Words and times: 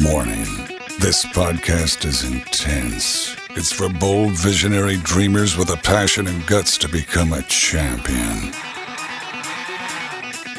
Morning. 0.00 0.44
This 1.00 1.24
podcast 1.24 2.04
is 2.04 2.22
intense. 2.22 3.36
It's 3.50 3.72
for 3.72 3.88
bold, 3.88 4.30
visionary 4.30 4.96
dreamers 4.98 5.56
with 5.56 5.70
a 5.70 5.76
passion 5.76 6.28
and 6.28 6.46
guts 6.46 6.78
to 6.78 6.88
become 6.88 7.32
a 7.32 7.42
champion. 7.42 8.52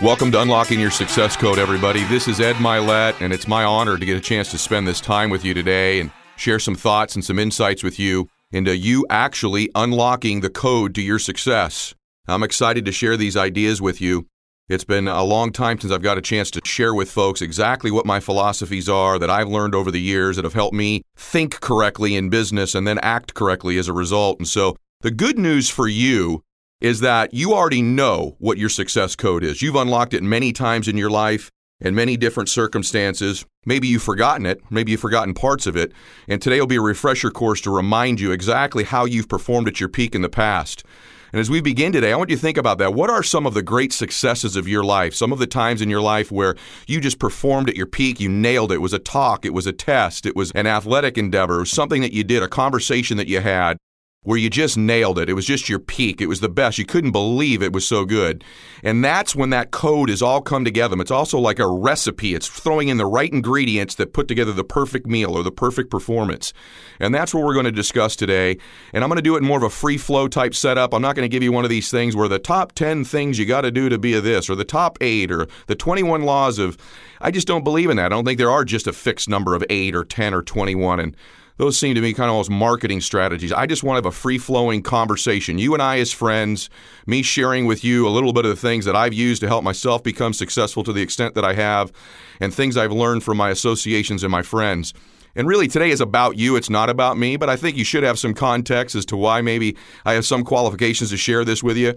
Welcome 0.02 0.34
to 0.34 0.42
Unlocking 0.42 0.82
Your 0.82 0.92
Success 0.92 1.38
Code, 1.38 1.58
everybody. 1.58 2.04
This 2.06 2.28
is 2.28 2.42
Ed 2.42 2.58
Mylett, 2.58 3.22
and 3.22 3.32
it's 3.32 3.48
my 3.48 3.64
honor 3.64 3.98
to 3.98 4.06
get 4.06 4.18
a 4.18 4.22
chance 4.22 4.52
to 4.52 4.58
spend 4.58 4.86
this 4.86 5.00
time 5.00 5.30
with 5.30 5.46
you 5.46 5.54
today 5.54 6.02
and 6.02 6.12
share 6.36 6.60
some 6.60 6.76
thoughts 6.76 7.16
and 7.16 7.24
some 7.24 7.40
insights 7.40 7.82
with 7.82 7.98
you 7.98 8.28
into 8.52 8.76
you 8.76 9.06
actually 9.10 9.70
unlocking 9.74 10.42
the 10.42 10.50
code 10.50 10.94
to 10.96 11.02
your 11.02 11.20
success. 11.20 11.96
I'm 12.28 12.44
excited 12.44 12.84
to 12.84 12.92
share 12.92 13.16
these 13.16 13.38
ideas 13.38 13.82
with 13.82 14.02
you. 14.02 14.28
It's 14.70 14.84
been 14.84 15.08
a 15.08 15.24
long 15.24 15.52
time 15.52 15.80
since 15.80 15.92
I've 15.92 16.04
got 16.04 16.20
a 16.20 16.22
chance 16.22 16.52
to 16.52 16.62
share 16.64 16.94
with 16.94 17.10
folks 17.10 17.42
exactly 17.42 17.90
what 17.90 18.06
my 18.06 18.20
philosophies 18.20 18.88
are 18.88 19.18
that 19.18 19.30
I've 19.30 19.48
learned 19.48 19.74
over 19.74 19.90
the 19.90 20.00
years 20.00 20.36
that 20.36 20.46
have 20.46 20.54
helped 20.54 20.76
me 20.76 21.02
think 21.16 21.60
correctly 21.60 22.16
in 22.16 22.30
business 22.30 22.76
and 22.76 22.86
then 22.86 23.00
act 23.00 23.34
correctly 23.34 23.80
as 23.80 23.88
a 23.88 23.94
result. 23.94 24.38
And 24.38 24.48
so 24.48 24.76
the 25.02 25.10
good 25.10 25.40
news 25.40 25.70
for 25.70 25.88
you 25.88 26.44
is 26.82 27.00
that 27.00 27.34
you 27.34 27.52
already 27.52 27.82
know 27.82 28.36
what 28.38 28.60
your 28.60 28.70
success 28.70 29.16
code 29.16 29.44
is. 29.44 29.64
You've 29.64 29.76
unlocked 29.76 30.14
it 30.14 30.22
many 30.22 30.54
times 30.54 30.88
in 30.88 30.98
your 30.98 31.10
life 31.10 31.50
in 31.82 31.96
many 31.96 32.16
different 32.16 32.50
circumstances. 32.50 33.46
Maybe 33.66 33.88
you've 33.88 34.04
forgotten 34.04 34.46
it, 34.46 34.62
maybe 34.70 34.92
you've 34.92 35.02
forgotten 35.02 35.34
parts 35.34 35.66
of 35.66 35.76
it. 35.76 35.94
And 36.28 36.40
today 36.40 36.60
will 36.60 36.68
be 36.68 36.76
a 36.76 36.82
refresher 36.82 37.32
course 37.32 37.60
to 37.62 37.76
remind 37.76 38.20
you 38.20 38.32
exactly 38.32 38.84
how 38.84 39.06
you've 39.06 39.30
performed 39.30 39.68
at 39.68 39.80
your 39.80 39.90
peak 39.90 40.14
in 40.14 40.22
the 40.22 40.30
past. 40.30 40.84
And 41.32 41.40
as 41.40 41.50
we 41.50 41.62
begin 41.62 41.92
today, 41.92 42.12
I 42.12 42.16
want 42.16 42.30
you 42.30 42.36
to 42.36 42.42
think 42.42 42.58
about 42.58 42.78
that. 42.80 42.94
What 42.94 43.10
are 43.10 43.24
some 43.24 43.46
of 43.46 43.54
the 43.54 43.62
great 43.62 43.94
successes 43.94 44.56
of 44.56 44.68
your 44.68 44.84
life? 44.84 45.14
Some 45.14 45.32
of 45.32 45.40
the 45.40 45.48
times 45.48 45.82
in 45.82 45.90
your 45.90 46.02
life 46.02 46.32
where 46.32 46.56
you 46.88 47.00
just 47.00 47.20
performed 47.20 47.70
at 47.70 47.76
your 47.76 47.86
peak, 47.86 48.20
you 48.20 48.30
nailed 48.30 48.72
it. 48.72 48.76
It 48.76 48.82
was 48.82 48.94
a 48.94 49.00
talk, 49.00 49.46
it 49.46 49.54
was 49.54 49.68
a 49.68 49.74
test, 49.74 50.26
it 50.26 50.36
was 50.36 50.52
an 50.52 50.66
athletic 50.68 51.18
endeavor, 51.18 51.58
it 51.58 51.60
was 51.60 51.72
something 51.72 52.02
that 52.02 52.14
you 52.14 52.24
did, 52.24 52.42
a 52.42 52.48
conversation 52.48 53.18
that 53.18 53.28
you 53.28 53.42
had 53.42 53.78
where 54.24 54.38
you 54.38 54.50
just 54.50 54.78
nailed 54.78 55.18
it. 55.18 55.30
It 55.30 55.34
was 55.34 55.46
just 55.46 55.70
your 55.70 55.80
peak. 55.80 56.20
It 56.20 56.28
was 56.28 56.42
the 56.42 56.50
best. 56.50 56.78
You 56.78 56.86
couldn't 56.86 57.12
believe 57.14 57.64
it 57.64 57.72
was 57.72 57.88
so 57.88 58.04
good. 58.04 58.44
And 58.84 59.04
that's 59.04 59.34
when 59.34 59.50
that 59.52 59.72
code 59.72 60.10
is 60.10 60.22
all 60.22 60.42
come 60.42 60.66
together. 60.66 61.00
It's 61.00 61.10
also 61.10 61.40
like 61.40 61.58
a 61.58 61.68
recipe. 61.68 62.36
It's 62.36 62.48
throwing 62.48 62.90
in 62.90 62.98
the 62.98 63.06
right 63.06 63.32
ingredients 63.32 63.96
that 63.96 64.12
put 64.12 64.28
together 64.28 64.52
the 64.52 64.66
perfect 64.66 65.08
meal 65.08 65.38
or 65.38 65.44
the 65.44 65.54
perfect 65.54 65.90
performance. 65.90 66.52
And 67.00 67.16
that's 67.16 67.34
what 67.34 67.46
we're 67.46 67.54
going 67.54 67.66
to 67.66 67.72
discuss 67.72 68.18
today. 68.18 68.58
And 68.92 69.06
I'm 69.06 69.10
going 69.10 69.18
to 69.18 69.22
do 69.22 69.36
it 69.36 69.40
in 69.40 69.46
more 69.46 69.58
of 69.58 69.64
a 69.64 69.70
free 69.70 69.98
flow 69.98 70.28
type 70.28 70.54
setup. 70.54 70.94
I'm 70.94 71.02
not 71.02 71.16
going 71.16 71.28
to 71.28 71.34
give 71.34 71.44
you 71.44 71.54
one 71.54 71.64
of 71.64 71.70
these 71.70 71.90
things 71.90 72.14
where 72.14 72.28
the 72.28 72.40
top 72.40 72.74
10 72.74 73.06
things 73.06 73.40
you 73.40 73.46
got 73.46 73.62
to 73.62 73.72
do 73.72 73.88
to 73.88 73.98
be 73.98 74.16
a 74.16 74.22
this 74.22 74.50
or 74.50 74.56
the 74.56 74.66
top 74.66 74.98
8 75.00 75.32
or 75.32 75.48
the 75.68 75.76
21 75.76 76.24
laws 76.24 76.60
of 76.60 76.78
I 77.22 77.32
just 77.32 77.48
don't 77.48 77.64
believe 77.64 77.90
in 77.90 77.96
that. 77.98 78.08
I 78.08 78.10
don't 78.10 78.26
think 78.26 78.38
there 78.38 78.52
are 78.52 78.66
just 78.66 78.86
a 78.86 78.94
fixed 78.94 79.30
number 79.30 79.56
of 79.56 79.64
8 79.70 79.96
or 79.96 80.04
10 80.04 80.34
or 80.34 80.42
21 80.42 81.00
and 81.00 81.16
those 81.60 81.78
seem 81.78 81.94
to 81.94 82.02
me 82.02 82.14
kind 82.14 82.30
of 82.30 82.32
almost 82.32 82.50
marketing 82.50 83.02
strategies. 83.02 83.52
I 83.52 83.66
just 83.66 83.84
want 83.84 83.98
to 83.98 83.98
have 83.98 84.14
a 84.14 84.18
free 84.18 84.38
flowing 84.38 84.82
conversation. 84.82 85.58
You 85.58 85.74
and 85.74 85.84
I, 85.84 86.00
as 86.00 86.10
friends, 86.10 86.70
me 87.06 87.22
sharing 87.22 87.66
with 87.66 87.84
you 87.84 88.08
a 88.08 88.10
little 88.10 88.32
bit 88.32 88.46
of 88.46 88.50
the 88.50 88.56
things 88.56 88.86
that 88.86 88.96
I've 88.96 89.14
used 89.14 89.42
to 89.42 89.48
help 89.50 89.66
myself 89.66 90.02
become 90.02 90.32
successful 90.32 90.86
to 90.86 90.94
the 90.94 91.02
extent 91.02 91.36
that 91.36 91.44
I 91.44 91.54
have, 91.54 91.92
and 92.40 92.54
things 92.54 92.78
I've 92.78 92.94
learned 92.94 93.24
from 93.24 93.36
my 93.36 93.50
associations 93.50 94.24
and 94.24 94.32
my 94.32 94.42
friends. 94.42 94.94
And 95.36 95.50
really, 95.50 95.68
today 95.68 95.90
is 95.90 96.00
about 96.00 96.38
you. 96.38 96.56
It's 96.56 96.70
not 96.70 96.90
about 96.90 97.18
me, 97.18 97.36
but 97.36 97.50
I 97.50 97.58
think 97.58 97.76
you 97.76 97.84
should 97.84 98.04
have 98.04 98.18
some 98.18 98.34
context 98.34 98.96
as 98.96 99.06
to 99.08 99.18
why 99.18 99.42
maybe 99.42 99.76
I 100.06 100.14
have 100.14 100.26
some 100.26 100.46
qualifications 100.46 101.10
to 101.10 101.18
share 101.18 101.44
this 101.44 101.62
with 101.62 101.76
you. 101.76 101.94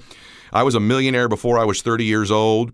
I 0.52 0.64
was 0.64 0.74
a 0.74 0.80
millionaire 0.80 1.28
before 1.28 1.60
I 1.60 1.64
was 1.64 1.82
30 1.82 2.04
years 2.04 2.32
old. 2.32 2.72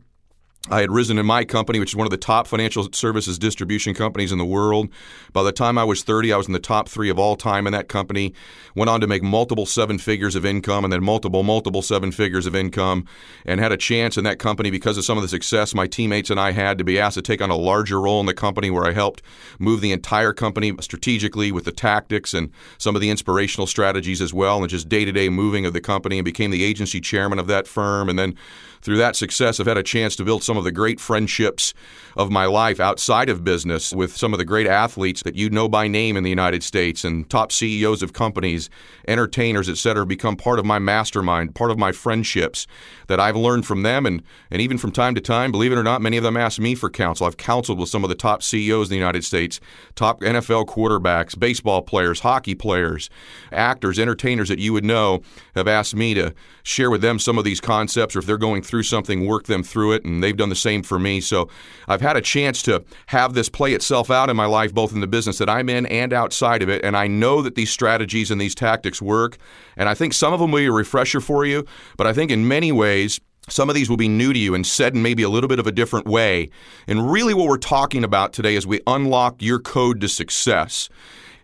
I 0.70 0.80
had 0.80 0.90
risen 0.90 1.18
in 1.18 1.26
my 1.26 1.44
company, 1.44 1.78
which 1.78 1.90
is 1.90 1.96
one 1.96 2.06
of 2.06 2.10
the 2.10 2.16
top 2.16 2.46
financial 2.46 2.88
services 2.92 3.38
distribution 3.38 3.94
companies 3.94 4.32
in 4.32 4.38
the 4.38 4.44
world. 4.44 4.88
By 5.32 5.42
the 5.42 5.52
time 5.52 5.78
I 5.78 5.84
was 5.84 6.02
30, 6.02 6.32
I 6.32 6.36
was 6.36 6.46
in 6.46 6.52
the 6.52 6.58
top 6.58 6.88
three 6.88 7.08
of 7.08 7.18
all 7.18 7.36
time 7.36 7.66
in 7.66 7.72
that 7.72 7.88
company. 7.88 8.34
Went 8.74 8.90
on 8.90 9.00
to 9.00 9.06
make 9.06 9.22
multiple 9.22 9.66
seven 9.66 9.98
figures 9.98 10.34
of 10.34 10.44
income 10.44 10.84
and 10.84 10.92
then 10.92 11.02
multiple, 11.02 11.42
multiple 11.42 11.82
seven 11.82 12.12
figures 12.12 12.46
of 12.46 12.54
income 12.54 13.06
and 13.46 13.60
had 13.60 13.72
a 13.72 13.76
chance 13.76 14.16
in 14.18 14.24
that 14.24 14.38
company 14.38 14.70
because 14.70 14.98
of 14.98 15.04
some 15.04 15.16
of 15.16 15.22
the 15.22 15.28
success 15.28 15.74
my 15.74 15.86
teammates 15.86 16.30
and 16.30 16.38
I 16.38 16.52
had 16.52 16.78
to 16.78 16.84
be 16.84 16.98
asked 16.98 17.14
to 17.14 17.22
take 17.22 17.40
on 17.40 17.50
a 17.50 17.56
larger 17.56 18.00
role 18.00 18.20
in 18.20 18.26
the 18.26 18.34
company 18.34 18.70
where 18.70 18.84
I 18.84 18.92
helped 18.92 19.22
move 19.58 19.80
the 19.80 19.92
entire 19.92 20.32
company 20.32 20.74
strategically 20.80 21.50
with 21.50 21.64
the 21.64 21.72
tactics 21.72 22.34
and 22.34 22.50
some 22.76 22.94
of 22.94 23.00
the 23.00 23.10
inspirational 23.10 23.66
strategies 23.66 24.20
as 24.20 24.34
well 24.34 24.60
and 24.60 24.68
just 24.68 24.88
day 24.88 25.04
to 25.04 25.12
day 25.12 25.28
moving 25.28 25.64
of 25.64 25.72
the 25.72 25.80
company 25.80 26.18
and 26.18 26.24
became 26.24 26.50
the 26.50 26.64
agency 26.64 27.00
chairman 27.00 27.38
of 27.38 27.46
that 27.46 27.66
firm. 27.66 28.08
And 28.08 28.18
then 28.18 28.34
through 28.82 28.98
that 28.98 29.16
success, 29.16 29.60
I've 29.60 29.66
had 29.66 29.78
a 29.78 29.82
chance 29.82 30.16
to 30.16 30.24
build 30.24 30.42
some 30.42 30.56
of 30.56 30.64
the 30.64 30.72
great 30.72 31.00
friendships 31.00 31.74
of 32.16 32.30
my 32.30 32.46
life 32.46 32.80
outside 32.80 33.28
of 33.28 33.44
business 33.44 33.92
with 33.92 34.16
some 34.16 34.32
of 34.32 34.38
the 34.38 34.44
great 34.44 34.66
athletes 34.66 35.22
that 35.22 35.36
you 35.36 35.50
know 35.50 35.68
by 35.68 35.86
name 35.86 36.16
in 36.16 36.24
the 36.24 36.30
United 36.30 36.62
States 36.62 37.04
and 37.04 37.28
top 37.30 37.52
CEOs 37.52 38.02
of 38.02 38.12
companies, 38.12 38.68
entertainers, 39.06 39.68
et 39.68 39.78
cetera, 39.78 40.04
become 40.04 40.36
part 40.36 40.58
of 40.58 40.64
my 40.64 40.78
mastermind, 40.78 41.54
part 41.54 41.70
of 41.70 41.78
my 41.78 41.92
friendships 41.92 42.66
that 43.06 43.20
I've 43.20 43.36
learned 43.36 43.66
from 43.66 43.82
them. 43.82 44.04
And, 44.04 44.22
and 44.50 44.60
even 44.60 44.78
from 44.78 44.90
time 44.90 45.14
to 45.14 45.20
time, 45.20 45.52
believe 45.52 45.72
it 45.72 45.78
or 45.78 45.84
not, 45.84 46.02
many 46.02 46.16
of 46.16 46.24
them 46.24 46.36
ask 46.36 46.58
me 46.58 46.74
for 46.74 46.90
counsel. 46.90 47.26
I've 47.26 47.36
counseled 47.36 47.78
with 47.78 47.88
some 47.88 48.04
of 48.04 48.08
the 48.08 48.16
top 48.16 48.42
CEOs 48.42 48.88
in 48.88 48.90
the 48.90 48.96
United 48.96 49.24
States, 49.24 49.60
top 49.94 50.20
NFL 50.20 50.66
quarterbacks, 50.66 51.38
baseball 51.38 51.82
players, 51.82 52.20
hockey 52.20 52.54
players, 52.54 53.10
actors, 53.52 53.98
entertainers 53.98 54.48
that 54.48 54.58
you 54.58 54.72
would 54.72 54.84
know 54.84 55.22
have 55.54 55.68
asked 55.68 55.94
me 55.94 56.14
to 56.14 56.34
share 56.62 56.90
with 56.90 57.00
them 57.00 57.18
some 57.18 57.38
of 57.38 57.44
these 57.44 57.60
concepts 57.60 58.14
or 58.14 58.18
if 58.18 58.26
they're 58.26 58.36
going 58.36 58.62
through 58.68 58.84
something, 58.84 59.26
work 59.26 59.44
them 59.44 59.62
through 59.62 59.92
it. 59.92 60.04
And 60.04 60.22
they've 60.22 60.36
done 60.36 60.48
the 60.48 60.54
same 60.54 60.82
for 60.82 60.98
me. 60.98 61.20
So 61.20 61.48
I've 61.88 62.00
had 62.00 62.16
a 62.16 62.20
chance 62.20 62.62
to 62.62 62.84
have 63.06 63.34
this 63.34 63.48
play 63.48 63.72
itself 63.72 64.10
out 64.10 64.30
in 64.30 64.36
my 64.36 64.46
life, 64.46 64.72
both 64.72 64.92
in 64.92 65.00
the 65.00 65.06
business 65.06 65.38
that 65.38 65.48
I'm 65.48 65.68
in 65.68 65.86
and 65.86 66.12
outside 66.12 66.62
of 66.62 66.68
it. 66.68 66.84
And 66.84 66.96
I 66.96 67.06
know 67.06 67.42
that 67.42 67.54
these 67.54 67.70
strategies 67.70 68.30
and 68.30 68.40
these 68.40 68.54
tactics 68.54 69.02
work. 69.02 69.38
And 69.76 69.88
I 69.88 69.94
think 69.94 70.12
some 70.12 70.32
of 70.32 70.40
them 70.40 70.52
will 70.52 70.60
be 70.60 70.66
a 70.66 70.72
refresher 70.72 71.20
for 71.20 71.44
you. 71.44 71.64
But 71.96 72.06
I 72.06 72.12
think 72.12 72.30
in 72.30 72.46
many 72.46 72.70
ways, 72.70 73.20
some 73.48 73.68
of 73.68 73.74
these 73.74 73.88
will 73.88 73.96
be 73.96 74.08
new 74.08 74.32
to 74.32 74.38
you 74.38 74.54
and 74.54 74.66
said 74.66 74.94
in 74.94 75.02
maybe 75.02 75.22
a 75.22 75.28
little 75.28 75.48
bit 75.48 75.58
of 75.58 75.66
a 75.66 75.72
different 75.72 76.06
way. 76.06 76.50
And 76.86 77.10
really, 77.10 77.34
what 77.34 77.48
we're 77.48 77.56
talking 77.56 78.04
about 78.04 78.32
today 78.32 78.54
is 78.54 78.66
we 78.66 78.80
unlock 78.86 79.42
your 79.42 79.58
code 79.58 80.00
to 80.02 80.08
success. 80.08 80.88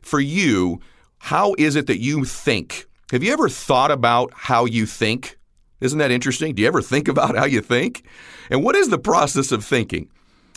For 0.02 0.20
you, 0.20 0.80
how 1.18 1.54
is 1.56 1.76
it 1.76 1.86
that 1.86 2.00
you 2.00 2.24
think? 2.24 2.86
Have 3.10 3.22
you 3.22 3.32
ever 3.32 3.48
thought 3.48 3.91
about 3.91 4.32
how 4.34 4.66
you 4.66 4.84
think? 4.86 5.38
Isn't 5.80 5.98
that 5.98 6.10
interesting? 6.10 6.54
Do 6.54 6.62
you 6.62 6.68
ever 6.68 6.82
think 6.82 7.08
about 7.08 7.36
how 7.36 7.44
you 7.44 7.60
think? 7.60 8.04
And 8.50 8.62
what 8.62 8.76
is 8.76 8.88
the 8.88 8.98
process 8.98 9.52
of 9.52 9.64
thinking? 9.64 10.08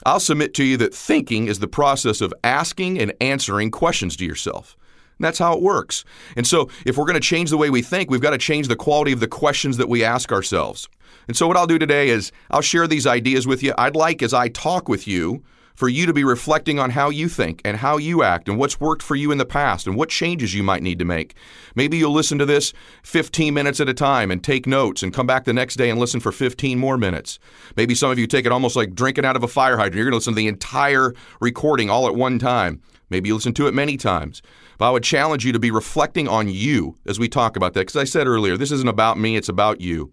I'll 0.06 0.20
submit 0.20 0.54
to 0.56 0.64
you 0.64 0.78
that 0.78 0.94
thinking 0.94 1.48
is 1.48 1.60
the 1.60 1.68
process 1.68 2.22
of 2.22 2.34
asking 2.44 3.00
and 3.00 3.14
answering 3.20 3.72
questions 3.72 4.16
to 4.18 4.26
yourself. 4.26 4.78
And 5.18 5.26
that's 5.26 5.40
how 5.40 5.54
it 5.54 5.62
works. 5.62 6.06
And 6.36 6.46
so, 6.46 6.70
if 6.86 6.98
we're 6.98 7.06
going 7.06 7.16
to 7.16 7.20
change 7.20 7.50
the 7.50 7.58
way 7.58 7.72
we 7.72 7.82
think, 7.82 8.12
we've 8.12 8.22
got 8.22 8.32
to 8.32 8.38
change 8.38 8.68
the 8.68 8.76
quality 8.76 9.12
of 9.12 9.20
the 9.20 9.28
questions 9.28 9.78
that 9.78 9.90
we 9.90 10.04
ask 10.04 10.32
ourselves. 10.32 10.88
And 11.28 11.36
so, 11.36 11.48
what 11.48 11.58
I'll 11.58 11.66
do 11.66 11.80
today 11.80 12.10
is 12.10 12.32
I'll 12.52 12.62
share 12.62 12.88
these 12.88 13.08
ideas 13.08 13.48
with 13.48 13.64
you. 13.64 13.74
I'd 13.78 13.96
like, 13.96 14.22
as 14.22 14.34
I 14.34 14.50
talk 14.50 14.88
with 14.88 15.08
you, 15.08 15.44
for 15.78 15.88
you 15.88 16.08
to 16.08 16.14
be 16.14 16.24
reflecting 16.24 16.80
on 16.80 16.90
how 16.90 17.10
you 17.10 17.30
think 17.30 17.62
and 17.64 17.78
how 17.78 17.98
you 17.98 18.24
act 18.24 18.50
and 18.50 18.58
what's 18.58 18.80
worked 18.80 19.04
for 19.04 19.16
you 19.16 19.32
in 19.32 19.38
the 19.38 19.46
past 19.46 19.86
and 19.86 19.96
what 19.96 20.10
changes 20.10 20.56
you 20.56 20.64
might 20.64 20.82
need 20.82 20.98
to 20.98 21.06
make. 21.06 21.36
Maybe 21.76 21.98
you'll 21.98 22.12
listen 22.12 22.40
to 22.40 22.48
this 22.48 22.74
15 23.04 23.54
minutes 23.54 23.80
at 23.80 23.88
a 23.88 23.94
time 23.94 24.32
and 24.32 24.44
take 24.44 24.66
notes 24.66 25.04
and 25.04 25.14
come 25.14 25.28
back 25.28 25.44
the 25.44 25.54
next 25.54 25.76
day 25.76 25.92
and 25.92 26.00
listen 26.00 26.20
for 26.20 26.32
15 26.32 26.80
more 26.80 26.98
minutes. 26.98 27.38
Maybe 27.76 27.94
some 27.94 28.10
of 28.10 28.18
you 28.18 28.26
take 28.26 28.48
it 28.48 28.52
almost 28.52 28.76
like 28.76 28.96
drinking 28.96 29.24
out 29.24 29.36
of 29.36 29.44
a 29.44 29.48
fire 29.48 29.78
hydrant. 29.78 29.96
You're 29.96 30.06
going 30.06 30.14
to 30.14 30.18
listen 30.18 30.34
to 30.34 30.38
the 30.38 30.48
entire 30.48 31.14
recording 31.40 31.92
all 31.92 32.08
at 32.08 32.16
one 32.16 32.40
time. 32.40 32.82
Maybe 33.12 33.30
you 33.30 33.36
listen 33.36 33.54
to 33.54 33.68
it 33.68 33.76
many 33.76 33.98
times. 33.98 34.42
But 34.80 34.90
I 34.90 34.92
would 34.92 35.04
challenge 35.04 35.46
you 35.46 35.52
to 35.52 35.60
be 35.60 35.70
reflecting 35.70 36.28
on 36.28 36.50
you 36.50 36.98
as 37.06 37.20
we 37.20 37.30
talk 37.30 37.56
about 37.56 37.76
that. 37.76 37.82
Because 37.82 37.96
I 37.96 38.04
said 38.04 38.26
earlier, 38.26 38.58
this 38.58 38.72
isn't 38.72 38.90
about 38.90 39.20
me, 39.20 39.36
it's 39.36 39.48
about 39.48 39.80
you. 39.80 40.12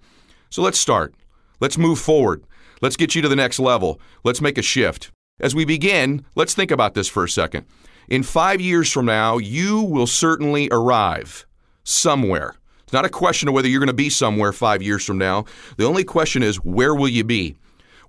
So 0.51 0.61
let's 0.61 0.79
start. 0.79 1.15
Let's 1.59 1.79
move 1.79 1.99
forward. 1.99 2.45
Let's 2.83 2.99
get 2.99 3.15
you 3.15 3.23
to 3.23 3.29
the 3.31 3.37
next 3.37 3.59
level. 3.59 3.99
Let's 4.25 4.43
make 4.43 4.59
a 4.59 4.63
shift. 4.63 5.11
As 5.44 5.55
we 5.55 5.66
begin, 5.66 6.25
let's 6.37 6.55
think 6.55 6.71
about 6.71 6.94
this 6.94 7.06
for 7.06 7.22
a 7.22 7.28
second. 7.28 7.66
In 8.09 8.22
five 8.22 8.63
years 8.63 8.91
from 8.91 9.04
now, 9.04 9.36
you 9.36 9.83
will 9.83 10.07
certainly 10.07 10.71
arrive 10.72 11.45
somewhere. 11.83 12.57
It's 12.84 12.95
not 12.95 13.04
a 13.04 13.10
question 13.10 13.48
of 13.48 13.54
whether 13.54 13.69
you're 13.69 13.78
going 13.80 13.89
to 13.89 13.92
be 13.92 14.09
somewhere 14.09 14.54
five 14.54 14.80
years 14.80 15.04
from 15.04 15.19
now. 15.19 15.45
The 15.77 15.84
only 15.84 16.03
question 16.03 16.42
is, 16.42 16.57
where 16.65 16.95
will 16.95 17.09
you 17.09 17.24
be? 17.24 17.57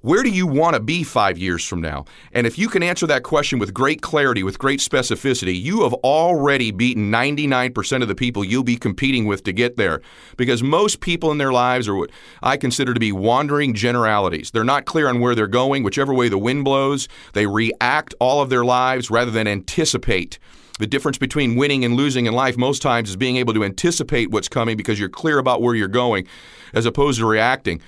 Where 0.06 0.22
do 0.22 0.30
you 0.30 0.46
want 0.46 0.76
to 0.76 0.80
be 0.80 1.04
five 1.04 1.36
years 1.36 1.66
from 1.66 1.82
now? 1.82 2.06
And 2.32 2.46
if 2.46 2.60
you 2.60 2.70
can 2.70 2.84
answer 2.84 3.08
that 3.08 3.24
question 3.24 3.58
with 3.58 3.74
great 3.74 4.04
clarity, 4.04 4.44
with 4.44 4.60
great 4.60 4.80
specificity, 4.80 5.60
you 5.60 5.82
have 5.82 5.96
already 5.96 6.70
beaten 6.70 7.12
99% 7.12 8.04
of 8.04 8.08
the 8.08 8.14
people 8.14 8.44
you'll 8.44 8.62
be 8.62 8.76
competing 8.76 9.26
with 9.26 9.44
to 9.46 9.52
get 9.52 9.78
there. 9.78 10.02
Because 10.38 10.62
most 10.62 11.00
people 11.00 11.32
in 11.32 11.40
their 11.40 11.52
lives 11.52 11.88
are 11.88 11.96
what 11.96 12.12
I 12.44 12.56
consider 12.56 12.94
to 12.94 13.00
be 13.00 13.12
wandering 13.12 13.74
generalities. 13.74 14.52
They're 14.52 14.64
not 14.64 14.86
clear 14.86 15.10
on 15.10 15.22
where 15.22 15.34
they're 15.34 15.48
going, 15.48 15.82
whichever 15.82 16.14
way 16.14 16.30
the 16.30 16.38
wind 16.38 16.66
blows. 16.66 17.08
They 17.34 17.48
react 17.48 18.14
all 18.20 18.44
of 18.44 18.52
their 18.52 18.64
lives 18.64 19.10
rather 19.10 19.32
than 19.32 19.48
anticipate. 19.48 20.38
The 20.78 20.86
difference 20.86 21.18
between 21.18 21.56
winning 21.56 21.84
and 21.84 21.96
losing 21.96 22.28
in 22.28 22.34
life 22.34 22.58
most 22.58 22.84
times 22.84 23.10
is 23.10 23.16
being 23.16 23.38
able 23.38 23.56
to 23.56 23.64
anticipate 23.64 24.30
what's 24.30 24.50
coming 24.50 24.78
because 24.78 25.00
you're 25.00 25.10
clear 25.10 25.40
about 25.40 25.64
where 25.64 25.74
you're 25.74 25.88
going 25.88 26.28
as 26.76 26.86
opposed 26.86 27.18
to 27.20 27.26
reacting. 27.26 27.82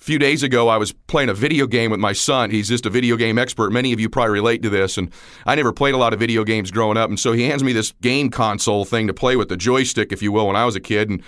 A 0.00 0.04
few 0.04 0.18
days 0.18 0.44
ago, 0.44 0.68
I 0.68 0.76
was 0.76 0.92
playing 0.92 1.28
a 1.28 1.34
video 1.34 1.66
game 1.66 1.90
with 1.90 1.98
my 1.98 2.12
son. 2.12 2.50
He's 2.50 2.68
just 2.68 2.86
a 2.86 2.90
video 2.90 3.16
game 3.16 3.36
expert. 3.36 3.72
Many 3.72 3.92
of 3.92 3.98
you 3.98 4.08
probably 4.08 4.32
relate 4.32 4.62
to 4.62 4.70
this. 4.70 4.96
And 4.96 5.12
I 5.44 5.56
never 5.56 5.72
played 5.72 5.94
a 5.94 5.98
lot 5.98 6.12
of 6.12 6.20
video 6.20 6.44
games 6.44 6.70
growing 6.70 6.96
up. 6.96 7.10
And 7.10 7.18
so 7.18 7.32
he 7.32 7.44
hands 7.44 7.64
me 7.64 7.72
this 7.72 7.92
game 8.00 8.30
console 8.30 8.84
thing 8.84 9.08
to 9.08 9.14
play 9.14 9.34
with, 9.34 9.48
the 9.48 9.56
joystick, 9.56 10.12
if 10.12 10.22
you 10.22 10.30
will, 10.30 10.46
when 10.46 10.56
I 10.56 10.64
was 10.64 10.76
a 10.76 10.80
kid. 10.80 11.10
And 11.10 11.22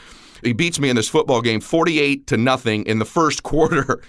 he 0.45 0.53
beats 0.53 0.79
me 0.79 0.89
in 0.89 0.95
this 0.95 1.09
football 1.09 1.43
game 1.43 1.61
48 1.61 2.29
to 2.29 2.37
nothing 2.37 2.85
in 2.87 3.01
the 3.01 3.05
first 3.05 3.43
quarter. 3.43 4.03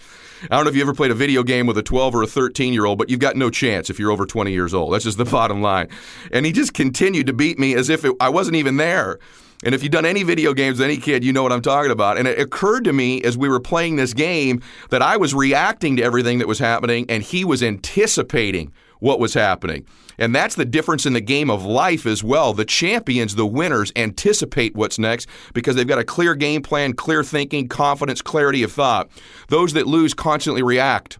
I 0.43 0.55
don't 0.55 0.63
know 0.63 0.69
if 0.69 0.75
you 0.75 0.81
ever 0.83 0.93
played 0.93 1.11
a 1.11 1.15
video 1.15 1.41
game 1.41 1.65
with 1.65 1.77
a 1.77 1.83
12 1.83 2.15
or 2.15 2.23
a 2.23 2.27
13 2.27 2.71
year 2.71 2.85
old, 2.85 2.99
but 2.99 3.09
you've 3.09 3.19
got 3.19 3.35
no 3.35 3.49
chance 3.49 3.89
if 3.89 3.99
you're 3.99 4.11
over 4.11 4.27
20 4.27 4.51
years 4.51 4.75
old. 4.75 4.93
That's 4.93 5.05
just 5.05 5.17
the 5.17 5.25
bottom 5.31 5.63
line. 5.63 5.87
And 6.31 6.45
he 6.45 6.51
just 6.51 6.75
continued 6.75 7.25
to 7.27 7.33
beat 7.33 7.57
me 7.57 7.73
as 7.73 7.89
if 7.89 8.05
it, 8.05 8.15
I 8.19 8.29
wasn't 8.29 8.57
even 8.57 8.77
there. 8.77 9.17
And 9.63 9.75
if 9.75 9.83
you've 9.83 9.91
done 9.91 10.05
any 10.05 10.23
video 10.23 10.53
games 10.53 10.79
with 10.79 10.85
any 10.85 10.97
kid, 10.97 11.23
you 11.23 11.31
know 11.31 11.43
what 11.43 11.51
I'm 11.51 11.61
talking 11.61 11.91
about. 11.91 12.17
And 12.17 12.27
it 12.27 12.39
occurred 12.39 12.83
to 12.85 12.93
me 12.93 13.21
as 13.23 13.37
we 13.37 13.47
were 13.47 13.59
playing 13.59 13.95
this 13.95 14.13
game 14.13 14.61
that 14.89 15.01
I 15.01 15.17
was 15.17 15.33
reacting 15.33 15.97
to 15.97 16.03
everything 16.03 16.39
that 16.39 16.47
was 16.47 16.59
happening 16.59 17.05
and 17.09 17.21
he 17.21 17.45
was 17.45 17.61
anticipating 17.61 18.73
what 18.99 19.19
was 19.19 19.33
happening. 19.33 19.85
And 20.17 20.35
that's 20.35 20.55
the 20.55 20.65
difference 20.65 21.05
in 21.05 21.13
the 21.13 21.21
game 21.21 21.49
of 21.49 21.65
life 21.65 22.05
as 22.05 22.23
well. 22.23 22.53
The 22.53 22.65
champions, 22.65 23.35
the 23.35 23.45
winners, 23.45 23.91
anticipate 23.95 24.75
what's 24.75 24.99
next 24.99 25.27
because 25.53 25.75
they've 25.75 25.87
got 25.87 25.99
a 25.99 26.03
clear 26.03 26.35
game 26.35 26.61
plan, 26.61 26.93
clear 26.93 27.23
thinking, 27.23 27.67
confidence, 27.67 28.21
clarity 28.21 28.61
of 28.61 28.71
thought. 28.71 29.09
Those 29.47 29.73
that 29.73 29.87
lose 29.87 30.13
constantly 30.13 30.61
react 30.61 31.17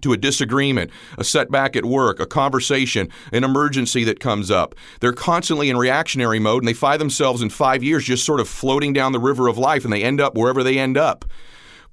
to 0.00 0.12
a 0.12 0.16
disagreement, 0.16 0.90
a 1.18 1.24
setback 1.24 1.76
at 1.76 1.84
work, 1.84 2.18
a 2.18 2.26
conversation, 2.26 3.08
an 3.32 3.44
emergency 3.44 4.04
that 4.04 4.20
comes 4.20 4.50
up. 4.50 4.74
They're 5.00 5.12
constantly 5.12 5.68
in 5.68 5.76
reactionary 5.76 6.38
mode 6.38 6.62
and 6.62 6.68
they 6.68 6.72
find 6.72 7.00
themselves 7.00 7.42
in 7.42 7.50
five 7.50 7.82
years 7.82 8.04
just 8.04 8.24
sort 8.24 8.40
of 8.40 8.48
floating 8.48 8.92
down 8.92 9.12
the 9.12 9.20
river 9.20 9.48
of 9.48 9.58
life 9.58 9.84
and 9.84 9.92
they 9.92 10.02
end 10.02 10.20
up 10.20 10.34
wherever 10.34 10.62
they 10.62 10.78
end 10.78 10.96
up. 10.96 11.26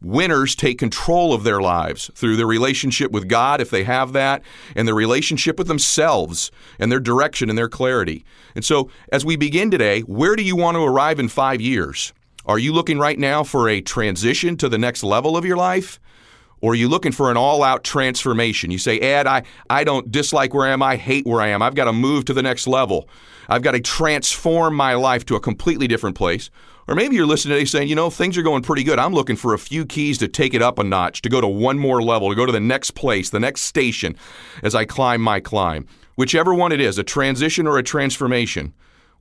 Winners 0.01 0.56
take 0.56 0.80
control 0.80 1.34
of 1.34 1.44
their 1.44 1.60
lives 1.60 2.10
through 2.16 2.38
their 2.38 2.48
relationship 2.48 3.12
with 3.12 3.28
God, 3.28 3.60
if 3.60 3.69
they 3.69 3.84
have 3.84 4.13
that, 4.13 4.44
and 4.74 4.88
their 4.88 4.95
relationship 4.95 5.57
with 5.57 5.68
themselves 5.68 6.52
and 6.80 6.90
their 6.90 7.02
direction 7.02 7.50
and 7.50 7.57
their 7.57 7.68
clarity. 7.68 8.24
And 8.56 8.63
so, 8.63 8.90
as 9.12 9.25
we 9.25 9.36
begin 9.36 9.69
today, 9.69 10.00
where 10.02 10.38
do 10.38 10.44
you 10.44 10.56
want 10.56 10.75
to 10.75 10.84
arrive 10.84 11.19
in 11.19 11.28
five 11.28 11.60
years? 11.60 12.13
Are 12.45 12.57
you 12.57 12.72
looking 12.72 12.98
right 12.98 13.19
now 13.19 13.44
for 13.44 13.68
a 13.68 13.81
transition 13.81 14.56
to 14.57 14.69
the 14.69 14.78
next 14.78 15.04
level 15.04 15.36
of 15.36 15.44
your 15.44 15.57
life? 15.57 16.00
Or 16.61 16.73
are 16.73 16.75
you 16.75 16.89
looking 16.89 17.11
for 17.11 17.31
an 17.31 17.38
all 17.38 17.63
out 17.63 17.83
transformation? 17.83 18.71
You 18.71 18.77
say, 18.77 19.00
Ed, 19.00 19.27
I, 19.27 19.44
I 19.69 19.83
don't 19.83 20.11
dislike 20.11 20.53
where 20.53 20.67
I 20.67 20.71
am. 20.71 20.83
I 20.83 20.95
hate 20.95 21.25
where 21.25 21.41
I 21.41 21.47
am. 21.47 21.61
I've 21.61 21.75
got 21.75 21.85
to 21.85 21.94
move 21.94 22.25
to 22.25 22.33
the 22.33 22.44
next 22.44 22.67
level. 22.67 23.07
I've 23.47 23.61
got 23.61 23.71
to 23.71 23.79
transform 23.79 24.75
my 24.75 24.94
life 24.94 25.25
to 25.25 25.35
a 25.35 25.39
completely 25.39 25.88
different 25.88 26.15
place. 26.15 26.50
Or 26.88 26.95
maybe 26.95 27.15
you're 27.15 27.27
listening 27.27 27.53
today 27.53 27.65
saying, 27.65 27.88
you 27.88 27.95
know, 27.95 28.09
things 28.09 28.35
are 28.38 28.41
going 28.41 28.63
pretty 28.63 28.83
good. 28.83 28.97
I'm 28.97 29.13
looking 29.13 29.35
for 29.35 29.53
a 29.53 29.59
few 29.59 29.85
keys 29.85 30.17
to 30.17 30.27
take 30.27 30.56
it 30.56 30.61
up 30.61 30.79
a 30.79 30.83
notch, 30.83 31.21
to 31.21 31.29
go 31.29 31.39
to 31.39 31.47
one 31.47 31.77
more 31.77 32.01
level, 32.01 32.29
to 32.29 32.35
go 32.35 32.47
to 32.47 32.51
the 32.51 32.59
next 32.59 32.91
place, 32.91 33.29
the 33.29 33.39
next 33.39 33.61
station 33.61 34.15
as 34.63 34.73
I 34.73 34.85
climb 34.85 35.21
my 35.21 35.39
climb. 35.39 35.85
Whichever 36.15 36.53
one 36.53 36.71
it 36.71 36.81
is, 36.81 36.97
a 36.97 37.03
transition 37.03 37.67
or 37.67 37.77
a 37.77 37.83
transformation, 37.83 38.73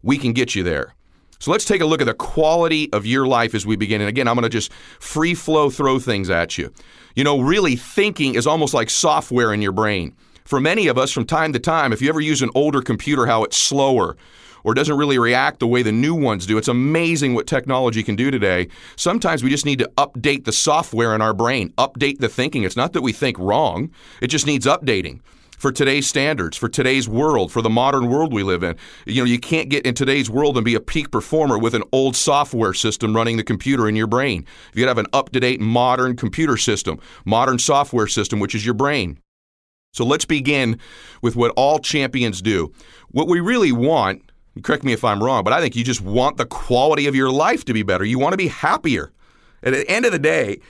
we 0.03 0.17
can 0.17 0.33
get 0.33 0.55
you 0.55 0.63
there. 0.63 0.95
So 1.39 1.51
let's 1.51 1.65
take 1.65 1.81
a 1.81 1.87
look 1.87 2.01
at 2.01 2.07
the 2.07 2.15
quality 2.15 2.93
of 2.93 3.07
your 3.07 3.27
life 3.27 3.55
as 3.55 3.65
we 3.65 3.77
begin. 3.77 4.01
And 4.01 4.09
again, 4.09 4.27
I'm 4.27 4.35
going 4.35 4.43
to 4.43 4.49
just 4.49 4.73
free 4.99 5.35
flow 5.35 5.71
throw 5.71 5.99
things 5.99 6.31
at 6.31 6.59
you. 6.59 6.73
You 7.15 7.25
know, 7.25 7.41
really 7.41 7.77
thinking 7.77 8.35
is 8.35 8.47
almost 8.47 8.75
like 8.75 8.91
software 8.91 9.53
in 9.53 9.63
your 9.63 9.73
brain. 9.73 10.15
For 10.45 10.61
many 10.61 10.89
of 10.89 10.99
us, 10.99 11.13
from 11.13 11.27
time 11.27 11.53
to 11.53 11.59
time, 11.59 11.93
if 11.93 12.01
you 12.03 12.09
ever 12.09 12.21
use 12.21 12.43
an 12.43 12.51
older 12.55 12.81
computer, 12.81 13.27
how 13.27 13.45
it's 13.45 13.57
slower 13.57 14.17
or 14.65 14.75
doesn't 14.75 14.97
really 14.97 15.19
react 15.19 15.61
the 15.61 15.67
way 15.67 15.83
the 15.83 15.93
new 15.93 16.15
ones 16.15 16.45
do. 16.45 16.59
It's 16.59 16.69
amazing 16.69 17.35
what 17.35 17.47
technology 17.47 18.03
can 18.03 18.17
do 18.17 18.31
today. 18.31 18.69
Sometimes 18.97 19.43
we 19.43 19.51
just 19.51 19.65
need 19.65 19.79
to 19.79 19.91
update 19.97 20.45
the 20.45 20.53
software 20.53 21.15
in 21.15 21.23
our 21.23 21.33
brain, 21.33 21.73
update 21.79 22.19
the 22.19 22.29
thinking. 22.29 22.65
It's 22.65 22.77
not 22.77 22.93
that 22.95 23.03
we 23.03 23.13
think 23.13 23.39
wrong, 23.39 23.91
it 24.21 24.27
just 24.27 24.47
needs 24.47 24.67
updating 24.67 25.21
for 25.59 25.71
today's 25.73 26.07
standards, 26.07 26.57
for 26.57 26.69
today's 26.69 27.09
world, 27.09 27.53
for 27.53 27.61
the 27.61 27.71
modern 27.71 28.09
world 28.09 28.33
we 28.33 28.43
live 28.43 28.63
in. 28.63 28.77
You 29.07 29.23
know, 29.23 29.27
you 29.27 29.39
can't 29.39 29.69
get 29.69 29.85
in 29.85 29.95
today's 29.95 30.31
world 30.31 30.57
and 30.57 30.65
be 30.65 30.75
a 30.75 30.81
peak 30.81 31.11
performer 31.11 31.59
with 31.59 31.75
an 31.75 31.83
old 31.93 32.17
software 32.17 32.73
system 32.73 33.15
running 33.15 33.37
the 33.37 33.45
computer 33.45 33.89
in 33.89 33.97
your 33.97 34.07
brain. 34.07 34.47
You 34.73 34.85
got 34.85 34.87
to 34.87 34.91
have 34.91 35.05
an 35.05 35.11
up-to-date 35.13 35.61
modern 35.61 36.17
computer 36.17 36.57
system, 36.57 37.01
modern 37.25 37.59
software 37.59 38.07
system, 38.07 38.41
which 38.41 38.55
is 38.55 38.65
your 38.65 38.75
brain. 38.75 39.19
So 39.93 40.05
let's 40.05 40.25
begin 40.25 40.79
with 41.23 41.35
what 41.35 41.53
all 41.57 41.79
champions 41.79 42.41
do. 42.41 42.73
What 43.11 43.27
we 43.27 43.41
really 43.41 43.73
want 43.73 44.23
correct 44.63 44.85
me 44.85 44.93
if 44.93 45.05
I'm 45.05 45.23
wrong, 45.23 45.45
but 45.45 45.53
I 45.53 45.61
think 45.61 45.77
you 45.77 45.85
just 45.85 46.01
want 46.01 46.37
the 46.37 46.47
quality 46.47 47.07
of 47.07 47.15
your 47.15 47.31
life 47.31 47.65
to 47.67 47.73
be 47.73 47.83
better. 47.83 48.05
You 48.05 48.19
want 48.19 48.33
to 48.33 48.39
be 48.39 48.49
happier. 48.49 49.13
At 49.63 49.73
the 49.73 49.89
end 49.91 50.05
of 50.05 50.13
the 50.13 50.19
day, 50.19 50.61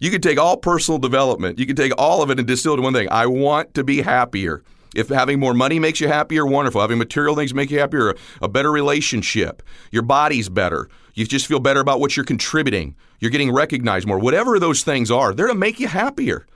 you 0.00 0.10
can 0.10 0.20
take 0.20 0.38
all 0.38 0.56
personal 0.56 0.98
development, 0.98 1.58
you 1.58 1.66
can 1.66 1.76
take 1.76 1.92
all 1.98 2.22
of 2.22 2.30
it 2.30 2.38
and 2.38 2.46
distill 2.46 2.74
it 2.74 2.76
to 2.76 2.82
one 2.82 2.92
thing. 2.92 3.08
I 3.10 3.26
want 3.26 3.74
to 3.74 3.84
be 3.84 4.02
happier. 4.02 4.62
If 4.94 5.08
having 5.08 5.38
more 5.38 5.54
money 5.54 5.78
makes 5.78 6.00
you 6.00 6.08
happier, 6.08 6.46
wonderful. 6.46 6.80
Having 6.80 6.98
material 6.98 7.34
things 7.36 7.52
make 7.52 7.70
you 7.70 7.78
happier, 7.78 8.14
a 8.40 8.48
better 8.48 8.72
relationship, 8.72 9.62
your 9.90 10.02
body's 10.02 10.48
better. 10.48 10.88
You 11.14 11.26
just 11.26 11.46
feel 11.46 11.60
better 11.60 11.80
about 11.80 12.00
what 12.00 12.16
you're 12.16 12.24
contributing. 12.24 12.96
You're 13.20 13.30
getting 13.30 13.52
recognized 13.52 14.06
more. 14.06 14.18
Whatever 14.18 14.58
those 14.58 14.82
things 14.82 15.10
are, 15.10 15.34
they're 15.34 15.48
to 15.48 15.54
make 15.54 15.78
you 15.80 15.88
happier. 15.88 16.46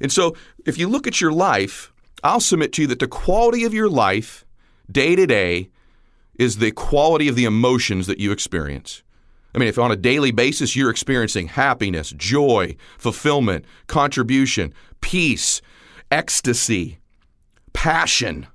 And 0.00 0.12
so, 0.12 0.36
if 0.64 0.78
you 0.78 0.88
look 0.88 1.06
at 1.06 1.20
your 1.20 1.32
life, 1.32 1.92
I'll 2.22 2.40
submit 2.40 2.72
to 2.74 2.82
you 2.82 2.88
that 2.88 2.98
the 2.98 3.08
quality 3.08 3.64
of 3.64 3.74
your 3.74 3.88
life, 3.88 4.44
day 4.90 5.16
to 5.16 5.26
day, 5.26 5.70
is 6.38 6.58
the 6.58 6.70
quality 6.70 7.28
of 7.28 7.36
the 7.36 7.44
emotions 7.44 8.06
that 8.06 8.18
you 8.18 8.32
experience. 8.32 9.02
I 9.54 9.58
mean, 9.58 9.68
if 9.68 9.78
on 9.78 9.90
a 9.90 9.96
daily 9.96 10.30
basis 10.30 10.76
you're 10.76 10.90
experiencing 10.90 11.48
happiness, 11.48 12.10
joy, 12.16 12.76
fulfillment, 12.98 13.64
contribution, 13.86 14.72
peace, 15.00 15.60
ecstasy, 16.10 16.98
passion, 17.72 18.46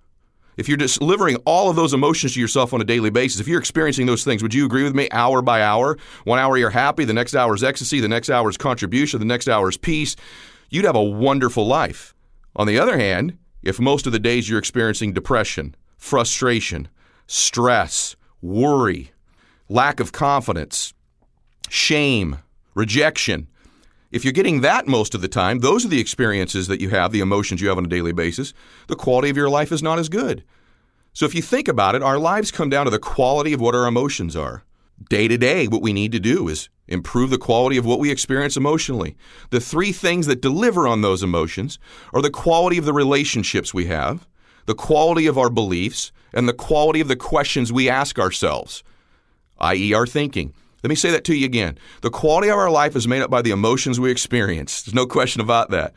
if 0.57 0.69
you're 0.69 0.77
delivering 0.77 1.35
all 1.45 1.69
of 1.69 1.75
those 1.75 1.93
emotions 1.93 2.33
to 2.33 2.39
yourself 2.39 2.73
on 2.73 2.79
a 2.79 2.85
daily 2.85 3.09
basis, 3.09 3.41
if 3.41 3.47
you're 3.47 3.59
experiencing 3.59 4.05
those 4.05 4.23
things, 4.23 4.41
would 4.41 4.53
you 4.53 4.65
agree 4.65 4.83
with 4.83 4.95
me? 4.95 5.09
Hour 5.11 5.41
by 5.41 5.61
hour, 5.61 5.97
one 6.23 6.39
hour 6.39 6.57
you're 6.57 6.69
happy, 6.69 7.03
the 7.03 7.13
next 7.13 7.35
hour 7.35 7.53
is 7.53 7.63
ecstasy, 7.63 7.99
the 7.99 8.07
next 8.07 8.29
hour 8.29 8.49
is 8.49 8.57
contribution, 8.57 9.19
the 9.19 9.25
next 9.25 9.49
hour 9.49 9.67
is 9.67 9.77
peace. 9.77 10.15
You'd 10.69 10.85
have 10.85 10.95
a 10.95 11.03
wonderful 11.03 11.67
life. 11.67 12.15
On 12.55 12.67
the 12.67 12.79
other 12.79 12.97
hand, 12.97 13.37
if 13.63 13.79
most 13.79 14.07
of 14.07 14.13
the 14.13 14.19
days 14.19 14.47
you're 14.47 14.59
experiencing 14.59 15.11
depression, 15.11 15.75
frustration, 15.97 16.87
stress, 17.27 18.15
worry, 18.41 19.11
lack 19.69 19.99
of 19.99 20.11
confidence, 20.11 20.93
shame, 21.69 22.37
rejection. 22.73 23.47
If 24.11 24.23
you're 24.23 24.33
getting 24.33 24.61
that 24.61 24.87
most 24.87 25.15
of 25.15 25.21
the 25.21 25.27
time, 25.27 25.59
those 25.59 25.83
are 25.85 25.89
the 25.89 25.99
experiences 25.99 26.67
that 26.67 26.79
you 26.79 26.89
have, 26.89 27.11
the 27.11 27.19
emotions 27.19 27.61
you 27.61 27.69
have 27.69 27.77
on 27.77 27.85
a 27.85 27.89
daily 27.89 28.13
basis, 28.13 28.53
the 28.87 28.95
quality 28.95 29.29
of 29.29 29.37
your 29.37 29.49
life 29.49 29.71
is 29.71 29.83
not 29.83 29.99
as 29.99 30.09
good. 30.09 30.43
So 31.13 31.25
if 31.25 31.33
you 31.33 31.41
think 31.41 31.67
about 31.67 31.95
it, 31.95 32.03
our 32.03 32.19
lives 32.19 32.51
come 32.51 32.69
down 32.69 32.85
to 32.85 32.91
the 32.91 32.99
quality 32.99 33.53
of 33.53 33.61
what 33.61 33.75
our 33.75 33.87
emotions 33.87 34.35
are. 34.35 34.63
Day 35.09 35.27
to 35.27 35.37
day, 35.37 35.67
what 35.67 35.81
we 35.81 35.91
need 35.91 36.11
to 36.11 36.19
do 36.19 36.47
is 36.47 36.69
improve 36.87 37.29
the 37.29 37.37
quality 37.37 37.77
of 37.77 37.85
what 37.85 37.99
we 37.99 38.11
experience 38.11 38.55
emotionally. 38.55 39.17
The 39.49 39.59
three 39.59 39.91
things 39.91 40.27
that 40.27 40.41
deliver 40.41 40.87
on 40.87 41.01
those 41.01 41.23
emotions 41.23 41.79
are 42.13 42.21
the 42.21 42.29
quality 42.29 42.77
of 42.77 42.85
the 42.85 42.93
relationships 42.93 43.73
we 43.73 43.85
have, 43.85 44.27
the 44.65 44.75
quality 44.75 45.27
of 45.27 45.37
our 45.37 45.49
beliefs, 45.49 46.11
and 46.33 46.47
the 46.47 46.53
quality 46.53 47.01
of 47.01 47.07
the 47.07 47.15
questions 47.15 47.73
we 47.73 47.89
ask 47.89 48.19
ourselves, 48.19 48.83
i.e., 49.59 49.93
our 49.93 50.07
thinking. 50.07 50.53
Let 50.83 50.89
me 50.89 50.95
say 50.95 51.11
that 51.11 51.23
to 51.25 51.35
you 51.35 51.45
again. 51.45 51.77
The 52.01 52.11
quality 52.11 52.49
of 52.49 52.57
our 52.57 52.69
life 52.69 52.95
is 52.95 53.07
made 53.07 53.21
up 53.21 53.31
by 53.31 53.41
the 53.41 53.51
emotions 53.51 53.99
we 53.99 54.11
experience. 54.11 54.83
There's 54.83 54.93
no 54.93 55.07
question 55.07 55.41
about 55.41 55.71
that. 55.71 55.93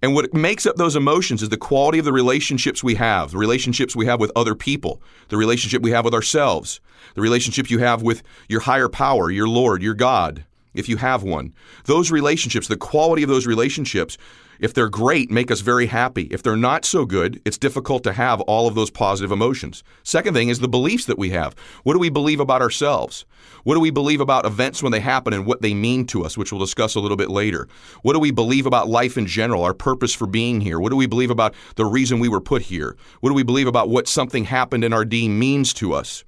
And 0.00 0.14
what 0.14 0.32
makes 0.32 0.64
up 0.64 0.76
those 0.76 0.94
emotions 0.94 1.42
is 1.42 1.48
the 1.48 1.56
quality 1.56 1.98
of 1.98 2.04
the 2.04 2.12
relationships 2.12 2.84
we 2.84 2.94
have, 2.94 3.32
the 3.32 3.38
relationships 3.38 3.96
we 3.96 4.06
have 4.06 4.20
with 4.20 4.30
other 4.36 4.54
people, 4.54 5.02
the 5.28 5.36
relationship 5.36 5.82
we 5.82 5.90
have 5.90 6.04
with 6.04 6.14
ourselves, 6.14 6.80
the 7.14 7.20
relationship 7.20 7.68
you 7.68 7.78
have 7.78 8.02
with 8.02 8.22
your 8.48 8.60
higher 8.60 8.88
power, 8.88 9.30
your 9.30 9.48
Lord, 9.48 9.82
your 9.82 9.94
God, 9.94 10.44
if 10.72 10.88
you 10.88 10.98
have 10.98 11.24
one. 11.24 11.52
Those 11.86 12.12
relationships, 12.12 12.68
the 12.68 12.76
quality 12.76 13.24
of 13.24 13.28
those 13.28 13.46
relationships 13.46 14.18
if 14.58 14.74
they're 14.74 14.88
great, 14.88 15.30
make 15.30 15.50
us 15.50 15.60
very 15.60 15.86
happy. 15.86 16.24
If 16.30 16.42
they're 16.42 16.56
not 16.56 16.84
so 16.84 17.04
good, 17.04 17.40
it's 17.44 17.58
difficult 17.58 18.02
to 18.04 18.12
have 18.12 18.40
all 18.42 18.66
of 18.66 18.74
those 18.74 18.90
positive 18.90 19.30
emotions. 19.30 19.84
Second 20.02 20.34
thing 20.34 20.48
is 20.48 20.58
the 20.58 20.68
beliefs 20.68 21.04
that 21.06 21.18
we 21.18 21.30
have. 21.30 21.54
What 21.84 21.92
do 21.92 21.98
we 21.98 22.10
believe 22.10 22.40
about 22.40 22.62
ourselves? 22.62 23.24
What 23.64 23.74
do 23.74 23.80
we 23.80 23.90
believe 23.90 24.20
about 24.20 24.46
events 24.46 24.82
when 24.82 24.92
they 24.92 25.00
happen 25.00 25.32
and 25.32 25.46
what 25.46 25.62
they 25.62 25.74
mean 25.74 26.06
to 26.06 26.24
us, 26.24 26.36
which 26.36 26.52
we'll 26.52 26.60
discuss 26.60 26.94
a 26.94 27.00
little 27.00 27.16
bit 27.16 27.30
later? 27.30 27.68
What 28.02 28.14
do 28.14 28.18
we 28.18 28.30
believe 28.30 28.66
about 28.66 28.88
life 28.88 29.16
in 29.16 29.26
general, 29.26 29.62
our 29.62 29.74
purpose 29.74 30.14
for 30.14 30.26
being 30.26 30.60
here? 30.60 30.80
What 30.80 30.90
do 30.90 30.96
we 30.96 31.06
believe 31.06 31.30
about 31.30 31.54
the 31.76 31.84
reason 31.84 32.18
we 32.18 32.28
were 32.28 32.40
put 32.40 32.62
here? 32.62 32.96
What 33.20 33.30
do 33.30 33.34
we 33.34 33.42
believe 33.42 33.66
about 33.66 33.88
what 33.88 34.08
something 34.08 34.44
happened 34.44 34.84
in 34.84 34.92
our 34.92 35.04
day 35.04 35.28
means 35.28 35.72
to 35.74 35.92
us? 35.92 36.24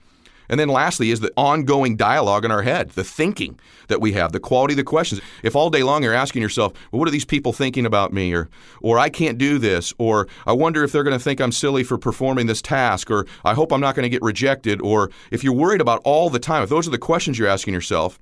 And 0.51 0.61
then 0.61 0.69
lastly 0.69 1.11
is 1.11 1.21
the 1.21 1.33
ongoing 1.37 1.97
dialogue 1.97 2.45
in 2.45 2.51
our 2.51 2.61
head, 2.63 2.91
the 2.91 3.05
thinking 3.05 3.59
that 3.89 4.01
we 4.01 4.13
have, 4.13 4.33
the 4.33 4.41
quality 4.41 4.75
of 4.75 4.77
the 4.77 4.85
questions. 4.85 5.23
If 5.43 5.57
all 5.57 5.71
day 5.71 5.83
long 5.83 6.03
you're 6.03 6.13
asking 6.13 6.43
yourself, 6.43 6.75
well, 6.91 6.99
what 6.99 7.09
are 7.09 7.13
these 7.13 7.25
people 7.25 7.55
thinking 7.55 7.87
about 7.87 8.13
me? 8.13 8.35
Or, 8.35 8.51
or 8.83 8.99
I 8.99 9.09
can't 9.09 9.39
do 9.39 9.59
this. 9.59 9.95
Or 9.97 10.29
I 10.45 10.53
wonder 10.53 10.85
if 10.85 10.93
they're 10.93 11.05
going 11.05 11.19
to 11.19 11.25
think 11.25 11.41
I'm 11.41 11.53
silly 11.53 11.85
for 11.85 11.97
performing 11.97 12.47
this 12.47 12.61
task. 12.61 13.11
Or 13.11 13.27
I 13.45 13.55
hope 13.55 13.73
I'm 13.73 13.81
not 13.81 13.95
going 13.95 14.05
to 14.05 14.11
get 14.11 14.23
rejected. 14.23 14.83
Or 14.83 15.11
if 15.31 15.43
you're 15.43 15.55
worried 15.55 15.81
about 15.81 16.03
all 16.05 16.29
the 16.29 16.39
time, 16.39 16.63
if 16.63 16.69
those 16.69 16.87
are 16.87 16.93
the 16.93 16.99
questions 16.99 17.39
you're 17.39 17.49
asking 17.49 17.73
yourself, 17.73 18.21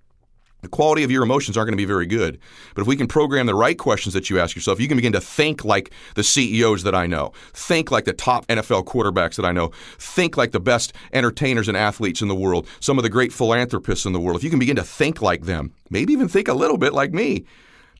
the 0.60 0.68
quality 0.68 1.04
of 1.04 1.10
your 1.10 1.22
emotions 1.22 1.56
aren't 1.56 1.68
going 1.68 1.76
to 1.76 1.80
be 1.80 1.84
very 1.84 2.06
good. 2.06 2.38
But 2.74 2.82
if 2.82 2.88
we 2.88 2.96
can 2.96 3.06
program 3.06 3.46
the 3.46 3.54
right 3.54 3.78
questions 3.78 4.12
that 4.14 4.28
you 4.28 4.40
ask 4.40 4.56
yourself, 4.56 4.80
you 4.80 4.88
can 4.88 4.96
begin 4.96 5.12
to 5.12 5.20
think 5.20 5.64
like 5.64 5.92
the 6.14 6.24
CEOs 6.24 6.82
that 6.82 6.94
I 6.94 7.06
know, 7.06 7.32
think 7.52 7.90
like 7.90 8.04
the 8.04 8.12
top 8.12 8.46
NFL 8.48 8.84
quarterbacks 8.84 9.36
that 9.36 9.44
I 9.44 9.52
know, 9.52 9.70
think 9.98 10.36
like 10.36 10.50
the 10.50 10.60
best 10.60 10.92
entertainers 11.12 11.68
and 11.68 11.76
athletes 11.76 12.22
in 12.22 12.28
the 12.28 12.34
world, 12.34 12.66
some 12.80 12.98
of 12.98 13.04
the 13.04 13.10
great 13.10 13.32
philanthropists 13.32 14.04
in 14.04 14.12
the 14.12 14.20
world. 14.20 14.36
If 14.36 14.44
you 14.44 14.50
can 14.50 14.58
begin 14.58 14.76
to 14.76 14.84
think 14.84 15.22
like 15.22 15.42
them, 15.42 15.72
maybe 15.90 16.12
even 16.12 16.28
think 16.28 16.48
a 16.48 16.54
little 16.54 16.78
bit 16.78 16.92
like 16.92 17.12
me 17.12 17.44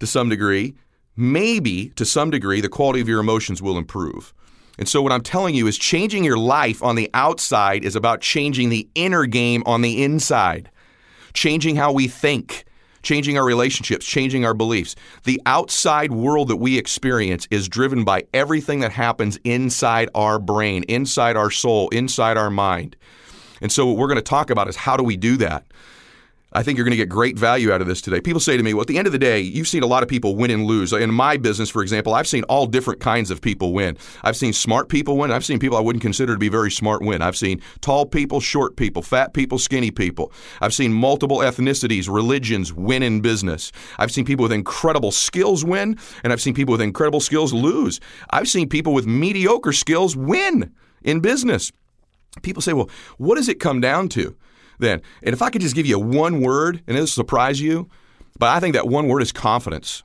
to 0.01 0.07
some 0.07 0.29
degree, 0.29 0.75
maybe 1.17 1.91
to 1.91 2.05
some 2.05 2.31
degree, 2.31 2.61
the 2.61 2.69
quality 2.69 3.01
of 3.01 3.09
your 3.09 3.21
emotions 3.21 3.63
will 3.63 3.79
improve. 3.79 4.35
And 4.81 4.89
so, 4.89 5.03
what 5.03 5.11
I'm 5.11 5.23
telling 5.23 5.57
you 5.57 5.67
is 5.67 5.77
changing 5.77 6.23
your 6.23 6.39
life 6.39 6.85
on 6.85 6.95
the 6.95 7.11
outside 7.13 7.85
is 7.85 7.97
about 7.97 8.21
changing 8.21 8.69
the 8.69 8.89
inner 8.95 9.27
game 9.27 9.65
on 9.67 9.83
the 9.83 10.05
inside 10.05 10.71
changing 11.39 11.77
how 11.77 11.93
we 11.93 12.09
think, 12.09 12.65
changing 13.03 13.39
our 13.39 13.45
relationships, 13.45 14.05
changing 14.05 14.45
our 14.45 14.55
beliefs. 14.55 14.97
The 15.23 15.41
outside 15.47 16.11
world 16.11 16.49
that 16.49 16.57
we 16.57 16.77
experience 16.77 17.47
is 17.49 17.69
driven 17.69 18.03
by 18.03 18.25
everything 18.35 18.81
that 18.81 18.91
happens 18.91 19.39
inside 19.45 20.11
our 20.17 20.41
brain, 20.41 20.83
inside 20.89 21.37
our 21.37 21.53
soul, 21.53 21.91
inside 21.91 22.37
our 22.37 22.51
mind. 22.51 22.97
And 23.61 23.71
so, 23.71 23.87
what 23.87 23.97
we're 23.97 24.09
going 24.09 24.17
to 24.17 24.23
talk 24.23 24.51
about 24.51 24.67
is 24.67 24.75
how 24.75 24.97
do 24.97 25.05
we 25.05 25.17
do 25.17 25.37
that? 25.37 25.65
I 26.51 26.63
think 26.63 26.79
you're 26.79 26.87
going 26.87 26.93
to 26.93 26.97
get 26.97 27.11
great 27.11 27.39
value 27.39 27.71
out 27.71 27.83
of 27.83 27.87
this 27.87 28.01
today. 28.01 28.23
People 28.23 28.41
say 28.41 28.57
to 28.57 28.63
me, 28.63 28.73
well, 28.73 28.81
at 28.81 28.87
the 28.87 28.97
end 28.97 29.07
of 29.07 29.13
the 29.13 29.19
day, 29.19 29.39
you've 29.39 29.69
seen 29.69 29.83
a 29.83 29.87
lot 29.87 30.03
of 30.03 30.09
people 30.09 30.35
win 30.35 30.51
and 30.51 30.65
lose. 30.65 30.95
In 30.95 31.13
my 31.13 31.37
business, 31.37 31.69
for 31.69 31.83
example, 31.83 32.15
I've 32.15 32.27
seen 32.27 32.43
all 32.45 32.67
different 32.67 33.01
kinds 33.01 33.31
of 33.31 33.43
people 33.43 33.75
win. 33.75 33.99
I've 34.23 34.37
seen 34.37 34.55
smart 34.55 34.89
people 34.89 35.19
win. 35.19 35.31
I've 35.31 35.45
seen 35.45 35.59
people 35.59 35.77
I 35.77 35.83
wouldn't 35.83 36.01
consider 36.01 36.33
to 36.33 36.39
be 36.39 36.49
very 36.49 36.71
smart 36.71 37.03
win. 37.03 37.21
I've 37.21 37.37
seen 37.37 37.61
tall 37.83 38.07
people, 38.07 38.41
short 38.41 38.77
people, 38.77 39.03
fat 39.03 39.35
people, 39.35 39.59
skinny 39.59 39.91
people. 39.91 40.33
I've 40.63 40.73
seen 40.73 40.91
multiple 40.91 41.39
ethnicities, 41.39 42.09
religions 42.09 42.73
win 42.73 43.03
in 43.03 43.21
business. 43.21 43.71
I've 43.99 44.11
seen 44.11 44.25
people 44.25 44.45
with 44.45 44.53
incredible 44.53 45.13
skills 45.13 45.67
win, 45.67 45.99
and 46.25 46.33
I've 46.33 46.41
seen 46.41 46.55
people 46.55 46.73
with 46.73 46.81
incredible 46.81 47.21
skills 47.21 47.53
lose. 47.53 48.01
I've 48.31 48.49
seen 48.49 48.71
people 48.71 48.95
with 48.95 49.07
mediocre 49.07 49.75
skills 49.75 50.17
win 50.17 50.73
in 51.03 51.21
business. 51.21 51.73
People 52.41 52.63
say, 52.63 52.73
well, 52.73 52.89
what 53.19 53.35
does 53.35 53.51
it 53.51 53.61
come 53.61 53.83
down 53.83 54.09
to? 54.11 54.35
Then. 54.79 55.03
And 55.23 55.33
if 55.33 55.43
I 55.43 55.51
could 55.51 55.61
just 55.61 55.75
give 55.75 55.87
you 55.87 55.99
one 55.99 56.41
word, 56.41 56.83
and 56.87 56.97
it'll 56.97 57.07
surprise 57.07 57.61
you, 57.61 57.89
but 58.39 58.51
I 58.51 58.61
think 58.61 58.75
that 58.75 58.89
one 58.89 59.09
word 59.09 59.23
is 59.23 59.33
confidence. 59.33 60.03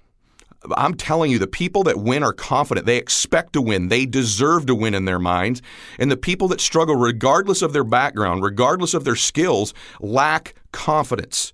I'm 0.78 0.94
telling 0.94 1.30
you, 1.30 1.40
the 1.40 1.48
people 1.48 1.84
that 1.84 2.00
win 2.00 2.24
are 2.24 2.34
confident. 2.34 2.86
They 2.86 2.98
expect 2.98 3.54
to 3.54 3.62
win. 3.62 3.90
They 3.90 4.06
deserve 4.06 4.66
to 4.68 4.76
win 4.76 4.94
in 4.94 5.06
their 5.06 5.20
minds. 5.20 5.62
And 6.00 6.10
the 6.10 6.18
people 6.18 6.48
that 6.50 6.62
struggle, 6.62 6.96
regardless 6.96 7.62
of 7.62 7.74
their 7.74 7.84
background, 7.84 8.44
regardless 8.44 8.94
of 8.94 9.04
their 9.04 9.18
skills, 9.18 9.74
lack 10.00 10.56
confidence 10.72 11.54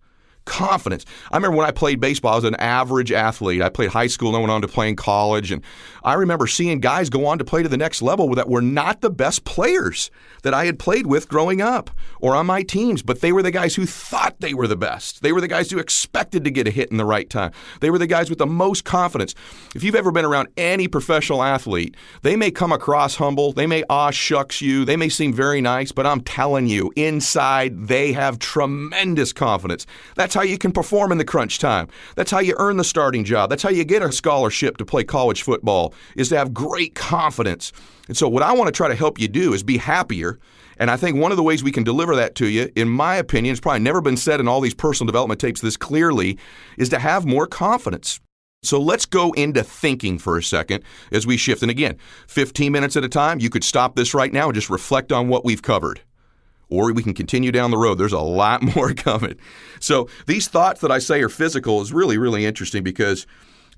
confidence. 0.49 1.05
I 1.31 1.37
remember 1.37 1.55
when 1.55 1.67
I 1.67 1.71
played 1.71 2.01
baseball, 2.01 2.33
I 2.33 2.35
was 2.35 2.43
an 2.43 2.55
average 2.55 3.11
athlete. 3.11 3.61
I 3.61 3.69
played 3.69 3.91
high 3.91 4.07
school 4.07 4.29
and 4.29 4.37
I 4.37 4.39
went 4.39 4.51
on 4.51 4.61
to 4.61 4.67
play 4.67 4.89
in 4.89 4.95
college. 4.97 5.51
And 5.51 5.63
I 6.03 6.15
remember 6.15 6.47
seeing 6.47 6.79
guys 6.79 7.09
go 7.09 7.25
on 7.25 7.37
to 7.37 7.45
play 7.45 7.63
to 7.63 7.69
the 7.69 7.77
next 7.77 8.01
level 8.01 8.33
that 8.35 8.49
were 8.49 8.61
not 8.61 9.01
the 9.01 9.09
best 9.09 9.45
players 9.45 10.11
that 10.43 10.53
I 10.53 10.65
had 10.65 10.79
played 10.79 11.07
with 11.07 11.29
growing 11.29 11.61
up 11.61 11.91
or 12.19 12.35
on 12.35 12.47
my 12.47 12.63
teams, 12.63 13.01
but 13.01 13.21
they 13.21 13.31
were 13.31 13.43
the 13.43 13.51
guys 13.51 13.75
who 13.75 13.85
thought 13.85 14.39
they 14.39 14.53
were 14.53 14.67
the 14.67 14.75
best. 14.75 15.21
They 15.21 15.31
were 15.31 15.41
the 15.41 15.47
guys 15.47 15.69
who 15.69 15.79
expected 15.79 16.43
to 16.43 16.51
get 16.51 16.67
a 16.67 16.71
hit 16.71 16.91
in 16.91 16.97
the 16.97 17.05
right 17.05 17.29
time. 17.29 17.51
They 17.79 17.89
were 17.89 17.97
the 17.97 18.07
guys 18.07 18.29
with 18.29 18.39
the 18.39 18.47
most 18.47 18.85
confidence. 18.85 19.35
If 19.75 19.83
you've 19.83 19.95
ever 19.95 20.11
been 20.11 20.25
around 20.25 20.49
any 20.57 20.87
professional 20.87 21.43
athlete, 21.43 21.95
they 22.21 22.35
may 22.35 22.51
come 22.51 22.71
across 22.71 23.15
humble, 23.15 23.53
they 23.53 23.67
may 23.67 23.83
aw 23.89 24.11
shucks 24.11 24.61
you, 24.61 24.85
they 24.85 24.97
may 24.97 25.09
seem 25.09 25.33
very 25.33 25.61
nice, 25.61 25.91
but 25.91 26.05
I'm 26.05 26.21
telling 26.21 26.67
you, 26.67 26.91
inside 26.95 27.87
they 27.87 28.13
have 28.13 28.39
tremendous 28.39 29.33
confidence. 29.33 29.85
That's 30.15 30.33
how 30.39 30.45
you 30.45 30.57
can 30.57 30.71
perform 30.71 31.11
in 31.11 31.17
the 31.17 31.25
crunch 31.25 31.59
time. 31.59 31.89
That's 32.15 32.31
how 32.31 32.39
you 32.39 32.55
earn 32.57 32.77
the 32.77 32.83
starting 32.85 33.25
job. 33.25 33.49
That's 33.49 33.61
how 33.61 33.69
you 33.69 33.83
get 33.83 34.01
a 34.01 34.09
scholarship 34.09 34.77
to 34.77 34.85
play 34.85 35.03
college 35.03 35.41
football 35.41 35.93
is 36.15 36.29
to 36.29 36.37
have 36.37 36.53
great 36.53 36.95
confidence. 36.95 37.73
And 38.07 38.15
so 38.15 38.29
what 38.29 38.41
I 38.41 38.53
want 38.53 38.69
to 38.69 38.71
try 38.71 38.87
to 38.87 38.95
help 38.95 39.19
you 39.19 39.27
do 39.27 39.53
is 39.53 39.63
be 39.63 39.77
happier. 39.77 40.39
And 40.77 40.89
I 40.89 40.95
think 40.95 41.17
one 41.17 41.31
of 41.31 41.37
the 41.37 41.43
ways 41.43 41.61
we 41.61 41.73
can 41.73 41.83
deliver 41.83 42.15
that 42.15 42.35
to 42.35 42.47
you, 42.47 42.71
in 42.77 42.87
my 42.87 43.17
opinion, 43.17 43.51
it's 43.51 43.59
probably 43.59 43.81
never 43.81 43.99
been 43.99 44.15
said 44.15 44.39
in 44.39 44.47
all 44.47 44.61
these 44.61 44.73
personal 44.73 45.07
development 45.07 45.41
tapes 45.41 45.59
this 45.59 45.75
clearly, 45.75 46.37
is 46.77 46.87
to 46.87 46.99
have 46.99 47.25
more 47.25 47.45
confidence. 47.45 48.21
So 48.63 48.79
let's 48.79 49.05
go 49.05 49.33
into 49.33 49.61
thinking 49.61 50.19
for 50.19 50.37
a 50.37 50.43
second 50.43 50.85
as 51.11 51.27
we 51.27 51.35
shift. 51.35 51.63
And 51.63 51.71
again, 51.71 51.97
15 52.27 52.71
minutes 52.71 52.95
at 52.95 53.03
a 53.03 53.09
time, 53.09 53.41
you 53.41 53.49
could 53.49 53.65
stop 53.65 53.97
this 53.97 54.13
right 54.13 54.31
now 54.31 54.45
and 54.45 54.55
just 54.55 54.69
reflect 54.69 55.11
on 55.11 55.27
what 55.27 55.43
we've 55.43 55.61
covered 55.61 55.99
or 56.69 56.93
we 56.93 57.03
can 57.03 57.13
continue 57.13 57.51
down 57.51 57.71
the 57.71 57.77
road. 57.77 57.97
There's 57.97 58.13
a 58.13 58.19
lot 58.19 58.61
more 58.75 58.93
coming. 58.93 59.35
So, 59.79 60.09
these 60.27 60.47
thoughts 60.47 60.81
that 60.81 60.91
I 60.91 60.99
say 60.99 61.21
are 61.21 61.29
physical 61.29 61.81
is 61.81 61.93
really, 61.93 62.17
really 62.17 62.45
interesting 62.45 62.83
because 62.83 63.25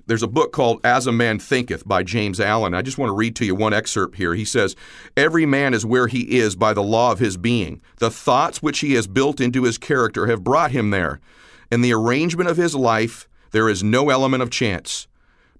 there's 0.06 0.22
a 0.22 0.28
book 0.28 0.52
called 0.52 0.80
As 0.84 1.06
a 1.06 1.12
Man 1.12 1.38
Thinketh 1.38 1.86
by 1.86 2.02
James 2.02 2.40
Allen. 2.40 2.74
I 2.74 2.82
just 2.82 2.98
want 2.98 3.10
to 3.10 3.14
read 3.14 3.36
to 3.36 3.44
you 3.44 3.54
one 3.54 3.72
excerpt 3.72 4.16
here. 4.16 4.34
He 4.34 4.44
says, 4.44 4.74
Every 5.16 5.46
man 5.46 5.74
is 5.74 5.86
where 5.86 6.08
he 6.08 6.38
is 6.38 6.56
by 6.56 6.74
the 6.74 6.82
law 6.82 7.12
of 7.12 7.18
his 7.18 7.36
being. 7.36 7.80
The 7.98 8.10
thoughts 8.10 8.62
which 8.62 8.80
he 8.80 8.94
has 8.94 9.06
built 9.06 9.40
into 9.40 9.62
his 9.62 9.78
character 9.78 10.26
have 10.26 10.44
brought 10.44 10.72
him 10.72 10.90
there. 10.90 11.20
In 11.70 11.82
the 11.82 11.92
arrangement 11.92 12.50
of 12.50 12.56
his 12.56 12.74
life, 12.74 13.28
there 13.52 13.68
is 13.68 13.84
no 13.84 14.10
element 14.10 14.42
of 14.42 14.50
chance, 14.50 15.06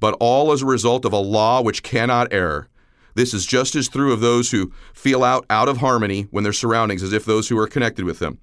but 0.01 0.17
all 0.19 0.51
as 0.51 0.63
a 0.63 0.67
result 0.67 1.05
of 1.05 1.13
a 1.13 1.19
law 1.19 1.63
which 1.63 1.83
cannot 1.83 2.33
err. 2.33 2.69
This 3.15 3.35
is 3.35 3.47
just 3.47 3.75
as 3.75 3.89
true 3.89 4.13
of 4.13 4.21
those 4.21 4.51
who 4.51 4.73
feel 4.95 5.25
out 5.25 5.45
out 5.51 5.69
of 5.69 5.79
harmony 5.79 6.23
when 6.31 6.45
their 6.45 6.53
surroundings 6.53 7.03
as 7.03 7.13
if 7.13 7.25
those 7.25 7.49
who 7.49 7.59
are 7.59 7.67
connected 7.67 8.05
with 8.05 8.19
them. 8.19 8.39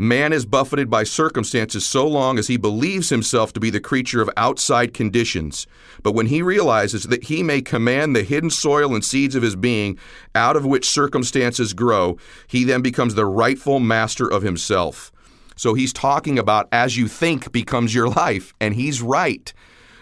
Man 0.00 0.32
is 0.32 0.46
buffeted 0.46 0.88
by 0.88 1.02
circumstances 1.02 1.84
so 1.84 2.06
long 2.06 2.38
as 2.38 2.46
he 2.46 2.56
believes 2.56 3.08
himself 3.08 3.52
to 3.52 3.58
be 3.58 3.68
the 3.68 3.80
creature 3.80 4.22
of 4.22 4.30
outside 4.36 4.94
conditions. 4.94 5.66
But 6.04 6.14
when 6.14 6.26
he 6.26 6.40
realizes 6.40 7.02
that 7.04 7.24
he 7.24 7.42
may 7.42 7.62
command 7.62 8.14
the 8.14 8.22
hidden 8.22 8.50
soil 8.50 8.94
and 8.94 9.04
seeds 9.04 9.34
of 9.34 9.42
his 9.42 9.56
being, 9.56 9.98
out 10.36 10.54
of 10.54 10.64
which 10.64 10.88
circumstances 10.88 11.72
grow, 11.72 12.16
he 12.46 12.62
then 12.62 12.80
becomes 12.80 13.16
the 13.16 13.26
rightful 13.26 13.80
master 13.80 14.30
of 14.30 14.42
himself. 14.42 15.10
So 15.56 15.74
he's 15.74 15.92
talking 15.92 16.38
about 16.38 16.68
as 16.70 16.96
you 16.96 17.08
think 17.08 17.50
becomes 17.50 17.92
your 17.92 18.08
life, 18.08 18.54
and 18.60 18.76
he's 18.76 19.02
right. 19.02 19.52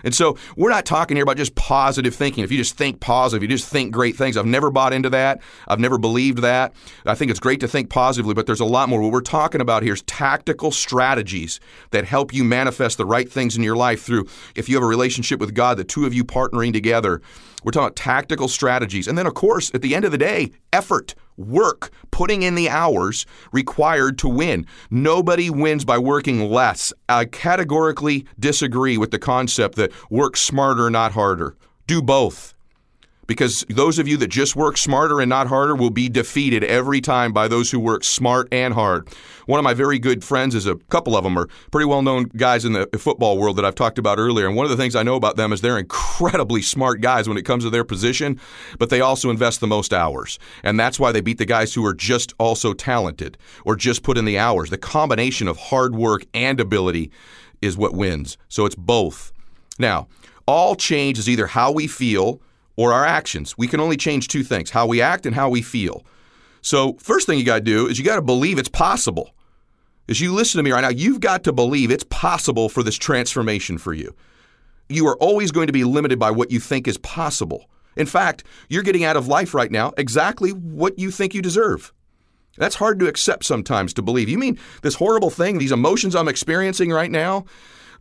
And 0.05 0.15
so 0.15 0.37
we're 0.57 0.71
not 0.71 0.85
talking 0.85 1.17
here 1.17 1.23
about 1.23 1.37
just 1.37 1.55
positive 1.55 2.15
thinking. 2.15 2.45
If 2.45 2.53
you 2.53 2.59
just 2.59 2.77
think 2.77 3.01
positive, 3.01 3.43
you 3.43 3.49
just 3.49 3.69
think 3.69 3.93
great 3.93 4.17
things. 4.17 4.37
I've 4.37 4.47
never 4.47 4.71
bought 4.71 4.93
into 4.93 5.11
that. 5.11 5.41
I've 5.67 5.81
never 5.81 5.99
believed 5.99 6.39
that. 6.39 6.75
I 7.05 7.15
think 7.15 7.31
it's 7.31 7.41
great 7.41 7.61
to 7.61 7.69
think 7.69 7.91
positively, 7.91 8.35
but 8.35 8.47
there's 8.47 8.61
a 8.61 8.65
lot 8.65 8.89
more. 8.89 9.01
What 9.01 9.13
we're 9.13 9.21
talking 9.21 9.61
about 9.61 9.83
here 9.83 9.95
is 9.95 10.03
tactical 10.03 10.71
strategies 10.71 11.61
that 11.91 12.05
help 12.05 12.33
you 12.33 12.45
manifest 12.45 12.99
the 12.99 13.07
right 13.07 13.31
things 13.31 13.57
in 13.57 13.63
your 13.63 13.77
life 13.77 14.03
through, 14.03 14.27
if 14.55 14.69
you 14.69 14.77
have 14.77 14.85
a 14.85 14.87
relationship 14.87 15.41
with 15.41 15.55
God, 15.55 15.77
the 15.77 15.85
two 15.85 16.07
of 16.07 16.15
you 16.15 16.25
partnering 16.25 16.73
together. 16.73 17.21
We're 17.67 17.73
talking 17.73 17.87
about 17.87 17.97
tactical 17.97 18.47
strategies. 18.47 19.09
And 19.09 19.19
then, 19.19 19.27
of 19.27 19.35
course, 19.35 19.73
at 19.75 19.83
the 19.83 19.97
end 19.97 20.05
of 20.05 20.13
the 20.13 20.19
day, 20.19 20.53
effort 20.73 21.17
work, 21.37 21.91
putting 22.13 22.43
in 22.43 22.55
the 22.55 22.71
hours 22.71 23.27
required 23.51 24.19
to 24.19 24.29
win. 24.29 24.67
Nobody 24.89 25.51
wins 25.51 25.85
by 25.85 25.99
working 25.99 26.49
less. 26.49 26.93
I 27.09 27.25
categorically 27.25 28.25
disagree 28.39 28.97
with 28.97 29.11
the 29.11 29.19
concept 29.19 29.75
that 29.79 29.91
work 30.09 30.37
smarter, 30.37 30.89
not 30.91 31.11
harder. 31.11 31.57
Do 31.89 32.01
both 32.01 32.55
because 33.27 33.65
those 33.69 33.99
of 33.99 34.09
you 34.09 34.17
that 34.19 34.29
just 34.29 34.57
work 34.57 34.77
smarter 34.77 35.21
and 35.21 35.29
not 35.29 35.47
harder 35.47 35.75
will 35.75 35.91
be 35.91 36.09
defeated 36.09 36.65
every 36.65 37.01
time 37.01 37.33
by 37.33 37.49
those 37.49 37.71
who 37.71 37.81
work 37.81 38.05
smart 38.05 38.49
and 38.53 38.75
hard. 38.75 39.09
One 39.47 39.59
of 39.59 39.65
my 39.65 39.75
very 39.75 39.99
good 39.99 40.25
friends 40.25 40.55
is 40.55 40.67
a 40.67 40.75
couple 40.75 41.17
of 41.17 41.25
them 41.25 41.39
are 41.39 41.49
pretty 41.71 41.87
well 41.87 42.03
known 42.03 42.25
guys 42.37 42.65
in 42.65 42.73
the 42.73 42.87
football 42.99 43.39
world 43.39 43.57
that 43.57 43.65
I've 43.65 43.75
talked 43.75 43.99
about 43.99 44.19
earlier. 44.19 44.47
And 44.47 44.57
one 44.57 44.65
of 44.65 44.71
the 44.71 44.77
things 44.77 44.97
I 44.97 45.03
know 45.03 45.17
about 45.17 45.37
them 45.37 45.53
is 45.53 45.61
they're 45.61 45.79
incredibly 45.79 46.63
smart 46.63 47.01
guys 47.01 47.29
when 47.29 47.39
it 47.39 47.45
comes 47.45 47.65
to 47.65 47.71
their 47.71 47.85
position, 47.85 48.41
but 48.79 48.91
they 48.91 49.01
also 49.01 49.31
invest 49.31 49.61
the 49.61 49.67
most 49.67 49.93
hours. 49.93 50.39
And 50.63 50.79
that's 50.79 50.99
why 50.99 51.13
they 51.13 51.21
beat 51.21 51.39
the 51.39 51.47
guys 51.47 51.75
who 51.75 51.85
are 51.85 51.95
just 51.95 52.35
also 52.39 52.73
talented 52.73 53.39
or 53.65 53.77
just 53.77 54.03
put 54.03 54.19
in 54.19 54.25
the 54.25 54.39
hours. 54.39 54.71
The 54.71 54.79
combination 54.79 55.49
of 55.49 55.57
hard 55.57 55.95
work 55.95 56.27
and 56.35 56.61
ability 56.61 57.11
is 57.63 57.77
what 57.77 57.95
wins. 57.95 58.37
So 58.49 58.67
it's 58.67 58.75
both. 58.75 59.33
Now, 59.79 60.09
all 60.47 60.77
change 60.77 61.19
is 61.19 61.29
either 61.29 61.49
how 61.49 61.73
we 61.73 61.87
feel 61.87 62.41
or 62.77 62.93
our 62.93 63.05
actions. 63.05 63.57
We 63.59 63.67
can 63.67 63.81
only 63.81 63.97
change 63.97 64.29
two 64.29 64.45
things 64.45 64.71
how 64.71 64.87
we 64.87 65.01
act 65.01 65.27
and 65.27 65.35
how 65.35 65.49
we 65.49 65.63
feel. 65.63 66.05
So, 66.61 66.95
first 66.95 67.27
thing 67.27 67.39
you 67.39 67.45
got 67.45 67.59
to 67.59 67.65
do 67.65 67.87
is 67.87 67.99
you 67.99 68.05
got 68.05 68.17
to 68.17 68.23
believe 68.23 68.59
it's 68.59 68.69
possible. 68.69 69.31
As 70.09 70.21
you 70.21 70.33
listen 70.33 70.59
to 70.59 70.63
me 70.63 70.71
right 70.71 70.81
now, 70.81 70.89
you've 70.89 71.21
got 71.21 71.45
to 71.45 71.53
believe 71.53 71.91
it's 71.91 72.05
possible 72.05 72.69
for 72.69 72.83
this 72.83 72.97
transformation 72.97 73.79
for 73.79 73.93
you. 73.93 74.15
You 74.89 75.07
are 75.09 75.17
always 75.17 75.51
going 75.51 75.67
to 75.67 75.73
be 75.73 75.85
limited 75.85 76.19
by 76.19 76.31
what 76.31 76.53
you 76.53 76.61
think 76.61 76.87
is 76.87 76.99
possible. 76.99 77.69
In 77.97 78.07
fact, 78.07 78.45
you're 78.69 78.85
getting 78.85 79.05
out 79.05 79.17
of 79.17 79.27
life 79.27 79.55
right 79.55 79.71
now 79.71 79.93
exactly 79.97 80.51
what 80.51 80.99
you 80.99 81.11
think 81.11 81.35
you 81.35 81.43
deserve. 81.43 81.93
That's 82.57 82.77
hard 82.77 83.01
to 83.01 83.09
accept 83.09 83.45
sometimes 83.45 83.93
to 83.95 84.03
believe. 84.03 84.29
You 84.29 84.39
mean 84.39 84.59
this 84.83 84.95
horrible 84.95 85.31
thing, 85.31 85.59
these 85.59 85.73
emotions 85.73 86.15
I'm 86.15 86.29
experiencing 86.29 86.91
right 86.91 87.11
now, 87.11 87.45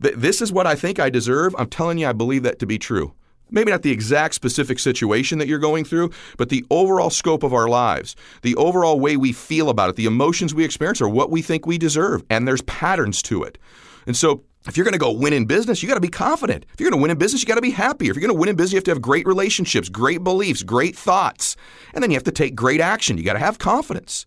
that 0.00 0.20
this 0.20 0.40
is 0.40 0.52
what 0.52 0.66
I 0.66 0.74
think 0.74 0.98
I 0.98 1.10
deserve? 1.10 1.54
I'm 1.58 1.68
telling 1.68 1.98
you, 1.98 2.08
I 2.08 2.12
believe 2.12 2.42
that 2.44 2.58
to 2.60 2.66
be 2.66 2.78
true 2.78 3.14
maybe 3.50 3.70
not 3.70 3.82
the 3.82 3.90
exact 3.90 4.34
specific 4.34 4.78
situation 4.78 5.38
that 5.38 5.48
you're 5.48 5.58
going 5.58 5.84
through, 5.84 6.10
but 6.36 6.48
the 6.48 6.64
overall 6.70 7.10
scope 7.10 7.42
of 7.42 7.52
our 7.52 7.68
lives, 7.68 8.16
the 8.42 8.56
overall 8.56 8.98
way 9.00 9.16
we 9.16 9.32
feel 9.32 9.68
about 9.68 9.90
it, 9.90 9.96
the 9.96 10.06
emotions 10.06 10.54
we 10.54 10.64
experience 10.64 11.00
are 11.00 11.08
what 11.08 11.30
we 11.30 11.42
think 11.42 11.66
we 11.66 11.78
deserve. 11.78 12.24
And 12.30 12.46
there's 12.46 12.62
patterns 12.62 13.22
to 13.22 13.42
it. 13.42 13.58
And 14.06 14.16
so 14.16 14.44
if 14.66 14.76
you're 14.76 14.84
going 14.84 14.92
to 14.92 14.98
go 14.98 15.12
win 15.12 15.32
in 15.32 15.44
business, 15.44 15.82
you 15.82 15.88
got 15.88 15.94
to 15.94 16.00
be 16.00 16.08
confident. 16.08 16.66
If 16.72 16.80
you're 16.80 16.90
going 16.90 16.98
to 16.98 17.02
win 17.02 17.10
in 17.10 17.18
business, 17.18 17.42
you 17.42 17.46
got 17.46 17.54
to 17.54 17.60
be 17.60 17.70
happy. 17.70 18.08
If 18.08 18.16
you're 18.16 18.20
going 18.20 18.34
to 18.34 18.38
win 18.38 18.48
in 18.48 18.56
business, 18.56 18.72
you 18.72 18.78
have 18.78 18.84
to 18.84 18.90
have 18.90 19.02
great 19.02 19.26
relationships, 19.26 19.88
great 19.88 20.24
beliefs, 20.24 20.62
great 20.62 20.96
thoughts. 20.96 21.56
And 21.94 22.02
then 22.02 22.10
you 22.10 22.16
have 22.16 22.24
to 22.24 22.32
take 22.32 22.54
great 22.56 22.80
action. 22.80 23.16
You 23.16 23.24
got 23.24 23.34
to 23.34 23.38
have 23.38 23.58
confidence. 23.58 24.26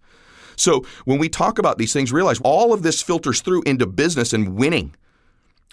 So 0.56 0.86
when 1.06 1.20
we 1.20 1.30
talk 1.30 1.60
about 1.60 1.78
these 1.78 1.94
things, 1.94 2.12
realize 2.12 2.40
all 2.42 2.74
of 2.74 2.84
this 2.84 3.02
filters 3.02 3.42
through 3.42 3.64
into 3.64 3.86
business 3.86 4.34
and 4.34 4.56
winning. 4.56 4.96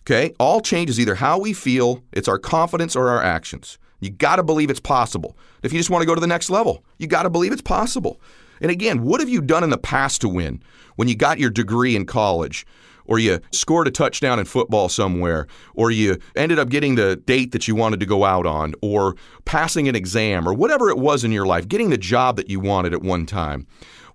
Okay? 0.06 0.32
All 0.38 0.60
change 0.60 0.88
is 0.88 1.00
either 1.00 1.16
how 1.16 1.38
we 1.38 1.52
feel, 1.52 2.02
it's 2.12 2.28
our 2.28 2.38
confidence 2.38 2.94
or 2.94 3.08
our 3.08 3.22
actions. 3.22 3.78
You 3.98 4.10
got 4.10 4.36
to 4.36 4.44
believe 4.44 4.70
it's 4.70 4.80
possible. 4.80 5.36
If 5.62 5.72
you 5.72 5.80
just 5.80 5.90
want 5.90 6.02
to 6.02 6.06
go 6.06 6.14
to 6.14 6.20
the 6.20 6.26
next 6.26 6.48
level, 6.48 6.84
you 6.98 7.08
got 7.08 7.24
to 7.24 7.30
believe 7.30 7.52
it's 7.52 7.62
possible. 7.62 8.20
And 8.60 8.70
again, 8.70 9.02
what 9.02 9.20
have 9.20 9.28
you 9.28 9.40
done 9.40 9.64
in 9.64 9.70
the 9.70 9.78
past 9.78 10.20
to 10.20 10.28
win? 10.28 10.62
When 10.94 11.08
you 11.08 11.16
got 11.16 11.38
your 11.38 11.50
degree 11.50 11.96
in 11.96 12.06
college, 12.06 12.66
or 13.08 13.18
you 13.18 13.40
scored 13.52 13.86
a 13.86 13.90
touchdown 13.90 14.38
in 14.38 14.44
football 14.44 14.88
somewhere, 14.88 15.46
or 15.74 15.90
you 15.90 16.18
ended 16.34 16.58
up 16.58 16.68
getting 16.68 16.94
the 16.94 17.16
date 17.16 17.52
that 17.52 17.68
you 17.68 17.74
wanted 17.74 18.00
to 18.00 18.06
go 18.06 18.24
out 18.24 18.46
on, 18.46 18.74
or 18.82 19.16
passing 19.44 19.88
an 19.88 19.96
exam, 19.96 20.48
or 20.48 20.54
whatever 20.54 20.88
it 20.90 20.98
was 20.98 21.24
in 21.24 21.32
your 21.32 21.46
life, 21.46 21.68
getting 21.68 21.90
the 21.90 21.98
job 21.98 22.36
that 22.36 22.50
you 22.50 22.60
wanted 22.60 22.92
at 22.92 23.02
one 23.02 23.26
time. 23.26 23.66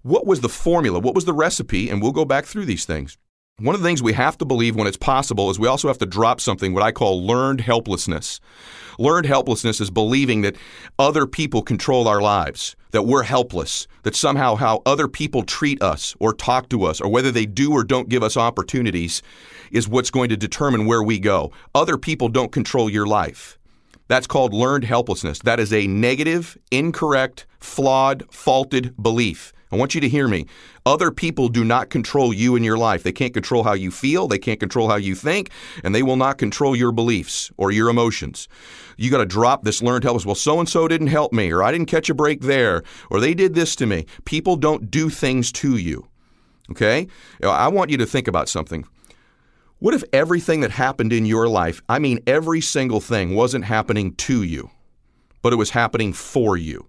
What 0.02 0.26
was 0.26 0.42
the 0.42 0.50
formula? 0.50 1.00
What 1.00 1.16
was 1.16 1.26
the 1.26 1.34
recipe? 1.34 1.90
And 1.90 2.02
we'll 2.02 2.12
go 2.12 2.26
back 2.26 2.46
through 2.46 2.66
these 2.66 2.86
things. 2.86 3.18
One 3.62 3.76
of 3.76 3.82
the 3.82 3.88
things 3.88 4.02
we 4.02 4.14
have 4.14 4.40
to 4.40 4.46
believe 4.46 4.76
when 4.76 4.88
it's 4.88 4.98
possible 4.98 5.52
is 5.52 5.60
we 5.60 5.68
also 5.68 5.88
have 5.88 6.00
to 6.00 6.08
drop 6.08 6.42
something, 6.42 6.74
what 6.74 6.82
I 6.82 6.92
call 6.92 7.24
learned 7.24 7.62
helplessness. 7.62 8.40
Learned 8.98 9.28
helplessness 9.28 9.80
is 9.80 9.92
believing 9.92 10.42
that 10.42 10.56
other 10.98 11.28
people 11.28 11.62
control 11.62 12.08
our 12.08 12.24
lives, 12.24 12.76
that 12.90 13.04
we're 13.04 13.22
helpless, 13.22 13.86
that 14.02 14.16
somehow 14.16 14.56
how 14.56 14.82
other 14.84 15.08
people 15.08 15.44
treat 15.44 15.80
us 15.80 16.16
or 16.20 16.34
talk 16.34 16.70
to 16.70 16.86
us, 16.86 17.00
or 17.00 17.12
whether 17.12 17.32
they 17.32 17.46
do 17.46 17.72
or 17.72 17.84
don't 17.84 18.10
give 18.10 18.24
us 18.24 18.36
opportunities, 18.36 19.22
is 19.72 19.88
what's 19.88 20.10
going 20.10 20.30
to 20.30 20.38
determine 20.38 20.88
where 20.88 21.04
we 21.04 21.20
go. 21.20 21.52
Other 21.76 22.00
people 22.00 22.30
don't 22.30 22.52
control 22.52 22.90
your 22.90 23.06
life. 23.06 23.60
That's 24.08 24.26
called 24.26 24.56
learned 24.56 24.86
helplessness. 24.86 25.38
That 25.38 25.60
is 25.60 25.72
a 25.72 25.86
negative, 25.86 26.58
incorrect, 26.72 27.46
flawed, 27.60 28.24
faulted 28.34 28.96
belief. 29.00 29.54
I 29.72 29.78
want 29.78 29.96
you 29.96 30.02
to 30.02 30.10
hear 30.10 30.28
me. 30.28 30.48
Other 30.86 31.12
people 31.12 31.48
do 31.48 31.64
not 31.64 31.90
control 31.90 32.34
you 32.34 32.56
in 32.56 32.64
your 32.64 32.78
life. 32.78 33.04
They 33.04 33.12
can't 33.12 33.34
control 33.34 33.64
how 33.64 33.74
you 33.74 33.92
feel, 33.92 34.28
they 34.28 34.40
can't 34.40 34.60
control 34.60 34.90
how 34.90 34.96
you 34.96 35.14
think, 35.14 35.52
and 35.84 35.94
they 35.94 36.02
will 36.02 36.16
not 36.16 36.40
control 36.40 36.76
your 36.76 36.92
beliefs 36.92 37.52
or 37.58 37.72
your 37.72 37.90
emotions. 37.90 38.48
You 38.98 39.12
got 39.12 39.20
to 39.20 39.26
drop 39.26 39.64
this 39.64 39.84
learned 39.84 40.04
helplessness. 40.04 40.26
Well, 40.26 40.36
so 40.36 40.60
and 40.60 40.68
so 40.68 40.88
didn't 40.88 41.08
help 41.08 41.34
me, 41.34 41.52
or 41.52 41.62
I 41.62 41.72
didn't 41.72 41.86
catch 41.86 42.10
a 42.10 42.16
break 42.16 42.42
there, 42.42 42.84
or 43.10 43.20
they 43.20 43.34
did 43.36 43.54
this 43.54 43.76
to 43.78 43.86
me. 43.86 44.06
People 44.26 44.56
don't 44.56 44.90
do 44.90 45.10
things 45.10 45.52
to 45.54 45.78
you. 45.78 46.08
Okay? 46.72 47.08
I 47.44 47.68
want 47.68 47.92
you 47.92 47.98
to 47.98 48.06
think 48.06 48.28
about 48.28 48.50
something. 48.50 48.86
What 49.80 49.94
if 49.94 50.04
everything 50.14 50.62
that 50.62 50.72
happened 50.72 51.12
in 51.12 51.26
your 51.26 51.48
life, 51.48 51.82
I 51.90 52.00
mean 52.00 52.20
every 52.28 52.62
single 52.62 53.02
thing, 53.02 53.36
wasn't 53.36 53.66
happening 53.66 54.14
to 54.16 54.44
you, 54.44 54.70
but 55.42 55.54
it 55.54 55.58
was 55.58 55.72
happening 55.72 56.14
for 56.14 56.56
you? 56.56 56.88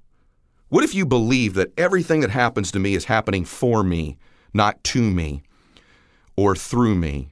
What 0.72 0.84
if 0.84 0.94
you 0.94 1.04
believe 1.04 1.52
that 1.52 1.70
everything 1.76 2.20
that 2.20 2.30
happens 2.30 2.72
to 2.72 2.78
me 2.78 2.94
is 2.94 3.04
happening 3.04 3.44
for 3.44 3.84
me, 3.84 4.16
not 4.54 4.82
to 4.84 5.02
me 5.02 5.42
or 6.34 6.56
through 6.56 6.94
me? 6.94 7.28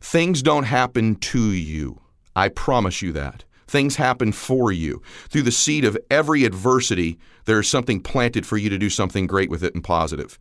Things 0.00 0.44
don't 0.44 0.62
happen 0.62 1.16
to 1.16 1.40
you. 1.40 2.00
I 2.36 2.50
promise 2.50 3.02
you 3.02 3.10
that. 3.14 3.42
Things 3.66 3.96
happen 3.96 4.30
for 4.30 4.70
you. 4.70 5.02
Through 5.28 5.42
the 5.42 5.50
seed 5.50 5.84
of 5.84 5.98
every 6.08 6.44
adversity, 6.44 7.18
there 7.46 7.58
is 7.58 7.66
something 7.66 8.00
planted 8.00 8.46
for 8.46 8.56
you 8.56 8.70
to 8.70 8.78
do 8.78 8.90
something 8.90 9.26
great 9.26 9.50
with 9.50 9.64
it 9.64 9.74
and 9.74 9.82
positive. 9.82 10.38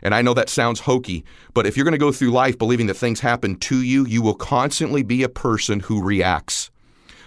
And 0.00 0.14
I 0.14 0.22
know 0.22 0.34
that 0.34 0.48
sounds 0.48 0.78
hokey, 0.78 1.24
but 1.54 1.66
if 1.66 1.76
you're 1.76 1.82
going 1.82 1.90
to 1.90 1.98
go 1.98 2.12
through 2.12 2.30
life 2.30 2.56
believing 2.56 2.86
that 2.86 2.94
things 2.94 3.18
happen 3.18 3.56
to 3.56 3.82
you, 3.82 4.06
you 4.06 4.22
will 4.22 4.34
constantly 4.34 5.02
be 5.02 5.24
a 5.24 5.28
person 5.28 5.80
who 5.80 6.04
reacts. 6.04 6.70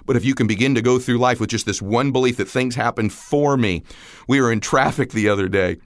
But 0.06 0.16
if 0.16 0.26
you 0.26 0.36
can 0.36 0.48
begin 0.48 0.76
to 0.76 0.82
go 0.82 1.00
through 1.00 1.18
life 1.18 1.40
with 1.40 1.50
just 1.50 1.66
this 1.66 1.82
one 1.82 2.12
belief 2.12 2.38
that 2.38 2.50
things 2.50 2.76
happen 2.76 3.10
for 3.10 3.58
me, 3.58 3.84
we 4.28 4.42
were 4.42 4.52
in 4.52 4.60
traffic 4.60 5.12
the 5.12 5.30
other 5.30 5.48
day. 5.48 5.78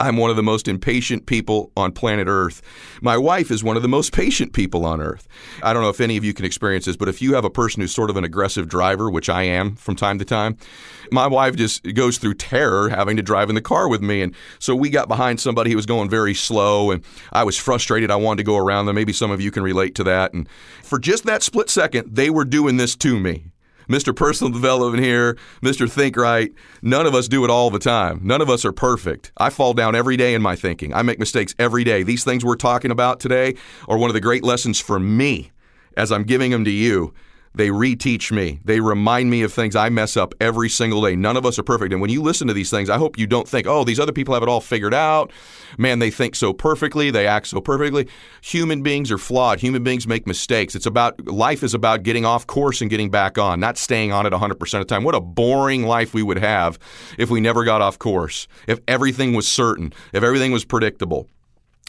I'm 0.00 0.16
one 0.16 0.30
of 0.30 0.36
the 0.36 0.42
most 0.42 0.68
impatient 0.68 1.26
people 1.26 1.70
on 1.76 1.92
planet 1.92 2.26
Earth. 2.28 2.62
My 3.00 3.16
wife 3.16 3.50
is 3.50 3.62
one 3.62 3.76
of 3.76 3.82
the 3.82 3.88
most 3.88 4.12
patient 4.12 4.52
people 4.52 4.84
on 4.84 5.00
Earth. 5.00 5.28
I 5.62 5.72
don't 5.72 5.82
know 5.82 5.88
if 5.88 6.00
any 6.00 6.16
of 6.16 6.24
you 6.24 6.34
can 6.34 6.44
experience 6.44 6.84
this, 6.84 6.96
but 6.96 7.08
if 7.08 7.22
you 7.22 7.34
have 7.34 7.44
a 7.44 7.50
person 7.50 7.80
who's 7.80 7.94
sort 7.94 8.10
of 8.10 8.16
an 8.16 8.24
aggressive 8.24 8.68
driver, 8.68 9.10
which 9.10 9.28
I 9.28 9.42
am 9.44 9.76
from 9.76 9.96
time 9.96 10.18
to 10.18 10.24
time, 10.24 10.56
my 11.12 11.26
wife 11.26 11.56
just 11.56 11.82
goes 11.94 12.18
through 12.18 12.34
terror 12.34 12.88
having 12.88 13.16
to 13.16 13.22
drive 13.22 13.48
in 13.48 13.54
the 13.54 13.60
car 13.60 13.88
with 13.88 14.02
me. 14.02 14.22
And 14.22 14.34
so 14.58 14.74
we 14.74 14.90
got 14.90 15.08
behind 15.08 15.40
somebody 15.40 15.70
who 15.70 15.76
was 15.76 15.86
going 15.86 16.10
very 16.10 16.34
slow, 16.34 16.90
and 16.90 17.04
I 17.32 17.44
was 17.44 17.56
frustrated. 17.56 18.10
I 18.10 18.16
wanted 18.16 18.38
to 18.38 18.46
go 18.46 18.56
around 18.56 18.86
them. 18.86 18.96
Maybe 18.96 19.12
some 19.12 19.30
of 19.30 19.40
you 19.40 19.50
can 19.50 19.62
relate 19.62 19.94
to 19.96 20.04
that. 20.04 20.32
And 20.32 20.48
for 20.82 20.98
just 20.98 21.24
that 21.24 21.42
split 21.42 21.70
second, 21.70 22.14
they 22.14 22.30
were 22.30 22.44
doing 22.44 22.76
this 22.76 22.96
to 22.96 23.18
me. 23.18 23.46
Mr. 23.88 24.14
Personal 24.14 24.52
Development 24.52 25.02
here, 25.02 25.36
Mr. 25.62 25.90
Think 25.90 26.16
Right. 26.16 26.52
None 26.82 27.06
of 27.06 27.14
us 27.14 27.28
do 27.28 27.44
it 27.44 27.50
all 27.50 27.70
the 27.70 27.78
time. 27.78 28.20
None 28.22 28.40
of 28.40 28.50
us 28.50 28.64
are 28.64 28.72
perfect. 28.72 29.32
I 29.36 29.50
fall 29.50 29.74
down 29.74 29.94
every 29.94 30.16
day 30.16 30.34
in 30.34 30.42
my 30.42 30.56
thinking. 30.56 30.94
I 30.94 31.02
make 31.02 31.18
mistakes 31.18 31.54
every 31.58 31.84
day. 31.84 32.02
These 32.02 32.24
things 32.24 32.44
we're 32.44 32.56
talking 32.56 32.90
about 32.90 33.20
today 33.20 33.54
are 33.88 33.98
one 33.98 34.10
of 34.10 34.14
the 34.14 34.20
great 34.20 34.44
lessons 34.44 34.80
for 34.80 34.98
me 34.98 35.50
as 35.96 36.10
I'm 36.10 36.24
giving 36.24 36.50
them 36.50 36.64
to 36.64 36.70
you 36.70 37.14
they 37.54 37.68
reteach 37.68 38.32
me. 38.32 38.60
They 38.64 38.80
remind 38.80 39.30
me 39.30 39.42
of 39.42 39.52
things 39.52 39.76
I 39.76 39.88
mess 39.88 40.16
up 40.16 40.34
every 40.40 40.68
single 40.68 41.02
day. 41.02 41.14
None 41.14 41.36
of 41.36 41.46
us 41.46 41.58
are 41.58 41.62
perfect. 41.62 41.92
And 41.92 42.00
when 42.00 42.10
you 42.10 42.20
listen 42.20 42.48
to 42.48 42.54
these 42.54 42.70
things, 42.70 42.90
I 42.90 42.98
hope 42.98 43.16
you 43.16 43.26
don't 43.26 43.48
think, 43.48 43.66
oh, 43.66 43.84
these 43.84 44.00
other 44.00 44.12
people 44.12 44.34
have 44.34 44.42
it 44.42 44.48
all 44.48 44.60
figured 44.60 44.94
out. 44.94 45.30
Man, 45.78 46.00
they 46.00 46.10
think 46.10 46.34
so 46.34 46.52
perfectly. 46.52 47.10
They 47.10 47.26
act 47.26 47.46
so 47.46 47.60
perfectly. 47.60 48.08
Human 48.42 48.82
beings 48.82 49.12
are 49.12 49.18
flawed. 49.18 49.60
Human 49.60 49.84
beings 49.84 50.06
make 50.06 50.26
mistakes. 50.26 50.74
It's 50.74 50.86
about, 50.86 51.26
life 51.26 51.62
is 51.62 51.74
about 51.74 52.02
getting 52.02 52.24
off 52.24 52.46
course 52.46 52.80
and 52.80 52.90
getting 52.90 53.10
back 53.10 53.38
on, 53.38 53.60
not 53.60 53.78
staying 53.78 54.10
on 54.12 54.26
it 54.26 54.32
100% 54.32 54.52
of 54.52 54.80
the 54.80 54.84
time. 54.84 55.04
What 55.04 55.14
a 55.14 55.20
boring 55.20 55.84
life 55.84 56.12
we 56.12 56.22
would 56.22 56.38
have 56.38 56.78
if 57.18 57.30
we 57.30 57.40
never 57.40 57.64
got 57.64 57.80
off 57.80 57.98
course, 57.98 58.48
if 58.66 58.80
everything 58.88 59.32
was 59.32 59.46
certain, 59.46 59.92
if 60.12 60.24
everything 60.24 60.50
was 60.50 60.64
predictable. 60.64 61.28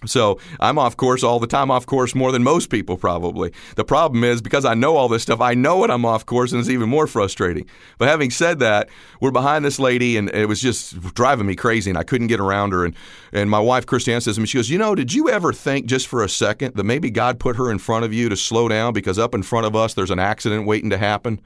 So 0.06 0.40
I'm 0.60 0.78
off 0.78 0.98
course 0.98 1.24
all 1.24 1.40
the 1.40 1.48
time, 1.48 1.72
off 1.72 1.86
course 1.86 2.14
more 2.14 2.32
than 2.32 2.44
most 2.44 2.70
people 2.70 2.98
probably. 2.98 3.54
The 3.76 3.86
problem 3.86 4.24
is 4.24 4.42
because 4.42 4.66
I 4.66 4.74
know 4.74 4.98
all 4.98 5.08
this 5.08 5.24
stuff, 5.24 5.42
I 5.42 5.54
know 5.54 5.80
when 5.80 5.90
I'm 5.90 6.06
off 6.06 6.26
course, 6.26 6.52
and 6.52 6.60
it's 6.60 6.70
even 6.70 6.90
more 6.90 7.08
frustrating. 7.08 7.66
But 7.98 8.10
having 8.10 8.30
said 8.30 8.60
that, 8.60 8.90
we're 9.22 9.32
behind 9.32 9.64
this 9.64 9.80
lady, 9.80 10.18
and 10.18 10.30
it 10.30 10.48
was 10.48 10.62
just 10.62 11.00
driving 11.16 11.48
me 11.48 11.56
crazy, 11.56 11.90
and 11.90 11.98
I 11.98 12.04
couldn't 12.04 12.28
get 12.28 12.40
around 12.40 12.72
her. 12.74 12.86
And 12.86 12.96
and 13.32 13.50
my 13.50 13.60
wife 13.60 13.86
Christiane 13.86 14.22
says 14.22 14.36
to 14.36 14.42
me, 14.42 14.48
she 14.48 14.58
goes, 14.58 14.70
"You 14.70 14.78
know, 14.78 14.96
did 14.96 15.14
you 15.14 15.30
ever 15.30 15.54
think 15.54 15.86
just 15.86 16.08
for 16.08 16.24
a 16.24 16.30
second 16.30 16.76
that 16.76 16.84
maybe 16.84 17.10
God 17.10 17.40
put 17.40 17.56
her 17.56 17.72
in 17.72 17.80
front 17.80 18.06
of 18.06 18.14
you 18.14 18.30
to 18.30 18.36
slow 18.36 18.68
down 18.68 18.94
because 18.94 19.18
up 19.18 19.34
in 19.34 19.44
front 19.44 19.66
of 19.66 19.76
us 19.76 19.94
there's 19.94 20.12
an 20.12 20.20
accident 20.20 20.68
waiting 20.68 20.90
to 20.90 20.98
happen, 20.98 21.40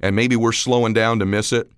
and 0.00 0.14
maybe 0.14 0.36
we're 0.36 0.52
slowing 0.52 0.92
down 0.92 1.18
to 1.18 1.26
miss 1.26 1.52
it?" 1.52 1.70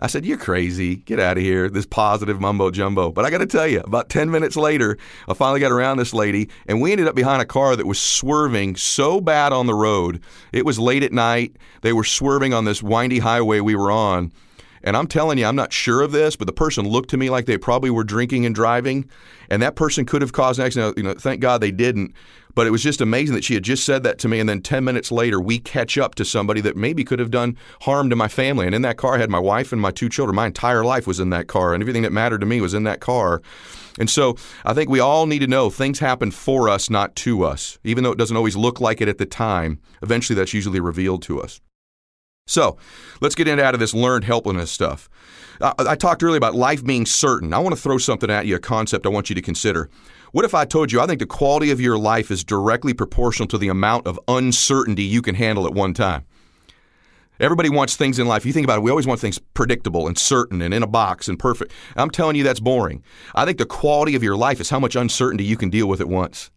I 0.00 0.06
said, 0.06 0.24
You're 0.24 0.38
crazy. 0.38 0.96
Get 0.96 1.18
out 1.18 1.36
of 1.36 1.42
here. 1.42 1.68
This 1.68 1.86
positive 1.86 2.40
mumbo 2.40 2.70
jumbo. 2.70 3.10
But 3.10 3.24
I 3.24 3.30
got 3.30 3.38
to 3.38 3.46
tell 3.46 3.66
you, 3.66 3.80
about 3.80 4.08
10 4.08 4.30
minutes 4.30 4.56
later, 4.56 4.96
I 5.28 5.34
finally 5.34 5.60
got 5.60 5.72
around 5.72 5.98
this 5.98 6.14
lady, 6.14 6.48
and 6.66 6.80
we 6.80 6.92
ended 6.92 7.08
up 7.08 7.14
behind 7.14 7.42
a 7.42 7.46
car 7.46 7.76
that 7.76 7.86
was 7.86 8.00
swerving 8.00 8.76
so 8.76 9.20
bad 9.20 9.52
on 9.52 9.66
the 9.66 9.74
road. 9.74 10.22
It 10.52 10.64
was 10.64 10.78
late 10.78 11.02
at 11.02 11.12
night. 11.12 11.56
They 11.82 11.92
were 11.92 12.04
swerving 12.04 12.54
on 12.54 12.64
this 12.64 12.82
windy 12.82 13.18
highway 13.18 13.60
we 13.60 13.74
were 13.74 13.90
on. 13.90 14.32
And 14.82 14.96
I'm 14.96 15.08
telling 15.08 15.38
you, 15.38 15.46
I'm 15.46 15.56
not 15.56 15.72
sure 15.72 16.02
of 16.02 16.12
this, 16.12 16.36
but 16.36 16.46
the 16.46 16.52
person 16.52 16.88
looked 16.88 17.10
to 17.10 17.16
me 17.16 17.30
like 17.30 17.46
they 17.46 17.58
probably 17.58 17.90
were 17.90 18.04
drinking 18.04 18.46
and 18.46 18.54
driving, 18.54 19.08
and 19.50 19.60
that 19.62 19.76
person 19.76 20.06
could 20.06 20.22
have 20.22 20.32
caused 20.32 20.60
an 20.60 20.66
accident. 20.66 20.96
You 20.96 21.02
know, 21.02 21.14
thank 21.14 21.40
God 21.40 21.60
they 21.60 21.72
didn't. 21.72 22.14
But 22.58 22.66
it 22.66 22.70
was 22.70 22.82
just 22.82 23.00
amazing 23.00 23.36
that 23.36 23.44
she 23.44 23.54
had 23.54 23.62
just 23.62 23.84
said 23.84 24.02
that 24.02 24.18
to 24.18 24.26
me, 24.26 24.40
and 24.40 24.48
then 24.48 24.62
10 24.62 24.82
minutes 24.82 25.12
later, 25.12 25.40
we 25.40 25.60
catch 25.60 25.96
up 25.96 26.16
to 26.16 26.24
somebody 26.24 26.60
that 26.62 26.76
maybe 26.76 27.04
could 27.04 27.20
have 27.20 27.30
done 27.30 27.56
harm 27.82 28.10
to 28.10 28.16
my 28.16 28.26
family. 28.26 28.66
And 28.66 28.74
in 28.74 28.82
that 28.82 28.96
car, 28.96 29.14
I 29.14 29.18
had 29.18 29.30
my 29.30 29.38
wife 29.38 29.70
and 29.70 29.80
my 29.80 29.92
two 29.92 30.08
children. 30.08 30.34
My 30.34 30.46
entire 30.46 30.84
life 30.84 31.06
was 31.06 31.20
in 31.20 31.30
that 31.30 31.46
car, 31.46 31.72
and 31.72 31.80
everything 31.80 32.02
that 32.02 32.10
mattered 32.10 32.40
to 32.40 32.46
me 32.46 32.60
was 32.60 32.74
in 32.74 32.82
that 32.82 32.98
car. 32.98 33.42
And 34.00 34.10
so 34.10 34.34
I 34.64 34.74
think 34.74 34.90
we 34.90 34.98
all 34.98 35.26
need 35.26 35.38
to 35.38 35.46
know 35.46 35.70
things 35.70 36.00
happen 36.00 36.32
for 36.32 36.68
us, 36.68 36.90
not 36.90 37.14
to 37.14 37.44
us. 37.44 37.78
Even 37.84 38.02
though 38.02 38.10
it 38.10 38.18
doesn't 38.18 38.36
always 38.36 38.56
look 38.56 38.80
like 38.80 39.00
it 39.00 39.06
at 39.06 39.18
the 39.18 39.24
time, 39.24 39.80
eventually 40.02 40.36
that's 40.36 40.52
usually 40.52 40.80
revealed 40.80 41.22
to 41.22 41.40
us. 41.40 41.60
So 42.48 42.76
let's 43.20 43.36
get 43.36 43.46
into 43.46 43.62
out 43.62 43.74
of 43.74 43.80
this 43.80 43.94
learned 43.94 44.24
helplessness 44.24 44.72
stuff. 44.72 45.08
Uh, 45.60 45.74
I 45.78 45.94
talked 45.94 46.24
earlier 46.24 46.38
about 46.38 46.56
life 46.56 46.84
being 46.84 47.06
certain. 47.06 47.54
I 47.54 47.58
want 47.58 47.76
to 47.76 47.80
throw 47.80 47.98
something 47.98 48.30
at 48.30 48.46
you, 48.46 48.56
a 48.56 48.58
concept 48.58 49.06
I 49.06 49.10
want 49.10 49.28
you 49.28 49.36
to 49.36 49.42
consider. 49.42 49.90
What 50.32 50.44
if 50.44 50.54
I 50.54 50.66
told 50.66 50.92
you 50.92 51.00
I 51.00 51.06
think 51.06 51.20
the 51.20 51.26
quality 51.26 51.70
of 51.70 51.80
your 51.80 51.96
life 51.96 52.30
is 52.30 52.44
directly 52.44 52.92
proportional 52.92 53.48
to 53.48 53.58
the 53.58 53.68
amount 53.68 54.06
of 54.06 54.20
uncertainty 54.28 55.02
you 55.02 55.22
can 55.22 55.34
handle 55.34 55.66
at 55.66 55.72
one 55.72 55.94
time? 55.94 56.24
Everybody 57.40 57.70
wants 57.70 57.96
things 57.96 58.18
in 58.18 58.26
life. 58.26 58.44
You 58.44 58.52
think 58.52 58.64
about 58.64 58.78
it, 58.78 58.82
we 58.82 58.90
always 58.90 59.06
want 59.06 59.20
things 59.20 59.38
predictable 59.54 60.06
and 60.06 60.18
certain 60.18 60.60
and 60.60 60.74
in 60.74 60.82
a 60.82 60.88
box 60.88 61.28
and 61.28 61.38
perfect. 61.38 61.72
I'm 61.96 62.10
telling 62.10 62.36
you 62.36 62.42
that's 62.42 62.60
boring. 62.60 63.02
I 63.34 63.44
think 63.44 63.58
the 63.58 63.66
quality 63.66 64.16
of 64.16 64.22
your 64.22 64.36
life 64.36 64.60
is 64.60 64.68
how 64.68 64.80
much 64.80 64.96
uncertainty 64.96 65.44
you 65.44 65.56
can 65.56 65.70
deal 65.70 65.86
with 65.86 66.00
at 66.00 66.08
once. 66.08 66.50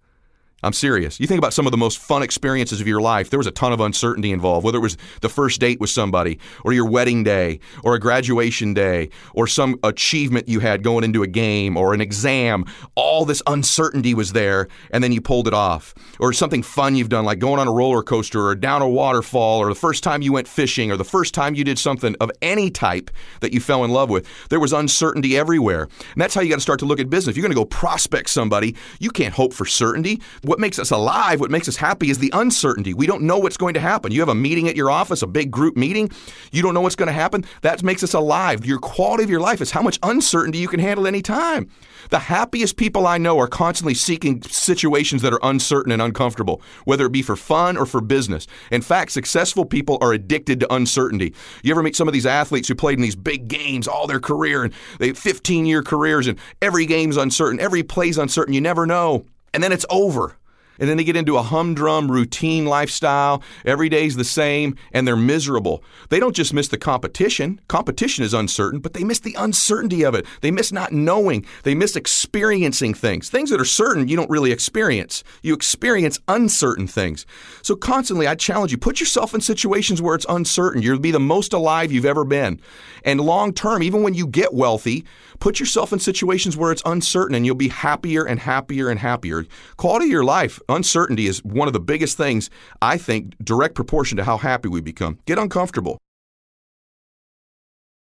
I'm 0.64 0.74
serious. 0.74 1.20
You 1.20 1.28
think 1.28 1.40
about 1.40 1.54
some 1.54 1.66
of 1.66 1.72
the 1.72 1.78
most 1.78 1.98
fun 1.98 2.22
experiences 2.22 2.82
of 2.82 2.88
your 2.88 3.02
life, 3.02 3.30
there 3.30 3.40
was 3.40 3.48
a 3.48 3.52
ton 3.52 3.74
of 3.74 3.80
uncertainty 3.80 4.32
involved, 4.32 4.64
whether 4.64 4.78
it 4.78 4.82
was 4.82 4.98
the 5.22 5.30
first 5.30 5.60
date 5.60 5.80
with 5.80 5.90
somebody, 5.90 6.40
or 6.64 6.72
your 6.72 6.86
wedding 6.86 7.24
day, 7.24 7.60
or 7.84 7.96
a 7.96 8.00
graduation 8.00 8.74
day, 8.74 9.10
or 9.34 9.48
some 9.48 9.80
achievement 9.84 10.48
you 10.48 10.60
had 10.60 10.84
going 10.84 11.04
into 11.04 11.24
a 11.24 11.28
game, 11.28 11.78
or 11.78 11.94
an 11.94 12.02
exam. 12.02 12.66
All 12.96 13.26
this 13.26 13.42
uncertainty 13.48 14.14
was 14.14 14.34
there, 14.34 14.68
and 14.92 15.04
then 15.04 15.12
you 15.12 15.22
pulled 15.22 15.48
it 15.48 15.54
off. 15.54 15.96
Or 16.20 16.32
something 16.32 16.62
fun 16.62 16.96
you've 16.96 17.10
done, 17.10 17.26
like 17.26 17.40
going 17.40 17.60
on 17.60 17.68
a 17.68 17.72
roller 17.72 18.04
coaster, 18.04 18.46
or 18.46 18.56
down 18.56 18.82
a 18.82 18.90
waterfall, 18.90 19.60
or 19.60 19.70
the 19.70 19.76
first 19.76 20.04
time 20.04 20.22
you 20.22 20.34
went 20.34 20.48
fishing, 20.48 20.92
or 20.92 20.98
the 20.98 21.04
first 21.04 21.34
time 21.34 21.56
you 21.56 21.64
did 21.64 21.80
something 21.80 22.16
of 22.22 22.30
any 22.42 22.70
type 22.70 23.10
that 23.40 23.54
you 23.54 23.60
fell 23.60 23.84
in 23.84 23.92
love 23.92 24.10
with. 24.10 24.28
There 24.50 24.60
was 24.60 24.74
uncertainty 24.74 25.38
everywhere. 25.38 25.84
And 25.84 26.22
that's 26.22 26.36
how 26.36 26.42
you 26.42 26.50
got 26.50 26.56
to 26.56 26.62
start 26.62 26.80
to 26.80 26.86
look 26.86 27.00
at 27.00 27.10
business. 27.10 27.32
If 27.34 27.38
you're 27.38 27.48
going 27.48 27.56
to 27.56 27.60
go 27.60 27.66
prospect 27.66 28.30
somebody, 28.30 28.76
you 29.00 29.10
can't 29.10 29.34
hope 29.34 29.54
for 29.54 29.66
certainty. 29.66 30.22
What 30.52 30.60
makes 30.60 30.80
us 30.80 30.92
alive, 30.92 31.40
what 31.40 31.50
makes 31.50 31.70
us 31.70 31.78
happy 31.78 32.10
is 32.10 32.18
the 32.18 32.30
uncertainty. 32.34 32.94
We 32.94 33.08
don't 33.08 33.22
know 33.22 33.38
what's 33.38 33.56
going 33.56 33.74
to 33.76 33.80
happen. 33.80 34.12
You 34.12 34.20
have 34.20 34.28
a 34.28 34.36
meeting 34.36 34.68
at 34.68 34.76
your 34.76 34.92
office, 34.92 35.22
a 35.22 35.28
big 35.28 35.50
group 35.50 35.78
meeting, 35.78 36.12
you 36.52 36.62
don't 36.62 36.74
know 36.74 36.82
what's 36.82 36.98
going 36.98 37.08
to 37.08 37.14
happen. 37.14 37.46
That 37.62 37.82
makes 37.84 38.04
us 38.04 38.14
alive. 38.14 38.66
Your 38.66 38.78
quality 38.78 39.24
of 39.24 39.30
your 39.30 39.40
life 39.40 39.62
is 39.62 39.72
how 39.72 39.82
much 39.82 39.98
uncertainty 40.04 40.58
you 40.58 40.68
can 40.68 40.82
handle 40.82 41.08
any 41.08 41.22
time. 41.22 41.70
The 42.10 42.20
happiest 42.20 42.76
people 42.76 43.08
I 43.08 43.18
know 43.18 43.40
are 43.40 43.48
constantly 43.48 43.94
seeking 43.94 44.42
situations 44.42 45.22
that 45.22 45.32
are 45.32 45.40
uncertain 45.42 45.94
and 45.94 46.02
uncomfortable, 46.02 46.62
whether 46.84 47.06
it 47.06 47.14
be 47.14 47.22
for 47.22 47.38
fun 47.38 47.78
or 47.78 47.86
for 47.86 48.02
business. 48.02 48.46
In 48.72 48.82
fact, 48.82 49.14
successful 49.14 49.64
people 49.64 50.00
are 50.02 50.12
addicted 50.12 50.60
to 50.60 50.74
uncertainty. 50.74 51.34
You 51.64 51.72
ever 51.72 51.82
meet 51.82 51.96
some 51.96 52.10
of 52.10 52.14
these 52.14 52.26
athletes 52.26 52.68
who 52.68 52.76
played 52.76 52.98
in 52.98 53.04
these 53.04 53.16
big 53.16 53.48
games 53.48 53.88
all 53.88 54.06
their 54.06 54.20
career 54.20 54.66
and 54.66 54.74
they 55.00 55.14
15 55.14 55.66
year 55.66 55.82
careers 55.82 56.28
and 56.28 56.38
every 56.62 56.86
game's 56.86 57.16
uncertain, 57.16 57.62
every 57.62 57.84
play's 57.84 58.18
uncertain, 58.18 58.54
you 58.54 58.60
never 58.60 58.86
know. 58.86 59.26
And 59.54 59.64
then 59.64 59.72
it's 59.72 59.86
over 59.90 60.38
and 60.82 60.90
then 60.90 60.98
they 60.98 61.04
get 61.04 61.16
into 61.16 61.38
a 61.38 61.44
humdrum 61.44 62.12
routine 62.12 62.66
lifestyle. 62.66 63.44
Every 63.64 63.88
day's 63.88 64.16
the 64.16 64.24
same, 64.24 64.76
and 64.92 65.08
they're 65.08 65.16
miserable. 65.16 65.84
They 66.10 66.20
don't 66.20 66.36
just 66.36 66.54
miss 66.54 66.68
the 66.68 66.78
competition. 66.78 67.62
Competition 67.68 68.26
is 68.26 68.34
uncertain, 68.34 68.80
but 68.80 68.94
they 68.94 69.04
miss 69.04 69.20
the 69.20 69.36
uncertainty 69.38 70.04
of 70.04 70.16
it. 70.16 70.26
They 70.42 70.50
miss 70.50 70.72
not 70.72 70.92
knowing. 70.92 71.46
They 71.64 71.76
miss 71.76 71.96
experiencing 71.96 72.96
things. 72.96 73.30
Things 73.30 73.52
that 73.52 73.62
are 73.62 73.66
certain 73.66 74.08
you 74.08 74.18
don't 74.18 74.30
really 74.30 74.52
experience. 74.52 75.24
You 75.44 75.54
experience 75.54 76.20
uncertain 76.28 76.88
things. 76.88 77.28
So 77.62 77.76
constantly, 77.76 78.26
I 78.26 78.34
challenge 78.34 78.72
you 78.72 78.80
put 78.80 79.00
yourself 79.00 79.36
in 79.36 79.42
situations 79.42 80.02
where 80.02 80.16
it's 80.16 80.26
uncertain. 80.28 80.82
You'll 80.82 81.00
be 81.00 81.12
the 81.12 81.20
most 81.20 81.54
alive 81.54 81.92
you've 81.92 82.06
ever 82.06 82.26
been. 82.26 82.60
And 83.06 83.22
long 83.22 83.54
term, 83.54 83.84
even 83.84 84.02
when 84.02 84.16
you 84.16 84.26
get 84.26 84.54
wealthy, 84.54 85.06
put 85.40 85.60
yourself 85.60 85.94
in 85.94 86.00
situations 86.00 86.58
where 86.58 86.72
it's 86.72 86.84
uncertain 86.86 87.36
and 87.36 87.46
you'll 87.46 87.56
be 87.56 87.68
happier 87.68 88.24
and 88.24 88.40
happier 88.40 88.90
and 88.90 89.00
happier. 89.00 89.46
Quality 89.78 90.06
of 90.06 90.12
your 90.12 90.24
life 90.24 90.60
uncertainty 90.72 91.28
is 91.28 91.44
one 91.44 91.68
of 91.68 91.74
the 91.74 91.80
biggest 91.80 92.18
things, 92.18 92.50
I 92.82 92.98
think, 92.98 93.36
direct 93.44 93.76
proportion 93.76 94.18
to 94.18 94.24
how 94.24 94.38
happy 94.38 94.70
we 94.70 94.82
become. 94.82 95.20
Get 95.26 95.38
uncomfortable. 95.38 95.98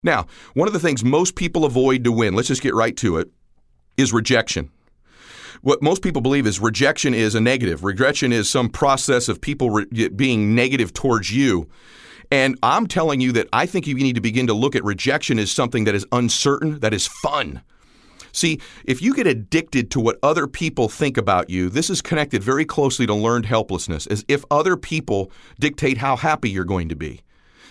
Now, 0.02 0.28
one 0.54 0.68
of 0.68 0.74
the 0.74 0.80
things 0.80 1.04
most 1.04 1.36
people 1.36 1.66
avoid 1.66 2.04
to 2.06 2.12
win, 2.12 2.34
let's 2.34 2.48
just 2.48 2.62
get 2.62 2.74
right 2.74 2.96
to 2.98 3.18
it, 3.18 3.30
is 3.98 4.14
rejection. 4.14 4.72
What 5.62 5.82
most 5.82 6.02
people 6.02 6.22
believe 6.22 6.48
is 6.48 6.60
rejection 6.62 7.14
is 7.14 7.36
a 7.36 7.42
negative. 7.42 7.84
Rejection 7.84 8.32
is 8.32 8.50
some 8.50 8.70
process 8.70 9.28
of 9.28 9.42
people 9.42 9.70
re- 9.70 10.08
being 10.08 10.56
negative 10.56 10.94
towards 10.94 11.36
you. 11.36 11.68
And 12.32 12.58
I'm 12.64 12.88
telling 12.88 13.20
you 13.20 13.32
that 13.34 13.50
I 13.52 13.66
think 13.66 13.88
you 13.88 13.96
need 13.96 14.16
to 14.16 14.22
begin 14.22 14.48
to 14.48 14.54
look 14.54 14.76
at 14.76 14.84
rejection 14.86 15.38
as 15.38 15.52
something 15.52 15.84
that 15.84 15.96
is 15.96 16.06
uncertain, 16.12 16.80
that 16.80 16.94
is 16.94 17.08
fun. 17.08 17.62
See, 18.32 18.60
if 18.86 19.02
you 19.02 19.14
get 19.16 19.28
addicted 19.28 19.92
to 19.92 20.00
what 20.00 20.20
other 20.24 20.48
people 20.48 20.90
think 20.90 21.18
about 21.18 21.50
you, 21.50 21.70
this 21.70 21.90
is 21.90 22.02
connected 22.02 22.44
very 22.44 22.66
closely 22.66 23.06
to 23.08 23.14
learned 23.14 23.46
helplessness, 23.46 24.08
as 24.08 24.24
if 24.28 24.44
other 24.52 24.78
people 24.78 25.32
dictate 25.60 25.98
how 25.98 26.16
happy 26.16 26.50
you're 26.50 26.64
going 26.64 26.90
to 26.90 26.96
be. 26.96 27.22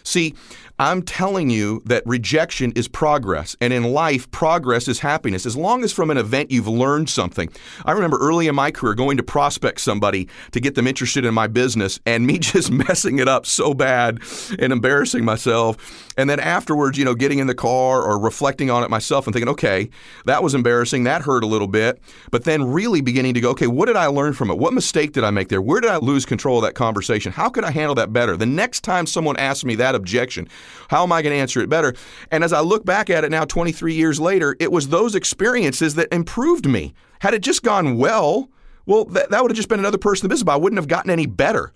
See, 0.08 0.34
I'm 0.78 1.02
telling 1.02 1.50
you 1.50 1.82
that 1.84 2.02
rejection 2.06 2.72
is 2.72 2.88
progress, 2.88 3.56
and 3.60 3.72
in 3.72 3.82
life, 3.82 4.30
progress 4.30 4.88
is 4.88 5.00
happiness. 5.00 5.44
As 5.44 5.56
long 5.56 5.82
as 5.82 5.92
from 5.92 6.10
an 6.10 6.16
event 6.16 6.50
you've 6.50 6.68
learned 6.68 7.10
something. 7.10 7.50
I 7.84 7.92
remember 7.92 8.16
early 8.18 8.46
in 8.46 8.54
my 8.54 8.70
career 8.70 8.94
going 8.94 9.16
to 9.16 9.22
prospect 9.22 9.80
somebody 9.80 10.28
to 10.52 10.60
get 10.60 10.76
them 10.76 10.86
interested 10.86 11.24
in 11.24 11.34
my 11.34 11.46
business, 11.46 12.00
and 12.06 12.26
me 12.26 12.38
just 12.38 12.70
messing 12.70 13.18
it 13.18 13.28
up 13.28 13.44
so 13.44 13.74
bad 13.74 14.20
and 14.58 14.72
embarrassing 14.72 15.24
myself. 15.24 16.07
And 16.18 16.28
then 16.28 16.40
afterwards, 16.40 16.98
you 16.98 17.04
know, 17.04 17.14
getting 17.14 17.38
in 17.38 17.46
the 17.46 17.54
car 17.54 18.02
or 18.02 18.18
reflecting 18.18 18.70
on 18.70 18.82
it 18.82 18.90
myself 18.90 19.28
and 19.28 19.32
thinking, 19.32 19.48
okay, 19.50 19.88
that 20.24 20.42
was 20.42 20.52
embarrassing. 20.52 21.04
That 21.04 21.22
hurt 21.22 21.44
a 21.44 21.46
little 21.46 21.68
bit. 21.68 22.00
But 22.32 22.42
then 22.42 22.64
really 22.64 23.00
beginning 23.00 23.34
to 23.34 23.40
go, 23.40 23.50
okay, 23.50 23.68
what 23.68 23.86
did 23.86 23.94
I 23.94 24.06
learn 24.06 24.32
from 24.32 24.50
it? 24.50 24.58
What 24.58 24.74
mistake 24.74 25.12
did 25.12 25.22
I 25.22 25.30
make 25.30 25.48
there? 25.48 25.62
Where 25.62 25.80
did 25.80 25.92
I 25.92 25.98
lose 25.98 26.26
control 26.26 26.58
of 26.58 26.64
that 26.64 26.74
conversation? 26.74 27.30
How 27.30 27.48
could 27.48 27.62
I 27.62 27.70
handle 27.70 27.94
that 27.94 28.12
better? 28.12 28.36
The 28.36 28.46
next 28.46 28.80
time 28.80 29.06
someone 29.06 29.36
asks 29.36 29.64
me 29.64 29.76
that 29.76 29.94
objection, 29.94 30.48
how 30.88 31.04
am 31.04 31.12
I 31.12 31.22
going 31.22 31.34
to 31.34 31.40
answer 31.40 31.60
it 31.60 31.68
better? 31.68 31.94
And 32.32 32.42
as 32.42 32.52
I 32.52 32.60
look 32.60 32.84
back 32.84 33.10
at 33.10 33.22
it 33.22 33.30
now, 33.30 33.44
23 33.44 33.94
years 33.94 34.18
later, 34.18 34.56
it 34.58 34.72
was 34.72 34.88
those 34.88 35.14
experiences 35.14 35.94
that 35.94 36.12
improved 36.12 36.68
me. 36.68 36.94
Had 37.20 37.32
it 37.32 37.42
just 37.42 37.62
gone 37.62 37.96
well, 37.96 38.50
well, 38.86 39.04
that, 39.04 39.30
that 39.30 39.40
would 39.40 39.52
have 39.52 39.56
just 39.56 39.68
been 39.68 39.78
another 39.78 39.98
person 39.98 40.24
in 40.24 40.28
the 40.28 40.32
business, 40.32 40.46
but 40.46 40.54
I 40.54 40.56
wouldn't 40.56 40.78
have 40.78 40.88
gotten 40.88 41.10
any 41.10 41.26
better. 41.26 41.72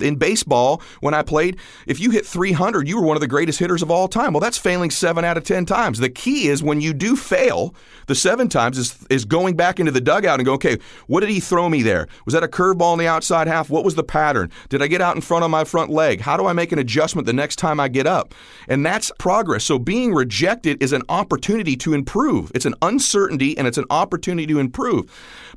In 0.00 0.16
baseball, 0.16 0.80
when 1.00 1.12
I 1.12 1.22
played, 1.22 1.58
if 1.86 2.00
you 2.00 2.10
hit 2.10 2.24
300, 2.24 2.88
you 2.88 2.98
were 2.98 3.06
one 3.06 3.18
of 3.18 3.20
the 3.20 3.28
greatest 3.28 3.58
hitters 3.58 3.82
of 3.82 3.90
all 3.90 4.08
time. 4.08 4.32
Well, 4.32 4.40
that's 4.40 4.56
failing 4.56 4.90
seven 4.90 5.26
out 5.26 5.36
of 5.36 5.44
10 5.44 5.66
times. 5.66 5.98
The 5.98 6.08
key 6.08 6.48
is 6.48 6.62
when 6.62 6.80
you 6.80 6.94
do 6.94 7.14
fail, 7.14 7.74
the 8.06 8.14
seven 8.14 8.48
times 8.48 8.78
is, 8.78 9.06
is 9.10 9.26
going 9.26 9.56
back 9.56 9.78
into 9.78 9.92
the 9.92 10.00
dugout 10.00 10.40
and 10.40 10.46
go, 10.46 10.54
okay, 10.54 10.78
what 11.06 11.20
did 11.20 11.28
he 11.28 11.38
throw 11.38 11.68
me 11.68 11.82
there? 11.82 12.08
Was 12.24 12.32
that 12.32 12.42
a 12.42 12.48
curveball 12.48 12.94
in 12.94 12.98
the 12.98 13.06
outside 13.06 13.46
half? 13.46 13.68
What 13.68 13.84
was 13.84 13.94
the 13.94 14.02
pattern? 14.02 14.50
Did 14.70 14.80
I 14.80 14.86
get 14.86 15.02
out 15.02 15.16
in 15.16 15.20
front 15.20 15.44
of 15.44 15.50
my 15.50 15.64
front 15.64 15.90
leg? 15.90 16.22
How 16.22 16.38
do 16.38 16.46
I 16.46 16.54
make 16.54 16.72
an 16.72 16.78
adjustment 16.78 17.26
the 17.26 17.34
next 17.34 17.56
time 17.56 17.78
I 17.78 17.88
get 17.88 18.06
up? 18.06 18.34
And 18.68 18.86
that's 18.86 19.12
progress. 19.18 19.64
So 19.64 19.78
being 19.78 20.14
rejected 20.14 20.82
is 20.82 20.94
an 20.94 21.02
opportunity 21.10 21.76
to 21.76 21.92
improve. 21.92 22.50
It's 22.54 22.66
an 22.66 22.74
uncertainty 22.80 23.56
and 23.58 23.66
it's 23.66 23.78
an 23.78 23.86
opportunity 23.90 24.46
to 24.46 24.58
improve. 24.58 25.10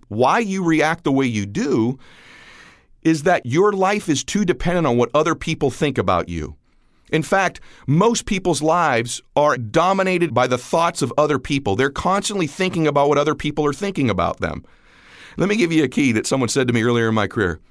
Why 0.10 0.40
you 0.40 0.66
react 0.66 1.06
the 1.06 1.14
way 1.14 1.26
you 1.26 1.46
do 1.46 1.98
is 3.08 3.24
that 3.24 3.46
your 3.46 3.72
life 3.72 4.10
is 4.10 4.22
too 4.22 4.44
dependent 4.44 4.86
on 4.86 4.98
what 4.98 5.10
other 5.14 5.34
people 5.34 5.72
think 5.72 5.98
about 5.98 6.28
you. 6.28 6.58
In 7.10 7.24
fact, 7.24 7.62
most 7.88 8.26
people's 8.26 8.62
lives 8.62 9.22
are 9.34 9.56
dominated 9.56 10.34
by 10.34 10.46
the 10.46 10.58
thoughts 10.58 11.02
of 11.02 11.14
other 11.18 11.40
people. 11.40 11.78
They're 11.78 11.90
constantly 11.90 12.48
thinking 12.48 12.86
about 12.86 13.08
what 13.08 13.18
other 13.18 13.34
people 13.34 13.66
are 13.66 13.72
thinking 13.72 14.10
about 14.10 14.42
them. 14.42 14.66
Let 15.38 15.48
me 15.48 15.56
give 15.56 15.72
you 15.72 15.86
a 15.86 15.88
key 15.88 16.12
that 16.12 16.28
someone 16.28 16.50
said 16.50 16.68
to 16.68 16.74
me 16.74 16.84
earlier 16.84 17.08
in 17.08 17.16
my 17.16 17.28
career. 17.28 17.62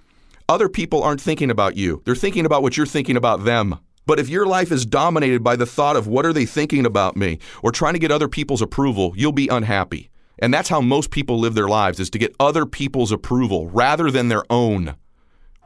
Other 0.48 0.70
people 0.70 1.02
aren't 1.02 1.20
thinking 1.20 1.50
about 1.50 1.76
you. 1.76 2.00
They're 2.06 2.14
thinking 2.14 2.46
about 2.46 2.62
what 2.62 2.78
you're 2.78 2.86
thinking 2.86 3.18
about 3.18 3.44
them. 3.44 3.78
But 4.06 4.18
if 4.18 4.30
your 4.30 4.46
life 4.46 4.72
is 4.72 4.86
dominated 4.86 5.44
by 5.44 5.56
the 5.56 5.66
thought 5.66 5.96
of 5.96 6.06
what 6.06 6.24
are 6.24 6.32
they 6.32 6.46
thinking 6.46 6.86
about 6.86 7.14
me 7.14 7.40
or 7.62 7.72
trying 7.72 7.92
to 7.92 7.98
get 7.98 8.10
other 8.10 8.28
people's 8.28 8.62
approval, 8.62 9.12
you'll 9.16 9.32
be 9.32 9.48
unhappy. 9.48 10.08
And 10.38 10.54
that's 10.54 10.70
how 10.70 10.80
most 10.80 11.10
people 11.10 11.38
live 11.38 11.52
their 11.52 11.68
lives 11.68 12.00
is 12.00 12.08
to 12.10 12.18
get 12.18 12.34
other 12.40 12.64
people's 12.64 13.12
approval 13.12 13.68
rather 13.68 14.10
than 14.10 14.28
their 14.28 14.44
own 14.48 14.96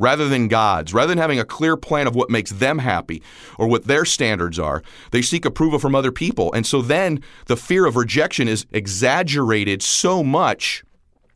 rather 0.01 0.29
than 0.29 0.49
God's, 0.49 0.93
rather 0.93 1.11
than 1.11 1.19
having 1.19 1.39
a 1.39 1.45
clear 1.45 1.77
plan 1.77 2.09
of 2.09 2.17
what 2.17 2.31
makes 2.31 2.51
them 2.51 2.79
happy 2.79 3.23
or 3.59 3.69
what 3.69 3.85
their 3.85 4.05
standards 4.05 4.59
are, 4.59 4.83
they 5.13 5.23
seek 5.23 5.45
approval 5.45 5.79
from 5.79 5.95
other 5.95 6.11
people. 6.11 6.53
And 6.53 6.67
so 6.67 6.83
then 6.83 7.23
the 7.47 7.57
fear 7.57 7.87
of 7.87 7.95
rejection 7.95 8.49
is 8.49 8.67
exaggerated 8.73 9.83
so 9.83 10.25
much 10.25 10.83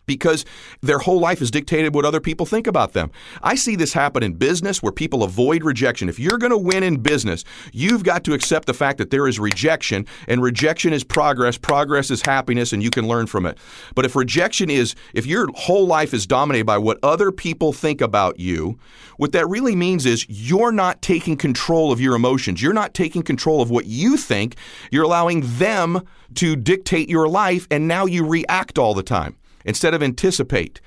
because 0.06 0.44
their 0.80 0.98
whole 0.98 1.20
life 1.20 1.40
is 1.40 1.50
dictated 1.50 1.94
what 1.94 2.04
other 2.04 2.20
people 2.20 2.46
think 2.46 2.66
about 2.66 2.92
them. 2.92 3.10
I 3.42 3.54
see 3.54 3.76
this 3.76 3.92
happen 3.92 4.22
in 4.22 4.34
business 4.34 4.82
where 4.82 4.92
people 4.92 5.22
avoid 5.22 5.64
rejection. 5.64 6.08
If 6.08 6.18
you're 6.18 6.38
going 6.38 6.50
to 6.50 6.58
win 6.58 6.82
in 6.82 6.98
business, 6.98 7.44
you've 7.72 8.04
got 8.04 8.24
to 8.24 8.34
accept 8.34 8.66
the 8.66 8.74
fact 8.74 8.98
that 8.98 9.10
there 9.10 9.26
is 9.28 9.38
rejection, 9.38 10.06
and 10.28 10.42
rejection 10.42 10.92
is 10.92 11.04
progress, 11.04 11.56
progress 11.56 12.10
is 12.10 12.22
happiness, 12.22 12.72
and 12.72 12.82
you 12.82 12.90
can 12.90 13.06
learn 13.06 13.26
from 13.26 13.46
it. 13.46 13.58
But 13.94 14.04
if 14.04 14.16
rejection 14.16 14.70
is, 14.70 14.94
if 15.12 15.26
your 15.26 15.48
whole 15.54 15.86
life 15.86 16.14
is 16.14 16.26
dominated 16.26 16.66
by 16.66 16.78
what 16.78 16.98
other 17.02 17.32
people 17.32 17.72
think 17.72 18.00
about 18.00 18.38
you, 18.38 18.78
what 19.16 19.32
that 19.32 19.48
really 19.48 19.76
means 19.76 20.06
is 20.06 20.26
you're 20.28 20.72
not 20.72 21.00
taking 21.02 21.36
control 21.36 21.92
of 21.92 22.00
your 22.00 22.14
emotions. 22.14 22.62
You're 22.62 22.72
not 22.72 22.94
taking 22.94 23.22
control 23.22 23.60
of 23.60 23.70
what 23.70 23.86
you 23.86 24.16
think. 24.16 24.56
You're 24.90 25.04
allowing 25.04 25.42
them 25.58 26.06
to 26.34 26.56
dictate 26.56 27.08
your 27.08 27.28
life, 27.28 27.66
and 27.70 27.86
now 27.86 28.06
you 28.06 28.26
react 28.26 28.78
all 28.78 28.94
the 28.94 29.02
time 29.02 29.36
instead 29.64 29.94
of 29.94 30.02
anticipate. 30.02 30.80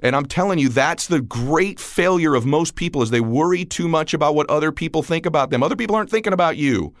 And 0.00 0.14
I'm 0.14 0.26
telling 0.26 0.58
you, 0.58 0.68
that's 0.68 1.06
the 1.06 1.20
great 1.20 1.80
failure 1.80 2.34
of 2.34 2.46
most 2.46 2.76
people 2.76 3.02
is 3.02 3.10
they 3.10 3.20
worry 3.20 3.64
too 3.64 3.88
much 3.88 4.14
about 4.14 4.34
what 4.34 4.48
other 4.48 4.70
people 4.70 5.02
think 5.02 5.26
about 5.26 5.50
them. 5.50 5.62
Other 5.62 5.76
people 5.76 5.96
aren't 5.96 6.10
thinking 6.10 6.32
about 6.32 6.56
you. 6.56 6.94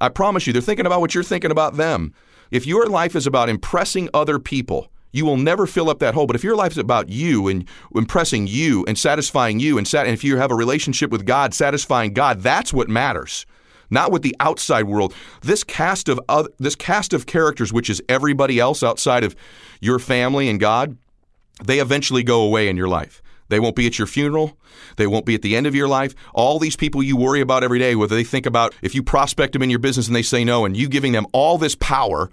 I 0.00 0.08
promise 0.08 0.46
you, 0.46 0.52
they're 0.52 0.62
thinking 0.62 0.86
about 0.86 1.00
what 1.00 1.14
you're 1.14 1.24
thinking 1.24 1.50
about 1.50 1.76
them. 1.76 2.14
If 2.50 2.66
your 2.66 2.86
life 2.86 3.14
is 3.16 3.26
about 3.26 3.48
impressing 3.48 4.08
other 4.12 4.38
people, 4.38 4.90
you 5.12 5.24
will 5.24 5.36
never 5.36 5.66
fill 5.66 5.90
up 5.90 5.98
that 6.00 6.14
hole. 6.14 6.26
But 6.26 6.36
if 6.36 6.44
your 6.44 6.56
life 6.56 6.72
is 6.72 6.78
about 6.78 7.08
you 7.08 7.48
and 7.48 7.66
impressing 7.94 8.46
you 8.46 8.84
and 8.86 8.98
satisfying 8.98 9.60
you, 9.60 9.78
and, 9.78 9.86
sat- 9.86 10.06
and 10.06 10.14
if 10.14 10.24
you 10.24 10.36
have 10.36 10.50
a 10.50 10.56
relationship 10.56 11.10
with 11.10 11.26
God, 11.26 11.54
satisfying 11.54 12.12
God, 12.12 12.40
that's 12.40 12.72
what 12.72 12.88
matters 12.88 13.46
not 13.90 14.12
with 14.12 14.22
the 14.22 14.34
outside 14.40 14.84
world. 14.84 15.14
This 15.42 15.64
cast 15.64 16.08
of 16.08 16.20
other, 16.28 16.48
this 16.58 16.74
cast 16.74 17.12
of 17.12 17.26
characters, 17.26 17.72
which 17.72 17.90
is 17.90 18.02
everybody 18.08 18.58
else 18.58 18.82
outside 18.82 19.24
of 19.24 19.36
your 19.80 19.98
family 19.98 20.48
and 20.48 20.60
God, 20.60 20.96
they 21.62 21.80
eventually 21.80 22.22
go 22.22 22.42
away 22.42 22.68
in 22.68 22.76
your 22.76 22.88
life. 22.88 23.22
They 23.48 23.58
won't 23.60 23.76
be 23.76 23.86
at 23.86 23.98
your 23.98 24.06
funeral. 24.06 24.56
They 24.96 25.08
won't 25.08 25.26
be 25.26 25.34
at 25.34 25.42
the 25.42 25.56
end 25.56 25.66
of 25.66 25.74
your 25.74 25.88
life. 25.88 26.14
All 26.32 26.58
these 26.58 26.76
people 26.76 27.02
you 27.02 27.16
worry 27.16 27.40
about 27.40 27.64
every 27.64 27.80
day, 27.80 27.96
whether 27.96 28.14
they 28.14 28.24
think 28.24 28.46
about 28.46 28.74
if 28.80 28.94
you 28.94 29.02
prospect 29.02 29.52
them 29.52 29.62
in 29.62 29.70
your 29.70 29.80
business 29.80 30.06
and 30.06 30.14
they 30.14 30.22
say 30.22 30.44
no, 30.44 30.64
and 30.64 30.76
you 30.76 30.88
giving 30.88 31.12
them 31.12 31.26
all 31.32 31.58
this 31.58 31.74
power 31.74 32.30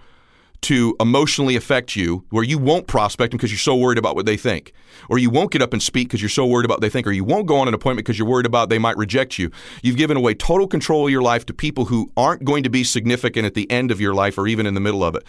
to 0.61 0.95
emotionally 0.99 1.55
affect 1.55 1.95
you 1.95 2.25
where 2.29 2.43
you 2.43 2.57
won't 2.57 2.87
prospect 2.87 3.31
them 3.31 3.37
because 3.37 3.51
you're 3.51 3.59
so 3.59 3.75
worried 3.75 3.97
about 3.97 4.15
what 4.15 4.25
they 4.25 4.37
think. 4.37 4.73
Or 5.09 5.17
you 5.17 5.29
won't 5.29 5.51
get 5.51 5.61
up 5.61 5.73
and 5.73 5.81
speak 5.81 6.07
because 6.07 6.21
you're 6.21 6.29
so 6.29 6.45
worried 6.45 6.65
about 6.65 6.75
what 6.75 6.81
they 6.81 6.89
think. 6.89 7.07
Or 7.07 7.11
you 7.11 7.23
won't 7.23 7.45
go 7.45 7.57
on 7.57 7.67
an 7.67 7.73
appointment 7.73 8.05
because 8.05 8.17
you're 8.17 8.27
worried 8.27 8.45
about 8.45 8.69
they 8.69 8.79
might 8.79 8.97
reject 8.97 9.37
you. 9.37 9.51
You've 9.83 9.97
given 9.97 10.17
away 10.17 10.33
total 10.33 10.67
control 10.67 11.05
of 11.05 11.11
your 11.11 11.21
life 11.21 11.45
to 11.47 11.53
people 11.53 11.85
who 11.85 12.11
aren't 12.17 12.43
going 12.43 12.63
to 12.63 12.69
be 12.69 12.83
significant 12.83 13.45
at 13.45 13.53
the 13.53 13.69
end 13.69 13.91
of 13.91 14.01
your 14.01 14.13
life 14.13 14.37
or 14.37 14.47
even 14.47 14.65
in 14.65 14.73
the 14.73 14.79
middle 14.79 15.03
of 15.03 15.15
it. 15.15 15.23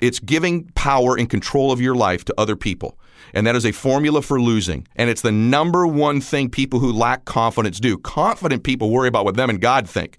It's 0.00 0.20
giving 0.20 0.64
power 0.74 1.16
and 1.16 1.28
control 1.28 1.72
of 1.72 1.80
your 1.80 1.94
life 1.94 2.24
to 2.26 2.34
other 2.38 2.56
people 2.56 2.98
and 3.34 3.46
that 3.46 3.56
is 3.56 3.66
a 3.66 3.72
formula 3.72 4.22
for 4.22 4.40
losing. 4.40 4.86
And 4.96 5.10
it's 5.10 5.20
the 5.20 5.32
number 5.32 5.86
one 5.86 6.20
thing 6.20 6.48
people 6.48 6.78
who 6.78 6.92
lack 6.92 7.24
confidence 7.24 7.80
do. 7.80 7.98
Confident 7.98 8.62
people 8.62 8.90
worry 8.90 9.08
about 9.08 9.24
what 9.24 9.36
them 9.36 9.50
and 9.50 9.60
God 9.60 9.88
think. 9.88 10.16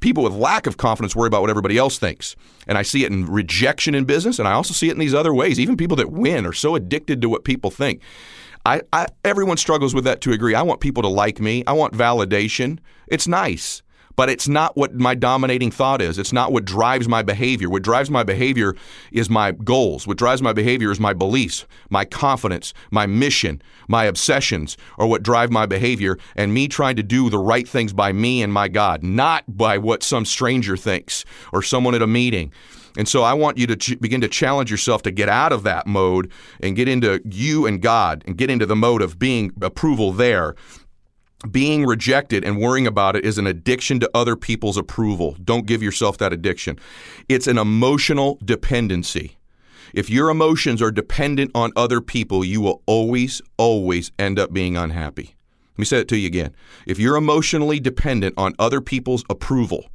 People 0.00 0.22
with 0.22 0.34
lack 0.34 0.66
of 0.66 0.76
confidence 0.76 1.16
worry 1.16 1.26
about 1.26 1.40
what 1.40 1.50
everybody 1.50 1.78
else 1.78 1.98
thinks. 1.98 2.36
And 2.66 2.78
I 2.78 2.82
see 2.82 3.04
it 3.04 3.10
in 3.10 3.26
rejection 3.26 3.94
in 3.94 4.04
business, 4.04 4.38
and 4.38 4.46
I 4.46 4.52
also 4.52 4.74
see 4.74 4.88
it 4.88 4.92
in 4.92 4.98
these 4.98 5.14
other 5.14 5.34
ways. 5.34 5.58
Even 5.58 5.76
people 5.76 5.96
that 5.96 6.12
win 6.12 6.46
are 6.46 6.52
so 6.52 6.74
addicted 6.74 7.20
to 7.22 7.28
what 7.28 7.44
people 7.44 7.70
think. 7.70 8.02
I, 8.66 8.82
I, 8.92 9.06
everyone 9.24 9.56
struggles 9.56 9.94
with 9.94 10.04
that 10.04 10.20
to 10.20 10.32
agree. 10.32 10.54
I 10.54 10.62
want 10.62 10.80
people 10.80 11.02
to 11.02 11.08
like 11.08 11.40
me. 11.40 11.64
I 11.66 11.72
want 11.72 11.94
validation. 11.94 12.78
It's 13.08 13.26
nice 13.26 13.82
but 14.20 14.28
it's 14.28 14.48
not 14.48 14.76
what 14.76 14.94
my 14.94 15.14
dominating 15.14 15.70
thought 15.70 16.02
is. 16.02 16.18
It's 16.18 16.30
not 16.30 16.52
what 16.52 16.66
drives 16.66 17.08
my 17.08 17.22
behavior. 17.22 17.70
What 17.70 17.82
drives 17.82 18.10
my 18.10 18.22
behavior 18.22 18.76
is 19.12 19.30
my 19.30 19.52
goals. 19.52 20.06
What 20.06 20.18
drives 20.18 20.42
my 20.42 20.52
behavior 20.52 20.90
is 20.90 21.00
my 21.00 21.14
beliefs, 21.14 21.64
my 21.88 22.04
confidence, 22.04 22.74
my 22.90 23.06
mission, 23.06 23.62
my 23.88 24.04
obsessions 24.04 24.76
are 24.98 25.06
what 25.06 25.22
drive 25.22 25.50
my 25.50 25.64
behavior 25.64 26.18
and 26.36 26.52
me 26.52 26.68
trying 26.68 26.96
to 26.96 27.02
do 27.02 27.30
the 27.30 27.38
right 27.38 27.66
things 27.66 27.94
by 27.94 28.12
me 28.12 28.42
and 28.42 28.52
my 28.52 28.68
God, 28.68 29.02
not 29.02 29.56
by 29.56 29.78
what 29.78 30.02
some 30.02 30.26
stranger 30.26 30.76
thinks 30.76 31.24
or 31.50 31.62
someone 31.62 31.94
at 31.94 32.02
a 32.02 32.06
meeting. 32.06 32.52
And 32.98 33.08
so 33.08 33.22
I 33.22 33.32
want 33.32 33.56
you 33.56 33.66
to 33.68 33.76
ch- 33.76 34.00
begin 34.00 34.20
to 34.20 34.28
challenge 34.28 34.70
yourself 34.70 35.00
to 35.02 35.10
get 35.10 35.30
out 35.30 35.52
of 35.52 35.62
that 35.62 35.86
mode 35.86 36.30
and 36.60 36.76
get 36.76 36.88
into 36.88 37.22
you 37.24 37.64
and 37.64 37.80
God 37.80 38.22
and 38.26 38.36
get 38.36 38.50
into 38.50 38.66
the 38.66 38.76
mode 38.76 39.00
of 39.00 39.18
being 39.18 39.52
approval 39.62 40.12
there 40.12 40.56
being 41.50 41.86
rejected 41.86 42.44
and 42.44 42.58
worrying 42.58 42.86
about 42.86 43.16
it 43.16 43.24
is 43.24 43.38
an 43.38 43.46
addiction 43.46 44.00
to 44.00 44.10
other 44.14 44.36
people's 44.36 44.76
approval. 44.76 45.36
Don't 45.42 45.66
give 45.66 45.82
yourself 45.82 46.18
that 46.18 46.32
addiction. 46.32 46.78
It's 47.28 47.46
an 47.46 47.58
emotional 47.58 48.38
dependency. 48.44 49.38
If 49.94 50.10
your 50.10 50.28
emotions 50.30 50.82
are 50.82 50.92
dependent 50.92 51.50
on 51.54 51.72
other 51.74 52.00
people, 52.00 52.44
you 52.44 52.60
will 52.60 52.82
always, 52.86 53.42
always 53.56 54.12
end 54.18 54.38
up 54.38 54.52
being 54.52 54.76
unhappy. 54.76 55.34
Let 55.72 55.78
me 55.78 55.84
say 55.84 56.00
it 56.00 56.08
to 56.08 56.18
you 56.18 56.26
again. 56.26 56.54
If 56.86 56.98
you're 56.98 57.16
emotionally 57.16 57.80
dependent 57.80 58.34
on 58.36 58.54
other 58.58 58.80
people's 58.80 59.24
approval, 59.30 59.86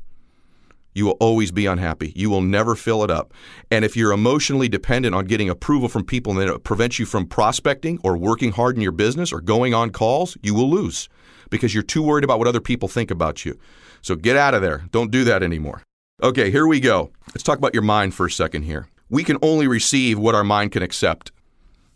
you 0.95 1.05
will 1.05 1.17
always 1.19 1.51
be 1.51 1.65
unhappy. 1.65 2.11
You 2.15 2.29
will 2.29 2.41
never 2.41 2.73
fill 2.73 3.03
it 3.03 3.11
up. 3.11 3.33
And 3.69 3.85
if 3.85 3.95
you're 3.95 4.13
emotionally 4.13 4.67
dependent 4.67 5.13
on 5.13 5.25
getting 5.25 5.49
approval 5.49 5.89
from 5.89 6.05
people 6.05 6.39
and 6.39 6.49
it 6.49 6.63
prevents 6.63 6.97
you 6.97 7.05
from 7.05 7.27
prospecting 7.27 7.99
or 8.03 8.17
working 8.17 8.53
hard 8.53 8.75
in 8.77 8.81
your 8.81 8.93
business 8.93 9.31
or 9.31 9.41
going 9.41 9.73
on 9.73 9.91
calls, 9.91 10.37
you 10.41 10.55
will 10.55 10.69
lose 10.69 11.07
because 11.49 11.73
you're 11.73 11.83
too 11.83 12.03
worried 12.03 12.23
about 12.23 12.39
what 12.39 12.47
other 12.47 12.61
people 12.61 12.87
think 12.87 13.11
about 13.11 13.45
you. 13.45 13.57
So 14.01 14.15
get 14.15 14.37
out 14.37 14.53
of 14.53 14.61
there. 14.61 14.85
Don't 14.91 15.11
do 15.11 15.23
that 15.23 15.43
anymore. 15.43 15.83
Okay, 16.23 16.49
here 16.49 16.67
we 16.67 16.79
go. 16.79 17.11
Let's 17.29 17.43
talk 17.43 17.57
about 17.57 17.73
your 17.73 17.83
mind 17.83 18.13
for 18.13 18.25
a 18.25 18.31
second 18.31 18.63
here. 18.63 18.87
We 19.09 19.23
can 19.23 19.37
only 19.41 19.67
receive 19.67 20.17
what 20.17 20.35
our 20.35 20.43
mind 20.43 20.71
can 20.71 20.81
accept. 20.81 21.31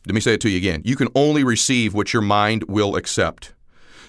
Let 0.05 0.15
me 0.15 0.21
say 0.21 0.33
it 0.33 0.41
to 0.41 0.49
you 0.49 0.57
again. 0.57 0.81
You 0.85 0.95
can 0.95 1.09
only 1.15 1.43
receive 1.43 1.93
what 1.93 2.13
your 2.13 2.21
mind 2.21 2.65
will 2.67 2.95
accept. 2.95 3.53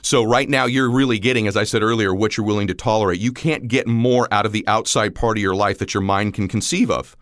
So, 0.03 0.24
right 0.24 0.48
now, 0.48 0.64
you're 0.64 0.90
really 0.90 1.18
getting, 1.18 1.46
as 1.46 1.57
I 1.57 1.64
said 1.64 1.83
earlier, 1.83 2.14
what 2.14 2.37
you're 2.37 2.46
willing 2.46 2.68
to 2.68 2.74
tolerate. 2.74 3.20
You 3.20 3.33
can't 3.33 3.68
get 3.68 3.87
more 3.87 4.26
out 4.33 4.46
of 4.46 4.53
the 4.53 4.66
outside 4.66 5.14
part 5.14 5.37
of 5.37 5.42
your 5.42 5.55
life 5.55 5.79
that 5.79 5.92
your 5.92 6.03
mind 6.03 6.35
can 6.35 6.48
conceive 6.48 6.90
of. 6.90 7.16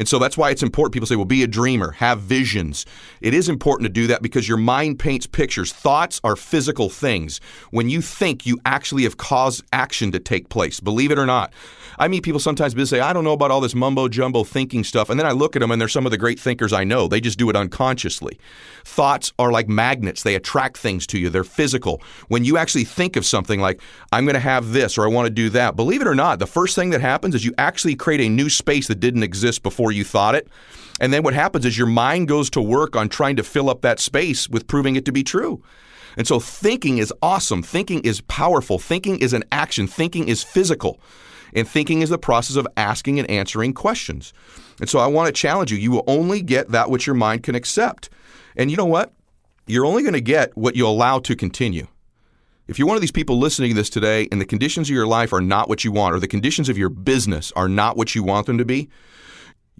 And 0.00 0.08
so 0.08 0.18
that's 0.18 0.38
why 0.38 0.48
it's 0.50 0.62
important. 0.62 0.94
People 0.94 1.06
say, 1.06 1.14
well, 1.14 1.26
be 1.26 1.42
a 1.42 1.46
dreamer, 1.46 1.90
have 1.92 2.20
visions. 2.20 2.86
It 3.20 3.34
is 3.34 3.50
important 3.50 3.84
to 3.84 3.92
do 3.92 4.06
that 4.06 4.22
because 4.22 4.48
your 4.48 4.56
mind 4.56 4.98
paints 4.98 5.26
pictures. 5.26 5.74
Thoughts 5.74 6.22
are 6.24 6.36
physical 6.36 6.88
things. 6.88 7.38
When 7.70 7.90
you 7.90 8.00
think, 8.00 8.46
you 8.46 8.58
actually 8.64 9.02
have 9.02 9.18
caused 9.18 9.62
action 9.74 10.10
to 10.12 10.18
take 10.18 10.48
place, 10.48 10.80
believe 10.80 11.10
it 11.10 11.18
or 11.18 11.26
not. 11.26 11.52
I 11.98 12.08
meet 12.08 12.22
people 12.22 12.40
sometimes 12.40 12.72
who 12.72 12.86
say, 12.86 13.00
I 13.00 13.12
don't 13.12 13.24
know 13.24 13.34
about 13.34 13.50
all 13.50 13.60
this 13.60 13.74
mumbo 13.74 14.08
jumbo 14.08 14.42
thinking 14.42 14.84
stuff. 14.84 15.10
And 15.10 15.20
then 15.20 15.26
I 15.26 15.32
look 15.32 15.54
at 15.54 15.60
them 15.60 15.70
and 15.70 15.78
they're 15.78 15.86
some 15.86 16.06
of 16.06 16.12
the 16.12 16.16
great 16.16 16.40
thinkers 16.40 16.72
I 16.72 16.82
know. 16.82 17.06
They 17.06 17.20
just 17.20 17.38
do 17.38 17.50
it 17.50 17.56
unconsciously. 17.56 18.38
Thoughts 18.86 19.34
are 19.38 19.52
like 19.52 19.68
magnets, 19.68 20.22
they 20.22 20.34
attract 20.34 20.78
things 20.78 21.06
to 21.08 21.18
you, 21.18 21.28
they're 21.28 21.44
physical. 21.44 22.00
When 22.28 22.46
you 22.46 22.56
actually 22.56 22.84
think 22.84 23.16
of 23.16 23.26
something 23.26 23.60
like, 23.60 23.82
I'm 24.12 24.24
going 24.24 24.32
to 24.32 24.40
have 24.40 24.72
this 24.72 24.96
or 24.96 25.04
I 25.04 25.08
want 25.08 25.26
to 25.26 25.30
do 25.30 25.50
that, 25.50 25.76
believe 25.76 26.00
it 26.00 26.06
or 26.06 26.14
not, 26.14 26.38
the 26.38 26.46
first 26.46 26.74
thing 26.74 26.88
that 26.90 27.02
happens 27.02 27.34
is 27.34 27.44
you 27.44 27.52
actually 27.58 27.96
create 27.96 28.22
a 28.22 28.30
new 28.30 28.48
space 28.48 28.88
that 28.88 29.00
didn't 29.00 29.22
exist 29.22 29.62
before 29.62 29.89
you 29.92 30.04
thought 30.04 30.34
it. 30.34 30.48
And 31.00 31.12
then 31.12 31.22
what 31.22 31.34
happens 31.34 31.64
is 31.64 31.78
your 31.78 31.86
mind 31.86 32.28
goes 32.28 32.50
to 32.50 32.60
work 32.60 32.94
on 32.96 33.08
trying 33.08 33.36
to 33.36 33.42
fill 33.42 33.70
up 33.70 33.80
that 33.82 34.00
space 34.00 34.48
with 34.48 34.66
proving 34.66 34.96
it 34.96 35.04
to 35.06 35.12
be 35.12 35.22
true. 35.22 35.62
And 36.16 36.26
so 36.26 36.40
thinking 36.40 36.98
is 36.98 37.12
awesome. 37.22 37.62
Thinking 37.62 38.00
is 38.00 38.20
powerful. 38.22 38.78
Thinking 38.78 39.18
is 39.18 39.32
an 39.32 39.44
action. 39.52 39.86
Thinking 39.86 40.28
is 40.28 40.42
physical. 40.42 41.00
And 41.54 41.66
thinking 41.68 42.02
is 42.02 42.10
the 42.10 42.18
process 42.18 42.56
of 42.56 42.66
asking 42.76 43.18
and 43.18 43.30
answering 43.30 43.72
questions. 43.72 44.32
And 44.78 44.88
so 44.88 44.98
I 44.98 45.06
want 45.06 45.26
to 45.26 45.32
challenge 45.32 45.72
you. 45.72 45.78
You 45.78 45.90
will 45.90 46.04
only 46.06 46.42
get 46.42 46.68
that 46.68 46.90
which 46.90 47.06
your 47.06 47.14
mind 47.14 47.42
can 47.42 47.54
accept. 47.54 48.10
And 48.56 48.70
you 48.70 48.76
know 48.76 48.86
what? 48.86 49.12
You're 49.66 49.86
only 49.86 50.02
going 50.02 50.14
to 50.14 50.20
get 50.20 50.56
what 50.56 50.76
you 50.76 50.86
allow 50.86 51.20
to 51.20 51.36
continue. 51.36 51.86
If 52.66 52.78
you're 52.78 52.88
one 52.88 52.96
of 52.96 53.00
these 53.00 53.10
people 53.10 53.38
listening 53.38 53.70
to 53.70 53.74
this 53.74 53.90
today 53.90 54.28
and 54.30 54.40
the 54.40 54.46
conditions 54.46 54.88
of 54.88 54.94
your 54.94 55.06
life 55.06 55.32
are 55.32 55.40
not 55.40 55.68
what 55.68 55.84
you 55.84 55.90
want, 55.90 56.14
or 56.14 56.20
the 56.20 56.28
conditions 56.28 56.68
of 56.68 56.78
your 56.78 56.88
business 56.88 57.52
are 57.56 57.68
not 57.68 57.96
what 57.96 58.14
you 58.14 58.22
want 58.22 58.46
them 58.46 58.58
to 58.58 58.64
be, 58.64 58.88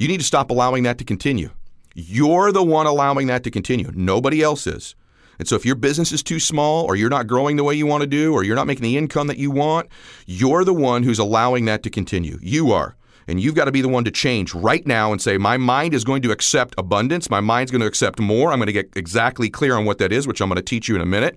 you 0.00 0.08
need 0.08 0.18
to 0.18 0.24
stop 0.24 0.50
allowing 0.50 0.84
that 0.84 0.96
to 0.96 1.04
continue. 1.04 1.50
You're 1.94 2.52
the 2.52 2.62
one 2.62 2.86
allowing 2.86 3.26
that 3.26 3.44
to 3.44 3.50
continue. 3.50 3.90
Nobody 3.94 4.40
else 4.42 4.66
is. 4.66 4.94
And 5.38 5.46
so 5.46 5.56
if 5.56 5.66
your 5.66 5.74
business 5.74 6.10
is 6.10 6.22
too 6.22 6.40
small 6.40 6.86
or 6.86 6.96
you're 6.96 7.10
not 7.10 7.26
growing 7.26 7.56
the 7.56 7.64
way 7.64 7.74
you 7.74 7.84
want 7.84 8.00
to 8.00 8.06
do 8.06 8.32
or 8.32 8.42
you're 8.42 8.56
not 8.56 8.66
making 8.66 8.84
the 8.84 8.96
income 8.96 9.26
that 9.26 9.36
you 9.36 9.50
want, 9.50 9.90
you're 10.24 10.64
the 10.64 10.72
one 10.72 11.02
who's 11.02 11.18
allowing 11.18 11.66
that 11.66 11.82
to 11.82 11.90
continue. 11.90 12.38
You 12.40 12.72
are. 12.72 12.96
And 13.28 13.42
you've 13.42 13.54
got 13.54 13.66
to 13.66 13.72
be 13.72 13.82
the 13.82 13.90
one 13.90 14.04
to 14.04 14.10
change 14.10 14.54
right 14.54 14.86
now 14.86 15.12
and 15.12 15.20
say, 15.20 15.36
my 15.36 15.58
mind 15.58 15.92
is 15.92 16.02
going 16.02 16.22
to 16.22 16.30
accept 16.30 16.74
abundance. 16.78 17.28
My 17.28 17.40
mind's 17.40 17.70
going 17.70 17.82
to 17.82 17.86
accept 17.86 18.20
more. 18.20 18.52
I'm 18.52 18.58
going 18.58 18.68
to 18.68 18.72
get 18.72 18.88
exactly 18.96 19.50
clear 19.50 19.76
on 19.76 19.84
what 19.84 19.98
that 19.98 20.12
is, 20.12 20.26
which 20.26 20.40
I'm 20.40 20.48
going 20.48 20.56
to 20.56 20.62
teach 20.62 20.88
you 20.88 20.94
in 20.94 21.02
a 21.02 21.06
minute. 21.06 21.36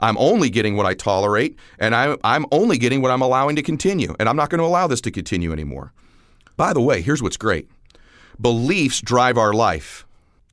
I'm 0.00 0.16
only 0.16 0.48
getting 0.48 0.74
what 0.74 0.86
I 0.86 0.94
tolerate, 0.94 1.58
and 1.78 1.94
I'm, 1.94 2.16
I'm 2.24 2.46
only 2.50 2.78
getting 2.78 3.02
what 3.02 3.10
I'm 3.10 3.20
allowing 3.20 3.56
to 3.56 3.62
continue. 3.62 4.16
And 4.18 4.26
I'm 4.26 4.36
not 4.36 4.48
going 4.48 4.60
to 4.60 4.64
allow 4.64 4.86
this 4.86 5.02
to 5.02 5.10
continue 5.10 5.52
anymore. 5.52 5.92
By 6.56 6.72
the 6.72 6.80
way, 6.80 7.02
here's 7.02 7.22
what's 7.22 7.36
great 7.36 7.68
beliefs 8.40 9.00
drive 9.00 9.38
our 9.38 9.52
life. 9.52 10.06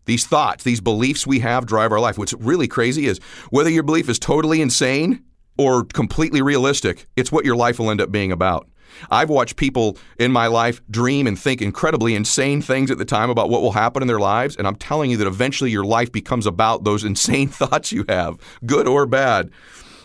These 0.05 0.25
thoughts, 0.25 0.63
these 0.63 0.79
beliefs 0.79 1.27
we 1.27 1.39
have 1.39 1.65
drive 1.65 1.91
our 1.91 1.99
life. 1.99 2.17
What's 2.17 2.33
really 2.33 2.67
crazy 2.67 3.07
is 3.07 3.19
whether 3.49 3.69
your 3.69 3.83
belief 3.83 4.09
is 4.09 4.19
totally 4.19 4.61
insane 4.61 5.23
or 5.57 5.83
completely 5.83 6.41
realistic, 6.41 7.07
it's 7.15 7.31
what 7.31 7.45
your 7.45 7.55
life 7.55 7.79
will 7.79 7.91
end 7.91 7.99
up 7.99 8.11
being 8.11 8.31
about. 8.31 8.69
I've 9.11 9.29
watched 9.29 9.57
people 9.57 9.97
in 10.17 10.31
my 10.31 10.47
life 10.47 10.81
dream 10.89 11.27
and 11.27 11.37
think 11.37 11.61
incredibly 11.61 12.15
insane 12.15 12.61
things 12.61 12.89
at 12.89 12.97
the 12.97 13.05
time 13.05 13.29
about 13.29 13.49
what 13.49 13.61
will 13.61 13.73
happen 13.73 14.01
in 14.01 14.07
their 14.07 14.19
lives. 14.19 14.55
And 14.55 14.67
I'm 14.67 14.75
telling 14.75 15.11
you 15.11 15.17
that 15.17 15.27
eventually 15.27 15.71
your 15.71 15.83
life 15.83 16.11
becomes 16.11 16.45
about 16.45 16.83
those 16.83 17.03
insane 17.11 17.49
thoughts 17.49 17.91
you 17.91 18.05
have, 18.07 18.37
good 18.65 18.87
or 18.87 19.05
bad. 19.05 19.51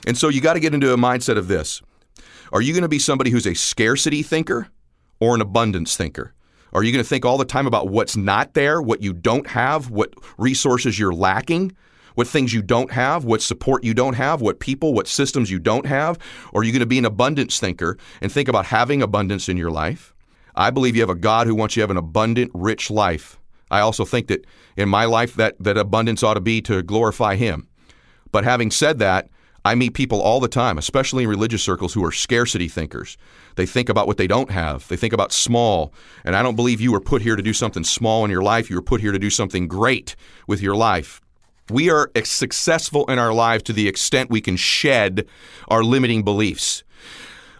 And 0.06 0.18
so 0.18 0.28
you 0.28 0.40
got 0.40 0.54
to 0.54 0.60
get 0.60 0.74
into 0.74 0.92
a 0.92 0.96
mindset 0.96 1.38
of 1.38 1.48
this 1.48 1.80
Are 2.52 2.60
you 2.60 2.72
going 2.72 2.82
to 2.82 2.88
be 2.88 2.98
somebody 2.98 3.30
who's 3.30 3.46
a 3.46 3.54
scarcity 3.54 4.22
thinker 4.22 4.68
or 5.20 5.34
an 5.34 5.40
abundance 5.40 5.96
thinker? 5.96 6.34
Are 6.72 6.82
you 6.82 6.92
going 6.92 7.04
to 7.04 7.08
think 7.08 7.24
all 7.24 7.38
the 7.38 7.44
time 7.44 7.66
about 7.66 7.88
what's 7.88 8.16
not 8.16 8.54
there, 8.54 8.80
what 8.80 9.02
you 9.02 9.12
don't 9.12 9.46
have, 9.48 9.90
what 9.90 10.14
resources 10.38 10.98
you're 10.98 11.12
lacking, 11.12 11.76
what 12.14 12.26
things 12.26 12.52
you 12.52 12.62
don't 12.62 12.90
have, 12.92 13.24
what 13.24 13.42
support 13.42 13.84
you 13.84 13.94
don't 13.94 14.14
have, 14.14 14.40
what 14.40 14.60
people, 14.60 14.94
what 14.94 15.06
systems 15.06 15.50
you 15.50 15.58
don't 15.58 15.86
have? 15.86 16.18
Or 16.52 16.60
are 16.60 16.64
you 16.64 16.72
going 16.72 16.80
to 16.80 16.86
be 16.86 16.98
an 16.98 17.04
abundance 17.04 17.60
thinker 17.60 17.98
and 18.20 18.30
think 18.30 18.48
about 18.48 18.66
having 18.66 19.02
abundance 19.02 19.48
in 19.48 19.56
your 19.56 19.70
life? 19.70 20.14
I 20.54 20.70
believe 20.70 20.94
you 20.94 21.02
have 21.02 21.10
a 21.10 21.14
God 21.14 21.46
who 21.46 21.54
wants 21.54 21.76
you 21.76 21.80
to 21.80 21.84
have 21.84 21.90
an 21.90 21.96
abundant, 21.96 22.50
rich 22.54 22.90
life. 22.90 23.38
I 23.70 23.80
also 23.80 24.04
think 24.04 24.28
that 24.28 24.46
in 24.76 24.88
my 24.88 25.06
life 25.06 25.34
that, 25.36 25.56
that 25.60 25.78
abundance 25.78 26.22
ought 26.22 26.34
to 26.34 26.40
be 26.40 26.60
to 26.62 26.82
glorify 26.82 27.36
Him. 27.36 27.68
But 28.30 28.44
having 28.44 28.70
said 28.70 28.98
that, 28.98 29.28
I 29.64 29.74
meet 29.74 29.94
people 29.94 30.20
all 30.20 30.40
the 30.40 30.48
time, 30.48 30.76
especially 30.76 31.22
in 31.22 31.28
religious 31.28 31.62
circles, 31.62 31.94
who 31.94 32.04
are 32.04 32.10
scarcity 32.12 32.68
thinkers. 32.68 33.16
They 33.54 33.66
think 33.66 33.88
about 33.88 34.06
what 34.06 34.16
they 34.16 34.26
don't 34.26 34.50
have. 34.50 34.88
They 34.88 34.96
think 34.96 35.12
about 35.12 35.32
small. 35.32 35.92
And 36.24 36.34
I 36.34 36.42
don't 36.42 36.56
believe 36.56 36.80
you 36.80 36.92
were 36.92 37.00
put 37.00 37.22
here 37.22 37.36
to 37.36 37.42
do 37.42 37.52
something 37.52 37.84
small 37.84 38.24
in 38.24 38.30
your 38.30 38.42
life. 38.42 38.70
You 38.70 38.76
were 38.76 38.82
put 38.82 39.00
here 39.00 39.12
to 39.12 39.18
do 39.18 39.30
something 39.30 39.68
great 39.68 40.16
with 40.46 40.60
your 40.60 40.74
life. 40.74 41.20
We 41.70 41.90
are 41.90 42.10
successful 42.24 43.06
in 43.06 43.18
our 43.18 43.32
lives 43.32 43.62
to 43.64 43.72
the 43.72 43.86
extent 43.86 44.30
we 44.30 44.40
can 44.40 44.56
shed 44.56 45.26
our 45.68 45.84
limiting 45.84 46.24
beliefs. 46.24 46.82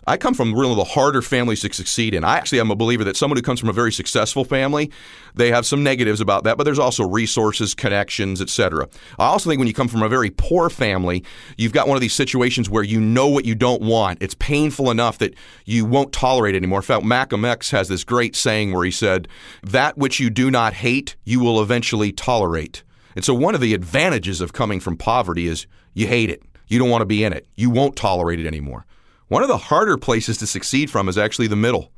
I 0.05 0.17
come 0.17 0.35
from 0.35 0.53
one 0.53 0.65
of 0.65 0.77
the 0.77 0.83
harder 0.83 1.23
families 1.23 1.61
to 1.61 1.73
succeed 1.73 2.13
in. 2.13 2.25
I 2.25 2.37
actually 2.37 2.59
am 2.59 2.73
a 2.73 2.77
believer 2.77 3.05
that 3.05 3.17
someone 3.17 3.37
who 3.37 3.43
comes 3.43 3.61
from 3.61 3.69
a 3.69 3.73
very 3.73 3.93
successful 3.93 4.45
family, 4.45 4.91
they 5.37 5.53
have 5.53 5.65
some 5.65 5.85
negatives 5.85 6.21
about 6.21 6.43
that, 6.43 6.59
but 6.59 6.65
there's 6.65 6.79
also 6.79 7.09
resources, 7.09 7.73
connections, 7.73 8.41
etc. 8.41 8.89
I 9.19 9.27
also 9.27 9.49
think 9.49 9.61
when 9.61 9.69
you 9.69 9.75
come 9.75 9.87
from 9.87 10.03
a 10.03 10.09
very 10.09 10.31
poor 10.31 10.69
family, 10.71 11.23
you've 11.57 11.73
got 11.73 11.87
one 11.87 11.97
of 11.97 12.01
these 12.01 12.15
situations 12.15 12.69
where 12.69 12.83
you 12.83 13.01
know 13.01 13.29
what 13.29 13.45
you 13.45 13.55
don't 13.55 13.81
want. 13.81 14.21
It's 14.21 14.35
painful 14.35 14.91
enough 14.91 15.19
that 15.19 15.35
you 15.67 15.85
won't 15.85 16.13
tolerate 16.13 16.57
it 16.57 16.59
anymore. 16.59 16.81
In 16.81 16.85
fact, 16.85 17.05
Malcolm 17.05 17.45
X 17.45 17.71
has 17.71 17.87
this 17.87 18.03
great 18.03 18.35
saying 18.35 18.73
where 18.73 18.85
he 18.85 18.91
said, 18.91 19.29
"That 19.63 19.97
which 19.97 20.19
you 20.19 20.31
do 20.31 20.51
not 20.51 20.75
hate, 20.75 21.15
you 21.25 21.39
will 21.39 21.63
eventually 21.63 22.11
tolerate." 22.11 22.83
And 23.15 23.25
so 23.25 23.35
one 23.35 23.55
of 23.55 23.61
the 23.61 23.73
advantages 23.73 24.41
of 24.41 24.53
coming 24.53 24.81
from 24.81 24.97
poverty 24.97 25.47
is 25.47 25.67
you 25.95 26.09
hate 26.09 26.29
it. 26.29 26.43
You 26.67 26.81
don't 26.81 26.91
want 26.91 27.03
to 27.03 27.07
be 27.07 27.23
in 27.23 27.33
it. 27.33 27.47
You 27.55 27.71
won't 27.71 27.95
tolerate 27.95 28.41
it 28.41 28.47
anymore. 28.47 28.85
One 29.33 29.43
of 29.43 29.49
the 29.49 29.57
harder 29.57 29.97
places 29.97 30.37
to 30.37 30.47
succeed 30.47 30.91
from 30.91 31.09
is 31.09 31.17
actually 31.17 31.47
the 31.47 31.57
middle 31.57 31.91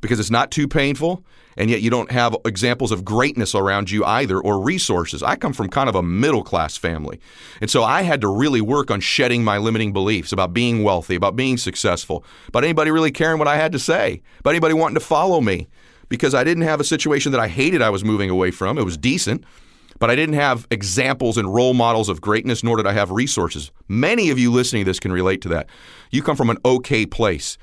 because 0.00 0.18
it's 0.18 0.28
not 0.28 0.50
too 0.50 0.66
painful 0.66 1.24
and 1.56 1.70
yet 1.70 1.82
you 1.82 1.88
don't 1.88 2.10
have 2.10 2.36
examples 2.44 2.90
of 2.90 3.04
greatness 3.04 3.54
around 3.54 3.92
you 3.92 4.04
either 4.04 4.40
or 4.40 4.60
resources. 4.60 5.22
I 5.22 5.36
come 5.36 5.52
from 5.52 5.68
kind 5.68 5.88
of 5.88 5.94
a 5.94 6.02
middle 6.02 6.42
class 6.42 6.76
family. 6.76 7.20
And 7.60 7.70
so 7.70 7.84
I 7.84 8.02
had 8.02 8.20
to 8.22 8.26
really 8.28 8.60
work 8.60 8.90
on 8.90 8.98
shedding 8.98 9.44
my 9.44 9.56
limiting 9.56 9.92
beliefs 9.92 10.32
about 10.32 10.52
being 10.52 10.82
wealthy, 10.82 11.14
about 11.14 11.36
being 11.36 11.58
successful, 11.58 12.24
about 12.48 12.64
anybody 12.64 12.90
really 12.90 13.12
caring 13.12 13.38
what 13.38 13.46
I 13.46 13.54
had 13.54 13.70
to 13.70 13.78
say, 13.78 14.20
about 14.40 14.50
anybody 14.50 14.74
wanting 14.74 14.96
to 14.96 15.00
follow 15.00 15.40
me 15.40 15.68
because 16.08 16.34
I 16.34 16.42
didn't 16.42 16.64
have 16.64 16.80
a 16.80 16.84
situation 16.84 17.30
that 17.30 17.40
I 17.40 17.46
hated 17.46 17.82
I 17.82 17.90
was 17.90 18.02
moving 18.02 18.30
away 18.30 18.50
from. 18.50 18.78
It 18.78 18.84
was 18.84 18.96
decent 18.96 19.44
but 20.00 20.10
I 20.10 20.16
didn't 20.16 20.34
have 20.34 20.66
examples 20.70 21.36
and 21.36 21.54
role 21.54 21.74
models 21.74 22.08
of 22.08 22.20
greatness, 22.20 22.64
nor 22.64 22.78
did 22.78 22.86
I 22.86 22.92
have 22.92 23.10
resources. 23.10 23.70
Many 23.86 24.30
of 24.30 24.38
you 24.38 24.50
listening 24.50 24.84
to 24.84 24.90
this 24.90 24.98
can 24.98 25.12
relate 25.12 25.42
to 25.42 25.48
that. 25.50 25.68
You 26.10 26.22
come 26.22 26.36
from 26.36 26.50
an 26.50 26.58
okay 26.64 27.06
place. 27.06 27.58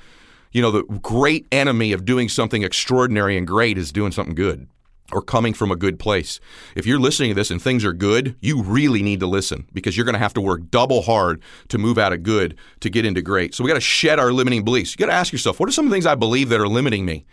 You 0.52 0.62
know, 0.62 0.72
the 0.72 0.84
great 0.84 1.46
enemy 1.52 1.92
of 1.92 2.06
doing 2.06 2.30
something 2.30 2.64
extraordinary 2.64 3.38
and 3.38 3.46
great 3.46 3.78
is 3.78 3.92
doing 3.92 4.12
something 4.12 4.36
good 4.36 4.68
or 5.12 5.22
coming 5.22 5.54
from 5.54 5.72
a 5.72 5.76
good 5.76 6.00
place. 6.00 6.40
If 6.76 6.86
you're 6.86 7.00
listening 7.00 7.30
to 7.30 7.36
this 7.36 7.52
and 7.52 7.62
things 7.62 7.86
are 7.86 7.94
good, 7.94 8.36
you 8.42 8.62
really 8.62 9.02
need 9.02 9.20
to 9.22 9.28
listen 9.28 9.68
because 9.74 9.96
you're 9.96 10.06
going 10.06 10.14
to 10.14 10.20
have 10.20 10.34
to 10.34 10.42
work 10.42 10.70
double 10.70 11.02
hard 11.02 11.42
to 11.70 11.78
move 11.78 11.98
out 11.98 12.14
of 12.14 12.24
good 12.24 12.58
to 12.82 12.90
get 12.90 13.06
into 13.06 13.22
great. 13.22 13.54
So 13.54 13.64
we 13.64 13.70
got 13.70 13.76
to 13.76 13.82
shed 13.82 14.20
our 14.20 14.34
limiting 14.34 14.64
beliefs. 14.64 14.94
You 14.94 14.98
got 14.98 15.12
to 15.12 15.18
ask 15.18 15.32
yourself, 15.32 15.60
what 15.60 15.70
are 15.70 15.72
some 15.72 15.86
of 15.86 15.92
the 15.92 15.96
things 15.96 16.06
I 16.06 16.16
believe 16.16 16.50
that 16.50 16.60
are 16.60 16.68
limiting 16.68 17.06
me? 17.06 17.26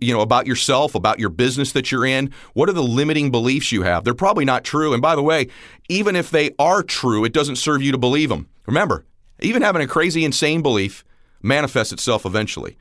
you 0.00 0.14
know, 0.14 0.20
about 0.20 0.46
yourself, 0.46 0.94
about 0.94 1.18
your 1.18 1.28
business 1.28 1.72
that 1.72 1.90
you're 1.90 2.06
in? 2.06 2.32
What 2.54 2.68
are 2.68 2.72
the 2.72 2.82
limiting 2.82 3.32
beliefs 3.32 3.72
you 3.72 3.82
have? 3.82 4.04
They're 4.04 4.14
probably 4.14 4.44
not 4.44 4.62
true. 4.62 4.92
And 4.92 5.02
by 5.02 5.16
the 5.16 5.22
way, 5.22 5.48
even 5.88 6.14
if 6.14 6.30
they 6.30 6.54
are 6.58 6.82
true, 6.84 7.24
it 7.24 7.32
doesn't 7.32 7.56
serve 7.56 7.82
you 7.82 7.92
to 7.92 7.98
believe 7.98 8.28
them. 8.28 8.48
Remember, 8.66 9.04
even 9.40 9.62
having 9.62 9.82
a 9.82 9.86
crazy, 9.86 10.24
insane 10.24 10.62
belief 10.62 11.04
manifests 11.42 11.92
itself 11.92 12.26
eventually. 12.26 12.76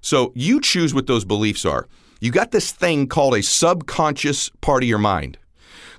So 0.00 0.32
you 0.34 0.60
choose 0.60 0.92
what 0.92 1.06
those 1.06 1.24
beliefs 1.24 1.64
are. 1.64 1.88
You 2.20 2.30
got 2.30 2.50
this 2.50 2.70
thing 2.72 3.06
called 3.06 3.34
a 3.34 3.42
subconscious 3.42 4.50
part 4.60 4.82
of 4.82 4.88
your 4.88 4.98
mind. 4.98 5.38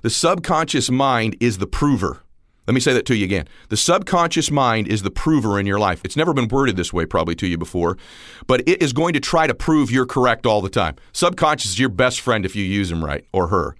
The 0.02 0.10
subconscious 0.10 0.90
mind 0.90 1.36
is 1.40 1.58
the 1.58 1.66
prover. 1.66 2.22
Let 2.66 2.74
me 2.74 2.80
say 2.80 2.92
that 2.94 3.06
to 3.06 3.16
you 3.16 3.24
again. 3.24 3.46
The 3.68 3.76
subconscious 3.76 4.50
mind 4.50 4.88
is 4.88 5.02
the 5.02 5.10
prover 5.10 5.58
in 5.58 5.66
your 5.66 5.78
life. 5.78 6.00
It's 6.04 6.16
never 6.16 6.34
been 6.34 6.48
worded 6.48 6.76
this 6.76 6.92
way, 6.92 7.06
probably 7.06 7.36
to 7.36 7.46
you 7.46 7.56
before, 7.56 7.96
but 8.48 8.60
it 8.68 8.82
is 8.82 8.92
going 8.92 9.12
to 9.14 9.20
try 9.20 9.46
to 9.46 9.54
prove 9.54 9.90
you're 9.90 10.06
correct 10.06 10.46
all 10.46 10.60
the 10.60 10.68
time. 10.68 10.96
Subconscious 11.12 11.72
is 11.72 11.78
your 11.78 11.88
best 11.88 12.20
friend 12.20 12.44
if 12.44 12.56
you 12.56 12.64
use 12.64 12.90
him 12.90 13.04
right, 13.04 13.24
or 13.32 13.48
her. 13.48 13.76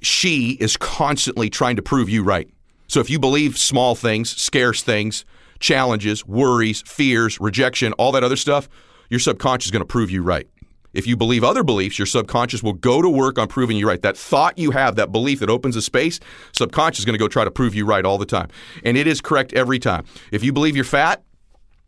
She 0.00 0.52
is 0.60 0.76
constantly 0.76 1.50
trying 1.50 1.76
to 1.76 1.82
prove 1.82 2.08
you 2.08 2.22
right. 2.22 2.48
So 2.86 3.00
if 3.00 3.10
you 3.10 3.18
believe 3.18 3.58
small 3.58 3.96
things, 3.96 4.30
scarce 4.40 4.82
things, 4.82 5.24
challenges, 5.60 6.26
worries, 6.26 6.82
fears, 6.82 7.40
rejection, 7.40 7.92
all 7.94 8.12
that 8.12 8.24
other 8.24 8.36
stuff, 8.36 8.68
your 9.10 9.20
subconscious 9.20 9.66
is 9.66 9.70
going 9.70 9.80
to 9.80 9.86
prove 9.86 10.10
you 10.10 10.22
right. 10.22 10.48
If 10.94 11.06
you 11.06 11.16
believe 11.16 11.44
other 11.44 11.62
beliefs, 11.62 11.98
your 11.98 12.06
subconscious 12.06 12.62
will 12.62 12.72
go 12.72 13.02
to 13.02 13.08
work 13.08 13.38
on 13.38 13.46
proving 13.46 13.76
you 13.76 13.86
right. 13.86 14.00
That 14.00 14.16
thought 14.16 14.58
you 14.58 14.70
have, 14.70 14.96
that 14.96 15.12
belief 15.12 15.40
that 15.40 15.50
opens 15.50 15.76
a 15.76 15.82
space, 15.82 16.18
subconscious 16.52 17.00
is 17.00 17.04
going 17.04 17.14
to 17.14 17.18
go 17.18 17.28
try 17.28 17.44
to 17.44 17.50
prove 17.50 17.74
you 17.74 17.84
right 17.84 18.04
all 18.04 18.18
the 18.18 18.26
time. 18.26 18.48
And 18.84 18.96
it 18.96 19.06
is 19.06 19.20
correct 19.20 19.52
every 19.52 19.78
time. 19.78 20.06
If 20.32 20.42
you 20.42 20.52
believe 20.52 20.74
you're 20.74 20.84
fat, 20.84 21.22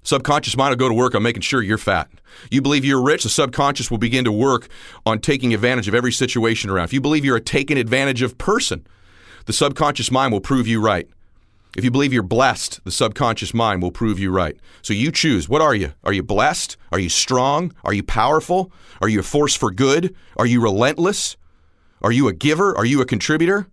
Subconscious 0.02 0.56
mind 0.56 0.70
will 0.70 0.76
go 0.76 0.88
to 0.88 0.94
work 0.94 1.14
on 1.14 1.22
making 1.22 1.42
sure 1.42 1.62
you're 1.62 1.78
fat. 1.78 2.08
You 2.50 2.62
believe 2.62 2.84
you're 2.84 3.02
rich, 3.02 3.24
the 3.24 3.28
subconscious 3.28 3.90
will 3.90 3.98
begin 3.98 4.24
to 4.24 4.32
work 4.32 4.68
on 5.04 5.18
taking 5.18 5.52
advantage 5.52 5.88
of 5.88 5.94
every 5.94 6.12
situation 6.12 6.70
around. 6.70 6.84
If 6.84 6.92
you 6.92 7.00
believe 7.00 7.24
you're 7.24 7.36
a 7.36 7.40
taken 7.40 7.76
advantage 7.76 8.22
of 8.22 8.38
person, 8.38 8.86
the 9.44 9.52
subconscious 9.52 10.10
mind 10.10 10.32
will 10.32 10.40
prove 10.40 10.66
you 10.66 10.80
right. 10.80 11.08
If 11.76 11.84
you 11.84 11.90
believe 11.90 12.12
you're 12.12 12.22
blessed, 12.22 12.84
the 12.84 12.90
subconscious 12.90 13.54
mind 13.54 13.80
will 13.80 13.92
prove 13.92 14.18
you 14.18 14.32
right. 14.32 14.56
So 14.82 14.92
you 14.92 15.12
choose. 15.12 15.48
What 15.48 15.62
are 15.62 15.74
you? 15.74 15.92
Are 16.02 16.12
you 16.12 16.22
blessed? 16.22 16.76
Are 16.90 16.98
you 16.98 17.08
strong? 17.08 17.72
Are 17.84 17.92
you 17.92 18.02
powerful? 18.02 18.72
Are 19.00 19.08
you 19.08 19.20
a 19.20 19.22
force 19.22 19.54
for 19.54 19.70
good? 19.70 20.14
Are 20.36 20.46
you 20.46 20.60
relentless? 20.60 21.36
Are 22.02 22.10
you 22.10 22.26
a 22.26 22.32
giver? 22.32 22.76
Are 22.76 22.84
you 22.84 23.00
a 23.00 23.06
contributor? 23.06 23.68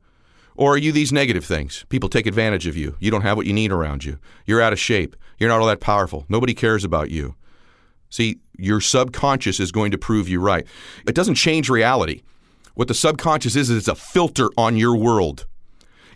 Or 0.55 0.73
are 0.73 0.77
you 0.77 0.91
these 0.91 1.11
negative 1.11 1.43
things? 1.43 1.85
People 1.89 2.09
take 2.09 2.27
advantage 2.27 2.67
of 2.67 2.77
you. 2.77 2.95
You 2.99 3.09
don't 3.09 3.23
have 3.23 3.37
what 3.37 3.47
you 3.47 3.53
need 3.53 3.71
around 3.71 4.05
you. 4.05 4.19
You're 4.45 4.61
out 4.61 4.73
of 4.73 4.79
shape. 4.79 5.15
You're 5.39 5.49
not 5.49 5.59
all 5.59 5.67
that 5.67 5.81
powerful. 5.81 6.25
Nobody 6.29 6.53
cares 6.53 6.83
about 6.83 7.09
you. 7.09 7.35
See, 8.09 8.39
your 8.57 8.79
subconscious 8.79 9.59
is 9.59 9.71
going 9.71 9.91
to 9.91 9.97
prove 9.97 10.29
you 10.29 10.39
right. 10.39 10.65
It 11.07 11.15
doesn't 11.15 11.35
change 11.35 11.69
reality. 11.69 12.21
What 12.75 12.87
the 12.87 12.93
subconscious 12.93 13.55
is, 13.55 13.71
is 13.71 13.77
it's 13.77 13.87
a 13.87 13.95
filter 13.95 14.49
on 14.55 14.77
your 14.77 14.95
world. 14.95 15.46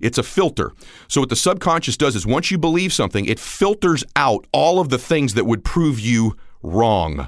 It's 0.02 0.18
a 0.18 0.24
filter. 0.24 0.72
So, 1.08 1.22
what 1.22 1.30
the 1.30 1.36
subconscious 1.36 1.98
does 1.98 2.16
is 2.16 2.26
once 2.26 2.52
you 2.52 2.58
believe 2.58 2.94
something, 2.94 3.26
it 3.26 3.40
filters 3.40 4.04
out 4.16 4.46
all 4.52 4.80
of 4.80 4.90
the 4.90 4.98
things 4.98 5.34
that 5.36 5.46
would 5.46 5.64
prove 5.64 6.00
you 6.00 6.36
wrong. 6.62 7.28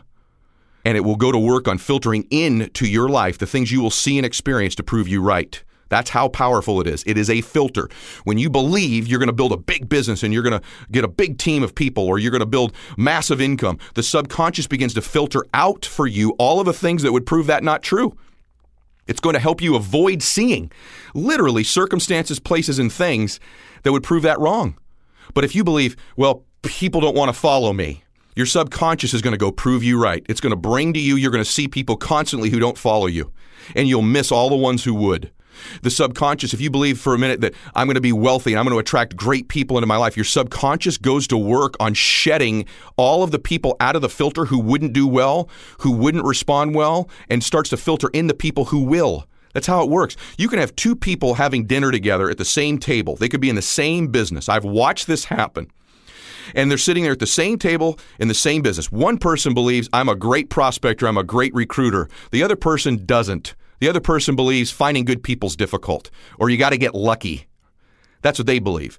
And 0.86 0.98
it 0.98 1.02
will 1.02 1.16
go 1.16 1.32
to 1.32 1.40
work 1.40 1.68
on 1.68 1.78
filtering 1.78 2.28
into 2.30 2.86
your 2.86 3.08
life 3.08 3.38
the 3.38 3.46
things 3.46 3.72
you 3.72 3.82
will 3.82 3.90
see 3.90 4.18
and 4.18 4.26
experience 4.26 4.76
to 4.76 4.84
prove 4.84 5.08
you 5.08 5.22
right. 5.22 5.64
That's 5.94 6.10
how 6.10 6.28
powerful 6.28 6.82
it 6.82 6.88
is. 6.88 7.04
It 7.06 7.20
is 7.20 7.30
a 7.30 7.42
filter. 7.42 7.88
When 8.24 8.40
you 8.40 8.50
believe 8.50 9.08
you're 9.08 9.20
going 9.20 9.28
to 9.28 9.34
build 9.34 9.52
a 9.52 9.58
big 9.58 9.88
business 9.88 10.24
and 10.24 10.34
you're 10.34 10.42
going 10.42 10.60
to 10.60 10.68
get 10.92 11.04
a 11.04 11.08
big 11.08 11.38
team 11.38 11.62
of 11.62 11.76
people 11.76 12.08
or 12.08 12.18
you're 12.18 12.32
going 12.32 12.40
to 12.40 12.48
build 12.48 12.74
massive 12.98 13.40
income, 13.40 13.78
the 13.94 14.02
subconscious 14.02 14.66
begins 14.66 14.96
to 14.96 15.04
filter 15.04 15.46
out 15.54 15.86
for 15.86 16.08
you 16.08 16.32
all 16.40 16.60
of 16.60 16.66
the 16.66 16.74
things 16.74 17.04
that 17.04 17.12
would 17.12 17.28
prove 17.28 17.46
that 17.46 17.64
not 17.64 17.84
true. 17.84 18.18
It's 19.08 19.20
going 19.20 19.34
to 19.34 19.40
help 19.40 19.62
you 19.62 19.76
avoid 19.76 20.22
seeing 20.22 20.72
literally 21.14 21.64
circumstances, 21.64 22.40
places, 22.40 22.80
and 22.80 22.92
things 22.92 23.40
that 23.84 23.92
would 23.92 24.04
prove 24.04 24.24
that 24.24 24.40
wrong. 24.40 24.78
But 25.34 25.44
if 25.44 25.56
you 25.56 25.64
believe, 25.64 25.96
well, 26.16 26.46
people 26.62 27.02
don't 27.02 27.16
want 27.16 27.30
to 27.30 27.40
follow 27.40 27.74
me, 27.74 28.04
your 28.36 28.46
subconscious 28.46 29.14
is 29.14 29.22
going 29.22 29.34
to 29.34 29.38
go 29.38 29.52
prove 29.52 29.84
you 29.84 30.02
right. 30.02 30.26
It's 30.28 30.42
going 30.42 30.52
to 30.52 30.58
bring 30.58 30.94
to 30.94 31.00
you, 31.00 31.16
you're 31.16 31.32
going 31.32 31.44
to 31.44 31.50
see 31.50 31.68
people 31.68 31.98
constantly 31.98 32.50
who 32.50 32.60
don't 32.60 32.78
follow 32.78 33.08
you, 33.08 33.32
and 33.76 33.88
you'll 33.88 34.02
miss 34.02 34.32
all 34.32 34.50
the 34.50 34.56
ones 34.56 34.84
who 34.84 34.94
would. 34.96 35.32
The 35.82 35.90
subconscious, 35.90 36.54
if 36.54 36.62
you 36.62 36.70
believe 36.70 37.00
for 37.00 37.14
a 37.14 37.20
minute 37.20 37.42
that 37.42 37.54
I'm 37.76 37.88
going 37.88 37.96
to 37.96 38.02
be 38.02 38.14
wealthy 38.14 38.52
and 38.52 38.60
I'm 38.60 38.66
going 38.66 38.76
to 38.76 38.80
attract 38.80 39.16
great 39.16 39.48
people 39.48 39.78
into 39.78 39.88
my 39.88 39.98
life, 39.98 40.18
your 40.18 40.24
subconscious 40.24 40.98
goes 40.98 41.28
to 41.28 41.38
work 41.38 41.76
on 41.80 41.94
shedding 41.94 42.66
all 42.98 43.24
of 43.24 43.32
the 43.32 43.40
people 43.40 43.76
out 43.80 43.96
of 43.96 44.02
the 44.02 44.10
filter 44.10 44.46
who 44.46 44.60
wouldn't 44.60 44.94
do 44.94 45.08
well, 45.08 45.50
who 45.80 45.92
wouldn't 45.92 46.26
respond 46.26 46.76
well, 46.76 47.10
and 47.30 47.44
starts 47.44 47.70
to 47.72 47.78
filter 47.78 48.10
in 48.14 48.28
the 48.28 48.34
people 48.34 48.66
who 48.66 48.84
will. 48.84 49.28
That's 49.54 49.68
how 49.68 49.84
it 49.84 49.90
works. 49.90 50.16
You 50.38 50.48
can 50.48 50.60
have 50.60 50.76
two 50.76 50.96
people 50.96 51.36
having 51.36 51.66
dinner 51.66 51.92
together 51.92 52.30
at 52.30 52.38
the 52.38 52.46
same 52.46 52.80
table. 52.80 53.16
They 53.16 53.30
could 53.30 53.42
be 53.42 53.50
in 53.50 53.56
the 53.56 53.62
same 53.62 54.08
business. 54.08 54.50
I've 54.50 54.66
watched 54.66 55.08
this 55.08 55.26
happen. 55.26 55.72
And 56.56 56.70
they're 56.70 56.78
sitting 56.78 57.04
there 57.04 57.14
at 57.14 57.20
the 57.20 57.28
same 57.28 57.58
table 57.58 57.98
in 58.20 58.28
the 58.28 58.34
same 58.34 58.62
business. 58.62 58.92
One 58.92 59.18
person 59.18 59.54
believes 59.54 59.88
I'm 59.94 60.10
a 60.10 60.16
great 60.16 60.50
prospector, 60.50 61.08
I'm 61.08 61.18
a 61.18 61.24
great 61.24 61.54
recruiter. 61.54 62.10
The 62.32 62.44
other 62.44 62.56
person 62.56 63.06
doesn't. 63.06 63.56
The 63.84 63.90
other 63.90 64.00
person 64.00 64.38
believes 64.38 64.72
finding 64.72 65.04
good 65.04 65.24
people's 65.24 65.58
difficult, 65.58 66.10
or 66.40 66.50
you 66.50 66.56
got 66.56 66.70
to 66.70 66.78
get 66.78 66.96
lucky. 66.96 67.48
That's 68.22 68.40
what 68.40 68.46
they 68.46 68.60
believe. 68.60 68.98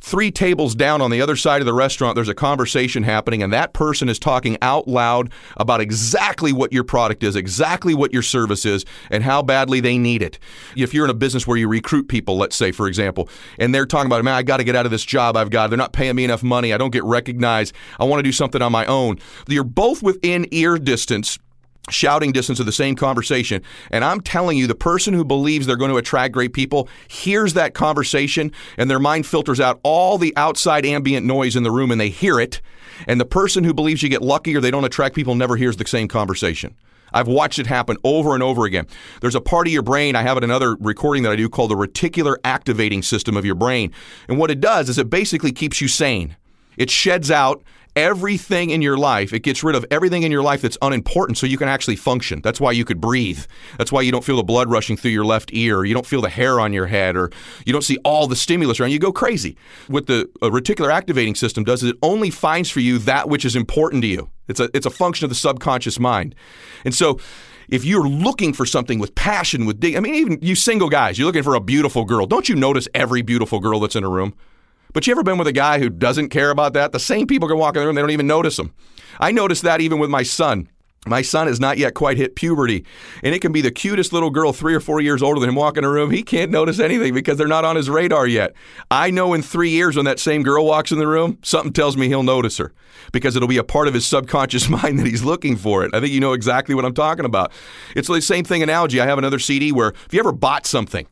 Three 0.00 0.30
tables 0.30 0.76
down 0.76 1.00
on 1.00 1.10
the 1.10 1.20
other 1.20 1.34
side 1.34 1.60
of 1.60 1.66
the 1.66 1.72
restaurant, 1.72 2.14
there's 2.14 2.28
a 2.28 2.34
conversation 2.34 3.02
happening, 3.02 3.42
and 3.42 3.52
that 3.52 3.72
person 3.72 4.08
is 4.08 4.20
talking 4.20 4.58
out 4.62 4.86
loud 4.86 5.32
about 5.56 5.80
exactly 5.80 6.52
what 6.52 6.72
your 6.72 6.84
product 6.84 7.24
is, 7.24 7.34
exactly 7.34 7.96
what 7.96 8.12
your 8.12 8.22
service 8.22 8.64
is, 8.64 8.84
and 9.10 9.24
how 9.24 9.42
badly 9.42 9.80
they 9.80 9.98
need 9.98 10.22
it. 10.22 10.38
If 10.76 10.94
you're 10.94 11.06
in 11.06 11.10
a 11.10 11.14
business 11.14 11.44
where 11.44 11.58
you 11.58 11.66
recruit 11.66 12.06
people, 12.06 12.36
let's 12.36 12.54
say, 12.54 12.70
for 12.70 12.86
example, 12.86 13.28
and 13.58 13.74
they're 13.74 13.86
talking 13.86 14.06
about, 14.06 14.22
man, 14.22 14.34
I 14.34 14.44
got 14.44 14.58
to 14.58 14.64
get 14.64 14.76
out 14.76 14.86
of 14.86 14.92
this 14.92 15.04
job 15.04 15.36
I've 15.36 15.50
got, 15.50 15.68
they're 15.70 15.76
not 15.76 15.94
paying 15.94 16.14
me 16.14 16.22
enough 16.22 16.44
money, 16.44 16.72
I 16.72 16.78
don't 16.78 16.92
get 16.92 17.02
recognized, 17.02 17.74
I 17.98 18.04
want 18.04 18.20
to 18.20 18.22
do 18.22 18.30
something 18.30 18.62
on 18.62 18.70
my 18.70 18.86
own. 18.86 19.18
You're 19.48 19.64
both 19.64 20.00
within 20.00 20.46
ear 20.52 20.78
distance 20.78 21.40
shouting 21.90 22.32
distance 22.32 22.60
of 22.60 22.66
the 22.66 22.72
same 22.72 22.94
conversation. 22.94 23.62
And 23.90 24.04
I'm 24.04 24.20
telling 24.20 24.56
you, 24.56 24.66
the 24.66 24.74
person 24.74 25.14
who 25.14 25.24
believes 25.24 25.66
they're 25.66 25.76
going 25.76 25.90
to 25.90 25.96
attract 25.96 26.32
great 26.32 26.52
people 26.52 26.88
hears 27.08 27.54
that 27.54 27.74
conversation 27.74 28.52
and 28.76 28.90
their 28.90 29.00
mind 29.00 29.26
filters 29.26 29.60
out 29.60 29.80
all 29.82 30.18
the 30.18 30.32
outside 30.36 30.86
ambient 30.86 31.26
noise 31.26 31.56
in 31.56 31.62
the 31.62 31.70
room 31.70 31.90
and 31.90 32.00
they 32.00 32.10
hear 32.10 32.38
it. 32.38 32.60
And 33.06 33.20
the 33.20 33.24
person 33.24 33.64
who 33.64 33.74
believes 33.74 34.02
you 34.02 34.08
get 34.08 34.22
lucky 34.22 34.54
or 34.56 34.60
they 34.60 34.70
don't 34.70 34.84
attract 34.84 35.14
people 35.14 35.34
never 35.34 35.56
hears 35.56 35.76
the 35.76 35.86
same 35.86 36.08
conversation. 36.08 36.76
I've 37.12 37.28
watched 37.28 37.58
it 37.58 37.66
happen 37.66 37.98
over 38.04 38.34
and 38.34 38.42
over 38.42 38.64
again. 38.64 38.86
There's 39.20 39.34
a 39.34 39.40
part 39.40 39.66
of 39.66 39.72
your 39.72 39.82
brain, 39.82 40.16
I 40.16 40.22
have 40.22 40.36
it 40.36 40.44
another 40.44 40.76
recording 40.76 41.24
that 41.24 41.32
I 41.32 41.36
do 41.36 41.48
called 41.48 41.70
the 41.70 41.76
reticular 41.76 42.36
activating 42.44 43.02
system 43.02 43.36
of 43.36 43.44
your 43.44 43.54
brain. 43.54 43.92
And 44.28 44.38
what 44.38 44.50
it 44.50 44.60
does 44.60 44.88
is 44.88 44.98
it 44.98 45.10
basically 45.10 45.52
keeps 45.52 45.80
you 45.80 45.88
sane. 45.88 46.36
It 46.76 46.90
sheds 46.90 47.30
out 47.30 47.62
everything 47.94 48.70
in 48.70 48.80
your 48.80 48.96
life. 48.96 49.32
It 49.32 49.40
gets 49.40 49.62
rid 49.62 49.74
of 49.74 49.84
everything 49.90 50.22
in 50.22 50.32
your 50.32 50.42
life 50.42 50.62
that's 50.62 50.78
unimportant 50.80 51.38
so 51.38 51.46
you 51.46 51.58
can 51.58 51.68
actually 51.68 51.96
function. 51.96 52.40
That's 52.40 52.60
why 52.60 52.72
you 52.72 52.84
could 52.84 53.00
breathe. 53.00 53.44
That's 53.78 53.92
why 53.92 54.00
you 54.00 54.10
don't 54.10 54.24
feel 54.24 54.36
the 54.36 54.42
blood 54.42 54.70
rushing 54.70 54.96
through 54.96 55.10
your 55.10 55.24
left 55.24 55.50
ear. 55.52 55.84
You 55.84 55.94
don't 55.94 56.06
feel 56.06 56.22
the 56.22 56.30
hair 56.30 56.58
on 56.58 56.72
your 56.72 56.86
head 56.86 57.16
or 57.16 57.30
you 57.66 57.72
don't 57.72 57.82
see 57.82 57.98
all 58.04 58.26
the 58.26 58.36
stimulus 58.36 58.80
around 58.80 58.90
you. 58.90 58.98
go 58.98 59.12
crazy. 59.12 59.56
What 59.88 60.06
the 60.06 60.28
uh, 60.40 60.48
reticular 60.48 60.92
activating 60.92 61.34
system 61.34 61.64
does 61.64 61.82
is 61.82 61.90
it 61.90 61.96
only 62.02 62.30
finds 62.30 62.70
for 62.70 62.80
you 62.80 62.98
that 63.00 63.28
which 63.28 63.44
is 63.44 63.54
important 63.56 64.02
to 64.02 64.08
you. 64.08 64.30
It's 64.48 64.60
a 64.60 64.70
it's 64.74 64.86
a 64.86 64.90
function 64.90 65.24
of 65.24 65.28
the 65.30 65.36
subconscious 65.36 65.98
mind. 65.98 66.34
And 66.84 66.94
so 66.94 67.20
if 67.68 67.84
you're 67.84 68.08
looking 68.08 68.52
for 68.52 68.66
something 68.66 68.98
with 68.98 69.14
passion, 69.14 69.66
with 69.66 69.80
dig, 69.80 69.96
I 69.96 70.00
mean, 70.00 70.14
even 70.14 70.38
you 70.42 70.54
single 70.54 70.88
guys, 70.88 71.18
you're 71.18 71.26
looking 71.26 71.42
for 71.42 71.54
a 71.54 71.60
beautiful 71.60 72.04
girl. 72.04 72.26
Don't 72.26 72.48
you 72.48 72.54
notice 72.54 72.88
every 72.94 73.22
beautiful 73.22 73.60
girl 73.60 73.80
that's 73.80 73.96
in 73.96 74.04
a 74.04 74.08
room? 74.08 74.34
But 74.92 75.06
you 75.06 75.12
ever 75.12 75.22
been 75.22 75.38
with 75.38 75.48
a 75.48 75.52
guy 75.52 75.78
who 75.78 75.88
doesn't 75.88 76.28
care 76.28 76.50
about 76.50 76.74
that? 76.74 76.92
The 76.92 77.00
same 77.00 77.26
people 77.26 77.48
can 77.48 77.58
walk 77.58 77.76
in 77.76 77.80
the 77.80 77.86
room, 77.86 77.94
they 77.94 78.02
don't 78.02 78.10
even 78.10 78.26
notice 78.26 78.56
them. 78.56 78.74
I 79.18 79.32
noticed 79.32 79.62
that 79.62 79.80
even 79.80 79.98
with 79.98 80.10
my 80.10 80.22
son. 80.22 80.68
My 81.04 81.20
son 81.22 81.48
has 81.48 81.58
not 81.58 81.78
yet 81.78 81.94
quite 81.94 82.16
hit 82.16 82.36
puberty, 82.36 82.84
and 83.24 83.34
it 83.34 83.40
can 83.40 83.50
be 83.50 83.60
the 83.60 83.72
cutest 83.72 84.12
little 84.12 84.30
girl, 84.30 84.52
three 84.52 84.72
or 84.72 84.78
four 84.78 85.00
years 85.00 85.20
older 85.20 85.40
than 85.40 85.48
him, 85.48 85.56
walk 85.56 85.76
in 85.76 85.82
a 85.82 85.90
room. 85.90 86.12
He 86.12 86.22
can't 86.22 86.52
notice 86.52 86.78
anything 86.78 87.12
because 87.12 87.36
they're 87.36 87.48
not 87.48 87.64
on 87.64 87.74
his 87.74 87.90
radar 87.90 88.24
yet. 88.28 88.52
I 88.88 89.10
know 89.10 89.34
in 89.34 89.42
three 89.42 89.70
years 89.70 89.96
when 89.96 90.04
that 90.04 90.20
same 90.20 90.44
girl 90.44 90.64
walks 90.64 90.92
in 90.92 90.98
the 90.98 91.08
room, 91.08 91.38
something 91.42 91.72
tells 91.72 91.96
me 91.96 92.06
he'll 92.06 92.22
notice 92.22 92.58
her 92.58 92.72
because 93.10 93.34
it'll 93.34 93.48
be 93.48 93.56
a 93.56 93.64
part 93.64 93.88
of 93.88 93.94
his 93.94 94.06
subconscious 94.06 94.68
mind 94.82 95.00
that 95.00 95.06
he's 95.08 95.24
looking 95.24 95.56
for 95.56 95.84
it. 95.84 95.92
I 95.92 95.98
think 95.98 96.12
you 96.12 96.20
know 96.20 96.34
exactly 96.34 96.72
what 96.72 96.84
I'm 96.84 96.94
talking 96.94 97.24
about. 97.24 97.50
It's 97.96 98.06
the 98.06 98.22
same 98.22 98.44
thing 98.44 98.62
analogy. 98.62 99.00
I 99.00 99.06
have 99.06 99.18
another 99.18 99.40
CD 99.40 99.72
where 99.72 99.88
if 99.88 100.12
you 100.12 100.20
ever 100.20 100.30
bought 100.30 100.66
something, 100.66 101.08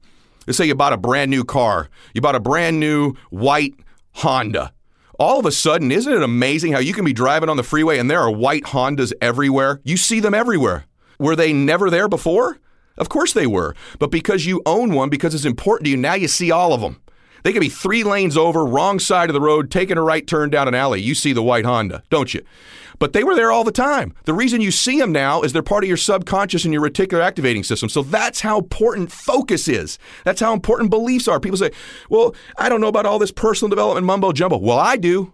let's 0.51 0.59
say 0.59 0.67
you 0.67 0.75
bought 0.75 0.93
a 0.93 0.99
brand 0.99 1.31
new 1.31 1.45
car, 1.45 1.89
you 2.13 2.21
bought 2.21 2.35
a 2.35 2.41
brand 2.41 2.79
new 2.81 3.15
white 3.31 3.75
Honda 4.15 4.73
all 5.21 5.39
of 5.39 5.45
a 5.45 5.53
sudden, 5.53 5.93
isn't 5.93 6.13
it 6.13 6.23
amazing 6.23 6.73
how 6.73 6.79
you 6.79 6.95
can 6.95 7.05
be 7.05 7.13
driving 7.13 7.51
on 7.51 7.59
the 7.59 7.63
freeway 7.63 7.99
and 7.99 8.11
there 8.11 8.21
are 8.21 8.31
white 8.31 8.65
Hondas 8.65 9.13
everywhere? 9.21 9.81
You 9.85 9.99
see 9.99 10.19
them 10.19 10.33
everywhere. 10.33 10.87
Were 11.19 11.37
they 11.37 11.53
never 11.53 11.91
there 11.91 12.09
before? 12.09 12.59
Of 12.97 13.11
course 13.11 13.35
they 13.35 13.47
were. 13.47 13.77
But 13.99 14.11
because 14.11 14.47
you 14.47 14.63
own 14.65 14.95
one, 14.95 15.11
because 15.11 15.35
it's 15.35 15.45
important 15.45 15.85
to 15.85 15.91
you, 15.91 15.99
now 15.99 16.15
you 16.15 16.27
see 16.27 16.51
all 16.51 16.73
of 16.73 16.81
them. 16.81 17.03
They 17.45 17.53
could 17.53 17.61
be 17.61 17.69
three 17.69 18.03
lanes 18.03 18.37
over, 18.37 18.65
wrong 18.65 18.99
side 18.99 19.29
of 19.29 19.35
the 19.35 19.41
road, 19.43 19.71
taking 19.71 19.99
a 19.99 20.03
right 20.03 20.27
turn 20.27 20.49
down 20.49 20.69
an 20.69 20.75
alley. 20.75 21.03
You 21.03 21.15
see 21.15 21.35
the 21.35 21.43
white 21.43 21.67
Honda, 21.67 22.03
don't 22.09 22.33
you? 22.33 22.43
But 23.01 23.15
they 23.15 23.25
were 23.25 23.35
there 23.35 23.51
all 23.51 23.65
the 23.65 23.73
time. 23.73 24.15
The 24.25 24.35
reason 24.35 24.61
you 24.61 24.71
see 24.71 24.99
them 25.01 25.11
now 25.11 25.41
is 25.41 25.55
they're 25.55 25.63
part 25.63 25.83
of 25.83 25.89
your 25.89 25.97
subconscious 25.97 26.65
and 26.65 26.73
your 26.73 26.83
reticular 26.83 27.23
activating 27.23 27.65
system. 27.65 27.89
So 27.89 28.03
that's 28.03 28.43
how 28.43 28.59
important 28.59 29.11
focus 29.11 29.69
is. 29.69 29.99
That's 30.25 30.41
how 30.41 30.53
important 30.53 30.91
beliefs 30.91 31.27
are. 31.27 31.41
People 31.41 31.57
say, 31.57 31.73
well, 32.11 32.35
I 32.59 32.69
don't 32.69 32.81
know 32.81 32.89
about 32.89 33.07
all 33.07 33.19
this 33.19 33.33
personal 33.33 33.71
development 33.71 34.07
mumbo 34.07 34.33
jumbo. 34.33 34.59
Well, 34.59 34.79
I 34.79 34.97
do. 34.97 35.33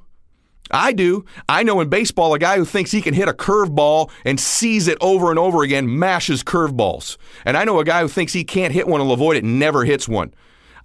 I 0.71 0.93
do. 0.93 1.25
I 1.49 1.65
know 1.65 1.81
in 1.81 1.89
baseball, 1.89 2.35
a 2.35 2.39
guy 2.39 2.57
who 2.57 2.65
thinks 2.65 2.93
he 2.93 3.03
can 3.03 3.15
hit 3.15 3.29
a 3.29 3.33
curveball 3.33 4.11
and 4.25 4.39
sees 4.39 4.87
it 4.87 4.99
over 5.01 5.31
and 5.31 5.39
over 5.39 5.65
again 5.65 5.99
mashes 5.99 6.45
curveballs. 6.45 7.17
And 7.45 7.57
I 7.57 7.65
know 7.65 7.81
a 7.81 7.85
guy 7.85 8.01
who 8.01 8.09
thinks 8.09 8.33
he 8.33 8.45
can't 8.45 8.75
hit 8.75 8.87
one 8.87 9.01
and 9.01 9.11
avoid 9.11 9.37
it 9.37 9.45
never 9.45 9.85
hits 9.85 10.09
one. 10.09 10.33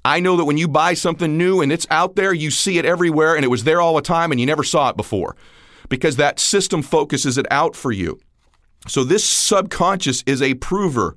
I 0.03 0.19
know 0.19 0.35
that 0.37 0.45
when 0.45 0.57
you 0.57 0.67
buy 0.67 0.95
something 0.95 1.37
new 1.37 1.61
and 1.61 1.71
it's 1.71 1.85
out 1.91 2.15
there, 2.15 2.33
you 2.33 2.49
see 2.49 2.79
it 2.79 2.85
everywhere 2.85 3.35
and 3.35 3.45
it 3.45 3.49
was 3.49 3.65
there 3.65 3.81
all 3.81 3.95
the 3.95 4.01
time 4.01 4.31
and 4.31 4.39
you 4.39 4.47
never 4.47 4.63
saw 4.63 4.89
it 4.89 4.97
before 4.97 5.35
because 5.91 6.15
that 6.15 6.39
system 6.39 6.81
focuses 6.81 7.37
it 7.37 7.45
out 7.51 7.75
for 7.75 7.91
you. 7.91 8.17
So 8.87 9.03
this 9.03 9.23
subconscious 9.23 10.23
is 10.25 10.41
a 10.41 10.55
prover. 10.55 11.15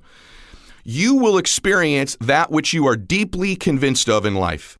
You 0.83 1.15
will 1.15 1.37
experience 1.39 2.15
that 2.19 2.51
which 2.51 2.73
you 2.73 2.85
are 2.85 2.97
deeply 2.97 3.55
convinced 3.55 4.07
of 4.07 4.25
in 4.25 4.35
life. 4.35 4.77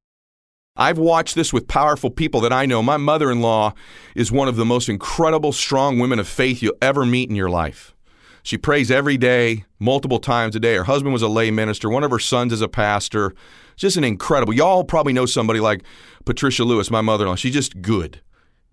I've 0.75 0.97
watched 0.97 1.33
this 1.33 1.53
with 1.53 1.69
powerful 1.69 2.11
people 2.11 2.41
that 2.41 2.51
I 2.51 2.65
know. 2.65 2.83
My 2.83 2.97
mother 2.97 3.31
in 3.31 3.41
law 3.41 3.73
is 4.13 4.31
one 4.31 4.49
of 4.49 4.57
the 4.57 4.65
most 4.65 4.89
incredible, 4.89 5.53
strong 5.53 5.97
women 5.97 6.19
of 6.19 6.27
faith 6.27 6.61
you'll 6.61 6.77
ever 6.81 7.05
meet 7.05 7.29
in 7.29 7.35
your 7.35 7.49
life. 7.49 7.95
She 8.43 8.57
prays 8.57 8.91
every 8.91 9.17
day, 9.17 9.63
multiple 9.79 10.19
times 10.19 10.57
a 10.57 10.59
day. 10.59 10.75
Her 10.75 10.83
husband 10.83 11.13
was 11.13 11.21
a 11.21 11.29
lay 11.29 11.49
minister, 11.49 11.89
one 11.89 12.03
of 12.03 12.11
her 12.11 12.19
sons 12.19 12.51
is 12.51 12.61
a 12.61 12.67
pastor. 12.67 13.33
Just 13.77 13.95
an 13.97 14.03
incredible. 14.03 14.53
Y'all 14.53 14.83
probably 14.83 15.13
know 15.13 15.25
somebody 15.25 15.61
like 15.61 15.83
Patricia 16.25 16.65
Lewis, 16.65 16.91
my 16.91 17.01
mother 17.01 17.23
in 17.23 17.29
law. 17.29 17.35
She's 17.35 17.53
just 17.53 17.81
good. 17.81 18.21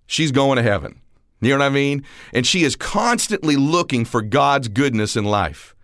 She's 0.06 0.32
going 0.32 0.56
to 0.56 0.62
heaven. 0.62 1.00
You 1.43 1.51
know 1.51 1.59
what 1.59 1.66
I 1.66 1.70
mean? 1.70 2.05
And 2.32 2.47
she 2.47 2.62
is 2.62 2.76
constantly 2.76 3.57
looking 3.57 4.05
for 4.05 4.22
God's 4.22 4.68
goodness 4.68 5.16
in 5.16 5.24
life. 5.24 5.74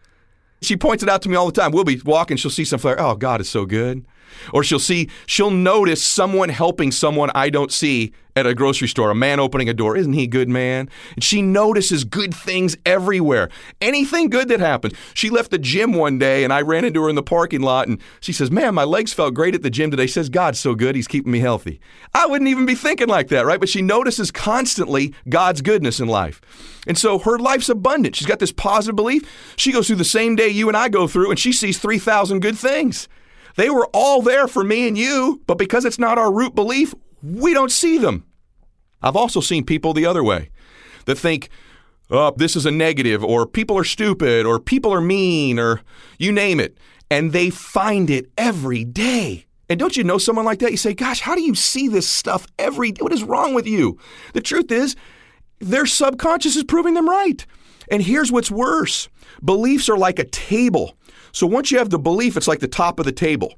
She 0.62 0.76
points 0.76 1.02
it 1.02 1.08
out 1.08 1.22
to 1.22 1.28
me 1.28 1.36
all 1.36 1.46
the 1.46 1.60
time. 1.60 1.72
We'll 1.72 1.84
be 1.84 2.00
walking, 2.04 2.36
she'll 2.36 2.50
see 2.50 2.64
some 2.64 2.78
flare. 2.78 3.00
Oh, 3.00 3.16
God 3.16 3.40
is 3.40 3.48
so 3.48 3.66
good. 3.66 4.04
Or 4.52 4.64
she'll 4.64 4.78
see, 4.78 5.08
she'll 5.26 5.50
notice 5.50 6.02
someone 6.02 6.48
helping 6.48 6.90
someone 6.90 7.30
I 7.34 7.50
don't 7.50 7.72
see 7.72 8.12
at 8.38 8.46
a 8.46 8.54
grocery 8.54 8.88
store, 8.88 9.10
a 9.10 9.14
man 9.14 9.40
opening 9.40 9.68
a 9.68 9.74
door. 9.74 9.96
Isn't 9.96 10.12
he 10.12 10.24
a 10.24 10.28
good 10.28 10.48
man? 10.48 10.88
And 11.14 11.24
she 11.24 11.42
notices 11.42 12.04
good 12.04 12.32
things 12.32 12.76
everywhere. 12.86 13.48
Anything 13.80 14.30
good 14.30 14.48
that 14.48 14.60
happens. 14.60 14.94
She 15.12 15.28
left 15.28 15.50
the 15.50 15.58
gym 15.58 15.92
one 15.92 16.18
day 16.18 16.44
and 16.44 16.52
I 16.52 16.62
ran 16.62 16.84
into 16.84 17.02
her 17.02 17.08
in 17.08 17.16
the 17.16 17.22
parking 17.22 17.60
lot 17.60 17.88
and 17.88 18.00
she 18.20 18.32
says, 18.32 18.50
Man, 18.50 18.74
my 18.74 18.84
legs 18.84 19.12
felt 19.12 19.34
great 19.34 19.54
at 19.54 19.62
the 19.62 19.70
gym 19.70 19.90
today. 19.90 20.06
She 20.06 20.12
says, 20.12 20.28
God's 20.28 20.60
so 20.60 20.74
good, 20.74 20.94
he's 20.94 21.08
keeping 21.08 21.32
me 21.32 21.40
healthy. 21.40 21.80
I 22.14 22.26
wouldn't 22.26 22.48
even 22.48 22.66
be 22.66 22.74
thinking 22.74 23.08
like 23.08 23.28
that, 23.28 23.44
right? 23.44 23.60
But 23.60 23.68
she 23.68 23.82
notices 23.82 24.30
constantly 24.30 25.14
God's 25.28 25.60
goodness 25.60 26.00
in 26.00 26.08
life. 26.08 26.40
And 26.86 26.96
so 26.96 27.18
her 27.18 27.38
life's 27.38 27.68
abundant. 27.68 28.16
She's 28.16 28.26
got 28.26 28.38
this 28.38 28.52
positive 28.52 28.96
belief. 28.96 29.54
She 29.56 29.72
goes 29.72 29.88
through 29.88 29.96
the 29.96 30.04
same 30.04 30.36
day 30.36 30.48
you 30.48 30.68
and 30.68 30.76
I 30.76 30.88
go 30.88 31.06
through 31.06 31.30
and 31.30 31.38
she 31.38 31.52
sees 31.52 31.78
3,000 31.78 32.40
good 32.40 32.56
things. 32.56 33.08
They 33.58 33.70
were 33.70 33.88
all 33.92 34.22
there 34.22 34.46
for 34.46 34.62
me 34.62 34.86
and 34.86 34.96
you, 34.96 35.42
but 35.48 35.58
because 35.58 35.84
it's 35.84 35.98
not 35.98 36.16
our 36.16 36.32
root 36.32 36.54
belief, 36.54 36.94
we 37.20 37.52
don't 37.52 37.72
see 37.72 37.98
them. 37.98 38.24
I've 39.02 39.16
also 39.16 39.40
seen 39.40 39.64
people 39.64 39.92
the 39.92 40.06
other 40.06 40.22
way 40.22 40.50
that 41.06 41.18
think, 41.18 41.48
oh, 42.08 42.32
this 42.36 42.54
is 42.54 42.66
a 42.66 42.70
negative, 42.70 43.24
or 43.24 43.48
people 43.48 43.76
are 43.76 43.82
stupid, 43.82 44.46
or 44.46 44.60
people 44.60 44.94
are 44.94 45.00
mean, 45.00 45.58
or 45.58 45.80
you 46.20 46.30
name 46.30 46.60
it. 46.60 46.78
And 47.10 47.32
they 47.32 47.50
find 47.50 48.10
it 48.10 48.30
every 48.38 48.84
day. 48.84 49.46
And 49.68 49.80
don't 49.80 49.96
you 49.96 50.04
know 50.04 50.18
someone 50.18 50.44
like 50.44 50.60
that? 50.60 50.70
You 50.70 50.76
say, 50.76 50.94
gosh, 50.94 51.18
how 51.18 51.34
do 51.34 51.42
you 51.42 51.56
see 51.56 51.88
this 51.88 52.08
stuff 52.08 52.46
every 52.60 52.92
day? 52.92 53.02
What 53.02 53.12
is 53.12 53.24
wrong 53.24 53.54
with 53.54 53.66
you? 53.66 53.98
The 54.34 54.40
truth 54.40 54.70
is, 54.70 54.94
their 55.58 55.84
subconscious 55.84 56.54
is 56.54 56.62
proving 56.62 56.94
them 56.94 57.10
right. 57.10 57.44
And 57.90 58.02
here's 58.02 58.30
what's 58.30 58.52
worse 58.52 59.08
beliefs 59.44 59.88
are 59.88 59.98
like 59.98 60.20
a 60.20 60.24
table. 60.24 60.96
So 61.32 61.46
once 61.46 61.70
you 61.70 61.78
have 61.78 61.90
the 61.90 61.98
belief, 61.98 62.36
it's 62.36 62.48
like 62.48 62.60
the 62.60 62.68
top 62.68 62.98
of 62.98 63.06
the 63.06 63.12
table. 63.12 63.54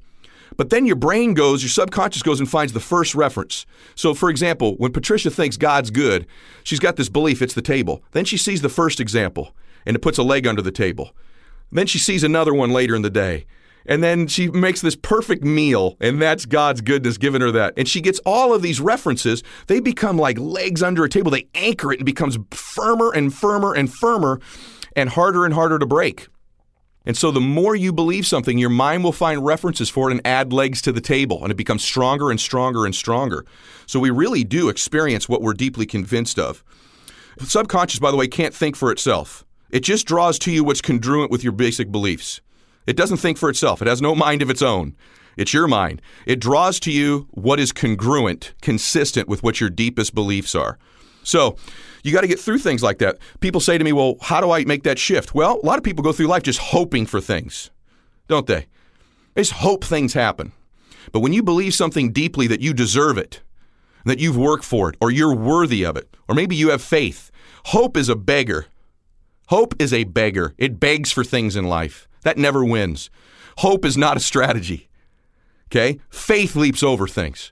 But 0.57 0.69
then 0.69 0.85
your 0.85 0.95
brain 0.95 1.33
goes, 1.33 1.63
your 1.63 1.69
subconscious 1.69 2.23
goes 2.23 2.39
and 2.39 2.49
finds 2.49 2.73
the 2.73 2.79
first 2.79 3.15
reference. 3.15 3.65
So, 3.95 4.13
for 4.13 4.29
example, 4.29 4.75
when 4.75 4.91
Patricia 4.91 5.31
thinks 5.31 5.57
God's 5.57 5.91
good, 5.91 6.27
she's 6.63 6.79
got 6.79 6.97
this 6.97 7.09
belief, 7.09 7.41
it's 7.41 7.53
the 7.53 7.61
table. 7.61 8.03
Then 8.11 8.25
she 8.25 8.37
sees 8.37 8.61
the 8.61 8.69
first 8.69 8.99
example 8.99 9.55
and 9.85 9.95
it 9.95 9.99
puts 10.01 10.17
a 10.17 10.23
leg 10.23 10.45
under 10.45 10.61
the 10.61 10.71
table. 10.71 11.11
Then 11.71 11.87
she 11.87 11.99
sees 11.99 12.23
another 12.23 12.53
one 12.53 12.71
later 12.71 12.95
in 12.95 13.01
the 13.01 13.09
day. 13.09 13.45
And 13.85 14.03
then 14.03 14.27
she 14.27 14.47
makes 14.47 14.81
this 14.81 14.95
perfect 14.95 15.43
meal, 15.43 15.97
and 15.99 16.21
that's 16.21 16.45
God's 16.45 16.81
goodness 16.81 17.17
giving 17.17 17.41
her 17.41 17.51
that. 17.51 17.73
And 17.77 17.87
she 17.87 17.99
gets 17.99 18.19
all 18.25 18.53
of 18.53 18.61
these 18.61 18.79
references. 18.79 19.41
They 19.65 19.79
become 19.79 20.17
like 20.17 20.37
legs 20.37 20.83
under 20.83 21.03
a 21.03 21.09
table. 21.09 21.31
They 21.31 21.47
anchor 21.55 21.91
it 21.91 21.99
and 21.99 22.05
becomes 22.05 22.37
firmer 22.51 23.11
and 23.11 23.33
firmer 23.33 23.73
and 23.73 23.91
firmer 23.91 24.39
and 24.95 25.09
harder 25.09 25.45
and 25.45 25.53
harder 25.53 25.79
to 25.79 25.85
break. 25.87 26.27
And 27.05 27.17
so 27.17 27.31
the 27.31 27.41
more 27.41 27.75
you 27.75 27.91
believe 27.91 28.27
something, 28.27 28.57
your 28.57 28.69
mind 28.69 29.03
will 29.03 29.11
find 29.11 29.43
references 29.43 29.89
for 29.89 30.09
it 30.09 30.13
and 30.13 30.25
add 30.25 30.53
legs 30.53 30.81
to 30.83 30.91
the 30.91 31.01
table, 31.01 31.41
and 31.43 31.51
it 31.51 31.55
becomes 31.55 31.83
stronger 31.83 32.29
and 32.29 32.39
stronger 32.39 32.85
and 32.85 32.93
stronger. 32.93 33.45
So 33.87 33.99
we 33.99 34.11
really 34.11 34.43
do 34.43 34.69
experience 34.69 35.27
what 35.27 35.41
we're 35.41 35.53
deeply 35.53 35.85
convinced 35.85 36.37
of. 36.37 36.63
The 37.37 37.45
subconscious, 37.47 37.99
by 37.99 38.11
the 38.11 38.17
way, 38.17 38.27
can't 38.27 38.53
think 38.53 38.75
for 38.75 38.91
itself. 38.91 39.43
It 39.71 39.79
just 39.79 40.05
draws 40.05 40.37
to 40.39 40.51
you 40.51 40.63
what's 40.63 40.81
congruent 40.81 41.31
with 41.31 41.43
your 41.43 41.53
basic 41.53 41.91
beliefs. 41.91 42.41
It 42.85 42.97
doesn't 42.97 43.17
think 43.17 43.37
for 43.37 43.49
itself. 43.49 43.81
It 43.81 43.87
has 43.87 44.01
no 44.01 44.13
mind 44.13 44.41
of 44.41 44.49
its 44.49 44.61
own. 44.61 44.95
It's 45.37 45.53
your 45.53 45.67
mind. 45.67 46.01
It 46.25 46.39
draws 46.39 46.79
to 46.81 46.91
you 46.91 47.27
what 47.31 47.59
is 47.59 47.71
congruent, 47.71 48.53
consistent 48.61 49.27
with 49.27 49.43
what 49.43 49.61
your 49.61 49.69
deepest 49.69 50.13
beliefs 50.13 50.53
are. 50.53 50.77
So, 51.23 51.55
you 52.03 52.11
got 52.11 52.21
to 52.21 52.27
get 52.27 52.39
through 52.39 52.59
things 52.59 52.83
like 52.83 52.99
that. 52.99 53.17
People 53.39 53.61
say 53.61 53.77
to 53.77 53.83
me, 53.83 53.93
well, 53.93 54.15
how 54.21 54.41
do 54.41 54.51
I 54.51 54.63
make 54.65 54.83
that 54.83 54.99
shift? 54.99 55.35
Well, 55.35 55.59
a 55.61 55.65
lot 55.65 55.77
of 55.77 55.83
people 55.83 56.03
go 56.03 56.11
through 56.11 56.27
life 56.27 56.43
just 56.43 56.59
hoping 56.59 57.05
for 57.05 57.21
things, 57.21 57.69
don't 58.27 58.47
they? 58.47 58.67
They 59.33 59.41
just 59.41 59.53
hope 59.53 59.83
things 59.83 60.13
happen. 60.13 60.51
But 61.11 61.19
when 61.19 61.33
you 61.33 61.43
believe 61.43 61.73
something 61.73 62.11
deeply 62.11 62.47
that 62.47 62.61
you 62.61 62.73
deserve 62.73 63.17
it, 63.17 63.41
that 64.05 64.19
you've 64.19 64.37
worked 64.37 64.63
for 64.63 64.89
it, 64.89 64.95
or 65.01 65.11
you're 65.11 65.35
worthy 65.35 65.83
of 65.83 65.95
it, 65.95 66.15
or 66.27 66.35
maybe 66.35 66.55
you 66.55 66.69
have 66.69 66.81
faith, 66.81 67.31
hope 67.65 67.95
is 67.95 68.09
a 68.09 68.15
beggar. 68.15 68.65
Hope 69.47 69.75
is 69.79 69.93
a 69.93 70.05
beggar. 70.05 70.53
It 70.57 70.79
begs 70.79 71.11
for 71.11 71.23
things 71.23 71.55
in 71.55 71.65
life. 71.65 72.07
That 72.23 72.37
never 72.37 72.63
wins. 72.63 73.09
Hope 73.57 73.85
is 73.85 73.97
not 73.97 74.17
a 74.17 74.21
strategy. 74.21 74.89
Okay? 75.67 75.99
Faith 76.09 76.55
leaps 76.55 76.83
over 76.83 77.07
things. 77.07 77.51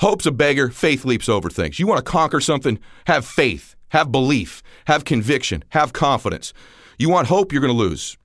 Hope's 0.00 0.24
a 0.24 0.32
beggar, 0.32 0.70
faith 0.70 1.04
leaps 1.04 1.28
over 1.28 1.50
things. 1.50 1.78
You 1.78 1.86
want 1.86 1.98
to 1.98 2.10
conquer 2.10 2.40
something, 2.40 2.78
have 3.06 3.26
faith, 3.26 3.76
have 3.90 4.10
belief, 4.10 4.62
have 4.86 5.04
conviction, 5.04 5.62
have 5.70 5.92
confidence. 5.92 6.54
You 6.98 7.10
want 7.10 7.28
hope, 7.28 7.52
you're 7.52 7.60
going 7.60 7.72
to 7.72 7.78
lose. 7.78 8.16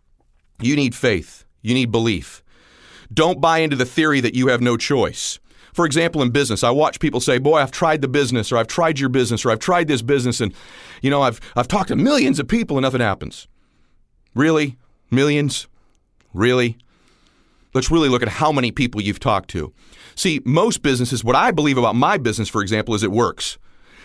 You 0.62 0.78
need 0.78 0.96
faith, 0.96 1.44
you 1.62 1.74
need 1.74 1.92
belief. 1.92 2.42
Don't 3.14 3.42
buy 3.42 3.60
into 3.60 3.76
the 3.76 3.86
theory 3.86 4.22
that 4.22 4.36
you 4.36 4.48
have 4.48 4.62
no 4.62 4.78
choice. 4.78 5.38
For 5.74 5.86
example, 5.86 6.22
in 6.22 6.30
business, 6.30 6.64
I 6.64 6.70
watch 6.70 7.02
people 7.02 7.20
say, 7.20 7.40
"Boy, 7.40 7.58
I've 7.58 7.72
tried 7.72 8.02
the 8.02 8.08
business, 8.08 8.54
or 8.54 8.58
I've 8.58 8.68
tried 8.68 8.98
your 8.98 9.10
business, 9.10 9.44
or 9.44 9.52
I've 9.52 9.60
tried 9.60 9.90
this 9.90 10.02
business, 10.02 10.40
and 10.40 10.54
you 11.02 11.10
know, 11.10 11.22
I've 11.22 11.42
I've 11.58 11.68
talked 11.68 11.90
to 11.90 11.98
millions 11.98 12.40
of 12.40 12.48
people 12.48 12.78
and 12.78 12.84
nothing 12.84 13.02
happens." 13.02 13.50
Really, 14.34 14.78
millions? 15.12 15.68
Really? 16.34 16.78
Let's 17.76 17.92
really 17.92 18.08
look 18.08 18.24
at 18.24 18.30
how 18.30 18.54
many 18.54 18.72
people 18.72 19.02
you've 19.02 19.20
talked 19.20 19.50
to. 19.50 19.74
See, 20.16 20.42
most 20.46 20.82
businesses, 20.82 21.26
what 21.26 21.36
I 21.36 21.52
believe 21.52 21.78
about 21.78 21.94
my 21.96 22.18
business, 22.18 22.48
for 22.48 22.62
example, 22.62 22.96
is 22.96 23.04
it 23.04 23.12
works. 23.12 23.58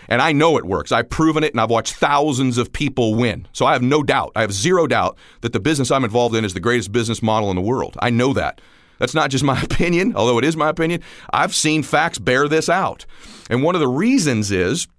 And 0.09 0.21
I 0.21 0.33
know 0.33 0.57
it 0.57 0.65
works. 0.65 0.91
I've 0.91 1.09
proven 1.09 1.41
it 1.41 1.53
and 1.53 1.61
I've 1.61 1.69
watched 1.69 1.93
thousands 1.93 2.57
of 2.57 2.73
people 2.73 3.15
win. 3.15 3.47
So 3.53 3.65
I 3.65 3.71
have 3.71 3.81
no 3.81 4.03
doubt, 4.03 4.33
I 4.35 4.41
have 4.41 4.51
zero 4.51 4.87
doubt 4.87 5.17
that 5.39 5.53
the 5.53 5.59
business 5.61 5.89
I'm 5.89 6.03
involved 6.03 6.35
in 6.35 6.43
is 6.43 6.53
the 6.53 6.59
greatest 6.59 6.91
business 6.91 7.21
model 7.23 7.49
in 7.49 7.55
the 7.55 7.61
world. 7.61 7.95
I 8.01 8.09
know 8.09 8.33
that. 8.33 8.59
That's 8.99 9.15
not 9.15 9.29
just 9.29 9.43
my 9.53 9.61
opinion, 9.61 10.17
although 10.17 10.37
it 10.37 10.43
is 10.43 10.57
my 10.57 10.67
opinion. 10.67 11.01
I've 11.31 11.55
seen 11.55 11.81
facts 11.81 12.19
bear 12.19 12.49
this 12.49 12.67
out. 12.67 13.05
And 13.49 13.63
one 13.63 13.75
of 13.75 13.79
the 13.81 13.87
reasons 13.87 14.51
is 14.51 14.89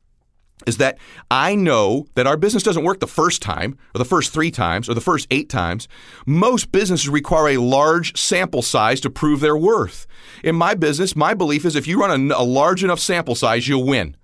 is 0.66 0.78
that 0.78 0.98
I 1.30 1.54
know 1.54 2.06
that 2.14 2.26
our 2.26 2.36
business 2.36 2.62
doesn't 2.62 2.84
work 2.84 3.00
the 3.00 3.06
first 3.06 3.42
time, 3.42 3.78
or 3.94 3.98
the 3.98 4.04
first 4.04 4.32
three 4.32 4.50
times, 4.50 4.88
or 4.88 4.94
the 4.94 5.00
first 5.00 5.26
eight 5.30 5.48
times. 5.48 5.88
Most 6.26 6.72
businesses 6.72 7.08
require 7.08 7.50
a 7.50 7.56
large 7.58 8.16
sample 8.18 8.62
size 8.62 9.00
to 9.02 9.10
prove 9.10 9.40
their 9.40 9.56
worth. 9.56 10.06
In 10.42 10.56
my 10.56 10.74
business, 10.74 11.16
my 11.16 11.34
belief 11.34 11.64
is 11.64 11.76
if 11.76 11.86
you 11.86 12.00
run 12.00 12.30
a, 12.30 12.34
a 12.34 12.44
large 12.44 12.84
enough 12.84 13.00
sample 13.00 13.34
size, 13.34 13.68
you'll 13.68 13.84
win. 13.84 14.16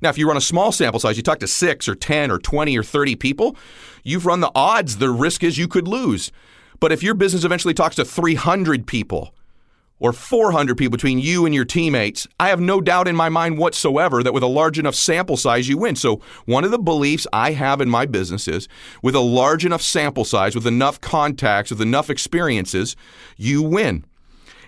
Now, 0.00 0.10
if 0.10 0.18
you 0.18 0.28
run 0.28 0.36
a 0.36 0.42
small 0.42 0.72
sample 0.72 1.00
size, 1.00 1.16
you 1.16 1.22
talk 1.22 1.38
to 1.38 1.46
six 1.46 1.88
or 1.88 1.94
10 1.94 2.30
or 2.30 2.38
20 2.38 2.76
or 2.76 2.82
30 2.82 3.16
people, 3.16 3.56
you've 4.02 4.26
run 4.26 4.40
the 4.40 4.52
odds. 4.54 4.98
The 4.98 5.10
risk 5.10 5.42
is 5.42 5.56
you 5.56 5.68
could 5.68 5.88
lose. 5.88 6.30
But 6.80 6.92
if 6.92 7.02
your 7.02 7.14
business 7.14 7.44
eventually 7.44 7.74
talks 7.74 7.96
to 7.96 8.04
300 8.04 8.86
people, 8.86 9.34
or 10.04 10.12
400 10.12 10.76
people 10.76 10.90
between 10.90 11.18
you 11.18 11.46
and 11.46 11.54
your 11.54 11.64
teammates, 11.64 12.28
I 12.38 12.50
have 12.50 12.60
no 12.60 12.82
doubt 12.82 13.08
in 13.08 13.16
my 13.16 13.30
mind 13.30 13.56
whatsoever 13.56 14.22
that 14.22 14.34
with 14.34 14.42
a 14.42 14.46
large 14.46 14.78
enough 14.78 14.94
sample 14.94 15.38
size, 15.38 15.66
you 15.66 15.78
win. 15.78 15.96
So, 15.96 16.20
one 16.44 16.62
of 16.62 16.70
the 16.70 16.78
beliefs 16.78 17.26
I 17.32 17.52
have 17.52 17.80
in 17.80 17.88
my 17.88 18.04
business 18.04 18.46
is 18.46 18.68
with 19.02 19.14
a 19.14 19.20
large 19.20 19.64
enough 19.64 19.80
sample 19.80 20.26
size, 20.26 20.54
with 20.54 20.66
enough 20.66 21.00
contacts, 21.00 21.70
with 21.70 21.80
enough 21.80 22.10
experiences, 22.10 22.96
you 23.38 23.62
win. 23.62 24.04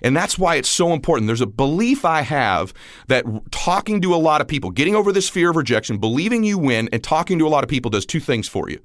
And 0.01 0.17
that's 0.17 0.39
why 0.39 0.55
it's 0.55 0.71
so 0.71 0.95
important. 0.95 1.27
There's 1.27 1.43
a 1.43 1.47
belief 1.47 2.07
I 2.07 2.23
have 2.23 2.73
that 3.09 3.27
talking 3.51 4.01
to 4.01 4.15
a 4.15 4.17
lot 4.17 4.41
of 4.41 4.49
people, 4.49 4.71
getting 4.71 4.95
over 4.95 5.13
this 5.13 5.29
fear 5.29 5.51
of 5.51 5.57
rejection, 5.57 5.99
believing 5.99 6.45
you 6.45 6.57
win, 6.57 6.89
and 6.93 7.05
talking 7.05 7.39
to 7.41 7.47
a 7.47 7.51
lot 7.51 7.63
of 7.63 7.69
people 7.69 7.91
does 7.91 8.07
two 8.07 8.21
things 8.21 8.49
for 8.49 8.71
you. 8.71 8.81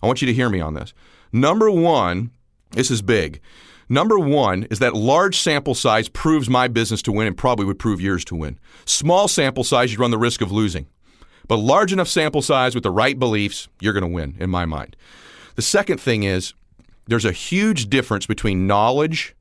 I 0.00 0.06
want 0.06 0.22
you 0.22 0.26
to 0.26 0.34
hear 0.34 0.48
me 0.48 0.60
on 0.60 0.74
this. 0.74 0.94
Number 1.32 1.68
one, 1.68 2.30
this 2.70 2.88
is 2.88 3.02
big. 3.02 3.40
Number 3.88 4.18
one 4.18 4.64
is 4.64 4.80
that 4.80 4.94
large 4.94 5.38
sample 5.38 5.74
size 5.74 6.08
proves 6.08 6.50
my 6.50 6.68
business 6.68 7.00
to 7.02 7.12
win 7.12 7.26
and 7.26 7.36
probably 7.36 7.64
would 7.64 7.78
prove 7.78 8.00
yours 8.00 8.24
to 8.26 8.34
win. 8.34 8.58
Small 8.84 9.28
sample 9.28 9.64
size, 9.64 9.92
you 9.92 9.98
run 9.98 10.10
the 10.10 10.18
risk 10.18 10.40
of 10.40 10.52
losing. 10.52 10.86
But 11.46 11.56
large 11.56 11.92
enough 11.92 12.08
sample 12.08 12.42
size 12.42 12.74
with 12.74 12.84
the 12.84 12.90
right 12.90 13.18
beliefs, 13.18 13.68
you're 13.80 13.94
going 13.94 14.02
to 14.02 14.08
win, 14.08 14.36
in 14.38 14.50
my 14.50 14.66
mind. 14.66 14.96
The 15.56 15.62
second 15.62 15.98
thing 15.98 16.22
is 16.22 16.52
there's 17.06 17.24
a 17.24 17.32
huge 17.32 17.88
difference 17.88 18.26
between 18.26 18.66
knowledge 18.66 19.34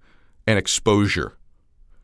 and 0.48 0.58
exposure. 0.58 1.34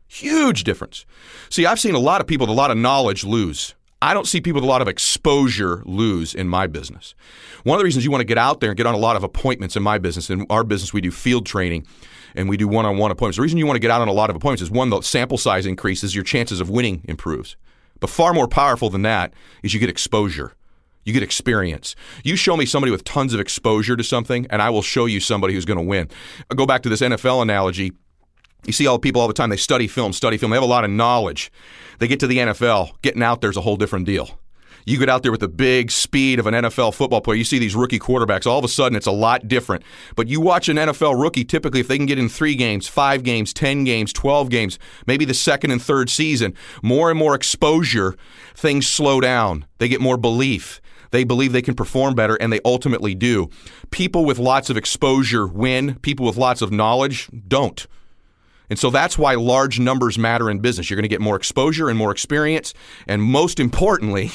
Huge 0.06 0.62
difference. 0.62 1.06
See, 1.48 1.64
I've 1.64 1.80
seen 1.80 1.94
a 1.94 1.98
lot 1.98 2.20
of 2.20 2.26
people 2.26 2.46
with 2.46 2.54
a 2.54 2.60
lot 2.60 2.70
of 2.70 2.76
knowledge 2.76 3.24
lose. 3.24 3.74
I 4.02 4.12
don't 4.12 4.26
see 4.26 4.42
people 4.42 4.60
with 4.60 4.68
a 4.68 4.70
lot 4.70 4.82
of 4.82 4.88
exposure 4.88 5.82
lose 5.86 6.34
in 6.34 6.46
my 6.46 6.66
business. 6.66 7.14
One 7.62 7.76
of 7.76 7.80
the 7.80 7.84
reasons 7.84 8.04
you 8.04 8.10
want 8.10 8.20
to 8.20 8.26
get 8.26 8.36
out 8.36 8.60
there 8.60 8.68
and 8.68 8.76
get 8.76 8.86
on 8.86 8.94
a 8.94 8.98
lot 8.98 9.16
of 9.16 9.24
appointments 9.24 9.76
in 9.76 9.82
my 9.82 9.96
business, 9.96 10.28
in 10.28 10.46
our 10.50 10.62
business, 10.62 10.92
we 10.92 11.00
do 11.00 11.10
field 11.10 11.46
training 11.46 11.86
and 12.34 12.48
we 12.48 12.56
do 12.56 12.68
one 12.68 12.84
on 12.84 12.98
one 12.98 13.10
appointments. 13.10 13.36
The 13.36 13.42
reason 13.42 13.58
you 13.58 13.66
want 13.66 13.76
to 13.76 13.80
get 13.80 13.90
out 13.90 14.00
on 14.00 14.08
a 14.08 14.12
lot 14.12 14.30
of 14.30 14.36
appointments 14.36 14.62
is 14.62 14.70
one, 14.70 14.90
the 14.90 15.00
sample 15.02 15.38
size 15.38 15.66
increases, 15.66 16.14
your 16.14 16.24
chances 16.24 16.60
of 16.60 16.70
winning 16.70 17.02
improves. 17.04 17.56
But 18.00 18.10
far 18.10 18.34
more 18.34 18.48
powerful 18.48 18.90
than 18.90 19.02
that 19.02 19.32
is 19.62 19.72
you 19.72 19.80
get 19.80 19.88
exposure. 19.88 20.52
You 21.04 21.12
get 21.12 21.22
experience. 21.22 21.94
You 22.22 22.34
show 22.34 22.56
me 22.56 22.64
somebody 22.64 22.90
with 22.90 23.04
tons 23.04 23.34
of 23.34 23.40
exposure 23.40 23.96
to 23.96 24.02
something, 24.02 24.46
and 24.50 24.62
I 24.62 24.70
will 24.70 24.82
show 24.82 25.06
you 25.06 25.20
somebody 25.20 25.54
who's 25.54 25.66
going 25.66 25.78
to 25.78 25.84
win. 25.84 26.08
I'll 26.50 26.56
go 26.56 26.66
back 26.66 26.82
to 26.82 26.88
this 26.88 27.02
NFL 27.02 27.42
analogy. 27.42 27.92
You 28.66 28.72
see 28.72 28.86
all 28.86 28.96
the 28.96 29.00
people 29.00 29.20
all 29.20 29.28
the 29.28 29.34
time, 29.34 29.50
they 29.50 29.58
study 29.58 29.86
film, 29.86 30.14
study 30.14 30.38
film. 30.38 30.50
They 30.50 30.56
have 30.56 30.62
a 30.62 30.66
lot 30.66 30.84
of 30.84 30.90
knowledge. 30.90 31.52
They 31.98 32.08
get 32.08 32.20
to 32.20 32.26
the 32.26 32.38
NFL, 32.38 33.02
getting 33.02 33.22
out 33.22 33.42
there's 33.42 33.58
a 33.58 33.60
whole 33.60 33.76
different 33.76 34.06
deal. 34.06 34.38
You 34.86 34.98
get 34.98 35.08
out 35.08 35.22
there 35.22 35.32
with 35.32 35.40
the 35.40 35.48
big 35.48 35.90
speed 35.90 36.38
of 36.38 36.46
an 36.46 36.54
NFL 36.54 36.94
football 36.94 37.20
player. 37.20 37.36
You 37.36 37.44
see 37.44 37.58
these 37.58 37.74
rookie 37.74 37.98
quarterbacks. 37.98 38.46
All 38.46 38.58
of 38.58 38.64
a 38.64 38.68
sudden, 38.68 38.96
it's 38.96 39.06
a 39.06 39.12
lot 39.12 39.48
different. 39.48 39.82
But 40.14 40.28
you 40.28 40.40
watch 40.40 40.68
an 40.68 40.76
NFL 40.76 41.20
rookie, 41.20 41.44
typically, 41.44 41.80
if 41.80 41.88
they 41.88 41.96
can 41.96 42.06
get 42.06 42.18
in 42.18 42.28
three 42.28 42.54
games, 42.54 42.86
five 42.86 43.22
games, 43.22 43.52
10 43.54 43.84
games, 43.84 44.12
12 44.12 44.50
games, 44.50 44.78
maybe 45.06 45.24
the 45.24 45.34
second 45.34 45.70
and 45.70 45.80
third 45.80 46.10
season, 46.10 46.54
more 46.82 47.10
and 47.10 47.18
more 47.18 47.34
exposure, 47.34 48.14
things 48.54 48.86
slow 48.86 49.20
down. 49.20 49.64
They 49.78 49.88
get 49.88 50.00
more 50.00 50.16
belief. 50.16 50.80
They 51.10 51.24
believe 51.24 51.52
they 51.52 51.62
can 51.62 51.74
perform 51.74 52.14
better, 52.14 52.34
and 52.36 52.52
they 52.52 52.60
ultimately 52.64 53.14
do. 53.14 53.48
People 53.90 54.24
with 54.24 54.38
lots 54.38 54.68
of 54.68 54.76
exposure 54.76 55.46
win, 55.46 55.94
people 56.00 56.26
with 56.26 56.36
lots 56.36 56.60
of 56.60 56.72
knowledge 56.72 57.28
don't. 57.46 57.86
And 58.68 58.78
so 58.78 58.90
that's 58.90 59.16
why 59.16 59.34
large 59.34 59.78
numbers 59.78 60.18
matter 60.18 60.50
in 60.50 60.58
business. 60.58 60.90
You're 60.90 60.96
going 60.96 61.04
to 61.04 61.08
get 61.08 61.20
more 61.20 61.36
exposure 61.36 61.88
and 61.88 61.98
more 61.98 62.10
experience. 62.10 62.74
And 63.06 63.22
most 63.22 63.60
importantly, 63.60 64.30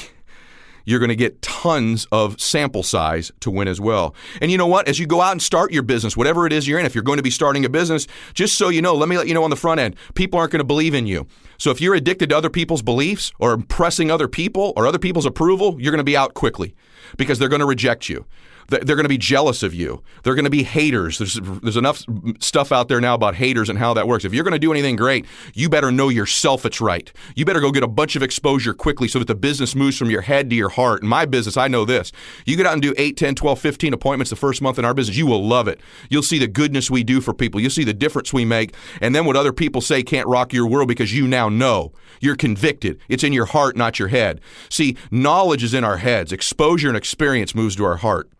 you're 0.84 0.98
going 0.98 1.10
to 1.10 1.16
get 1.16 1.42
tons 1.42 2.06
of 2.12 2.40
sample 2.40 2.82
size 2.82 3.32
to 3.40 3.50
win 3.50 3.68
as 3.68 3.80
well. 3.80 4.14
And 4.40 4.50
you 4.50 4.58
know 4.58 4.66
what? 4.66 4.88
As 4.88 4.98
you 4.98 5.06
go 5.06 5.20
out 5.20 5.32
and 5.32 5.42
start 5.42 5.72
your 5.72 5.82
business, 5.82 6.16
whatever 6.16 6.46
it 6.46 6.52
is 6.52 6.66
you're 6.66 6.78
in, 6.78 6.86
if 6.86 6.94
you're 6.94 7.04
going 7.04 7.18
to 7.18 7.22
be 7.22 7.30
starting 7.30 7.64
a 7.64 7.68
business, 7.68 8.06
just 8.34 8.56
so 8.56 8.68
you 8.68 8.82
know, 8.82 8.94
let 8.94 9.08
me 9.08 9.16
let 9.16 9.28
you 9.28 9.34
know 9.34 9.44
on 9.44 9.50
the 9.50 9.56
front 9.56 9.80
end, 9.80 9.96
people 10.14 10.38
aren't 10.38 10.52
going 10.52 10.60
to 10.60 10.64
believe 10.64 10.94
in 10.94 11.06
you. 11.06 11.26
So 11.58 11.70
if 11.70 11.80
you're 11.80 11.94
addicted 11.94 12.30
to 12.30 12.36
other 12.36 12.50
people's 12.50 12.82
beliefs 12.82 13.32
or 13.38 13.52
impressing 13.52 14.10
other 14.10 14.28
people 14.28 14.72
or 14.76 14.86
other 14.86 14.98
people's 14.98 15.26
approval, 15.26 15.76
you're 15.80 15.92
going 15.92 15.98
to 15.98 16.04
be 16.04 16.16
out 16.16 16.34
quickly 16.34 16.74
because 17.16 17.38
they're 17.38 17.48
going 17.48 17.60
to 17.60 17.66
reject 17.66 18.08
you. 18.08 18.24
They're 18.70 18.96
going 18.96 19.04
to 19.04 19.08
be 19.08 19.18
jealous 19.18 19.62
of 19.62 19.74
you. 19.74 20.02
They're 20.22 20.34
going 20.34 20.44
to 20.44 20.50
be 20.50 20.62
haters. 20.62 21.18
There's, 21.18 21.34
there's 21.34 21.76
enough 21.76 22.04
stuff 22.38 22.70
out 22.70 22.88
there 22.88 23.00
now 23.00 23.14
about 23.14 23.34
haters 23.34 23.68
and 23.68 23.78
how 23.78 23.94
that 23.94 24.06
works. 24.06 24.24
If 24.24 24.32
you're 24.32 24.44
going 24.44 24.52
to 24.52 24.60
do 24.60 24.70
anything 24.70 24.96
great, 24.96 25.26
you 25.54 25.68
better 25.68 25.90
know 25.90 26.08
yourself 26.08 26.64
it's 26.64 26.80
right. 26.80 27.12
You 27.34 27.44
better 27.44 27.60
go 27.60 27.72
get 27.72 27.82
a 27.82 27.88
bunch 27.88 28.14
of 28.14 28.22
exposure 28.22 28.72
quickly 28.72 29.08
so 29.08 29.18
that 29.18 29.26
the 29.26 29.34
business 29.34 29.74
moves 29.74 29.98
from 29.98 30.08
your 30.08 30.20
head 30.22 30.48
to 30.50 30.56
your 30.56 30.68
heart. 30.68 31.02
In 31.02 31.08
my 31.08 31.26
business, 31.26 31.56
I 31.56 31.68
know 31.68 31.84
this. 31.84 32.12
You 32.46 32.56
get 32.56 32.66
out 32.66 32.74
and 32.74 32.82
do 32.82 32.94
8, 32.96 33.16
10, 33.16 33.34
12, 33.34 33.58
15 33.58 33.92
appointments 33.92 34.30
the 34.30 34.36
first 34.36 34.62
month 34.62 34.78
in 34.78 34.84
our 34.84 34.94
business, 34.94 35.16
you 35.16 35.26
will 35.26 35.46
love 35.46 35.66
it. 35.66 35.80
You'll 36.08 36.22
see 36.22 36.38
the 36.38 36.46
goodness 36.46 36.90
we 36.90 37.02
do 37.02 37.20
for 37.20 37.34
people. 37.34 37.60
You'll 37.60 37.70
see 37.70 37.84
the 37.84 37.92
difference 37.92 38.32
we 38.32 38.44
make. 38.44 38.74
And 39.00 39.14
then 39.14 39.24
what 39.24 39.36
other 39.36 39.52
people 39.52 39.80
say 39.80 40.02
can't 40.02 40.28
rock 40.28 40.52
your 40.52 40.66
world 40.66 40.88
because 40.88 41.12
you 41.12 41.26
now 41.26 41.48
know. 41.48 41.92
You're 42.20 42.36
convicted. 42.36 43.00
It's 43.08 43.24
in 43.24 43.32
your 43.32 43.46
heart, 43.46 43.76
not 43.76 43.98
your 43.98 44.08
head. 44.08 44.40
See, 44.68 44.96
knowledge 45.10 45.64
is 45.64 45.74
in 45.74 45.84
our 45.84 45.96
heads. 45.96 46.32
Exposure 46.32 46.88
and 46.88 46.96
experience 46.96 47.54
moves 47.54 47.76
to 47.76 47.84
our 47.84 47.96
heart. 47.96 48.30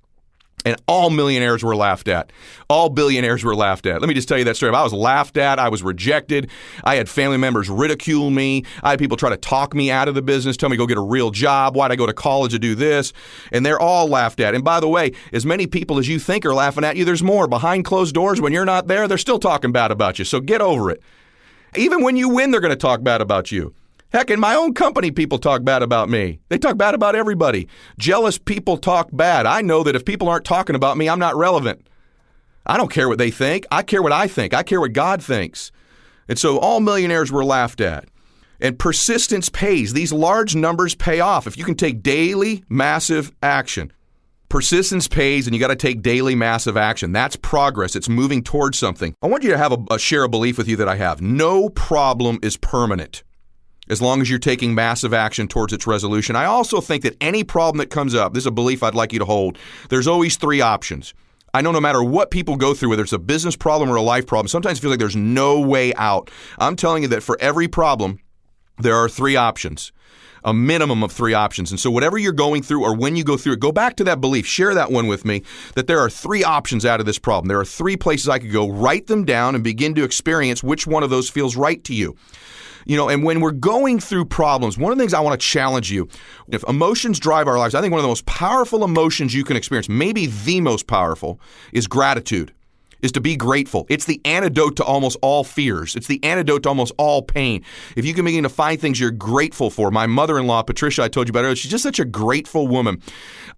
And 0.65 0.77
all 0.87 1.09
millionaires 1.09 1.63
were 1.63 1.75
laughed 1.75 2.07
at. 2.07 2.33
All 2.69 2.91
billionaires 2.91 3.43
were 3.43 3.55
laughed 3.55 3.87
at. 3.87 4.01
Let 4.01 4.09
me 4.09 4.15
just 4.15 4.29
tell 4.29 4.37
you 4.37 4.45
that 4.45 4.57
story. 4.57 4.75
I 4.75 4.83
was 4.83 4.93
laughed 4.93 5.39
at. 5.39 5.59
I 5.59 5.71
was 5.71 5.83
rejected. 5.83 6.51
I 6.85 6.97
had 6.97 7.09
family 7.09 7.39
members 7.39 7.71
ridicule 7.71 8.29
me. 8.31 8.65
I 8.83 8.91
had 8.91 8.99
people 8.99 9.17
try 9.17 9.31
to 9.31 9.39
talk 9.39 9.75
me 9.75 9.91
out 9.91 10.07
of 10.07 10.15
the 10.15 10.23
business, 10.23 10.57
tell 10.57 10.69
me 10.69 10.77
go 10.77 10.87
get 10.87 10.99
a 10.99 11.03
real 11.03 11.31
job. 11.31 11.77
Why'd 11.77 11.93
I 11.93 11.97
go 11.97 12.07
to 12.07 12.13
college 12.13 12.53
to 12.53 12.59
do 12.59 12.75
this? 12.75 13.13
And 13.53 13.65
they're 13.65 13.81
all 13.81 14.07
laughed 14.07 14.41
at. 14.41 14.55
And 14.55 14.63
by 14.63 14.81
the 14.81 14.89
way, 14.89 15.13
as 15.33 15.47
many 15.47 15.67
people 15.67 15.99
as 15.99 16.09
you 16.09 16.19
think 16.19 16.45
are 16.45 16.55
laughing 16.55 16.85
at 16.85 16.97
you, 16.97 17.05
there's 17.05 17.23
more. 17.23 17.49
Behind 17.49 17.85
closed 17.85 18.15
doors, 18.15 18.41
when 18.41 18.53
you're 18.53 18.67
not 18.67 18.87
there, 18.87 19.09
they're 19.09 19.19
still 19.19 19.39
talking 19.39 19.73
bad 19.73 19.91
about 19.91 20.19
you. 20.19 20.25
So 20.25 20.41
get 20.41 20.61
over 20.61 20.91
it. 20.91 21.03
Even 21.77 22.03
when 22.03 22.17
you 22.17 22.29
win, 22.29 22.51
they're 22.51 22.61
going 22.61 22.71
to 22.71 22.77
talk 22.77 23.03
bad 23.03 23.21
about 23.21 23.51
you. 23.51 23.75
Heck, 24.13 24.31
in 24.31 24.41
my 24.41 24.57
own 24.57 24.75
company, 24.75 25.13
people 25.13 25.39
talk 25.39 25.63
bad 25.63 25.83
about 25.83 26.09
me. 26.09 26.41
They 26.49 26.59
talk 26.59 26.77
bad 26.77 26.97
about 26.97 27.15
everybody. 27.15 27.69
Jealous 27.97 28.39
people 28.39 28.77
talk 28.77 29.09
bad. 29.13 29.47
I 29.47 29.63
know 29.63 29.85
that 29.85 29.95
if 29.95 30.05
people 30.05 30.29
aren't 30.29 30.45
talking 30.45 30.75
about 30.75 30.97
me, 30.97 31.09
I'm 31.09 31.21
not 31.21 31.37
relevant. 31.37 31.87
I 32.67 32.77
don't 32.77 32.91
care 32.91 33.09
what 33.09 33.19
they 33.19 33.31
think. 33.31 33.67
I 33.71 33.83
care 33.85 34.03
what 34.03 34.13
I 34.13 34.27
think. 34.27 34.53
I 34.53 34.65
care 34.65 34.81
what 34.81 34.95
God 34.95 35.23
thinks. 35.23 35.71
And 36.29 36.39
so 36.39 36.59
all 36.59 36.81
millionaires 36.81 37.31
were 37.31 37.45
laughed 37.45 37.81
at. 37.81 38.09
And 38.61 38.79
persistence 38.79 39.49
pays. 39.49 39.93
These 39.93 40.13
large 40.13 40.57
numbers 40.57 40.97
pay 40.97 41.21
off 41.21 41.47
if 41.47 41.57
you 41.57 41.65
can 41.65 41.77
take 41.77 42.03
daily 42.03 42.65
massive 42.69 43.33
action. 43.43 43.93
Persistence 44.49 45.07
pays, 45.07 45.47
and 45.47 45.55
you 45.55 45.61
got 45.61 45.69
to 45.69 45.77
take 45.77 46.03
daily 46.03 46.35
massive 46.35 46.77
action. 46.77 47.13
That's 47.13 47.37
progress. 47.37 47.95
It's 47.95 48.09
moving 48.09 48.43
towards 48.43 48.77
something. 48.77 49.15
I 49.23 49.29
want 49.29 49.45
you 49.45 49.51
to 49.51 49.59
have 49.59 49.71
a, 49.71 49.79
a 49.93 49.99
share 50.01 50.25
a 50.25 50.29
belief 50.29 50.59
with 50.59 50.67
you 50.67 50.75
that 50.77 50.89
I 50.89 50.97
have. 50.97 51.23
No 51.23 51.69
problem 51.69 52.41
is 52.43 52.57
permanent 52.57 53.23
as 53.91 54.01
long 54.01 54.23
as 54.23 54.31
you're 54.31 54.39
taking 54.39 54.75
massive 54.75 55.13
action 55.13 55.49
towards 55.49 55.73
its 55.73 55.87
resolution. 55.87 56.37
I 56.37 56.47
also 56.47 56.81
think 56.81 57.03
that 57.03 57.17
any 57.21 57.45
problem 57.45 57.79
that 57.79 57.91
comes 57.91 58.15
up, 58.15 58.33
this 58.33 58.45
is 58.45 58.47
a 58.47 58.53
belief 58.53 58.83
I'd 58.83 58.95
like 58.95 59.13
you 59.13 59.19
to 59.19 59.25
hold, 59.25 59.59
there's 59.91 60.07
always 60.07 60.37
three 60.37 60.61
options. 60.61 61.13
I 61.53 61.61
know 61.61 61.73
no 61.73 61.81
matter 61.81 62.03
what 62.03 62.31
people 62.31 62.57
go 62.57 62.73
through, 62.73 62.91
whether 62.91 63.03
it's 63.03 63.13
a 63.13 63.19
business 63.19 63.57
problem 63.57 63.91
or 63.91 63.97
a 63.97 64.03
life 64.03 64.27
problem, 64.27 64.47
sometimes 64.47 64.79
it 64.79 64.83
feels 64.83 64.93
like 64.93 65.01
there's 65.01 65.17
no 65.17 65.59
way 65.59 65.93
out. 65.95 66.31
I'm 66.59 66.77
telling 66.77 67.03
you 67.03 67.09
that 67.09 67.25
for 67.25 67.37
every 67.41 67.67
problem, 67.67 68.21
there 68.79 68.95
are 68.95 69.09
three 69.09 69.35
options 69.37 69.93
a 70.45 70.55
minimum 70.55 71.03
of 71.03 71.13
three 71.13 71.35
options. 71.35 71.71
And 71.71 71.79
so, 71.79 71.91
whatever 71.91 72.19
you're 72.19 72.33
going 72.33 72.63
through 72.63 72.83
or 72.83 72.97
when 72.97 73.17
you 73.17 73.25
go 73.25 73.37
through 73.37 73.55
it, 73.55 73.61
go 73.61 73.73
back 73.73 73.97
to 73.97 74.05
that 74.05 74.21
belief. 74.21 74.47
Share 74.47 74.75
that 74.75 74.91
one 74.91 75.07
with 75.07 75.25
me 75.25 75.43
that 75.75 75.87
there 75.87 75.99
are 75.99 76.11
three 76.11 76.43
options 76.43 76.87
out 76.87 77.01
of 77.01 77.07
this 77.07 77.19
problem. 77.19 77.49
There 77.49 77.61
are 77.61 77.65
three 77.65 77.97
places 77.97 78.29
I 78.29 78.39
could 78.39 78.53
go. 78.53 78.71
Write 78.71 79.07
them 79.07 79.25
down 79.25 79.55
and 79.55 79.63
begin 79.63 79.95
to 79.97 80.05
experience 80.05 80.63
which 80.63 80.87
one 80.87 81.03
of 81.03 81.11
those 81.11 81.29
feels 81.29 81.57
right 81.57 81.83
to 81.85 81.95
you. 81.95 82.17
You 82.87 82.97
know, 82.97 83.09
and 83.09 83.25
when 83.25 83.41
we're 83.41 83.51
going 83.51 84.01
through 84.01 84.27
problems, 84.27 84.79
one 84.79 84.93
of 84.93 84.99
the 84.99 85.03
things 85.03 85.15
I 85.15 85.21
want 85.21 85.41
to 85.41 85.47
challenge 85.47 85.91
you 85.91 86.09
if 86.49 86.65
emotions 86.69 87.19
drive 87.19 87.47
our 87.47 87.59
lives, 87.59 87.75
I 87.75 87.81
think 87.81 87.93
one 87.93 87.99
of 87.99 88.05
the 88.05 88.09
most 88.09 88.27
powerful 88.27 88.85
emotions 88.85 89.35
you 89.35 89.45
can 89.45 89.57
experience, 89.57 89.89
maybe 89.89 90.27
the 90.27 90.61
most 90.61 90.87
powerful, 90.87 91.41
is 91.73 91.87
gratitude 91.87 92.53
is 93.03 93.13
to 93.13 93.21
be 93.21 93.37
grateful. 93.37 93.87
It's 93.89 94.05
the 94.05 94.21
antidote 94.25 94.77
to 94.77 94.85
almost 94.85 95.17
all 95.23 95.45
fears. 95.45 95.97
It's 95.97 96.07
the 96.07 96.23
antidote 96.23 96.65
to 96.65 96.69
almost 96.69 96.93
all 96.99 97.23
pain. 97.23 97.65
If 97.97 98.05
you 98.05 98.15
can 98.15 98.25
begin 98.25 98.43
to 98.43 98.49
find 98.49 98.81
things 98.81 99.01
you're 99.01 99.11
grateful 99.11 99.71
for. 99.71 99.91
My 99.91 100.07
mother-in-law, 100.07 100.63
Patricia, 100.63 101.03
I 101.03 101.09
told 101.09 101.27
you 101.27 101.33
about 101.33 101.45
her, 101.45 101.57
she's 101.57 101.71
just 101.71 101.83
such 101.83 101.99
a 101.99 102.05
grateful 102.05 102.69
woman. 102.69 103.01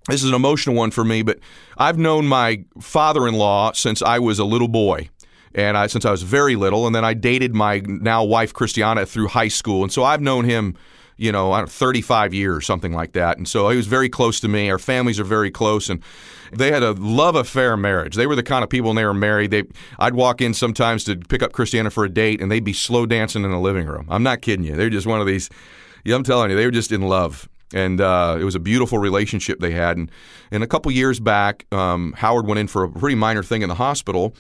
This 0.09 0.23
is 0.23 0.29
an 0.29 0.35
emotional 0.35 0.77
one 0.77 0.91
for 0.91 1.05
me, 1.05 1.23
but 1.23 1.39
I've 1.77 1.99
known 1.99 2.27
my 2.27 2.65
father-in-law 2.81 3.73
since 3.73 4.03
I 4.03 4.19
was 4.19 4.39
a 4.39 4.45
little 4.45 4.69
boy 4.69 5.09
and 5.55 5.77
I, 5.77 5.87
since 5.87 6.05
I 6.05 6.11
was 6.11 6.23
very 6.23 6.57
little, 6.57 6.87
and 6.87 6.95
then 6.95 7.05
I 7.05 7.15
dated 7.15 7.55
my 7.55 7.83
now 7.87 8.25
wife 8.25 8.53
Christiana 8.53 9.07
through 9.07 9.29
high 9.29 9.49
school, 9.49 9.83
and 9.83 9.93
so 9.93 10.05
I've 10.05 10.21
known 10.21 10.45
him 10.45 10.77
you 11.17 11.31
know, 11.31 11.65
35 11.65 12.35
years, 12.35 12.67
something 12.67 12.93
like 12.93 13.13
that. 13.13 13.37
And 13.37 13.47
so 13.47 13.69
he 13.69 13.77
was 13.77 13.87
very 13.87 14.09
close 14.09 14.41
to 14.41 14.49
me. 14.49 14.71
Our 14.71 14.79
families 14.79 15.21
are 15.21 15.25
very 15.25 15.53
close, 15.53 15.89
and 15.89 16.03
they 16.53 16.73
had 16.73 16.83
a 16.83 16.93
love 16.93 17.37
affair 17.37 17.77
marriage. 17.77 18.17
They 18.17 18.27
were 18.27 18.35
the 18.35 18.43
kind 18.43 18.65
of 18.65 18.71
people 18.71 18.89
when 18.89 18.97
they 18.97 19.05
were 19.05 19.15
married. 19.15 19.53
They, 19.53 19.63
I'd 20.01 20.15
walk 20.15 20.41
in 20.41 20.53
sometimes 20.53 21.05
to 21.05 21.17
pick 21.17 21.43
up 21.43 21.53
Christiana 21.53 21.91
for 21.91 22.05
a 22.05 22.09
date, 22.09 22.41
and 22.41 22.51
they'd 22.51 22.65
be 22.65 22.73
slow 22.73 23.07
dancing 23.07 23.45
in 23.45 23.53
the 23.53 23.61
living 23.61 23.87
room. 23.87 24.07
I'm 24.09 24.25
not 24.25 24.43
kidding 24.43 24.65
you. 24.65 24.75
They're 24.75 24.91
just 24.91 25.07
one 25.07 25.21
of 25.21 25.27
these. 25.29 25.49
Yeah, 26.05 26.17
I'm 26.17 26.25
telling 26.25 26.51
you, 26.51 26.57
they 26.57 26.65
were 26.65 26.73
just 26.73 26.91
in 26.91 27.03
love 27.03 27.49
and 27.75 28.01
uh, 28.01 28.37
it 28.39 28.45
was 28.45 28.55
a 28.55 28.61
beautiful 28.61 28.99
relationship 28.99 29.61
they 29.61 29.71
had. 29.71 29.97
And, 29.97 30.11
and 30.51 30.63
a 30.63 30.67
couple 30.67 30.93
years 30.93 31.21
back, 31.21 31.65
um, 31.73 32.13
Howard 32.19 32.47
went 32.47 32.59
in 32.59 32.67
for 32.67 32.85
a 32.85 32.91
pretty 32.91 33.15
minor 33.15 33.43
thing 33.43 33.63
in 33.63 33.71
the 33.71 33.77
hospital. 33.77 34.35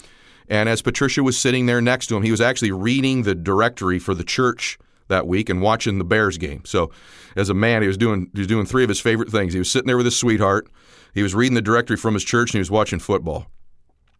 And 0.53 0.69
as 0.69 0.83
Patricia 0.83 1.23
was 1.23 1.39
sitting 1.39 1.65
there 1.65 1.81
next 1.81 2.09
to 2.09 2.15
him, 2.15 2.23
he 2.23 2.31
was 2.31 2.43
actually 2.43 2.73
reading 2.73 3.23
the 3.23 3.35
directory 3.35 3.99
for 3.99 4.13
the 4.13 4.23
church 4.23 4.79
that 5.09 5.27
week 5.27 5.49
and 5.49 5.63
watching 5.63 5.97
the 5.97 6.05
Bears 6.05 6.37
game. 6.37 6.63
So, 6.67 6.91
as 7.35 7.49
a 7.49 7.55
man, 7.55 7.81
he 7.81 7.89
was 7.89 7.97
doing 7.97 8.29
he 8.35 8.41
was 8.41 8.49
doing 8.49 8.67
three 8.67 8.83
of 8.83 8.91
his 8.91 9.01
favorite 9.01 9.31
things. 9.31 9.55
He 9.55 9.59
was 9.59 9.71
sitting 9.71 9.87
there 9.87 9.97
with 9.97 10.05
his 10.05 10.19
sweetheart. 10.19 10.69
He 11.15 11.23
was 11.23 11.35
reading 11.35 11.55
the 11.55 11.63
directory 11.63 11.97
from 11.97 12.13
his 12.13 12.23
church 12.23 12.51
and 12.51 12.57
he 12.57 12.59
was 12.59 12.71
watching 12.71 12.99
football. 12.99 13.47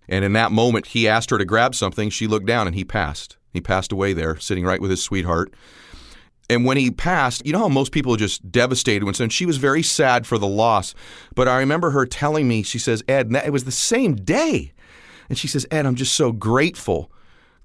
And 0.09 0.25
in 0.25 0.33
that 0.33 0.53
moment, 0.53 0.87
he 0.87 1.07
asked 1.07 1.29
her 1.29 1.37
to 1.37 1.45
grab 1.45 1.75
something. 1.75 2.09
She 2.09 2.27
looked 2.27 2.47
down 2.47 2.67
and 2.67 2.75
he 2.75 2.83
passed. 2.83 3.37
He 3.53 3.61
passed 3.61 3.93
away 3.93 4.15
there, 4.15 4.39
sitting 4.39 4.65
right 4.65 4.81
with 4.81 4.91
his 4.91 5.03
sweetheart. 5.03 5.53
And 6.49 6.65
when 6.65 6.79
he 6.79 6.91
passed, 6.91 7.45
you 7.45 7.53
know 7.53 7.59
how 7.59 7.69
most 7.69 7.93
people 7.93 8.15
are 8.15 8.19
just 8.19 8.51
devastated 8.51 9.05
when 9.05 9.29
she 9.29 9.45
was 9.45 9.59
very 9.59 9.83
sad 9.83 10.27
for 10.27 10.39
the 10.39 10.47
loss. 10.47 10.95
But 11.35 11.47
I 11.47 11.59
remember 11.59 11.91
her 11.91 12.07
telling 12.07 12.49
me, 12.49 12.63
she 12.63 12.79
says, 12.79 13.05
Ed, 13.07 13.31
it 13.45 13.53
was 13.53 13.65
the 13.65 13.71
same 13.71 14.15
day. 14.15 14.73
And 15.29 15.39
she 15.39 15.49
says, 15.49 15.67
Ed, 15.71 15.87
I'm 15.87 15.95
just 15.95 16.15
so 16.15 16.33
grateful 16.33 17.11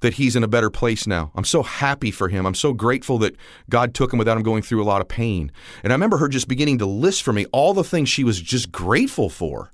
that 0.01 0.13
he's 0.13 0.35
in 0.35 0.43
a 0.43 0.47
better 0.47 0.69
place 0.69 1.07
now. 1.07 1.31
I'm 1.35 1.43
so 1.43 1.63
happy 1.63 2.11
for 2.11 2.29
him. 2.29 2.45
I'm 2.45 2.55
so 2.55 2.73
grateful 2.73 3.17
that 3.19 3.35
God 3.69 3.93
took 3.93 4.13
him 4.13 4.19
without 4.19 4.37
him 4.37 4.43
going 4.43 4.61
through 4.61 4.83
a 4.83 4.85
lot 4.85 5.01
of 5.01 5.07
pain. 5.07 5.51
And 5.83 5.91
I 5.91 5.95
remember 5.95 6.17
her 6.17 6.27
just 6.27 6.47
beginning 6.47 6.77
to 6.79 6.85
list 6.85 7.23
for 7.23 7.33
me 7.33 7.45
all 7.51 7.73
the 7.73 7.83
things 7.83 8.09
she 8.09 8.23
was 8.23 8.39
just 8.39 8.71
grateful 8.71 9.29
for. 9.29 9.71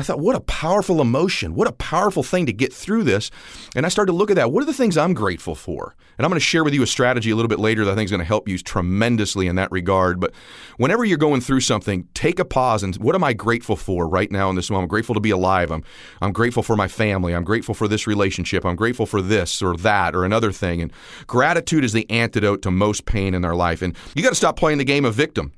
I 0.00 0.02
thought, 0.02 0.20
what 0.20 0.36
a 0.36 0.40
powerful 0.40 1.00
emotion. 1.00 1.54
What 1.54 1.68
a 1.68 1.72
powerful 1.72 2.22
thing 2.22 2.46
to 2.46 2.52
get 2.52 2.72
through 2.72 3.04
this. 3.04 3.30
And 3.74 3.86
I 3.86 3.88
started 3.88 4.12
to 4.12 4.16
look 4.16 4.30
at 4.30 4.36
that. 4.36 4.52
What 4.52 4.62
are 4.62 4.66
the 4.66 4.74
things 4.74 4.96
I'm 4.96 5.14
grateful 5.14 5.54
for? 5.54 5.94
And 6.18 6.24
I'm 6.24 6.30
going 6.30 6.40
to 6.40 6.44
share 6.44 6.64
with 6.64 6.74
you 6.74 6.82
a 6.82 6.86
strategy 6.86 7.30
a 7.30 7.36
little 7.36 7.48
bit 7.48 7.60
later 7.60 7.84
that 7.84 7.92
I 7.92 7.94
think 7.94 8.06
is 8.06 8.10
going 8.10 8.20
to 8.20 8.24
help 8.26 8.48
you 8.48 8.58
tremendously 8.58 9.46
in 9.46 9.56
that 9.56 9.70
regard. 9.70 10.20
But 10.20 10.32
whenever 10.76 11.04
you're 11.04 11.18
going 11.18 11.40
through 11.40 11.60
something, 11.60 12.08
take 12.14 12.38
a 12.38 12.44
pause 12.44 12.82
and 12.82 12.94
what 12.96 13.14
am 13.14 13.24
I 13.24 13.32
grateful 13.32 13.76
for 13.76 14.08
right 14.08 14.30
now 14.30 14.50
in 14.50 14.56
this 14.56 14.70
moment? 14.70 14.84
I'm 14.84 14.88
grateful 14.88 15.14
to 15.14 15.20
be 15.20 15.30
alive. 15.30 15.70
I'm, 15.70 15.84
I'm 16.20 16.32
grateful 16.32 16.62
for 16.62 16.76
my 16.76 16.88
family. 16.88 17.34
I'm 17.34 17.44
grateful 17.44 17.74
for 17.74 17.88
this 17.88 18.06
relationship. 18.06 18.64
I'm 18.64 18.76
grateful 18.76 19.06
for 19.06 19.22
this 19.22 19.62
or 19.62 19.76
that 19.76 20.14
or 20.14 20.24
another 20.24 20.52
thing. 20.52 20.82
And 20.82 20.92
gratitude 21.26 21.84
is 21.84 21.92
the 21.92 22.08
antidote 22.10 22.62
to 22.62 22.70
most 22.70 23.04
pain 23.04 23.34
in 23.34 23.44
our 23.44 23.54
life. 23.54 23.82
And 23.82 23.96
you 24.14 24.22
got 24.22 24.30
to 24.30 24.34
stop 24.34 24.56
playing 24.56 24.78
the 24.78 24.84
game 24.84 25.04
of 25.04 25.14
victim. 25.14 25.52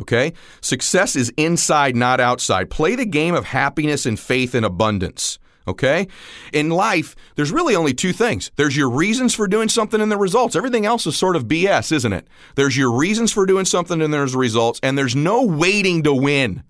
Okay? 0.00 0.32
Success 0.60 1.16
is 1.16 1.32
inside, 1.36 1.96
not 1.96 2.20
outside. 2.20 2.70
Play 2.70 2.94
the 2.94 3.06
game 3.06 3.34
of 3.34 3.46
happiness 3.46 4.06
and 4.06 4.18
faith 4.18 4.54
and 4.54 4.64
abundance. 4.64 5.38
Okay? 5.66 6.08
In 6.52 6.70
life, 6.70 7.14
there's 7.36 7.52
really 7.52 7.76
only 7.76 7.92
two 7.92 8.12
things. 8.12 8.50
There's 8.56 8.76
your 8.76 8.88
reasons 8.88 9.34
for 9.34 9.46
doing 9.46 9.68
something 9.68 10.00
and 10.00 10.10
the 10.10 10.16
results. 10.16 10.56
Everything 10.56 10.86
else 10.86 11.06
is 11.06 11.16
sort 11.16 11.36
of 11.36 11.44
BS, 11.46 11.92
isn't 11.92 12.12
it? 12.12 12.26
There's 12.54 12.76
your 12.76 12.90
reasons 12.90 13.32
for 13.32 13.44
doing 13.44 13.66
something 13.66 14.00
and 14.00 14.12
there's 14.12 14.34
results, 14.34 14.80
and 14.82 14.96
there's 14.96 15.14
no 15.14 15.44
waiting 15.44 16.02
to 16.04 16.14
win. 16.14 16.62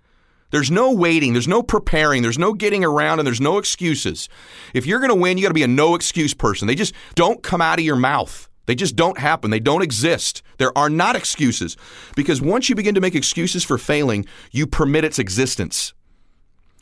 There's 0.51 0.71
no 0.71 0.93
waiting, 0.93 1.35
there's 1.35 1.47
no 1.47 1.63
preparing, 1.63 2.23
there's 2.23 2.39
no 2.39 2.55
getting 2.55 2.83
around, 2.83 3.21
and 3.21 3.27
there's 3.27 3.41
no 3.41 3.59
excuses. 3.59 4.31
If 4.73 4.87
you're 4.87 4.99
going 4.99 5.11
to 5.11 5.15
win, 5.15 5.37
you 5.37 5.43
got 5.43 5.49
to 5.49 5.55
be 5.55 5.63
a 5.63 5.69
no 5.69 5.95
excuse 5.95 6.33
person. 6.33 6.67
They 6.67 6.75
just 6.75 6.95
don't 7.15 7.43
come 7.43 7.61
out 7.61 7.79
of 7.79 7.85
your 7.85 7.97
mouth. 7.97 8.48
They 8.69 8.75
just 8.75 8.97
don't 8.97 9.17
happen. 9.17 9.51
They 9.51 9.61
don't 9.61 9.81
exist. 9.81 10.43
There 10.59 10.77
are 10.77 10.91
not 10.91 11.17
excuses. 11.17 11.75
Because 12.15 12.43
once 12.43 12.69
you 12.69 12.75
begin 12.75 12.95
to 12.97 13.01
make 13.01 13.15
excuses 13.15 13.65
for 13.65 13.79
failing, 13.79 14.27
you 14.53 14.67
permit 14.67 15.05
its 15.05 15.19
existence. 15.19 15.95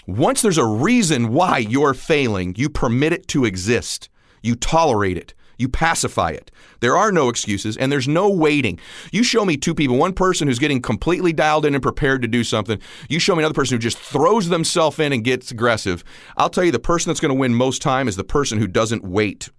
Once 0.04 0.42
there's 0.42 0.58
a 0.58 0.66
reason 0.66 1.32
why 1.32 1.58
you're 1.58 1.94
failing, 1.94 2.56
you 2.56 2.68
permit 2.68 3.12
it 3.12 3.28
to 3.28 3.44
exist. 3.44 4.08
You 4.42 4.56
tolerate 4.56 5.16
it. 5.16 5.32
You 5.58 5.68
pacify 5.68 6.30
it. 6.30 6.50
There 6.80 6.96
are 6.96 7.12
no 7.12 7.28
excuses 7.28 7.76
and 7.76 7.92
there's 7.92 8.08
no 8.08 8.28
waiting. 8.28 8.80
You 9.12 9.22
show 9.22 9.44
me 9.44 9.56
two 9.56 9.74
people, 9.74 9.96
one 9.96 10.12
person 10.12 10.48
who's 10.48 10.58
getting 10.58 10.82
completely 10.82 11.32
dialed 11.32 11.64
in 11.66 11.74
and 11.74 11.82
prepared 11.82 12.20
to 12.22 12.28
do 12.28 12.42
something. 12.42 12.80
You 13.08 13.20
show 13.20 13.36
me 13.36 13.42
another 13.42 13.54
person 13.54 13.76
who 13.76 13.80
just 13.80 13.98
throws 13.98 14.48
themselves 14.48 14.98
in 14.98 15.12
and 15.12 15.22
gets 15.22 15.52
aggressive. 15.52 16.02
I'll 16.36 16.50
tell 16.50 16.64
you 16.64 16.72
the 16.72 16.80
person 16.80 17.10
that's 17.10 17.20
going 17.20 17.32
to 17.32 17.38
win 17.38 17.54
most 17.54 17.80
time 17.80 18.08
is 18.08 18.16
the 18.16 18.24
person 18.24 18.58
who 18.58 18.66
doesn't 18.66 19.04
wait. 19.04 19.50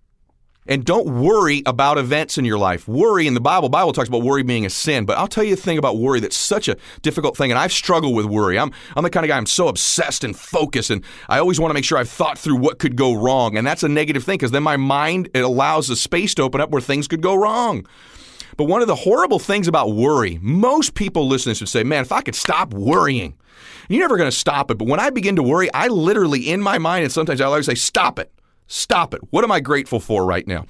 And 0.67 0.83
don't 0.83 1.21
worry 1.21 1.63
about 1.65 1.97
events 1.97 2.37
in 2.37 2.45
your 2.45 2.57
life. 2.57 2.87
Worry 2.87 3.27
in 3.27 3.33
the 3.33 3.39
Bible, 3.39 3.69
Bible 3.69 3.93
talks 3.93 4.09
about 4.09 4.21
worry 4.21 4.43
being 4.43 4.65
a 4.65 4.69
sin, 4.69 5.05
but 5.05 5.17
I'll 5.17 5.27
tell 5.27 5.43
you 5.43 5.53
a 5.53 5.57
thing 5.57 5.77
about 5.77 5.97
worry 5.97 6.19
that's 6.19 6.35
such 6.35 6.67
a 6.67 6.75
difficult 7.01 7.37
thing. 7.37 7.51
And 7.51 7.59
I've 7.59 7.71
struggled 7.71 8.15
with 8.15 8.25
worry. 8.25 8.59
I'm, 8.59 8.71
I'm 8.95 9.03
the 9.03 9.09
kind 9.09 9.25
of 9.25 9.29
guy 9.29 9.37
I'm 9.37 9.45
so 9.45 9.67
obsessed 9.67 10.23
and 10.23 10.37
focused, 10.37 10.89
and 10.89 11.03
I 11.29 11.39
always 11.39 11.59
want 11.59 11.69
to 11.69 11.73
make 11.73 11.85
sure 11.85 11.97
I've 11.97 12.09
thought 12.09 12.37
through 12.37 12.57
what 12.57 12.79
could 12.79 12.95
go 12.95 13.13
wrong. 13.13 13.57
And 13.57 13.65
that's 13.65 13.83
a 13.83 13.89
negative 13.89 14.23
thing 14.23 14.37
because 14.37 14.51
then 14.51 14.63
my 14.63 14.77
mind, 14.77 15.29
it 15.33 15.41
allows 15.41 15.87
the 15.87 15.95
space 15.95 16.35
to 16.35 16.43
open 16.43 16.61
up 16.61 16.69
where 16.69 16.81
things 16.81 17.07
could 17.07 17.21
go 17.21 17.35
wrong. 17.35 17.87
But 18.57 18.65
one 18.65 18.81
of 18.81 18.87
the 18.87 18.95
horrible 18.95 19.39
things 19.39 19.67
about 19.67 19.91
worry, 19.91 20.39
most 20.41 20.95
people 20.95 21.27
listening 21.27 21.55
should 21.55 21.69
say, 21.69 21.83
man, 21.83 22.01
if 22.01 22.11
I 22.11 22.21
could 22.21 22.35
stop 22.35 22.73
worrying, 22.73 23.35
you're 23.87 24.01
never 24.01 24.17
going 24.17 24.29
to 24.29 24.35
stop 24.35 24.71
it. 24.71 24.79
But 24.79 24.87
when 24.87 24.99
I 24.99 25.11
begin 25.11 25.35
to 25.35 25.43
worry, 25.43 25.71
I 25.73 25.87
literally, 25.87 26.49
in 26.49 26.61
my 26.61 26.79
mind, 26.79 27.03
and 27.03 27.11
sometimes 27.11 27.39
I 27.39 27.45
always 27.45 27.67
say, 27.67 27.75
stop 27.75 28.17
it. 28.17 28.31
Stop 28.67 29.13
it. 29.13 29.21
What 29.31 29.43
am 29.43 29.51
I 29.51 29.59
grateful 29.59 29.99
for 29.99 30.25
right 30.25 30.47
now? 30.47 30.65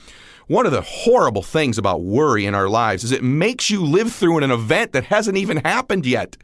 One 0.48 0.66
of 0.66 0.72
the 0.72 0.82
horrible 0.82 1.44
things 1.44 1.78
about 1.78 2.04
worry 2.04 2.46
in 2.46 2.56
our 2.56 2.70
lives 2.70 3.04
is 3.04 3.12
it 3.12 3.24
makes 3.24 3.70
you 3.70 3.84
live 3.84 4.14
through 4.14 4.38
an 4.38 4.50
event 4.50 4.94
that 4.94 5.06
hasn't 5.06 5.38
even 5.38 5.58
happened 5.58 6.06
yet. 6.06 6.38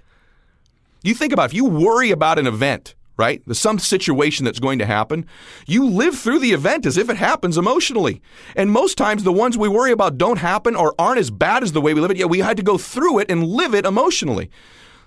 You 1.03 1.13
think 1.13 1.31
about 1.31 1.45
if 1.45 1.53
you 1.53 1.65
worry 1.65 2.11
about 2.11 2.39
an 2.39 2.47
event, 2.47 2.95
right? 3.17 3.41
Some 3.55 3.79
situation 3.79 4.43
that's 4.45 4.59
going 4.59 4.79
to 4.79 4.85
happen. 4.85 5.25
You 5.67 5.85
live 5.87 6.17
through 6.17 6.39
the 6.39 6.51
event 6.51 6.85
as 6.85 6.97
if 6.97 7.09
it 7.09 7.17
happens 7.17 7.57
emotionally. 7.57 8.21
And 8.55 8.71
most 8.71 8.97
times 8.97 9.23
the 9.23 9.31
ones 9.31 9.57
we 9.57 9.69
worry 9.69 9.91
about 9.91 10.17
don't 10.17 10.39
happen 10.39 10.75
or 10.75 10.95
aren't 10.99 11.19
as 11.19 11.29
bad 11.29 11.63
as 11.63 11.71
the 11.71 11.81
way 11.81 11.93
we 11.93 12.01
live 12.01 12.11
it, 12.11 12.17
yet 12.17 12.29
we 12.29 12.39
had 12.39 12.57
to 12.57 12.63
go 12.63 12.77
through 12.77 13.19
it 13.19 13.29
and 13.29 13.47
live 13.47 13.73
it 13.73 13.85
emotionally. 13.85 14.49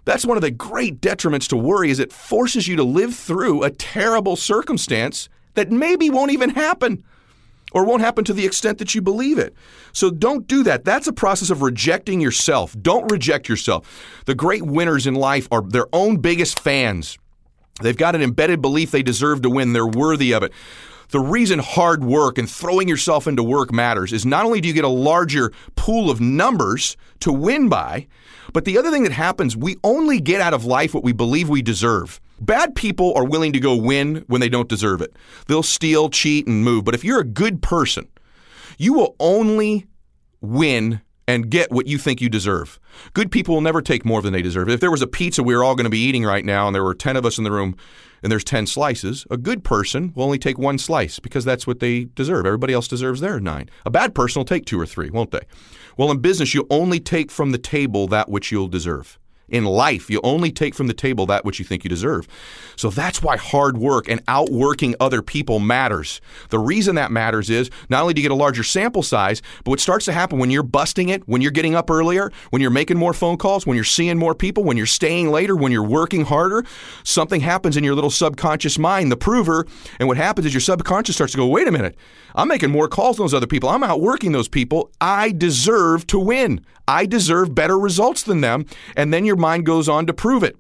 That's 0.04 0.24
one 0.24 0.38
of 0.38 0.42
the 0.42 0.52
great 0.52 1.00
detriments 1.00 1.48
to 1.48 1.56
worry 1.56 1.90
is 1.90 1.98
it 1.98 2.12
forces 2.12 2.68
you 2.68 2.76
to 2.76 2.84
live 2.84 3.14
through 3.14 3.62
a 3.64 3.70
terrible 3.70 4.36
circumstance 4.36 5.28
that 5.56 5.70
maybe 5.70 6.08
won't 6.08 6.30
even 6.30 6.50
happen 6.50 7.04
or 7.72 7.84
won't 7.84 8.02
happen 8.02 8.24
to 8.24 8.32
the 8.32 8.46
extent 8.46 8.78
that 8.78 8.94
you 8.94 9.02
believe 9.02 9.38
it. 9.38 9.54
So 9.92 10.10
don't 10.10 10.46
do 10.46 10.62
that. 10.62 10.84
That's 10.84 11.06
a 11.06 11.12
process 11.12 11.50
of 11.50 11.62
rejecting 11.62 12.20
yourself. 12.20 12.76
Don't 12.80 13.10
reject 13.10 13.48
yourself. 13.48 14.22
The 14.26 14.34
great 14.34 14.62
winners 14.62 15.06
in 15.06 15.14
life 15.14 15.48
are 15.50 15.62
their 15.62 15.86
own 15.92 16.18
biggest 16.18 16.60
fans. 16.60 17.18
They've 17.82 17.96
got 17.96 18.14
an 18.14 18.22
embedded 18.22 18.62
belief 18.62 18.90
they 18.90 19.02
deserve 19.02 19.42
to 19.42 19.50
win, 19.50 19.72
they're 19.72 19.86
worthy 19.86 20.32
of 20.32 20.42
it. 20.42 20.52
The 21.10 21.20
reason 21.20 21.60
hard 21.60 22.02
work 22.02 22.36
and 22.36 22.50
throwing 22.50 22.88
yourself 22.88 23.26
into 23.26 23.42
work 23.42 23.72
matters 23.72 24.12
is 24.12 24.26
not 24.26 24.44
only 24.44 24.60
do 24.60 24.68
you 24.68 24.74
get 24.74 24.84
a 24.84 24.88
larger 24.88 25.52
pool 25.76 26.10
of 26.10 26.20
numbers 26.20 26.96
to 27.20 27.32
win 27.32 27.68
by, 27.68 28.08
but 28.52 28.64
the 28.64 28.76
other 28.78 28.90
thing 28.90 29.04
that 29.04 29.12
happens, 29.12 29.56
we 29.56 29.76
only 29.84 30.20
get 30.20 30.40
out 30.40 30.54
of 30.54 30.64
life 30.64 30.94
what 30.94 31.04
we 31.04 31.12
believe 31.12 31.48
we 31.48 31.62
deserve. 31.62 32.20
Bad 32.40 32.74
people 32.74 33.14
are 33.16 33.24
willing 33.24 33.52
to 33.52 33.60
go 33.60 33.74
win 33.74 34.24
when 34.26 34.40
they 34.40 34.48
don't 34.48 34.68
deserve 34.68 35.00
it. 35.00 35.14
They'll 35.46 35.62
steal, 35.62 36.10
cheat, 36.10 36.46
and 36.46 36.62
move. 36.64 36.84
But 36.84 36.94
if 36.94 37.04
you're 37.04 37.20
a 37.20 37.24
good 37.24 37.62
person, 37.62 38.08
you 38.78 38.92
will 38.92 39.16
only 39.18 39.86
win 40.40 41.00
and 41.28 41.50
get 41.50 41.72
what 41.72 41.86
you 41.86 41.98
think 41.98 42.20
you 42.20 42.28
deserve. 42.28 42.78
Good 43.12 43.30
people 43.32 43.54
will 43.54 43.62
never 43.62 43.82
take 43.82 44.04
more 44.04 44.22
than 44.22 44.32
they 44.32 44.42
deserve. 44.42 44.68
If 44.68 44.80
there 44.80 44.90
was 44.90 45.02
a 45.02 45.06
pizza 45.06 45.42
we 45.42 45.56
were 45.56 45.64
all 45.64 45.74
going 45.74 45.84
to 45.84 45.90
be 45.90 45.98
eating 45.98 46.24
right 46.24 46.44
now 46.44 46.66
and 46.66 46.74
there 46.74 46.84
were 46.84 46.94
10 46.94 47.16
of 47.16 47.26
us 47.26 47.38
in 47.38 47.44
the 47.44 47.50
room 47.50 47.76
and 48.22 48.30
there's 48.30 48.44
10 48.44 48.66
slices, 48.66 49.26
a 49.30 49.36
good 49.36 49.64
person 49.64 50.12
will 50.14 50.24
only 50.24 50.38
take 50.38 50.58
one 50.58 50.78
slice 50.78 51.18
because 51.18 51.44
that's 51.44 51.66
what 51.66 51.80
they 51.80 52.04
deserve. 52.04 52.46
Everybody 52.46 52.74
else 52.74 52.86
deserves 52.86 53.20
their 53.20 53.40
nine. 53.40 53.68
A 53.84 53.90
bad 53.90 54.14
person 54.14 54.40
will 54.40 54.44
take 54.44 54.66
two 54.66 54.80
or 54.80 54.86
three, 54.86 55.10
won't 55.10 55.32
they? 55.32 55.42
Well, 55.96 56.10
in 56.10 56.18
business, 56.18 56.54
you 56.54 56.66
only 56.70 57.00
take 57.00 57.30
from 57.30 57.50
the 57.50 57.58
table 57.58 58.06
that 58.08 58.28
which 58.28 58.52
you'll 58.52 58.68
deserve. 58.68 59.18
In 59.48 59.64
life, 59.64 60.10
you 60.10 60.20
only 60.24 60.50
take 60.50 60.74
from 60.74 60.88
the 60.88 60.94
table 60.94 61.24
that 61.26 61.44
which 61.44 61.60
you 61.60 61.64
think 61.64 61.84
you 61.84 61.88
deserve. 61.88 62.26
So 62.74 62.90
that's 62.90 63.22
why 63.22 63.36
hard 63.36 63.78
work 63.78 64.08
and 64.08 64.20
outworking 64.26 64.96
other 64.98 65.22
people 65.22 65.60
matters. 65.60 66.20
The 66.50 66.58
reason 66.58 66.96
that 66.96 67.12
matters 67.12 67.48
is 67.48 67.70
not 67.88 68.02
only 68.02 68.14
do 68.14 68.20
you 68.20 68.28
get 68.28 68.32
a 68.32 68.36
larger 68.36 68.64
sample 68.64 69.04
size, 69.04 69.42
but 69.62 69.70
what 69.70 69.80
starts 69.80 70.04
to 70.06 70.12
happen 70.12 70.38
when 70.38 70.50
you're 70.50 70.64
busting 70.64 71.10
it, 71.10 71.26
when 71.28 71.42
you're 71.42 71.52
getting 71.52 71.76
up 71.76 71.90
earlier, 71.90 72.32
when 72.50 72.60
you're 72.60 72.72
making 72.72 72.98
more 72.98 73.12
phone 73.12 73.36
calls, 73.36 73.66
when 73.66 73.76
you're 73.76 73.84
seeing 73.84 74.18
more 74.18 74.34
people, 74.34 74.64
when 74.64 74.76
you're 74.76 74.84
staying 74.86 75.30
later, 75.30 75.54
when 75.54 75.70
you're 75.70 75.82
working 75.82 76.24
harder, 76.24 76.64
something 77.04 77.40
happens 77.40 77.76
in 77.76 77.84
your 77.84 77.94
little 77.94 78.10
subconscious 78.10 78.78
mind, 78.78 79.12
the 79.12 79.16
prover. 79.16 79.64
And 80.00 80.08
what 80.08 80.16
happens 80.16 80.46
is 80.46 80.54
your 80.54 80.60
subconscious 80.60 81.14
starts 81.14 81.32
to 81.32 81.38
go, 81.38 81.46
wait 81.46 81.68
a 81.68 81.72
minute, 81.72 81.96
I'm 82.34 82.48
making 82.48 82.70
more 82.70 82.88
calls 82.88 83.16
than 83.16 83.24
those 83.24 83.34
other 83.34 83.46
people. 83.46 83.68
I'm 83.68 83.84
outworking 83.84 84.32
those 84.32 84.48
people. 84.48 84.90
I 85.00 85.30
deserve 85.30 86.06
to 86.08 86.18
win. 86.18 86.64
I 86.88 87.06
deserve 87.06 87.54
better 87.54 87.78
results 87.78 88.22
than 88.22 88.40
them. 88.40 88.66
And 88.96 89.12
then 89.12 89.24
your 89.24 89.36
mind 89.36 89.66
goes 89.66 89.88
on 89.88 90.06
to 90.06 90.14
prove 90.14 90.42
it. 90.42 90.56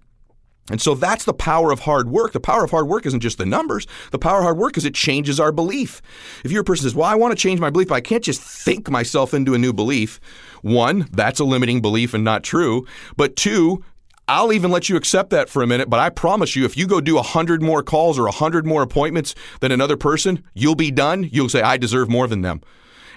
And 0.68 0.80
so 0.80 0.94
that's 0.94 1.24
the 1.24 1.32
power 1.32 1.70
of 1.70 1.80
hard 1.80 2.10
work. 2.10 2.32
The 2.32 2.40
power 2.40 2.64
of 2.64 2.72
hard 2.72 2.88
work 2.88 3.06
isn't 3.06 3.20
just 3.20 3.38
the 3.38 3.46
numbers. 3.46 3.86
The 4.10 4.18
power 4.18 4.38
of 4.38 4.44
hard 4.44 4.58
work 4.58 4.76
is 4.76 4.84
it 4.84 4.94
changes 4.94 5.38
our 5.38 5.52
belief. 5.52 6.02
If 6.44 6.50
you're 6.50 6.62
a 6.62 6.64
person 6.64 6.84
who 6.84 6.90
says, 6.90 6.96
Well, 6.96 7.08
I 7.08 7.14
want 7.14 7.30
to 7.30 7.40
change 7.40 7.60
my 7.60 7.70
belief, 7.70 7.88
but 7.88 7.94
I 7.94 8.00
can't 8.00 8.24
just 8.24 8.40
think 8.40 8.90
myself 8.90 9.32
into 9.32 9.54
a 9.54 9.58
new 9.58 9.72
belief, 9.72 10.18
one, 10.62 11.08
that's 11.12 11.38
a 11.38 11.44
limiting 11.44 11.80
belief 11.80 12.14
and 12.14 12.24
not 12.24 12.42
true. 12.42 12.84
But 13.16 13.36
two, 13.36 13.84
I'll 14.26 14.52
even 14.52 14.72
let 14.72 14.88
you 14.88 14.96
accept 14.96 15.30
that 15.30 15.48
for 15.48 15.62
a 15.62 15.68
minute, 15.68 15.88
but 15.88 16.00
I 16.00 16.10
promise 16.10 16.56
you, 16.56 16.64
if 16.64 16.76
you 16.76 16.88
go 16.88 17.00
do 17.00 17.14
100 17.14 17.62
more 17.62 17.84
calls 17.84 18.18
or 18.18 18.24
100 18.24 18.66
more 18.66 18.82
appointments 18.82 19.36
than 19.60 19.70
another 19.70 19.96
person, 19.96 20.42
you'll 20.52 20.74
be 20.74 20.90
done. 20.90 21.28
You'll 21.30 21.48
say, 21.48 21.62
I 21.62 21.76
deserve 21.76 22.08
more 22.08 22.26
than 22.26 22.42
them 22.42 22.60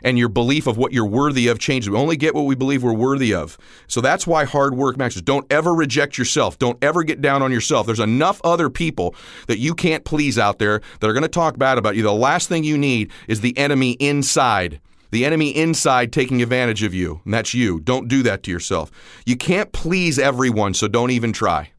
and 0.04 0.18
your 0.18 0.30
belief 0.30 0.68
of 0.68 0.78
what 0.78 0.93
you're 0.93 1.06
worthy 1.06 1.47
of 1.47 1.60
changes. 1.60 1.89
We 1.89 1.97
only 1.97 2.18
get 2.18 2.36
what 2.36 2.45
we 2.45 2.56
believe 2.56 2.84
we're 2.84 2.93
worthy 2.93 3.34
of. 3.34 3.58
So 3.88 4.02
that's 4.02 4.26
why 4.26 4.45
hard 4.45 4.76
work 4.76 4.97
matters. 4.97 5.22
Don't 5.22 5.52
ever 5.52 5.74
reject 5.74 6.18
yourself. 6.18 6.58
Don't 6.60 6.82
ever 6.84 7.04
get 7.04 7.22
down 7.22 7.41
on 7.41 7.52
yourself. 7.52 7.86
There's 7.86 8.00
enough 8.00 8.41
other 8.43 8.70
people 8.70 9.16
that 9.47 9.60
you 9.60 9.74
can't 9.74 10.06
please 10.06 10.38
out 10.38 10.60
there 10.60 10.82
that 11.00 11.10
are 11.10 11.14
going 11.14 11.24
to 11.24 11.30
talk 11.30 11.58
bad 11.58 11.78
about 11.78 11.95
you. 11.95 12.04
The 12.04 12.14
last 12.14 12.50
thing 12.50 12.64
you 12.64 12.78
need 12.78 13.12
is 13.28 13.41
the 13.41 13.58
enemy 13.58 13.91
inside. 13.93 14.80
The 15.12 15.26
enemy 15.26 15.50
inside 15.50 16.14
taking 16.14 16.43
advantage 16.43 16.84
of 16.84 16.93
you, 16.93 17.22
and 17.26 17.34
that's 17.34 17.56
you. 17.56 17.80
Don't 17.80 18.08
do 18.08 18.22
that 18.24 18.43
to 18.43 18.52
yourself. 18.52 18.91
You 19.26 19.38
can't 19.38 19.72
please 19.72 20.20
everyone, 20.20 20.76
so 20.76 20.88
don't 20.88 21.10
even 21.10 21.34
try. 21.34 21.72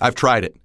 I've 0.00 0.14
tried 0.14 0.44
it. 0.44 0.56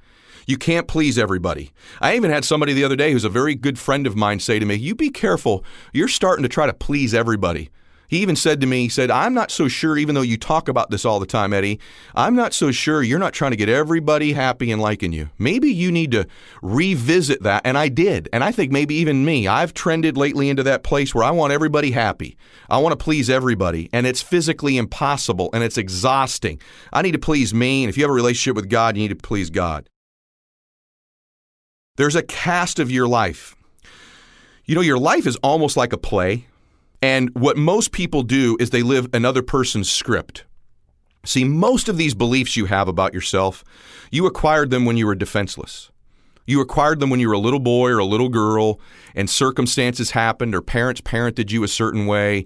You 0.48 0.58
can't 0.58 0.88
please 0.88 1.18
everybody. 1.18 1.72
I 2.00 2.16
even 2.16 2.32
had 2.32 2.46
somebody 2.46 2.72
the 2.72 2.86
other 2.86 2.96
day 2.96 3.12
who's 3.12 3.26
a 3.26 3.30
very 3.30 3.54
good 3.54 3.78
friend 3.78 4.08
of 4.08 4.16
mine 4.16 4.40
say 4.40 4.60
to 4.60 4.66
me, 4.66 4.76
You 4.76 4.96
be 4.96 5.10
careful. 5.10 5.64
You're 5.92 6.08
starting 6.08 6.44
to 6.44 6.50
try 6.50 6.66
to 6.66 6.74
please 6.74 7.14
everybody. 7.14 7.70
He 8.08 8.20
even 8.20 8.38
said 8.38 8.62
to 8.62 8.68
me, 8.68 8.84
he 8.84 8.90
said, 8.90 9.12
I'm 9.12 9.34
not 9.34 9.52
so 9.52 9.68
sure, 9.68 9.98
even 9.98 10.16
though 10.16 10.22
you 10.22 10.38
talk 10.38 10.70
about 10.70 10.90
this 10.90 11.04
all 11.04 11.20
the 11.20 11.26
time, 11.26 11.52
Eddie, 11.52 11.82
I'm 12.16 12.36
not 12.36 12.54
so 12.54 12.72
sure 12.72 13.04
you're 13.04 13.20
not 13.20 13.34
trying 13.34 13.52
to 13.52 13.58
get 13.58 13.68
everybody 13.68 14.32
happy 14.32 14.72
and 14.72 14.82
liking 14.82 15.12
you. 15.12 15.30
Maybe 15.38 15.70
you 15.70 15.92
need 15.92 16.12
to 16.12 16.26
revisit 16.62 17.44
that. 17.44 17.64
And 17.66 17.78
I 17.78 17.90
did. 17.90 18.30
And 18.32 18.46
I 18.46 18.54
think 18.54 18.72
maybe 18.72 18.96
even 18.96 19.26
me, 19.26 19.50
I've 19.50 19.74
trended 19.74 20.16
lately 20.16 20.50
into 20.50 20.64
that 20.64 20.84
place 20.84 21.14
where 21.14 21.26
I 21.26 21.32
want 21.32 21.52
everybody 21.52 21.92
happy. 21.92 22.38
I 22.70 22.78
want 22.78 22.98
to 22.98 23.04
please 23.04 23.30
everybody. 23.30 23.90
And 23.92 24.08
it's 24.08 24.22
physically 24.22 24.78
impossible 24.78 25.50
and 25.52 25.62
it's 25.62 25.78
exhausting. 25.78 26.62
I 26.94 27.02
need 27.02 27.12
to 27.12 27.20
please 27.20 27.54
me. 27.54 27.84
And 27.84 27.90
if 27.90 27.98
you 27.98 28.04
have 28.06 28.12
a 28.12 28.14
relationship 28.14 28.56
with 28.56 28.70
God, 28.70 28.96
you 28.96 29.04
need 29.04 29.10
to 29.10 29.16
please 29.16 29.50
God. 29.50 29.90
There's 31.98 32.16
a 32.16 32.24
cast 32.24 32.80
of 32.80 32.90
your 32.90 33.08
life. 33.08 33.56
You 34.66 34.76
know, 34.76 34.82
your 34.82 35.00
life 35.00 35.28
is 35.28 35.36
almost 35.38 35.76
like 35.76 35.94
a 35.94 35.98
play. 35.98 36.46
And 37.02 37.30
what 37.36 37.58
most 37.58 37.92
people 37.92 38.24
do 38.24 38.56
is 38.60 38.70
they 38.70 38.84
live 38.84 39.10
another 39.14 39.42
person's 39.42 39.92
script. 39.92 40.46
See, 41.26 41.44
most 41.44 41.90
of 41.90 41.98
these 41.98 42.14
beliefs 42.14 42.56
you 42.56 42.66
have 42.66 42.88
about 42.88 43.14
yourself, 43.14 43.64
you 44.12 44.26
acquired 44.26 44.70
them 44.70 44.86
when 44.86 44.96
you 44.96 45.08
were 45.08 45.16
defenseless. 45.16 45.92
You 46.48 46.62
acquired 46.62 47.02
them 47.02 47.10
when 47.10 47.20
you 47.20 47.28
were 47.28 47.34
a 47.34 47.40
little 47.40 47.60
boy 47.60 47.90
or 47.90 48.00
a 48.00 48.06
little 48.06 48.30
girl, 48.30 48.80
and 49.14 49.30
circumstances 49.30 50.12
happened, 50.12 50.56
or 50.56 50.62
parents 50.62 51.02
parented 51.02 51.52
you 51.52 51.64
a 51.64 51.68
certain 51.68 52.06
way. 52.06 52.46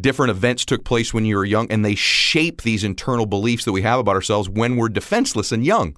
Different 0.00 0.30
events 0.30 0.66
took 0.66 0.84
place 0.84 1.14
when 1.14 1.24
you 1.24 1.34
were 1.36 1.46
young, 1.46 1.66
and 1.72 1.82
they 1.82 1.94
shape 1.94 2.60
these 2.60 2.84
internal 2.84 3.24
beliefs 3.24 3.64
that 3.64 3.72
we 3.72 3.80
have 3.82 3.98
about 3.98 4.14
ourselves 4.16 4.50
when 4.50 4.76
we're 4.76 4.90
defenseless 4.90 5.50
and 5.50 5.64
young. 5.64 5.96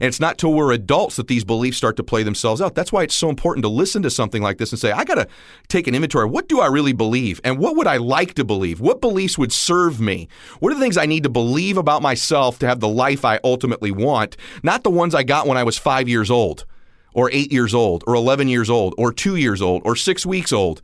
And 0.00 0.08
it's 0.08 0.18
not 0.18 0.38
till 0.38 0.52
we're 0.52 0.72
adults 0.72 1.16
that 1.16 1.28
these 1.28 1.44
beliefs 1.44 1.76
start 1.76 1.96
to 1.96 2.02
play 2.02 2.24
themselves 2.24 2.60
out. 2.60 2.74
That's 2.74 2.92
why 2.92 3.04
it's 3.04 3.14
so 3.14 3.30
important 3.30 3.62
to 3.62 3.68
listen 3.68 4.02
to 4.02 4.10
something 4.10 4.42
like 4.42 4.58
this 4.58 4.72
and 4.72 4.78
say, 4.78 4.90
I 4.90 5.04
got 5.04 5.14
to 5.14 5.28
take 5.68 5.86
an 5.86 5.94
inventory. 5.94 6.26
What 6.26 6.48
do 6.48 6.60
I 6.60 6.66
really 6.66 6.92
believe? 6.92 7.40
And 7.44 7.58
what 7.58 7.76
would 7.76 7.86
I 7.86 7.96
like 7.96 8.34
to 8.34 8.44
believe? 8.44 8.80
What 8.80 9.00
beliefs 9.00 9.38
would 9.38 9.52
serve 9.52 10.00
me? 10.00 10.28
What 10.58 10.72
are 10.72 10.74
the 10.74 10.80
things 10.80 10.98
I 10.98 11.06
need 11.06 11.22
to 11.22 11.30
believe 11.30 11.78
about 11.78 12.02
myself 12.02 12.58
to 12.58 12.66
have 12.66 12.80
the 12.80 12.88
life 12.88 13.24
I 13.24 13.38
ultimately 13.44 13.92
want? 13.92 14.36
Not 14.62 14.82
the 14.82 14.90
ones 14.90 15.14
I 15.14 15.22
got 15.22 15.46
when 15.46 15.56
I 15.56 15.64
was 15.64 15.78
five 15.78 16.08
years 16.08 16.30
old, 16.30 16.66
or 17.14 17.30
eight 17.32 17.52
years 17.52 17.74
old, 17.74 18.04
or 18.06 18.14
11 18.14 18.48
years 18.48 18.70
old, 18.70 18.94
or 18.98 19.12
two 19.12 19.36
years 19.36 19.60
old, 19.62 19.82
or 19.84 19.96
six 19.96 20.24
weeks 20.24 20.52
old 20.52 20.82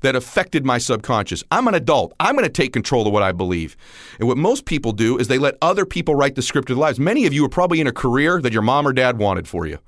that 0.00 0.16
affected 0.16 0.64
my 0.64 0.78
subconscious. 0.78 1.42
I'm 1.50 1.68
an 1.68 1.74
adult. 1.74 2.12
I'm 2.20 2.34
going 2.34 2.44
to 2.44 2.50
take 2.50 2.72
control 2.72 3.06
of 3.06 3.12
what 3.12 3.22
I 3.22 3.32
believe. 3.32 3.76
And 4.18 4.28
what 4.28 4.36
most 4.36 4.64
people 4.64 4.92
do 4.92 5.18
is 5.18 5.28
they 5.28 5.38
let 5.38 5.56
other 5.62 5.86
people 5.86 6.14
write 6.14 6.34
the 6.34 6.42
script 6.42 6.70
of 6.70 6.76
their 6.76 6.80
lives. 6.82 7.00
Many 7.00 7.26
of 7.26 7.32
you 7.32 7.44
are 7.44 7.48
probably 7.48 7.80
in 7.80 7.86
a 7.86 7.92
career 7.92 8.40
that 8.40 8.52
your 8.52 8.62
mom 8.62 8.86
or 8.86 8.92
dad 8.92 9.18
wanted 9.18 9.48
for 9.48 9.66
you. 9.66 9.78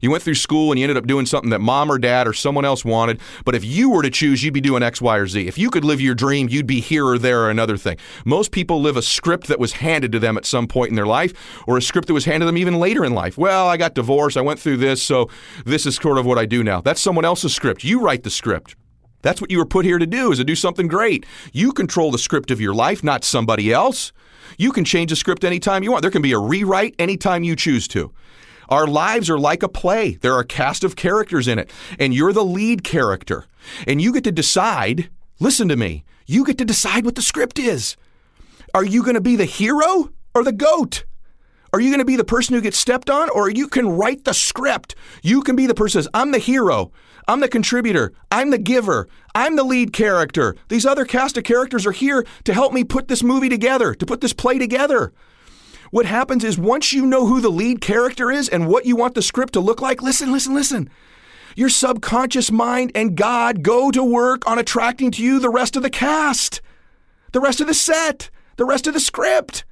You 0.00 0.10
went 0.10 0.22
through 0.22 0.34
school 0.34 0.70
and 0.70 0.78
you 0.78 0.84
ended 0.84 0.96
up 0.96 1.06
doing 1.06 1.26
something 1.26 1.50
that 1.50 1.60
mom 1.60 1.90
or 1.90 1.98
dad 1.98 2.28
or 2.28 2.32
someone 2.32 2.64
else 2.64 2.84
wanted. 2.84 3.20
But 3.44 3.54
if 3.54 3.64
you 3.64 3.90
were 3.90 4.02
to 4.02 4.10
choose, 4.10 4.42
you'd 4.42 4.54
be 4.54 4.60
doing 4.60 4.82
X, 4.82 5.00
Y, 5.00 5.16
or 5.16 5.26
Z. 5.26 5.46
If 5.46 5.58
you 5.58 5.70
could 5.70 5.84
live 5.84 6.00
your 6.00 6.14
dream, 6.14 6.48
you'd 6.48 6.66
be 6.66 6.80
here 6.80 7.06
or 7.06 7.18
there 7.18 7.42
or 7.42 7.50
another 7.50 7.76
thing. 7.76 7.96
Most 8.24 8.52
people 8.52 8.80
live 8.80 8.96
a 8.96 9.02
script 9.02 9.46
that 9.48 9.58
was 9.58 9.72
handed 9.72 10.12
to 10.12 10.18
them 10.18 10.36
at 10.36 10.44
some 10.44 10.66
point 10.66 10.90
in 10.90 10.96
their 10.96 11.06
life 11.06 11.62
or 11.66 11.76
a 11.78 11.82
script 11.82 12.08
that 12.08 12.14
was 12.14 12.26
handed 12.26 12.40
to 12.40 12.46
them 12.46 12.58
even 12.58 12.78
later 12.78 13.04
in 13.04 13.14
life. 13.14 13.38
Well, 13.38 13.68
I 13.68 13.76
got 13.76 13.94
divorced. 13.94 14.36
I 14.36 14.42
went 14.42 14.60
through 14.60 14.76
this. 14.78 15.02
So 15.02 15.30
this 15.64 15.86
is 15.86 15.96
sort 15.96 16.18
of 16.18 16.26
what 16.26 16.38
I 16.38 16.46
do 16.46 16.62
now. 16.62 16.80
That's 16.80 17.00
someone 17.00 17.24
else's 17.24 17.54
script. 17.54 17.84
You 17.84 18.00
write 18.00 18.22
the 18.22 18.30
script. 18.30 18.76
That's 19.22 19.40
what 19.40 19.50
you 19.50 19.58
were 19.58 19.66
put 19.66 19.84
here 19.84 19.98
to 19.98 20.06
do, 20.06 20.30
is 20.30 20.38
to 20.38 20.44
do 20.44 20.54
something 20.54 20.86
great. 20.86 21.26
You 21.52 21.72
control 21.72 22.12
the 22.12 22.18
script 22.18 22.50
of 22.52 22.60
your 22.60 22.74
life, 22.74 23.02
not 23.02 23.24
somebody 23.24 23.72
else. 23.72 24.12
You 24.56 24.70
can 24.70 24.84
change 24.84 25.10
the 25.10 25.16
script 25.16 25.42
anytime 25.42 25.82
you 25.82 25.90
want. 25.90 26.02
There 26.02 26.10
can 26.10 26.22
be 26.22 26.32
a 26.32 26.38
rewrite 26.38 26.94
anytime 26.98 27.42
you 27.42 27.56
choose 27.56 27.88
to. 27.88 28.12
Our 28.68 28.86
lives 28.86 29.30
are 29.30 29.38
like 29.38 29.62
a 29.62 29.68
play. 29.68 30.16
There 30.16 30.34
are 30.34 30.40
a 30.40 30.46
cast 30.46 30.84
of 30.84 30.96
characters 30.96 31.48
in 31.48 31.58
it, 31.58 31.70
and 31.98 32.12
you're 32.12 32.32
the 32.32 32.44
lead 32.44 32.84
character. 32.84 33.46
And 33.86 34.00
you 34.00 34.12
get 34.12 34.24
to 34.24 34.32
decide, 34.32 35.10
listen 35.38 35.68
to 35.68 35.76
me, 35.76 36.04
you 36.26 36.44
get 36.44 36.58
to 36.58 36.64
decide 36.64 37.04
what 37.04 37.14
the 37.14 37.22
script 37.22 37.58
is. 37.58 37.96
Are 38.74 38.84
you 38.84 39.02
going 39.02 39.14
to 39.14 39.20
be 39.20 39.36
the 39.36 39.44
hero 39.44 40.10
or 40.34 40.44
the 40.44 40.52
goat? 40.52 41.04
Are 41.72 41.80
you 41.80 41.90
going 41.90 42.00
to 42.00 42.04
be 42.04 42.16
the 42.16 42.24
person 42.24 42.54
who 42.54 42.60
gets 42.60 42.78
stepped 42.78 43.10
on, 43.10 43.28
or 43.30 43.50
you 43.50 43.68
can 43.68 43.88
write 43.88 44.24
the 44.24 44.34
script? 44.34 44.94
You 45.22 45.42
can 45.42 45.56
be 45.56 45.66
the 45.66 45.74
person 45.74 45.98
who 45.98 46.02
says, 46.04 46.10
I'm 46.14 46.30
the 46.30 46.38
hero. 46.38 46.92
I'm 47.28 47.40
the 47.40 47.48
contributor. 47.48 48.12
I'm 48.30 48.50
the 48.50 48.58
giver. 48.58 49.08
I'm 49.34 49.56
the 49.56 49.64
lead 49.64 49.92
character. 49.92 50.56
These 50.68 50.86
other 50.86 51.04
cast 51.04 51.36
of 51.36 51.44
characters 51.44 51.84
are 51.84 51.92
here 51.92 52.24
to 52.44 52.54
help 52.54 52.72
me 52.72 52.84
put 52.84 53.08
this 53.08 53.22
movie 53.22 53.48
together, 53.48 53.94
to 53.94 54.06
put 54.06 54.20
this 54.20 54.32
play 54.32 54.58
together. 54.58 55.12
What 55.90 56.06
happens 56.06 56.44
is 56.44 56.58
once 56.58 56.92
you 56.92 57.06
know 57.06 57.26
who 57.26 57.40
the 57.40 57.50
lead 57.50 57.80
character 57.80 58.30
is 58.30 58.48
and 58.48 58.68
what 58.68 58.86
you 58.86 58.96
want 58.96 59.14
the 59.14 59.22
script 59.22 59.52
to 59.54 59.60
look 59.60 59.80
like, 59.80 60.02
listen, 60.02 60.32
listen, 60.32 60.54
listen. 60.54 60.90
Your 61.54 61.68
subconscious 61.68 62.50
mind 62.50 62.92
and 62.94 63.16
God 63.16 63.62
go 63.62 63.90
to 63.90 64.04
work 64.04 64.46
on 64.46 64.58
attracting 64.58 65.10
to 65.12 65.22
you 65.22 65.38
the 65.38 65.48
rest 65.48 65.76
of 65.76 65.82
the 65.82 65.90
cast, 65.90 66.60
the 67.32 67.40
rest 67.40 67.60
of 67.60 67.66
the 67.66 67.74
set, 67.74 68.30
the 68.56 68.64
rest 68.64 68.86
of 68.86 68.94
the 68.94 69.00
script 69.00 69.64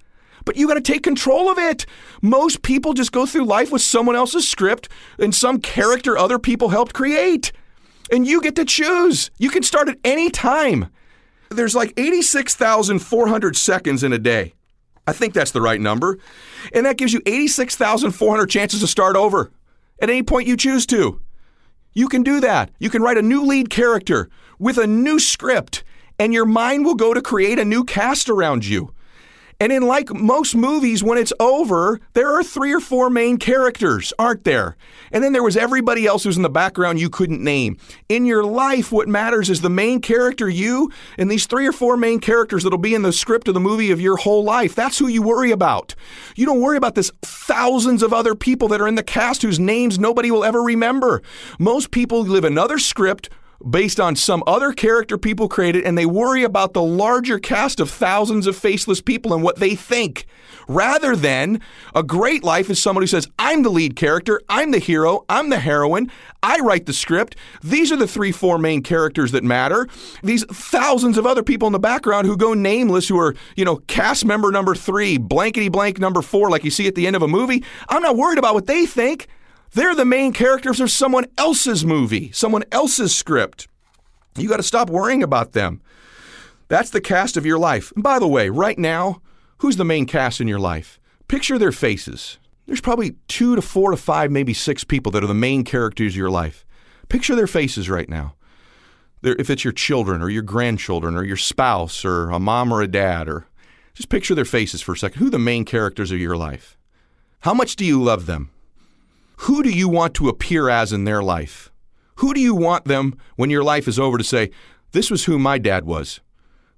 but 0.45 0.57
you 0.57 0.69
got 0.69 0.75
to 0.75 0.81
take 0.81 1.03
control 1.03 1.49
of 1.49 1.59
it. 1.59 1.87
Most 2.23 2.63
people 2.63 2.93
just 2.93 3.13
go 3.13 3.27
through 3.27 3.45
life 3.45 3.73
with 3.73 3.83
someone 3.83 4.17
else's 4.17 4.49
script 4.49 4.89
and 5.19 5.35
some 5.35 5.61
character 5.61 6.17
other 6.17 6.39
people 6.39 6.69
helped 6.69 6.95
create. 6.95 7.53
And 8.11 8.27
you 8.27 8.41
get 8.41 8.57
to 8.57 8.65
choose. 8.65 9.31
You 9.39 9.51
can 9.51 9.63
start 9.63 9.89
at 9.89 9.99
any 10.05 10.31
time. 10.31 10.91
There's 11.51 11.75
like 11.75 11.93
86,400 11.97 13.57
seconds 13.57 14.03
in 14.03 14.13
a 14.13 14.19
day. 14.19 14.55
I 15.07 15.13
think 15.13 15.35
that's 15.35 15.51
the 15.51 15.61
right 15.61 15.81
number. 15.81 16.19
And 16.73 16.87
that 16.87 16.97
gives 16.97 17.13
you 17.13 17.21
86,400 17.27 18.47
chances 18.49 18.81
to 18.81 18.87
start 18.87 19.17
over 19.17 19.53
at 20.01 20.09
any 20.09 20.23
point 20.23 20.49
you 20.49 20.57
choose 20.57 20.87
to. 20.87 21.21
You 21.93 22.09
can 22.09 22.23
do 22.23 22.41
that. 22.41 22.71
You 22.79 22.91
can 22.91 23.03
write 23.03 23.19
a 23.19 23.23
new 23.23 23.45
lead 23.45 23.71
character 23.71 24.29
with 24.59 24.79
a 24.79 24.87
new 24.87 25.19
script, 25.19 25.85
and 26.19 26.33
your 26.33 26.47
mind 26.47 26.85
will 26.85 26.95
go 26.95 27.13
to 27.13 27.21
create 27.21 27.59
a 27.59 27.65
new 27.65 27.85
cast 27.85 28.29
around 28.29 28.65
you. 28.65 28.94
And 29.65 29.73
in 29.73 29.87
like 29.87 30.13
most 30.13 30.55
movies, 30.55 31.03
when 31.03 31.17
it's 31.17 31.33
over, 31.41 31.99
there 32.13 32.31
are 32.39 32.45
three 32.45 32.75
or 32.75 32.81
four 32.81 33.09
main 33.09 33.39
characters, 33.39 34.13
aren't 34.19 34.45
there? 34.45 34.77
And 35.11 35.25
then 35.25 35.33
there 35.33 35.43
was 35.43 35.57
everybody 35.57 36.05
else 36.05 36.25
who's 36.25 36.37
in 36.37 36.43
the 36.43 36.51
background 36.51 37.01
you 37.01 37.09
couldn't 37.09 37.43
name. 37.43 37.79
In 38.11 38.27
your 38.27 38.45
life, 38.45 38.93
what 38.93 39.09
matters 39.09 39.49
is 39.49 39.63
the 39.63 39.71
main 39.71 40.03
character, 40.03 40.51
you, 40.51 40.93
and 41.17 41.31
these 41.31 41.47
three 41.47 41.67
or 41.67 41.73
four 41.73 41.97
main 41.97 42.21
characters 42.21 42.63
that'll 42.63 42.79
be 42.79 42.95
in 42.95 43.01
the 43.01 43.11
script 43.11 43.49
of 43.49 43.55
the 43.55 43.59
movie 43.61 43.91
of 43.91 44.03
your 44.03 44.19
whole 44.19 44.45
life. 44.45 44.75
That's 44.75 44.99
who 44.99 45.07
you 45.07 45.23
worry 45.23 45.51
about. 45.51 45.95
You 46.37 46.45
don't 46.45 46.61
worry 46.61 46.77
about 46.77 46.95
this 46.95 47.11
thousands 47.23 48.03
of 48.03 48.13
other 48.13 48.35
people 48.35 48.69
that 48.69 48.83
are 48.83 48.89
in 48.89 48.97
the 48.97 49.03
cast 49.03 49.41
whose 49.41 49.59
names 49.59 49.99
nobody 49.99 50.31
will 50.31 50.45
ever 50.45 50.61
remember. 50.63 51.23
Most 51.59 51.91
people 51.91 52.21
live 52.23 52.45
another 52.45 52.79
script 52.79 53.31
based 53.69 53.99
on 53.99 54.17
some 54.17 54.43
other 54.47 54.73
character 54.73 55.17
people 55.19 55.49
created, 55.49 55.85
and 55.85 55.97
they 55.97 56.07
worry 56.07 56.43
about 56.43 56.75
the 56.75 56.83
larger 56.83 57.39
cast 57.39 57.81
of 57.81 57.91
thousands 57.91 58.47
of 58.47 58.57
faceless 58.57 59.01
people 59.01 59.33
and 59.33 59.43
what 59.43 59.57
they 59.57 59.75
think. 59.75 60.27
Rather 60.67 61.15
than 61.15 61.61
a 61.95 62.03
great 62.03 62.43
life 62.43 62.71
is 62.71 62.81
someone 62.81 63.03
who 63.03 63.07
says, 63.07 63.29
I'm 63.39 63.63
the 63.63 63.71
lead 63.71 63.97
character, 63.97 64.41
I'm 64.49 64.71
the 64.71 64.79
hero, 64.79 65.25
I'm 65.29 65.51
the 65.51 65.59
heroine, 65.59 66.11
I 66.43 66.59
write 66.61 66.87
the 66.87 66.93
script. 66.93 67.37
These 67.63 67.93
are 67.93 67.97
the 67.97 68.07
three, 68.07 68.33
four 68.33 68.59
main 68.59 68.83
characters 68.83 69.33
that 69.33 69.45
matter. 69.45 69.87
These 70.23 70.45
thousands 70.45 71.19
of 71.19 71.27
other 71.27 71.43
people 71.43 71.67
in 71.67 71.73
the 71.73 71.79
background 71.79 72.27
who 72.27 72.37
go 72.37 72.55
nameless, 72.55 73.09
who 73.09 73.19
are, 73.19 73.35
you 73.57 73.65
know, 73.65 73.77
cast 73.89 74.25
member 74.25 74.51
number 74.51 74.75
three, 74.75 75.19
blankety 75.19 75.69
blank 75.69 75.99
number 75.99 76.23
four, 76.23 76.51
like 76.51 76.65
you 76.65 76.71
see 76.71 76.87
at 76.87 76.95
the 76.95 77.07
end 77.07 77.17
of 77.17 77.23
a 77.23 77.29
movie. 77.29 77.63
I'm 77.89 78.03
not 78.03 78.17
worried 78.17 78.39
about 78.39 78.55
what 78.55 78.67
they 78.67 78.87
think. 78.87 79.29
They're 79.75 79.97
the 79.97 80.05
main 80.05 80.33
characters 80.33 80.81
of 80.81 80.91
someone 80.93 81.27
else's 81.37 81.85
movie, 81.85 82.31
someone 82.31 82.63
else's 82.71 83.15
script. 83.15 83.67
You 84.37 84.49
got 84.49 84.59
to 84.59 84.63
stop 84.63 84.89
worrying 84.89 85.23
about 85.23 85.53
them. 85.53 85.83
That's 86.69 86.91
the 86.91 87.01
cast 87.01 87.37
of 87.37 87.45
your 87.45 87.59
life. 87.59 87.93
And 87.97 88.03
by 88.03 88.21
the 88.21 88.29
way, 88.29 88.51
right 88.51 88.79
now, 88.79 89.21
who's 89.59 89.77
the 89.77 89.85
main 89.85 90.07
cast 90.07 90.41
in 90.41 90.47
your 90.47 90.61
life? 90.61 91.01
Picture 91.27 91.59
their 91.59 91.73
faces. 91.73 92.39
There's 92.67 92.81
probably 92.81 93.17
two 93.27 93.57
to 93.57 93.63
four 93.63 93.91
to 93.91 93.97
five, 93.97 94.31
maybe 94.31 94.55
six 94.55 94.85
people 94.85 95.11
that 95.13 95.25
are 95.25 95.29
the 95.29 95.35
main 95.35 95.65
characters 95.65 96.13
of 96.13 96.17
your 96.17 96.31
life. 96.31 96.65
Picture 97.09 97.35
their 97.35 97.49
faces 97.49 97.91
right 97.91 98.09
now. 98.09 98.35
They're, 99.23 99.37
if 99.41 99.51
it's 99.51 99.65
your 99.65 99.73
children 99.73 100.23
or 100.23 100.31
your 100.31 100.43
grandchildren 100.43 101.17
or 101.17 101.25
your 101.25 101.37
spouse 101.37 102.05
or 102.05 102.31
a 102.31 102.39
mom 102.39 102.73
or 102.73 102.81
a 102.81 102.87
dad, 102.87 103.29
or 103.29 103.47
just 103.93 104.09
picture 104.09 104.37
their 104.37 104.45
faces 104.45 104.81
for 104.83 104.93
a 104.93 104.97
second. 104.97 105.19
Who 105.19 105.27
are 105.27 105.31
the 105.31 105.39
main 105.39 105.65
characters 105.65 106.13
of 106.13 106.21
your 106.21 106.37
life? 106.37 106.79
How 107.41 107.55
much 107.55 107.75
do 107.75 107.85
you 107.85 108.03
love 108.03 108.27
them? 108.27 108.51
Who 109.39 109.63
do 109.63 109.71
you 109.71 109.89
want 109.89 110.15
to 110.15 110.29
appear 110.29 110.69
as 110.69 110.93
in 110.93 111.05
their 111.05 111.23
life? 111.23 111.71
Who 112.17 112.35
do 112.35 112.41
you 112.41 112.55
want 112.55 112.85
them 112.85 113.19
when 113.37 113.51
your 113.51 113.65
life 113.65 113.89
is 113.89 113.99
over 113.99 114.19
to 114.19 114.25
say, 114.25 114.51
This 114.93 115.11
was 115.11 115.25
who 115.25 115.39
my 115.39 115.59
dad 115.59 115.85
was? 115.85 116.21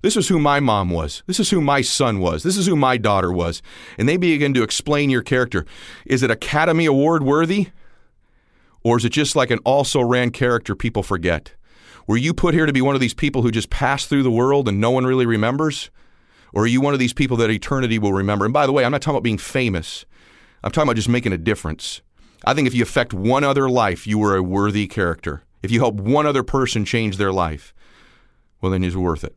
This 0.03 0.17
is 0.17 0.29
who 0.29 0.39
my 0.39 0.61
mom 0.61 0.91
was. 0.91 1.23
This 1.27 1.41
is 1.41 1.51
who 1.51 1.61
my 1.61 1.81
son 1.81 2.21
was. 2.21 2.43
This 2.43 2.57
is 2.57 2.67
who 2.67 2.77
my 2.77 2.97
daughter 2.97 3.33
was. 3.33 3.61
And 3.99 4.09
they 4.09 4.17
begin 4.17 4.55
to 4.55 4.63
explain 4.63 5.11
your 5.11 5.23
character. 5.23 5.67
Is 6.05 6.23
it 6.23 6.31
Academy 6.31 6.87
Award 6.87 7.23
worthy? 7.23 7.69
Or 8.85 8.99
is 8.99 9.05
it 9.05 9.11
just 9.11 9.35
like 9.35 9.51
an 9.51 9.59
also 9.65 10.01
ran 10.01 10.31
character 10.31 10.77
people 10.77 11.03
forget? 11.03 11.55
Were 12.07 12.17
you 12.17 12.33
put 12.33 12.55
here 12.55 12.67
to 12.67 12.73
be 12.73 12.83
one 12.83 12.95
of 12.95 13.01
these 13.01 13.15
people 13.15 13.43
who 13.43 13.51
just 13.51 13.69
pass 13.69 14.07
through 14.07 14.23
the 14.23 14.31
world 14.31 14.69
and 14.69 14.81
no 14.81 14.93
one 14.93 15.07
really 15.07 15.27
remembers? 15.27 15.91
Or 16.53 16.63
are 16.63 16.69
you 16.69 16.81
one 16.81 16.93
of 16.93 17.01
these 17.01 17.13
people 17.13 17.37
that 17.39 17.51
eternity 17.51 17.99
will 17.99 18.13
remember? 18.13 18.45
And 18.45 18.55
by 18.55 18.65
the 18.65 18.73
way, 18.73 18.85
I'm 18.85 18.93
not 18.93 19.03
talking 19.03 19.17
about 19.17 19.25
being 19.25 19.39
famous. 19.39 20.07
I'm 20.63 20.71
talking 20.71 20.87
about 20.87 20.97
just 20.97 21.09
making 21.09 21.33
a 21.33 21.39
difference. 21.39 22.01
I 22.47 22.55
think 22.55 22.69
if 22.69 22.75
you 22.75 22.83
affect 22.83 23.13
one 23.13 23.43
other 23.43 23.69
life, 23.69 24.07
you 24.07 24.19
were 24.19 24.37
a 24.37 24.43
worthy 24.43 24.87
character. 24.87 25.43
If 25.63 25.73
you 25.73 25.81
help 25.81 25.97
one 25.97 26.27
other 26.27 26.45
person 26.45 26.85
change 26.85 27.17
their 27.17 27.33
life, 27.33 27.75
well, 28.61 28.71
then 28.71 28.85
it's 28.85 28.95
worth 28.95 29.25
it. 29.25 29.37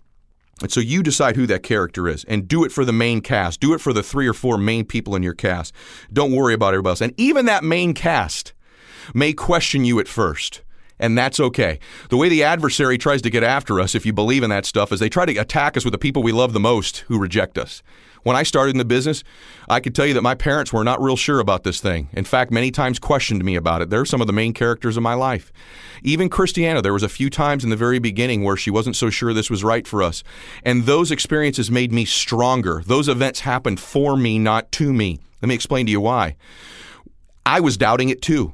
And 0.62 0.72
so 0.72 0.80
you 0.80 1.02
decide 1.02 1.36
who 1.36 1.48
that 1.48 1.64
character 1.64 2.08
is 2.08 2.24
and 2.26 2.48
do 2.48 2.64
it 2.64 2.72
for 2.72 2.86
the 2.86 2.94
main 2.94 3.22
cast. 3.22 3.60
Do 3.60 3.74
it 3.74 3.82
for 3.82 3.94
the 3.94 4.04
three 4.04 4.28
or 4.28 4.34
four 4.34 4.58
main 4.58 4.86
people 4.86 5.16
in 5.16 5.24
your 5.24 5.34
cast. 5.34 5.74
Don't 6.12 6.34
worry 6.34 6.54
about 6.54 6.74
everybody 6.74 6.92
else. 6.92 7.02
And 7.02 7.14
even 7.18 7.46
that 7.46 7.64
main 7.64 7.94
cast 7.94 8.54
may 9.14 9.34
question 9.34 9.86
you 9.86 10.00
at 10.00 10.08
first. 10.08 10.62
And 11.00 11.18
that's 11.18 11.40
okay. 11.40 11.80
The 12.10 12.18
way 12.18 12.28
the 12.28 12.44
adversary 12.44 12.98
tries 12.98 13.22
to 13.22 13.30
get 13.30 13.42
after 13.42 13.80
us, 13.80 13.96
if 13.96 14.06
you 14.06 14.12
believe 14.12 14.44
in 14.44 14.50
that 14.50 14.66
stuff, 14.66 14.92
is 14.92 15.00
they 15.00 15.08
try 15.08 15.26
to 15.26 15.38
attack 15.38 15.78
us 15.78 15.86
with 15.86 15.94
the 15.94 15.98
people 15.98 16.22
we 16.22 16.34
love 16.34 16.52
the 16.52 16.60
most 16.60 17.00
who 17.08 17.18
reject 17.18 17.58
us. 17.58 17.82
When 18.24 18.36
I 18.36 18.44
started 18.44 18.72
in 18.72 18.78
the 18.78 18.86
business, 18.86 19.24
I 19.70 19.80
could 19.80 19.96
tell 19.96 20.06
you 20.06 20.14
that 20.14 20.22
my 20.22 20.36
parents 20.36 20.74
were 20.74 20.84
not 20.84 21.02
real 21.02 21.16
sure 21.16 21.40
about 21.40 21.64
this 21.64 21.80
thing. 21.80 22.10
In 22.14 22.26
fact, 22.26 22.52
many 22.52 22.72
times 22.72 23.00
questioned 23.00 23.44
me 23.44 23.56
about 23.56 23.82
it. 23.82 23.90
They're 23.90 24.06
some 24.06 24.22
of 24.22 24.28
the 24.28 24.34
main 24.34 24.54
characters 24.54 24.98
of 24.98 25.04
my 25.04 25.14
life. 25.14 25.52
Even 26.04 26.30
Christiana, 26.30 26.82
there 26.82 26.94
was 26.94 27.04
a 27.04 27.10
few 27.10 27.30
times 27.30 27.64
in 27.64 27.70
the 27.70 27.76
very 27.76 28.00
beginning 28.00 28.44
where 28.44 28.58
she 28.58 28.72
wasn't 28.72 28.96
so 28.96 29.10
sure 29.10 29.34
this 29.34 29.50
was 29.50 29.64
right 29.64 29.88
for 29.88 30.04
us. 30.04 30.24
And 30.64 30.86
those 30.86 31.12
experiences 31.12 31.72
made 31.72 31.92
me 31.92 32.06
stronger. 32.06 32.84
Those 32.86 33.08
events 33.08 33.42
happened 33.42 33.80
for 33.80 34.18
me, 34.18 34.40
not 34.40 34.72
to 34.74 34.92
me. 34.92 35.20
Let 35.42 35.50
me 35.50 35.56
explain 35.56 35.86
to 35.86 35.92
you 35.92 36.02
why. 36.02 36.36
I 37.46 37.62
was 37.62 37.78
doubting 37.78 38.10
it 38.10 38.22
too. 38.22 38.54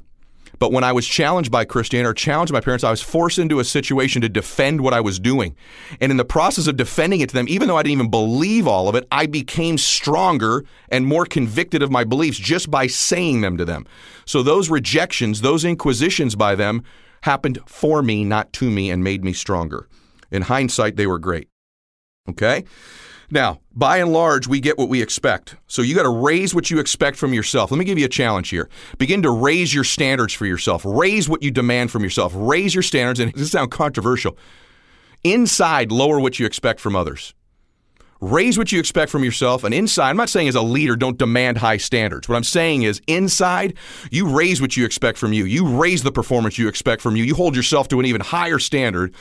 But 0.58 0.72
when 0.72 0.84
I 0.84 0.92
was 0.92 1.06
challenged 1.06 1.50
by 1.50 1.64
Christiana 1.64 2.10
or 2.10 2.14
challenged 2.14 2.52
by 2.52 2.60
parents, 2.60 2.84
I 2.84 2.90
was 2.90 3.02
forced 3.02 3.38
into 3.38 3.60
a 3.60 3.64
situation 3.64 4.22
to 4.22 4.28
defend 4.28 4.80
what 4.80 4.94
I 4.94 5.00
was 5.00 5.18
doing. 5.18 5.54
And 6.00 6.10
in 6.10 6.16
the 6.16 6.24
process 6.24 6.66
of 6.66 6.76
defending 6.76 7.20
it 7.20 7.28
to 7.28 7.34
them, 7.34 7.46
even 7.48 7.68
though 7.68 7.76
I 7.76 7.82
didn't 7.82 7.92
even 7.92 8.10
believe 8.10 8.66
all 8.66 8.88
of 8.88 8.94
it, 8.94 9.06
I 9.10 9.26
became 9.26 9.78
stronger 9.78 10.64
and 10.88 11.06
more 11.06 11.26
convicted 11.26 11.82
of 11.82 11.90
my 11.90 12.04
beliefs 12.04 12.38
just 12.38 12.70
by 12.70 12.86
saying 12.86 13.42
them 13.42 13.56
to 13.58 13.64
them. 13.64 13.86
So 14.24 14.42
those 14.42 14.70
rejections, 14.70 15.40
those 15.40 15.64
inquisitions 15.64 16.34
by 16.34 16.54
them 16.54 16.82
happened 17.22 17.58
for 17.66 18.02
me, 18.02 18.24
not 18.24 18.52
to 18.54 18.70
me, 18.70 18.90
and 18.90 19.02
made 19.04 19.24
me 19.24 19.32
stronger. 19.32 19.88
In 20.30 20.42
hindsight, 20.42 20.96
they 20.96 21.06
were 21.06 21.18
great. 21.18 21.48
Okay? 22.28 22.64
Now, 23.30 23.60
by 23.74 23.98
and 23.98 24.12
large, 24.12 24.46
we 24.46 24.60
get 24.60 24.78
what 24.78 24.88
we 24.88 25.02
expect. 25.02 25.56
So 25.66 25.82
you 25.82 25.94
got 25.94 26.04
to 26.04 26.08
raise 26.08 26.54
what 26.54 26.70
you 26.70 26.78
expect 26.78 27.16
from 27.16 27.34
yourself. 27.34 27.70
Let 27.70 27.78
me 27.78 27.84
give 27.84 27.98
you 27.98 28.04
a 28.04 28.08
challenge 28.08 28.50
here. 28.50 28.68
Begin 28.98 29.22
to 29.22 29.30
raise 29.30 29.74
your 29.74 29.84
standards 29.84 30.32
for 30.32 30.46
yourself. 30.46 30.82
Raise 30.84 31.28
what 31.28 31.42
you 31.42 31.50
demand 31.50 31.90
from 31.90 32.02
yourself. 32.04 32.32
Raise 32.36 32.74
your 32.74 32.82
standards. 32.82 33.18
And 33.18 33.32
this 33.34 33.50
sounds 33.50 33.70
controversial. 33.70 34.38
Inside, 35.24 35.90
lower 35.90 36.20
what 36.20 36.38
you 36.38 36.46
expect 36.46 36.78
from 36.78 36.94
others. 36.94 37.34
Raise 38.20 38.56
what 38.56 38.72
you 38.72 38.78
expect 38.78 39.10
from 39.10 39.24
yourself. 39.24 39.64
And 39.64 39.74
inside, 39.74 40.10
I'm 40.10 40.16
not 40.16 40.30
saying 40.30 40.48
as 40.48 40.54
a 40.54 40.62
leader, 40.62 40.96
don't 40.96 41.18
demand 41.18 41.58
high 41.58 41.76
standards. 41.76 42.28
What 42.28 42.36
I'm 42.36 42.44
saying 42.44 42.82
is 42.82 43.02
inside, 43.06 43.74
you 44.10 44.28
raise 44.28 44.60
what 44.60 44.76
you 44.76 44.86
expect 44.86 45.18
from 45.18 45.32
you. 45.32 45.44
You 45.44 45.66
raise 45.66 46.02
the 46.02 46.12
performance 46.12 46.58
you 46.58 46.68
expect 46.68 47.02
from 47.02 47.16
you. 47.16 47.24
You 47.24 47.34
hold 47.34 47.54
yourself 47.54 47.88
to 47.88 48.00
an 48.00 48.06
even 48.06 48.22
higher 48.22 48.58
standard 48.58 49.14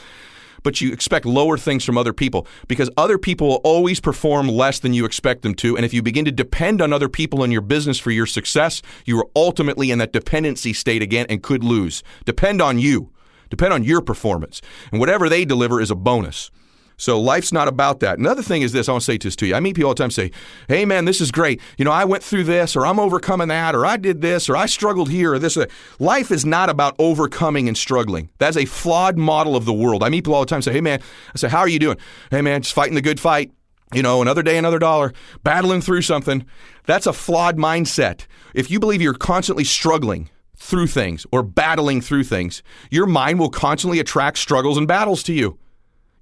but 0.66 0.82
you 0.82 0.92
expect 0.92 1.26
lower 1.26 1.58
things 1.58 1.86
from 1.86 1.96
other 1.98 2.12
people 2.12 2.48
because 2.68 2.90
other 2.98 3.20
people 3.20 3.48
will 3.48 3.62
always 3.64 4.02
perform 4.02 4.50
less 4.50 4.80
than 4.80 4.96
you 4.96 5.06
expect 5.06 5.44
them 5.44 5.54
to. 5.54 5.78
And 5.78 5.86
if 5.86 5.94
you 5.94 6.02
begin 6.02 6.26
to 6.26 6.32
depend 6.32 6.82
on 6.82 6.92
other 6.92 7.08
people 7.08 7.44
in 7.44 7.52
your 7.52 7.62
business 7.62 8.00
for 8.00 8.10
your 8.10 8.26
success, 8.26 8.82
you 9.06 9.18
are 9.20 9.28
ultimately 9.36 9.92
in 9.92 10.00
that 10.00 10.12
dependency 10.12 10.74
state 10.74 11.04
again 11.04 11.28
and 11.30 11.44
could 11.44 11.64
lose. 11.64 12.02
Depend 12.26 12.64
on 12.64 12.80
you, 12.80 13.12
depend 13.50 13.74
on 13.74 13.84
your 13.84 14.02
performance. 14.02 14.60
And 14.92 15.00
whatever 15.00 15.30
they 15.30 15.46
deliver 15.46 15.80
is 15.80 15.92
a 15.92 15.96
bonus. 15.96 16.50
So 16.98 17.20
life's 17.20 17.52
not 17.52 17.68
about 17.68 18.00
that. 18.00 18.20
Another 18.20 18.42
thing 18.42 18.62
is 18.62 18.72
this, 18.72 18.88
I 18.88 18.94
want 18.94 19.02
to 19.02 19.06
say 19.06 19.18
this 19.18 19.36
to 19.38 19.46
you. 19.46 19.56
I 19.56 19.60
meet 19.60 19.76
people 19.76 19.90
all 19.90 19.94
the 19.94 20.04
time 20.04 20.12
say, 20.12 20.32
hey 20.68 20.86
man, 20.86 21.06
this 21.06 21.22
is 21.22 21.32
great. 21.32 21.62
You 21.78 21.86
know, 21.86 21.92
I 21.92 22.06
went 22.06 22.24
through 22.24 22.46
this, 22.46 22.76
or 22.76 22.86
I'm 22.86 23.00
overcoming 23.00 23.50
that, 23.50 23.76
or 23.76 23.86
I 23.86 23.98
did 23.98 24.22
this, 24.22 24.50
or 24.50 24.56
I 24.56 24.66
struggled 24.66 25.10
here, 25.10 25.34
or 25.34 25.40
this. 25.40 25.58
Or 25.58 25.68
Life 26.00 26.32
is 26.32 26.46
not 26.46 26.70
about 26.70 26.96
overcoming 27.00 27.68
and 27.68 27.78
struggling. 27.78 28.30
That's 28.38 28.58
a 28.58 28.66
flawed 28.66 29.18
model 29.18 29.56
of 29.56 29.66
the 29.66 29.74
world. 29.74 30.04
I 30.04 30.10
meet 30.10 30.22
people 30.22 30.36
all 30.36 30.42
the 30.42 30.50
time 30.50 30.62
say, 30.62 30.74
hey 30.74 30.82
man, 30.82 31.02
I 31.34 31.38
say, 31.38 31.50
how 31.50 31.60
are 31.60 31.68
you 31.68 31.80
doing? 31.80 31.98
Hey 32.32 32.42
man, 32.42 32.62
just 32.62 32.76
fighting 32.76 32.96
the 32.96 33.02
good 33.02 33.20
fight. 33.20 33.52
You 33.94 34.02
know, 34.02 34.22
another 34.22 34.42
day, 34.42 34.58
another 34.58 34.80
dollar, 34.80 35.14
battling 35.44 35.82
through 35.82 36.02
something. 36.02 36.46
That's 36.86 37.08
a 37.08 37.14
flawed 37.14 37.58
mindset. 37.58 38.26
If 38.54 38.72
you 38.72 38.80
believe 38.80 39.02
you're 39.02 39.14
constantly 39.14 39.64
struggling, 39.64 40.30
through 40.58 40.88
things 40.88 41.26
or 41.32 41.44
battling 41.44 42.02
through 42.02 42.24
things, 42.24 42.64
your 42.90 43.06
mind 43.06 43.40
will 43.40 43.50
constantly 43.50 44.00
attract 44.00 44.38
struggles 44.38 44.78
and 44.78 44.88
battles 44.88 45.24
to 45.24 45.34
you. 45.34 45.58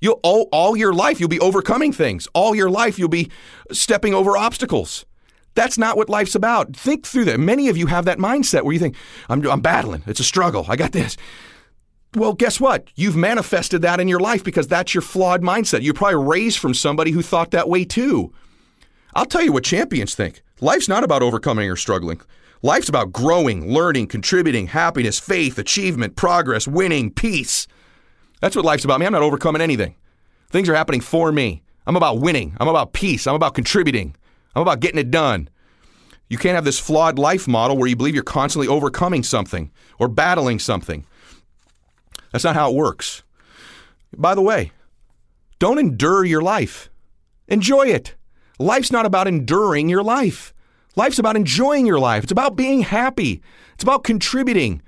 You'll 0.03 0.19
all, 0.21 0.49
all 0.51 0.75
your 0.75 0.93
life 0.93 1.21
you'll 1.21 1.29
be 1.29 1.39
overcoming 1.39 1.93
things. 1.93 2.27
All 2.33 2.53
your 2.53 2.69
life 2.69 2.99
you'll 2.99 3.07
be 3.07 3.31
stepping 3.71 4.13
over 4.13 4.35
obstacles. 4.35 5.05
That's 5.55 5.77
not 5.77 5.95
what 5.95 6.09
life's 6.09 6.35
about. 6.35 6.75
Think 6.75 7.07
through 7.07 7.23
that. 7.25 7.39
Many 7.39 7.69
of 7.69 7.77
you 7.77 7.87
have 7.87 8.03
that 8.03 8.17
mindset 8.17 8.63
where 8.63 8.73
you 8.73 8.79
think, 8.79 8.97
I'm, 9.29 9.47
I'm 9.47 9.61
battling. 9.61 10.03
It's 10.05 10.19
a 10.19 10.25
struggle. 10.25 10.65
I 10.67 10.75
got 10.75 10.91
this. 10.91 11.15
Well, 12.15 12.33
guess 12.33 12.59
what? 12.59 12.89
You've 12.95 13.15
manifested 13.15 13.81
that 13.83 14.01
in 14.01 14.09
your 14.09 14.19
life 14.19 14.43
because 14.43 14.67
that's 14.67 14.93
your 14.93 15.01
flawed 15.01 15.41
mindset. 15.41 15.83
You're 15.83 15.93
probably 15.93 16.27
raised 16.27 16.59
from 16.59 16.73
somebody 16.73 17.11
who 17.11 17.21
thought 17.21 17.51
that 17.51 17.69
way 17.69 17.85
too. 17.85 18.33
I'll 19.15 19.25
tell 19.25 19.41
you 19.41 19.53
what 19.53 19.63
champions 19.63 20.15
think. 20.15 20.41
Life's 20.59 20.89
not 20.89 21.05
about 21.05 21.23
overcoming 21.23 21.69
or 21.69 21.77
struggling. 21.77 22.19
Life's 22.61 22.89
about 22.89 23.13
growing, 23.13 23.73
learning, 23.73 24.07
contributing, 24.07 24.67
happiness, 24.67 25.17
faith, 25.17 25.57
achievement, 25.57 26.17
progress, 26.17 26.67
winning, 26.67 27.09
peace. 27.09 27.67
That's 28.43 28.57
what 28.57 28.65
life's 28.65 28.83
about 28.83 28.99
me. 28.99 29.05
I'm 29.05 29.13
not 29.13 29.21
overcoming 29.21 29.61
anything. 29.61 29.95
Things 30.49 30.67
are 30.67 30.75
happening 30.75 30.99
for 30.99 31.31
me. 31.31 31.63
I'm 31.87 31.95
about 31.95 32.19
winning. 32.19 32.57
I'm 32.59 32.67
about 32.67 32.91
peace. 32.91 33.25
I'm 33.25 33.35
about 33.35 33.53
contributing. 33.53 34.17
I'm 34.53 34.61
about 34.61 34.81
getting 34.81 34.99
it 34.99 35.11
done. 35.11 35.49
You 36.27 36.37
can't 36.37 36.55
have 36.55 36.65
this 36.65 36.77
flawed 36.77 37.17
life 37.17 37.47
model 37.47 37.77
where 37.77 37.87
you 37.87 37.95
believe 37.95 38.15
you're 38.15 38.21
constantly 38.21 38.67
overcoming 38.67 39.23
something 39.23 39.71
or 39.97 40.09
battling 40.09 40.59
something. 40.59 41.05
That's 42.33 42.43
not 42.43 42.55
how 42.55 42.69
it 42.69 42.75
works. 42.75 43.23
By 44.13 44.35
the 44.35 44.41
way, 44.41 44.73
don't 45.59 45.79
endure 45.79 46.25
your 46.25 46.41
life. 46.41 46.89
Enjoy 47.47 47.83
it. 47.83 48.13
Life's 48.59 48.91
not 48.91 49.05
about 49.05 49.25
enduring 49.25 49.87
your 49.87 50.03
life. 50.03 50.53
Life's 50.97 51.17
about 51.17 51.37
enjoying 51.37 51.85
your 51.85 51.97
life. 51.97 52.23
It's 52.23 52.31
about 52.33 52.57
being 52.57 52.81
happy. 52.81 53.41
It's 53.75 53.83
about 53.83 54.03
contributing 54.03 54.81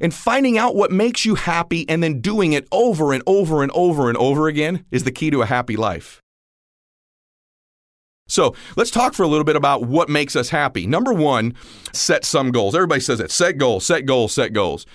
and 0.00 0.12
finding 0.12 0.58
out 0.58 0.74
what 0.74 0.90
makes 0.90 1.24
you 1.24 1.34
happy 1.34 1.88
and 1.88 2.02
then 2.02 2.20
doing 2.20 2.52
it 2.52 2.66
over 2.72 3.12
and 3.12 3.22
over 3.26 3.62
and 3.62 3.72
over 3.72 4.08
and 4.08 4.18
over 4.18 4.48
again 4.48 4.84
is 4.90 5.04
the 5.04 5.12
key 5.12 5.30
to 5.30 5.42
a 5.42 5.46
happy 5.46 5.76
life. 5.76 6.20
So 8.28 8.54
let's 8.76 8.90
talk 8.90 9.14
for 9.14 9.24
a 9.24 9.28
little 9.28 9.44
bit 9.44 9.56
about 9.56 9.84
what 9.84 10.08
makes 10.08 10.36
us 10.36 10.48
happy. 10.48 10.86
Number 10.86 11.12
one, 11.12 11.54
set 11.92 12.24
some 12.24 12.50
goals. 12.50 12.74
Everybody 12.74 13.00
says 13.00 13.20
it 13.20 13.30
set 13.30 13.58
goals, 13.58 13.84
set 13.84 14.06
goals, 14.06 14.32
set 14.32 14.52
goals. 14.52 14.86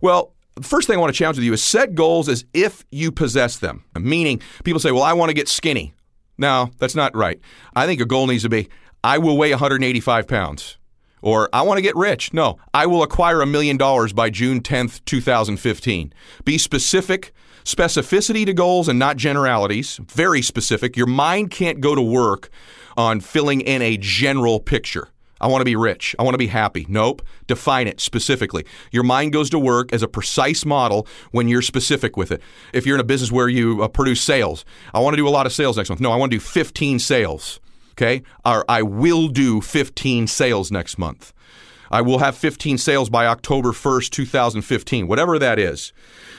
Well, 0.00 0.32
first 0.62 0.86
thing 0.86 0.96
I 0.96 1.00
want 1.00 1.12
to 1.12 1.18
challenge 1.18 1.38
with 1.38 1.44
you 1.44 1.52
is 1.52 1.62
set 1.62 1.94
goals 1.94 2.28
as 2.28 2.44
if 2.54 2.84
you 2.92 3.10
possess 3.10 3.58
them. 3.58 3.84
Meaning, 3.98 4.40
people 4.62 4.80
say, 4.80 4.92
well, 4.92 5.02
I 5.02 5.12
want 5.12 5.30
to 5.30 5.34
get 5.34 5.48
skinny. 5.48 5.92
No, 6.38 6.70
that's 6.78 6.94
not 6.94 7.16
right. 7.16 7.40
I 7.74 7.86
think 7.86 8.00
a 8.00 8.04
goal 8.04 8.26
needs 8.26 8.42
to 8.44 8.48
be, 8.48 8.68
I 9.02 9.18
will 9.18 9.36
weigh 9.36 9.50
185 9.50 10.28
pounds. 10.28 10.78
Or 11.24 11.48
I 11.54 11.62
want 11.62 11.78
to 11.78 11.82
get 11.82 11.96
rich. 11.96 12.34
No, 12.34 12.58
I 12.74 12.84
will 12.84 13.02
acquire 13.02 13.40
a 13.40 13.46
million 13.46 13.78
dollars 13.78 14.12
by 14.12 14.28
June 14.28 14.60
10th, 14.60 15.02
2015. 15.06 16.12
Be 16.44 16.58
specific, 16.58 17.32
specificity 17.64 18.44
to 18.44 18.52
goals 18.52 18.88
and 18.88 18.98
not 18.98 19.16
generalities. 19.16 19.98
Very 20.06 20.42
specific. 20.42 20.98
Your 20.98 21.06
mind 21.06 21.50
can't 21.50 21.80
go 21.80 21.94
to 21.94 22.02
work 22.02 22.50
on 22.98 23.20
filling 23.20 23.62
in 23.62 23.80
a 23.80 23.96
general 23.96 24.60
picture. 24.60 25.08
I 25.40 25.46
want 25.46 25.62
to 25.62 25.64
be 25.64 25.76
rich. 25.76 26.14
I 26.18 26.24
want 26.24 26.34
to 26.34 26.38
be 26.38 26.48
happy. 26.48 26.84
Nope. 26.90 27.22
Define 27.46 27.88
it 27.88 28.00
specifically. 28.00 28.66
Your 28.92 29.02
mind 29.02 29.32
goes 29.32 29.48
to 29.50 29.58
work 29.58 29.94
as 29.94 30.02
a 30.02 30.08
precise 30.08 30.66
model 30.66 31.06
when 31.32 31.48
you're 31.48 31.62
specific 31.62 32.18
with 32.18 32.32
it. 32.32 32.42
If 32.74 32.84
you're 32.84 32.96
in 32.96 33.00
a 33.00 33.04
business 33.04 33.32
where 33.32 33.48
you 33.48 33.82
uh, 33.82 33.88
produce 33.88 34.20
sales, 34.20 34.66
I 34.92 35.00
want 35.00 35.14
to 35.14 35.16
do 35.16 35.26
a 35.26 35.30
lot 35.30 35.46
of 35.46 35.54
sales 35.54 35.78
next 35.78 35.88
month. 35.88 36.02
No, 36.02 36.12
I 36.12 36.16
want 36.16 36.32
to 36.32 36.36
do 36.36 36.40
15 36.40 36.98
sales 36.98 37.60
okay? 37.94 38.22
Or 38.44 38.64
I 38.68 38.82
will 38.82 39.28
do 39.28 39.60
15 39.60 40.26
sales 40.26 40.70
next 40.70 40.98
month. 40.98 41.32
I 41.90 42.00
will 42.00 42.18
have 42.18 42.36
15 42.36 42.78
sales 42.78 43.08
by 43.08 43.26
October 43.26 43.70
1st, 43.70 44.10
2015, 44.10 45.06
whatever 45.06 45.38
that 45.38 45.58
is. 45.58 45.92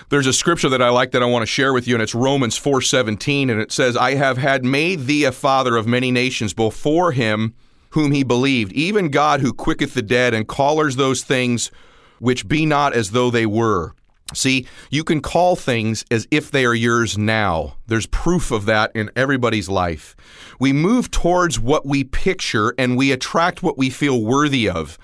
There's 0.09 0.27
a 0.27 0.33
scripture 0.33 0.69
that 0.69 0.81
I 0.81 0.89
like 0.89 1.11
that 1.11 1.23
I 1.23 1.27
want 1.27 1.43
to 1.43 1.47
share 1.47 1.73
with 1.73 1.87
you, 1.87 1.95
and 1.95 2.01
it's 2.03 2.13
Romans 2.13 2.59
4:17, 2.59 3.49
and 3.49 3.61
it 3.61 3.71
says, 3.71 3.95
I 3.95 4.15
have 4.15 4.37
had 4.37 4.63
made 4.65 5.05
thee 5.05 5.23
a 5.23 5.31
father 5.31 5.77
of 5.77 5.87
many 5.87 6.11
nations 6.11 6.53
before 6.53 7.11
him 7.11 7.53
whom 7.91 8.11
he 8.11 8.23
believed, 8.23 8.73
even 8.73 9.09
God 9.09 9.39
who 9.39 9.53
quicketh 9.53 9.93
the 9.93 10.01
dead 10.01 10.33
and 10.33 10.47
callers 10.47 10.97
those 10.97 11.23
things 11.23 11.71
which 12.19 12.47
be 12.47 12.65
not 12.65 12.93
as 12.93 13.11
though 13.11 13.29
they 13.29 13.45
were. 13.45 13.93
See, 14.33 14.65
you 14.89 15.03
can 15.03 15.21
call 15.21 15.55
things 15.55 16.03
as 16.09 16.27
if 16.31 16.49
they 16.49 16.65
are 16.65 16.73
yours 16.73 17.15
now. 17.15 17.75
There's 17.85 18.07
proof 18.07 18.49
of 18.49 18.65
that 18.65 18.91
in 18.95 19.11
everybody's 19.15 19.69
life. 19.69 20.15
We 20.59 20.73
move 20.73 21.11
towards 21.11 21.59
what 21.59 21.85
we 21.85 22.03
picture 22.03 22.73
and 22.79 22.97
we 22.97 23.11
attract 23.11 23.61
what 23.61 23.77
we 23.77 23.91
feel 23.91 24.23
worthy 24.23 24.67
of. 24.67 24.97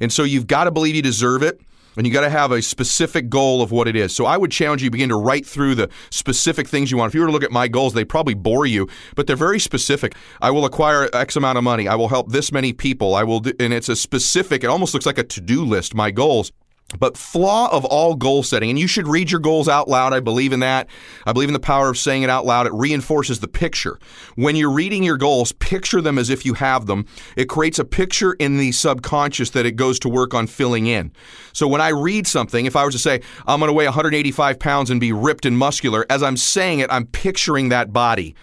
And 0.00 0.12
so 0.12 0.24
you've 0.24 0.48
got 0.48 0.64
to 0.64 0.72
believe 0.72 0.96
you 0.96 1.02
deserve 1.02 1.44
it. 1.44 1.60
And 1.96 2.04
you 2.04 2.12
got 2.12 2.22
to 2.22 2.30
have 2.30 2.50
a 2.50 2.60
specific 2.60 3.28
goal 3.28 3.62
of 3.62 3.70
what 3.70 3.86
it 3.86 3.94
is. 3.94 4.12
So 4.12 4.26
I 4.26 4.36
would 4.36 4.50
challenge 4.50 4.82
you 4.82 4.90
begin 4.90 5.10
to 5.10 5.16
write 5.16 5.46
through 5.46 5.76
the 5.76 5.88
specific 6.10 6.66
things 6.66 6.90
you 6.90 6.96
want. 6.96 7.10
If 7.10 7.14
you 7.14 7.20
were 7.20 7.28
to 7.28 7.32
look 7.32 7.44
at 7.44 7.52
my 7.52 7.68
goals, 7.68 7.94
they 7.94 8.04
probably 8.04 8.34
bore 8.34 8.66
you, 8.66 8.88
but 9.14 9.28
they're 9.28 9.36
very 9.36 9.60
specific. 9.60 10.16
I 10.42 10.50
will 10.50 10.64
acquire 10.64 11.08
X 11.12 11.36
amount 11.36 11.56
of 11.56 11.62
money. 11.62 11.86
I 11.86 11.94
will 11.94 12.08
help 12.08 12.32
this 12.32 12.50
many 12.50 12.72
people. 12.72 13.14
I 13.14 13.22
will, 13.22 13.38
do, 13.38 13.52
and 13.60 13.72
it's 13.72 13.88
a 13.88 13.94
specific. 13.94 14.64
It 14.64 14.66
almost 14.66 14.92
looks 14.92 15.06
like 15.06 15.18
a 15.18 15.22
to-do 15.22 15.64
list. 15.64 15.94
My 15.94 16.10
goals. 16.10 16.50
But 16.98 17.16
flaw 17.16 17.70
of 17.72 17.84
all 17.84 18.14
goal 18.14 18.42
setting, 18.42 18.70
and 18.70 18.78
you 18.78 18.86
should 18.86 19.08
read 19.08 19.30
your 19.30 19.40
goals 19.40 19.68
out 19.68 19.88
loud. 19.88 20.12
I 20.12 20.20
believe 20.20 20.52
in 20.52 20.60
that. 20.60 20.88
I 21.26 21.32
believe 21.32 21.48
in 21.48 21.54
the 21.54 21.60
power 21.60 21.88
of 21.88 21.98
saying 21.98 22.22
it 22.22 22.30
out 22.30 22.46
loud. 22.46 22.66
It 22.66 22.72
reinforces 22.74 23.40
the 23.40 23.48
picture. 23.48 23.98
When 24.36 24.56
you're 24.56 24.70
reading 24.70 25.02
your 25.02 25.16
goals, 25.16 25.52
picture 25.52 26.00
them 26.00 26.18
as 26.18 26.30
if 26.30 26.44
you 26.44 26.54
have 26.54 26.86
them. 26.86 27.06
It 27.36 27.48
creates 27.48 27.78
a 27.78 27.84
picture 27.84 28.34
in 28.34 28.58
the 28.58 28.72
subconscious 28.72 29.50
that 29.50 29.66
it 29.66 29.72
goes 29.72 29.98
to 30.00 30.08
work 30.08 30.34
on 30.34 30.46
filling 30.46 30.86
in. 30.86 31.12
So 31.52 31.68
when 31.68 31.80
I 31.80 31.88
read 31.88 32.26
something, 32.26 32.66
if 32.66 32.76
I 32.76 32.84
was 32.84 32.94
to 32.94 33.00
say, 33.00 33.20
I'm 33.46 33.60
going 33.60 33.68
to 33.68 33.74
weigh 33.74 33.86
185 33.86 34.58
pounds 34.58 34.90
and 34.90 35.00
be 35.00 35.12
ripped 35.12 35.46
and 35.46 35.56
muscular, 35.56 36.06
as 36.10 36.22
I'm 36.22 36.36
saying 36.36 36.80
it, 36.80 36.90
I'm 36.90 37.06
picturing 37.06 37.70
that 37.70 37.92
body. 37.92 38.34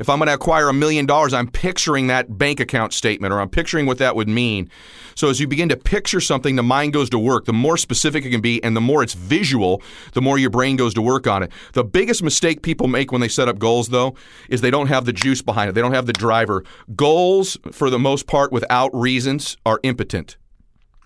If 0.00 0.08
I'm 0.08 0.18
going 0.18 0.28
to 0.28 0.34
acquire 0.34 0.70
a 0.70 0.72
million 0.72 1.04
dollars, 1.04 1.34
I'm 1.34 1.46
picturing 1.46 2.06
that 2.06 2.38
bank 2.38 2.58
account 2.58 2.94
statement 2.94 3.34
or 3.34 3.40
I'm 3.40 3.50
picturing 3.50 3.84
what 3.84 3.98
that 3.98 4.16
would 4.16 4.30
mean. 4.30 4.70
So 5.14 5.28
as 5.28 5.40
you 5.40 5.46
begin 5.46 5.68
to 5.68 5.76
picture 5.76 6.20
something, 6.20 6.56
the 6.56 6.62
mind 6.62 6.94
goes 6.94 7.10
to 7.10 7.18
work. 7.18 7.44
The 7.44 7.52
more 7.52 7.76
specific 7.76 8.24
it 8.24 8.30
can 8.30 8.40
be 8.40 8.64
and 8.64 8.74
the 8.74 8.80
more 8.80 9.02
it's 9.02 9.12
visual, 9.12 9.82
the 10.14 10.22
more 10.22 10.38
your 10.38 10.48
brain 10.48 10.76
goes 10.76 10.94
to 10.94 11.02
work 11.02 11.26
on 11.26 11.42
it. 11.42 11.52
The 11.74 11.84
biggest 11.84 12.22
mistake 12.22 12.62
people 12.62 12.88
make 12.88 13.12
when 13.12 13.20
they 13.20 13.28
set 13.28 13.46
up 13.46 13.58
goals, 13.58 13.90
though, 13.90 14.14
is 14.48 14.62
they 14.62 14.70
don't 14.70 14.86
have 14.86 15.04
the 15.04 15.12
juice 15.12 15.42
behind 15.42 15.68
it. 15.68 15.74
They 15.74 15.82
don't 15.82 15.92
have 15.92 16.06
the 16.06 16.14
driver. 16.14 16.64
Goals, 16.96 17.58
for 17.70 17.90
the 17.90 17.98
most 17.98 18.26
part, 18.26 18.52
without 18.52 18.94
reasons, 18.94 19.58
are 19.66 19.80
impotent. 19.82 20.38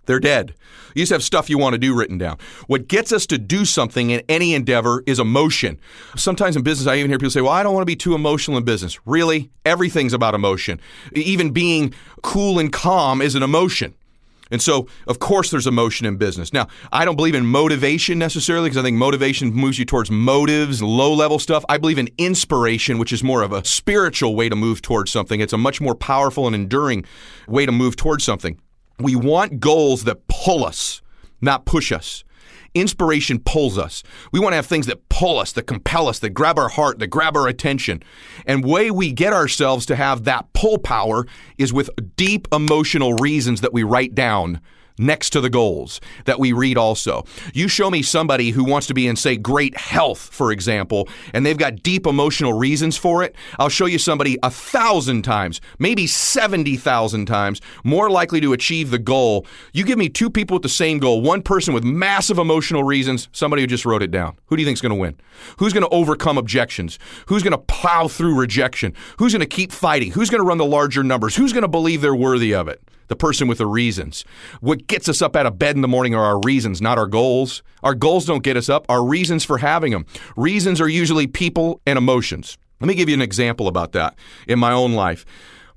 They're 0.06 0.20
dead. 0.20 0.54
You 0.94 1.02
just 1.02 1.12
have 1.12 1.22
stuff 1.22 1.50
you 1.50 1.58
want 1.58 1.74
to 1.74 1.78
do 1.78 1.94
written 1.94 2.18
down. 2.18 2.38
What 2.66 2.88
gets 2.88 3.12
us 3.12 3.26
to 3.26 3.38
do 3.38 3.64
something 3.64 4.10
in 4.10 4.22
any 4.28 4.54
endeavor 4.54 5.02
is 5.06 5.18
emotion. 5.18 5.78
Sometimes 6.16 6.56
in 6.56 6.62
business, 6.62 6.86
I 6.86 6.96
even 6.96 7.10
hear 7.10 7.18
people 7.18 7.30
say, 7.30 7.40
Well, 7.40 7.52
I 7.52 7.62
don't 7.62 7.74
want 7.74 7.82
to 7.82 7.86
be 7.86 7.96
too 7.96 8.14
emotional 8.14 8.56
in 8.56 8.64
business. 8.64 8.98
Really? 9.06 9.50
Everything's 9.64 10.12
about 10.12 10.34
emotion. 10.34 10.80
Even 11.12 11.50
being 11.50 11.94
cool 12.22 12.58
and 12.58 12.72
calm 12.72 13.20
is 13.20 13.34
an 13.34 13.42
emotion. 13.42 13.94
And 14.50 14.60
so, 14.60 14.86
of 15.08 15.18
course, 15.18 15.50
there's 15.50 15.66
emotion 15.66 16.06
in 16.06 16.16
business. 16.16 16.52
Now, 16.52 16.68
I 16.92 17.04
don't 17.04 17.16
believe 17.16 17.34
in 17.34 17.46
motivation 17.46 18.18
necessarily 18.18 18.68
because 18.68 18.76
I 18.76 18.82
think 18.82 18.96
motivation 18.96 19.52
moves 19.52 19.78
you 19.78 19.84
towards 19.86 20.10
motives, 20.10 20.82
low 20.82 21.14
level 21.14 21.38
stuff. 21.38 21.64
I 21.68 21.78
believe 21.78 21.98
in 21.98 22.08
inspiration, 22.18 22.98
which 22.98 23.12
is 23.12 23.24
more 23.24 23.42
of 23.42 23.52
a 23.52 23.64
spiritual 23.64 24.36
way 24.36 24.50
to 24.50 24.54
move 24.54 24.82
towards 24.82 25.10
something. 25.10 25.40
It's 25.40 25.54
a 25.54 25.58
much 25.58 25.80
more 25.80 25.94
powerful 25.94 26.46
and 26.46 26.54
enduring 26.54 27.04
way 27.48 27.64
to 27.64 27.72
move 27.72 27.96
towards 27.96 28.22
something. 28.22 28.60
We 28.98 29.16
want 29.16 29.60
goals 29.60 30.04
that 30.04 30.26
pull 30.28 30.64
us, 30.64 31.02
not 31.40 31.64
push 31.64 31.92
us. 31.92 32.24
Inspiration 32.74 33.38
pulls 33.38 33.78
us. 33.78 34.02
We 34.32 34.40
want 34.40 34.52
to 34.52 34.56
have 34.56 34.66
things 34.66 34.86
that 34.86 35.08
pull 35.08 35.38
us, 35.38 35.52
that 35.52 35.62
compel 35.62 36.08
us, 36.08 36.18
that 36.18 36.30
grab 36.30 36.58
our 36.58 36.68
heart, 36.68 36.98
that 36.98 37.06
grab 37.06 37.36
our 37.36 37.46
attention. 37.46 38.02
And 38.46 38.64
way 38.64 38.90
we 38.90 39.12
get 39.12 39.32
ourselves 39.32 39.86
to 39.86 39.96
have 39.96 40.24
that 40.24 40.52
pull 40.54 40.78
power 40.78 41.24
is 41.56 41.72
with 41.72 41.88
deep 42.16 42.48
emotional 42.52 43.14
reasons 43.14 43.60
that 43.60 43.72
we 43.72 43.84
write 43.84 44.14
down 44.14 44.60
next 44.98 45.30
to 45.30 45.40
the 45.40 45.50
goals 45.50 46.00
that 46.24 46.38
we 46.38 46.52
read 46.52 46.76
also. 46.76 47.24
You 47.52 47.68
show 47.68 47.90
me 47.90 48.02
somebody 48.02 48.50
who 48.50 48.64
wants 48.64 48.86
to 48.88 48.94
be 48.94 49.06
in, 49.06 49.16
say, 49.16 49.36
great 49.36 49.76
health, 49.76 50.20
for 50.32 50.52
example, 50.52 51.08
and 51.32 51.44
they've 51.44 51.58
got 51.58 51.82
deep 51.82 52.06
emotional 52.06 52.52
reasons 52.52 52.96
for 52.96 53.22
it. 53.22 53.34
I'll 53.58 53.68
show 53.68 53.86
you 53.86 53.98
somebody 53.98 54.38
a 54.42 54.50
thousand 54.50 55.22
times, 55.22 55.60
maybe 55.78 56.06
70,000 56.06 57.26
times 57.26 57.60
more 57.82 58.10
likely 58.10 58.40
to 58.40 58.52
achieve 58.52 58.90
the 58.90 58.98
goal. 58.98 59.46
You 59.72 59.84
give 59.84 59.98
me 59.98 60.08
two 60.08 60.30
people 60.30 60.54
with 60.54 60.62
the 60.62 60.68
same 60.68 60.98
goal, 60.98 61.22
one 61.22 61.42
person 61.42 61.74
with 61.74 61.84
massive 61.84 62.38
emotional 62.38 62.84
reasons, 62.84 63.28
somebody 63.32 63.62
who 63.62 63.66
just 63.66 63.84
wrote 63.84 64.02
it 64.02 64.10
down. 64.10 64.36
Who 64.46 64.56
do 64.56 64.62
you 64.62 64.66
think 64.66 64.76
is 64.76 64.82
going 64.82 64.90
to 64.90 64.96
win? 64.96 65.16
Who's 65.58 65.72
going 65.72 65.84
to 65.84 65.94
overcome 65.94 66.38
objections? 66.38 66.98
Who's 67.26 67.42
going 67.42 67.52
to 67.52 67.58
plow 67.58 68.08
through 68.08 68.38
rejection? 68.38 68.94
Who's 69.18 69.32
going 69.32 69.40
to 69.40 69.46
keep 69.46 69.72
fighting? 69.72 70.12
Who's 70.12 70.30
going 70.30 70.42
to 70.42 70.46
run 70.46 70.58
the 70.58 70.64
larger 70.64 71.02
numbers? 71.02 71.36
Who's 71.36 71.52
going 71.52 71.62
to 71.62 71.68
believe 71.68 72.00
they're 72.00 72.14
worthy 72.14 72.54
of 72.54 72.68
it? 72.68 72.80
The 73.08 73.16
person 73.16 73.48
with 73.48 73.58
the 73.58 73.66
reasons. 73.66 74.24
What 74.60 74.86
gets 74.86 75.08
us 75.08 75.22
up 75.22 75.36
out 75.36 75.46
of 75.46 75.58
bed 75.58 75.76
in 75.76 75.82
the 75.82 75.88
morning 75.88 76.14
are 76.14 76.24
our 76.24 76.40
reasons, 76.40 76.80
not 76.80 76.98
our 76.98 77.06
goals. 77.06 77.62
Our 77.82 77.94
goals 77.94 78.24
don't 78.24 78.42
get 78.42 78.56
us 78.56 78.68
up, 78.68 78.86
our 78.88 79.04
reasons 79.04 79.44
for 79.44 79.58
having 79.58 79.92
them. 79.92 80.06
Reasons 80.36 80.80
are 80.80 80.88
usually 80.88 81.26
people 81.26 81.80
and 81.86 81.98
emotions. 81.98 82.56
Let 82.80 82.88
me 82.88 82.94
give 82.94 83.08
you 83.08 83.14
an 83.14 83.22
example 83.22 83.68
about 83.68 83.92
that 83.92 84.16
in 84.46 84.58
my 84.58 84.72
own 84.72 84.92
life. 84.92 85.24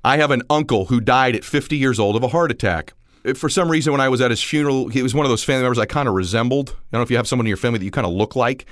I 0.04 0.18
have 0.18 0.30
an 0.30 0.42
uncle 0.48 0.86
who 0.86 1.00
died 1.00 1.34
at 1.36 1.44
50 1.44 1.76
years 1.76 1.98
old 1.98 2.16
of 2.16 2.22
a 2.22 2.28
heart 2.28 2.50
attack. 2.50 2.92
For 3.34 3.48
some 3.48 3.70
reason, 3.70 3.92
when 3.92 4.00
I 4.00 4.08
was 4.08 4.20
at 4.20 4.30
his 4.30 4.42
funeral, 4.42 4.88
he 4.88 5.02
was 5.02 5.14
one 5.14 5.26
of 5.26 5.30
those 5.30 5.44
family 5.44 5.62
members 5.62 5.78
I 5.78 5.86
kind 5.86 6.08
of 6.08 6.14
resembled. 6.14 6.70
I 6.70 6.72
don't 6.92 7.00
know 7.00 7.02
if 7.02 7.10
you 7.10 7.16
have 7.16 7.28
someone 7.28 7.46
in 7.46 7.48
your 7.48 7.56
family 7.56 7.78
that 7.78 7.84
you 7.84 7.90
kind 7.90 8.06
of 8.06 8.12
look 8.12 8.36
like. 8.36 8.66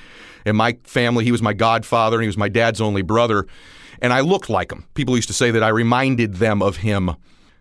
In 0.46 0.56
my 0.56 0.78
family, 0.84 1.24
he 1.24 1.32
was 1.32 1.42
my 1.42 1.52
godfather 1.52 2.16
and 2.16 2.22
he 2.22 2.28
was 2.28 2.36
my 2.36 2.48
dad's 2.48 2.80
only 2.80 3.02
brother. 3.02 3.46
And 4.00 4.12
I 4.12 4.20
looked 4.20 4.48
like 4.48 4.70
him. 4.70 4.84
People 4.94 5.16
used 5.16 5.28
to 5.28 5.34
say 5.34 5.50
that 5.50 5.62
I 5.62 5.68
reminded 5.68 6.34
them 6.34 6.62
of 6.62 6.78
him. 6.78 7.16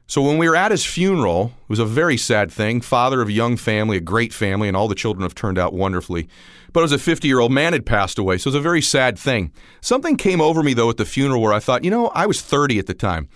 So 0.08 0.22
when 0.22 0.38
we 0.38 0.48
were 0.48 0.56
at 0.56 0.70
his 0.70 0.86
funeral, 0.86 1.54
it 1.64 1.70
was 1.70 1.80
a 1.80 1.86
very 1.86 2.16
sad 2.16 2.52
thing. 2.52 2.80
Father 2.80 3.22
of 3.22 3.28
a 3.28 3.34
young 3.34 3.58
family, 3.58 3.98
a 3.98 4.02
great 4.02 4.34
family, 4.34 4.68
and 4.68 4.78
all 4.78 4.88
the 4.88 4.94
children 4.94 5.24
have 5.24 5.34
turned 5.34 5.58
out 5.58 5.74
wonderfully. 5.74 6.30
But 6.74 6.84
as 6.84 6.92
a 6.92 7.00
50 7.00 7.28
year 7.28 7.40
old 7.40 7.52
man 7.52 7.74
had 7.74 7.88
passed 7.88 8.20
away, 8.20 8.38
so 8.38 8.48
it 8.48 8.54
was 8.54 8.56
a 8.56 8.62
very 8.62 8.82
sad 8.82 9.18
thing. 9.18 9.52
Something 9.82 10.16
came 10.16 10.42
over 10.42 10.62
me 10.62 10.74
though 10.76 10.92
at 10.92 10.98
the 10.98 11.06
funeral 11.06 11.42
where 11.42 11.54
I 11.54 11.60
thought, 11.60 11.84
you 11.84 11.90
know, 11.90 12.10
I 12.10 12.28
was 12.28 12.42
30 12.42 12.78
at 12.78 12.86
the 12.86 12.94
time. 12.94 13.30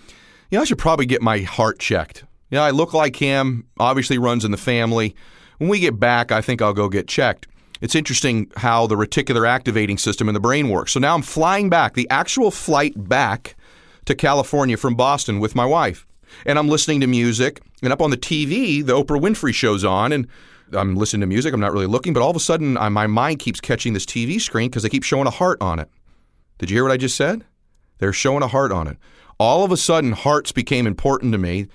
You 0.50 0.58
know, 0.58 0.62
I 0.62 0.64
should 0.64 0.78
probably 0.78 1.06
get 1.06 1.22
my 1.22 1.40
heart 1.40 1.80
checked. 1.80 2.24
Yeah, 2.50 2.62
I 2.62 2.70
look 2.70 2.94
like 2.94 3.16
him. 3.16 3.66
Obviously, 3.78 4.18
runs 4.18 4.44
in 4.44 4.50
the 4.50 4.56
family. 4.56 5.16
When 5.58 5.70
we 5.70 5.80
get 5.80 5.98
back, 5.98 6.30
I 6.30 6.40
think 6.40 6.62
I'll 6.62 6.72
go 6.72 6.88
get 6.88 7.08
checked. 7.08 7.48
It's 7.80 7.94
interesting 7.94 8.50
how 8.56 8.86
the 8.86 8.96
reticular 8.96 9.48
activating 9.48 9.98
system 9.98 10.28
in 10.28 10.34
the 10.34 10.40
brain 10.40 10.68
works. 10.68 10.92
So 10.92 11.00
now 11.00 11.14
I'm 11.14 11.22
flying 11.22 11.70
back, 11.70 11.94
the 11.94 12.08
actual 12.10 12.50
flight 12.50 12.92
back 13.08 13.56
to 14.04 14.14
California 14.14 14.76
from 14.76 14.94
Boston 14.94 15.40
with 15.40 15.54
my 15.54 15.64
wife 15.64 16.06
and 16.46 16.58
I'm 16.58 16.68
listening 16.68 17.00
to 17.00 17.06
music, 17.06 17.60
and 17.82 17.92
up 17.92 18.00
on 18.00 18.10
the 18.10 18.16
TV, 18.16 18.84
the 18.84 18.92
Oprah 18.92 19.20
Winfrey 19.20 19.54
show's 19.54 19.84
on, 19.84 20.12
and 20.12 20.26
I'm 20.72 20.96
listening 20.96 21.20
to 21.20 21.26
music. 21.26 21.52
I'm 21.52 21.60
not 21.60 21.72
really 21.72 21.86
looking, 21.86 22.12
but 22.12 22.22
all 22.22 22.30
of 22.30 22.36
a 22.36 22.40
sudden, 22.40 22.76
I, 22.76 22.88
my 22.88 23.06
mind 23.06 23.38
keeps 23.38 23.60
catching 23.60 23.92
this 23.92 24.06
TV 24.06 24.40
screen 24.40 24.68
because 24.68 24.82
they 24.82 24.88
keep 24.88 25.04
showing 25.04 25.26
a 25.26 25.30
heart 25.30 25.58
on 25.60 25.78
it. 25.78 25.88
Did 26.58 26.70
you 26.70 26.76
hear 26.76 26.84
what 26.84 26.92
I 26.92 26.96
just 26.96 27.16
said? 27.16 27.44
They're 27.98 28.12
showing 28.12 28.42
a 28.42 28.48
heart 28.48 28.72
on 28.72 28.86
it. 28.86 28.96
all 29.38 29.64
of 29.64 29.72
a 29.72 29.76
sudden, 29.76 30.12
hearts 30.12 30.52
became 30.52 30.86
important 30.86 31.32
to 31.32 31.38
me. 31.38 31.68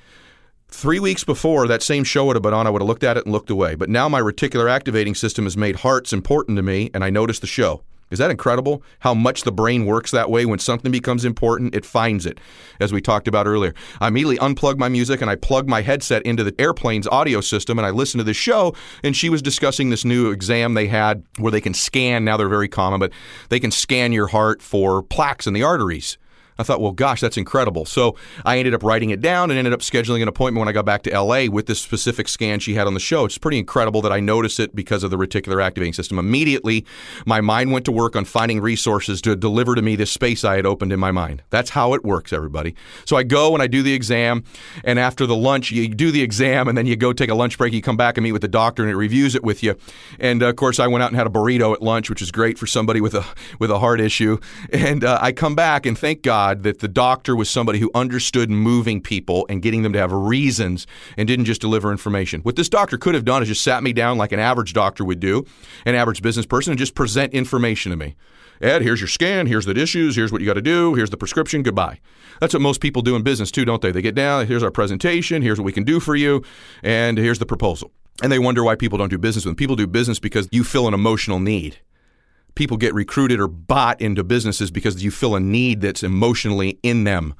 Three 0.67 0.99
weeks 0.99 1.23
before 1.23 1.67
that 1.67 1.81
same 1.81 2.03
show 2.03 2.25
would 2.25 2.35
have 2.35 2.43
been 2.43 2.53
on, 2.53 2.67
I 2.67 2.69
would 2.69 2.81
have 2.81 2.87
looked 2.87 3.03
at 3.03 3.17
it 3.17 3.25
and 3.25 3.31
looked 3.31 3.49
away. 3.49 3.75
But 3.75 3.89
now 3.89 4.09
my 4.09 4.21
reticular 4.21 4.69
activating 4.69 5.15
system 5.15 5.45
has 5.45 5.55
made 5.55 5.77
hearts 5.77 6.13
important 6.13 6.57
to 6.57 6.63
me, 6.63 6.91
and 6.93 7.03
I 7.03 7.09
noticed 7.09 7.41
the 7.41 7.47
show. 7.47 7.83
Is 8.11 8.19
that 8.19 8.29
incredible? 8.29 8.83
How 8.99 9.13
much 9.13 9.43
the 9.43 9.51
brain 9.51 9.85
works 9.85 10.11
that 10.11 10.29
way 10.29 10.45
when 10.45 10.59
something 10.59 10.91
becomes 10.91 11.25
important, 11.25 11.73
it 11.73 11.85
finds 11.85 12.25
it, 12.25 12.39
as 12.79 12.93
we 12.93 13.01
talked 13.01 13.27
about 13.27 13.47
earlier. 13.47 13.73
I 13.99 14.09
immediately 14.09 14.37
unplug 14.37 14.77
my 14.77 14.89
music 14.89 15.21
and 15.21 15.29
I 15.29 15.35
plug 15.35 15.67
my 15.67 15.81
headset 15.81 16.21
into 16.21 16.43
the 16.43 16.53
airplane's 16.59 17.07
audio 17.07 17.41
system 17.41 17.79
and 17.79 17.85
I 17.85 17.89
listen 17.89 18.19
to 18.19 18.23
this 18.23 18.37
show. 18.37 18.75
And 19.03 19.15
she 19.15 19.29
was 19.29 19.41
discussing 19.41 19.89
this 19.89 20.05
new 20.05 20.29
exam 20.29 20.75
they 20.75 20.87
had 20.87 21.23
where 21.39 21.51
they 21.51 21.61
can 21.61 21.73
scan, 21.73 22.23
now 22.23 22.37
they're 22.37 22.47
very 22.47 22.69
common, 22.69 22.99
but 22.99 23.11
they 23.49 23.59
can 23.59 23.71
scan 23.71 24.11
your 24.11 24.27
heart 24.27 24.61
for 24.61 25.01
plaques 25.01 25.47
in 25.47 25.53
the 25.53 25.63
arteries. 25.63 26.17
I 26.57 26.63
thought, 26.63 26.79
well, 26.79 26.93
gosh, 26.93 27.19
that's 27.19 27.37
incredible. 27.37 27.85
So 27.85 28.15
I 28.45 28.57
ended 28.57 28.73
up 28.73 28.81
writing 28.81 29.09
it 29.09 29.19
down 29.19 29.51
and 29.51 29.57
ended 29.57 29.73
up 29.73 29.81
scheduling 29.81 30.21
an 30.21 30.27
appointment 30.27 30.61
when 30.61 30.69
I 30.69 30.71
got 30.71 30.85
back 30.85 31.03
to 31.03 31.19
LA 31.19 31.45
with 31.45 31.65
this 31.65 31.81
specific 31.81 32.29
scan 32.29 32.59
she 32.59 32.75
had 32.75 32.87
on 32.87 32.93
the 32.93 32.99
show. 32.99 33.25
It's 33.25 33.37
pretty 33.37 33.59
incredible 33.59 34.01
that 34.03 34.13
I 34.13 34.21
noticed 34.21 34.59
it 34.59 34.73
because 34.73 35.03
of 35.03 35.11
the 35.11 35.17
reticular 35.17 35.61
activating 35.61 35.93
system. 35.93 36.17
Immediately, 36.17 36.85
my 37.25 37.41
mind 37.41 37.73
went 37.73 37.83
to 37.85 37.91
work 37.91 38.15
on 38.15 38.23
finding 38.23 38.61
resources 38.61 39.21
to 39.23 39.35
deliver 39.35 39.75
to 39.75 39.81
me 39.81 39.97
this 39.97 40.11
space 40.11 40.45
I 40.45 40.55
had 40.55 40.65
opened 40.65 40.93
in 40.93 40.99
my 40.99 41.11
mind. 41.11 41.43
That's 41.49 41.71
how 41.71 41.93
it 41.93 42.05
works, 42.05 42.31
everybody. 42.31 42.75
So 43.03 43.17
I 43.17 43.23
go 43.23 43.53
and 43.53 43.61
I 43.61 43.67
do 43.67 43.83
the 43.83 43.93
exam, 43.93 44.45
and 44.85 44.97
after 44.97 45.25
the 45.25 45.35
lunch, 45.35 45.71
you 45.71 45.89
do 45.89 46.09
the 46.11 46.21
exam, 46.21 46.69
and 46.69 46.77
then 46.77 46.85
you 46.85 46.95
go 46.95 47.11
take 47.11 47.29
a 47.29 47.35
lunch 47.35 47.57
break. 47.57 47.73
You 47.73 47.81
come 47.81 47.97
back 47.97 48.17
and 48.17 48.23
meet 48.23 48.31
with 48.31 48.41
the 48.41 48.47
doctor, 48.47 48.81
and 48.81 48.91
it 48.91 48.95
reviews 48.95 49.35
it 49.35 49.43
with 49.43 49.61
you. 49.61 49.75
And 50.19 50.41
uh, 50.41 50.47
of 50.47 50.55
course, 50.55 50.79
I 50.79 50.87
went 50.87 51.03
out 51.03 51.09
and 51.09 51.17
had 51.17 51.27
a 51.27 51.29
burrito 51.29 51.73
at 51.73 51.81
lunch, 51.81 52.09
which 52.09 52.21
is 52.21 52.31
great 52.31 52.57
for 52.57 52.65
somebody 52.65 53.01
with 53.01 53.13
a 53.13 53.25
with 53.59 53.71
a 53.71 53.79
heart 53.79 53.99
issue. 53.99 54.39
And 54.71 55.03
uh, 55.03 55.19
I 55.21 55.33
come 55.33 55.55
back, 55.55 55.85
and 55.85 55.97
thank 55.97 56.21
God 56.21 56.44
God 56.45 56.63
that 56.63 56.79
the 56.79 56.87
doctor 56.87 57.35
was 57.35 57.49
somebody 57.49 57.79
who 57.79 57.89
understood 57.95 58.49
moving 58.49 59.01
people 59.01 59.45
and 59.49 59.61
getting 59.61 59.81
them 59.81 59.93
to 59.93 59.99
have 59.99 60.11
reasons 60.11 60.85
and 61.17 61.27
didn't 61.27 61.45
just 61.45 61.61
deliver 61.61 61.91
information. 61.91 62.41
What 62.41 62.55
this 62.55 62.69
doctor 62.69 62.97
could 62.97 63.15
have 63.15 63.25
done 63.25 63.41
is 63.41 63.47
just 63.47 63.63
sat 63.63 63.81
me 63.81 63.93
down 63.93 64.17
like 64.17 64.31
an 64.31 64.39
average 64.39 64.73
doctor 64.73 65.03
would 65.03 65.19
do, 65.19 65.45
an 65.85 65.95
average 65.95 66.21
business 66.21 66.45
person, 66.45 66.71
and 66.71 66.79
just 66.79 66.93
present 66.93 67.33
information 67.33 67.89
to 67.91 67.97
me. 67.97 68.15
Ed, 68.61 68.83
here's 68.83 69.01
your 69.01 69.07
scan, 69.07 69.47
here's 69.47 69.65
the 69.65 69.77
issues, 69.77 70.15
here's 70.15 70.31
what 70.31 70.39
you 70.39 70.47
got 70.47 70.53
to 70.53 70.61
do, 70.61 70.93
here's 70.93 71.09
the 71.09 71.17
prescription, 71.17 71.63
goodbye. 71.63 71.99
That's 72.39 72.53
what 72.53 72.61
most 72.61 72.79
people 72.79 73.01
do 73.01 73.15
in 73.15 73.23
business 73.23 73.51
too, 73.51 73.65
don't 73.65 73.81
they? 73.81 73.91
They 73.91 74.01
get 74.01 74.15
down, 74.15 74.47
here's 74.47 74.63
our 74.63 74.71
presentation, 74.71 75.41
here's 75.41 75.59
what 75.59 75.65
we 75.65 75.73
can 75.73 75.83
do 75.83 75.99
for 75.99 76.15
you, 76.15 76.43
and 76.83 77.17
here's 77.17 77.39
the 77.39 77.45
proposal. 77.45 77.91
And 78.21 78.31
they 78.31 78.39
wonder 78.39 78.63
why 78.63 78.75
people 78.75 78.97
don't 78.97 79.09
do 79.09 79.17
business 79.17 79.45
with 79.45 79.51
them. 79.51 79.57
People 79.57 79.75
do 79.75 79.87
business 79.87 80.19
because 80.19 80.47
you 80.51 80.63
fill 80.63 80.87
an 80.87 80.93
emotional 80.93 81.39
need 81.39 81.79
people 82.55 82.77
get 82.77 82.93
recruited 82.93 83.39
or 83.39 83.47
bought 83.47 84.01
into 84.01 84.23
businesses 84.23 84.71
because 84.71 85.03
you 85.03 85.11
fill 85.11 85.35
a 85.35 85.39
need 85.39 85.81
that's 85.81 86.03
emotionally 86.03 86.79
in 86.81 87.03
them. 87.03 87.35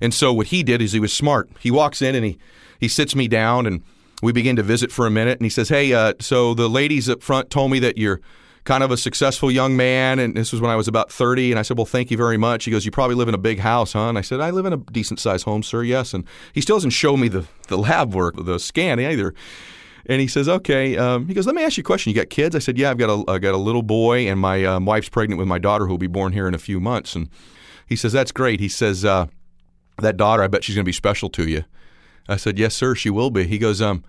And 0.00 0.12
so 0.12 0.32
what 0.32 0.48
he 0.48 0.62
did 0.62 0.82
is 0.82 0.92
he 0.92 1.00
was 1.00 1.12
smart. 1.12 1.48
He 1.60 1.70
walks 1.70 2.02
in 2.02 2.14
and 2.14 2.24
he 2.24 2.38
he 2.78 2.88
sits 2.88 3.16
me 3.16 3.28
down 3.28 3.66
and 3.66 3.82
we 4.22 4.32
begin 4.32 4.56
to 4.56 4.62
visit 4.62 4.92
for 4.92 5.06
a 5.06 5.10
minute 5.10 5.38
and 5.38 5.46
he 5.46 5.50
says, 5.50 5.68
"Hey, 5.68 5.92
uh, 5.92 6.14
so 6.20 6.54
the 6.54 6.68
ladies 6.68 7.08
up 7.08 7.22
front 7.22 7.50
told 7.50 7.70
me 7.70 7.78
that 7.80 7.96
you're 7.96 8.20
kind 8.64 8.82
of 8.82 8.90
a 8.90 8.96
successful 8.96 9.50
young 9.50 9.76
man 9.76 10.18
and 10.18 10.36
this 10.36 10.50
was 10.50 10.60
when 10.60 10.70
I 10.70 10.76
was 10.76 10.88
about 10.88 11.10
30 11.10 11.52
and 11.52 11.58
I 11.58 11.62
said, 11.62 11.76
"Well, 11.76 11.86
thank 11.86 12.10
you 12.10 12.16
very 12.16 12.36
much." 12.36 12.64
He 12.64 12.70
goes, 12.70 12.84
"You 12.84 12.90
probably 12.90 13.16
live 13.16 13.28
in 13.28 13.34
a 13.34 13.38
big 13.38 13.60
house, 13.60 13.92
huh?" 13.92 14.08
And 14.08 14.18
I 14.18 14.22
said, 14.22 14.40
"I 14.40 14.50
live 14.50 14.66
in 14.66 14.72
a 14.72 14.78
decent 14.78 15.20
sized 15.20 15.44
home, 15.44 15.62
sir." 15.62 15.82
Yes. 15.82 16.12
And 16.12 16.24
he 16.52 16.60
still 16.60 16.76
doesn't 16.76 16.90
show 16.90 17.16
me 17.16 17.28
the 17.28 17.46
the 17.68 17.78
lab 17.78 18.14
work, 18.14 18.34
the 18.36 18.58
scan 18.58 19.00
either. 19.00 19.34
And 20.08 20.20
he 20.20 20.28
says, 20.28 20.48
"Okay." 20.48 20.96
Um, 20.96 21.26
he 21.26 21.34
goes, 21.34 21.46
"Let 21.46 21.54
me 21.54 21.64
ask 21.64 21.76
you 21.76 21.82
a 21.82 21.84
question. 21.84 22.10
You 22.10 22.16
got 22.16 22.30
kids?" 22.30 22.54
I 22.54 22.60
said, 22.60 22.78
"Yeah, 22.78 22.90
I've 22.90 22.98
got 22.98 23.10
a 23.10 23.30
I 23.30 23.38
got 23.38 23.54
a 23.54 23.58
little 23.58 23.82
boy, 23.82 24.28
and 24.28 24.38
my 24.38 24.64
um, 24.64 24.86
wife's 24.86 25.08
pregnant 25.08 25.38
with 25.38 25.48
my 25.48 25.58
daughter, 25.58 25.86
who 25.86 25.92
will 25.92 25.98
be 25.98 26.06
born 26.06 26.32
here 26.32 26.46
in 26.46 26.54
a 26.54 26.58
few 26.58 26.80
months." 26.80 27.16
And 27.16 27.28
he 27.86 27.96
says, 27.96 28.12
"That's 28.12 28.32
great." 28.32 28.60
He 28.60 28.68
says, 28.68 29.04
uh, 29.04 29.26
"That 29.98 30.16
daughter, 30.16 30.42
I 30.42 30.46
bet 30.46 30.64
she's 30.64 30.76
going 30.76 30.84
to 30.84 30.88
be 30.88 30.92
special 30.92 31.28
to 31.30 31.48
you." 31.48 31.64
I 32.28 32.36
said, 32.36 32.58
"Yes, 32.58 32.74
sir, 32.74 32.94
she 32.94 33.10
will 33.10 33.30
be." 33.30 33.44
He 33.44 33.58
goes, 33.58 33.82
"Um, 33.82 34.04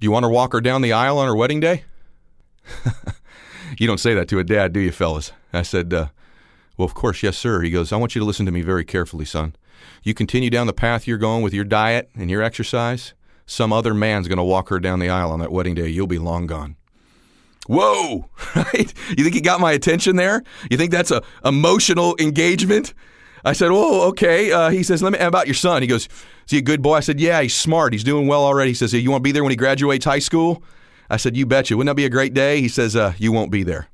do 0.00 0.04
you 0.04 0.10
want 0.10 0.24
to 0.24 0.28
walk 0.28 0.52
her 0.52 0.60
down 0.60 0.82
the 0.82 0.92
aisle 0.92 1.18
on 1.18 1.28
her 1.28 1.36
wedding 1.36 1.60
day?" 1.60 1.84
you 3.78 3.86
don't 3.86 3.98
say 3.98 4.14
that 4.14 4.28
to 4.28 4.38
a 4.38 4.44
dad, 4.44 4.72
do 4.72 4.80
you, 4.80 4.92
fellas? 4.92 5.32
I 5.52 5.62
said, 5.62 5.92
uh, 5.94 6.08
"Well, 6.76 6.86
of 6.86 6.94
course, 6.94 7.22
yes, 7.22 7.38
sir." 7.38 7.62
He 7.62 7.70
goes, 7.70 7.92
"I 7.92 7.96
want 7.96 8.16
you 8.16 8.20
to 8.20 8.26
listen 8.26 8.46
to 8.46 8.52
me 8.52 8.62
very 8.62 8.84
carefully, 8.84 9.24
son. 9.24 9.54
You 10.02 10.12
continue 10.12 10.50
down 10.50 10.66
the 10.66 10.72
path 10.72 11.06
you're 11.06 11.18
going 11.18 11.42
with 11.42 11.54
your 11.54 11.64
diet 11.64 12.10
and 12.16 12.28
your 12.28 12.42
exercise." 12.42 13.14
Some 13.50 13.72
other 13.72 13.92
man's 13.92 14.28
going 14.28 14.38
to 14.38 14.44
walk 14.44 14.68
her 14.68 14.78
down 14.78 15.00
the 15.00 15.08
aisle 15.08 15.32
on 15.32 15.40
that 15.40 15.50
wedding 15.50 15.74
day. 15.74 15.88
You'll 15.88 16.06
be 16.06 16.18
long 16.18 16.46
gone. 16.46 16.76
Whoa, 17.66 18.30
right? 18.54 18.94
You 19.08 19.24
think 19.24 19.34
he 19.34 19.40
got 19.40 19.60
my 19.60 19.72
attention 19.72 20.14
there? 20.14 20.44
You 20.70 20.76
think 20.76 20.92
that's 20.92 21.10
a 21.10 21.22
emotional 21.44 22.14
engagement? 22.20 22.94
I 23.44 23.52
said, 23.52 23.70
"Oh, 23.72 24.08
okay." 24.10 24.52
Uh, 24.52 24.70
he 24.70 24.84
says, 24.84 25.02
"Let 25.02 25.12
me 25.12 25.18
about 25.18 25.48
your 25.48 25.54
son." 25.54 25.82
He 25.82 25.88
goes, 25.88 26.06
"Is 26.06 26.50
he 26.50 26.58
a 26.58 26.62
good 26.62 26.80
boy?" 26.80 26.94
I 26.94 27.00
said, 27.00 27.18
"Yeah, 27.18 27.42
he's 27.42 27.56
smart. 27.56 27.92
He's 27.92 28.04
doing 28.04 28.28
well 28.28 28.44
already." 28.44 28.70
He 28.70 28.74
says, 28.74 28.92
"You 28.92 29.10
want 29.10 29.22
to 29.22 29.24
be 29.24 29.32
there 29.32 29.42
when 29.42 29.50
he 29.50 29.56
graduates 29.56 30.04
high 30.04 30.20
school?" 30.20 30.62
I 31.08 31.16
said, 31.16 31.36
"You 31.36 31.44
betcha. 31.44 31.76
Wouldn't 31.76 31.90
that 31.90 31.96
be 31.96 32.04
a 32.04 32.10
great 32.10 32.34
day?" 32.34 32.60
He 32.60 32.68
says, 32.68 32.94
uh, 32.94 33.14
"You 33.18 33.32
won't 33.32 33.50
be 33.50 33.64
there. 33.64 33.88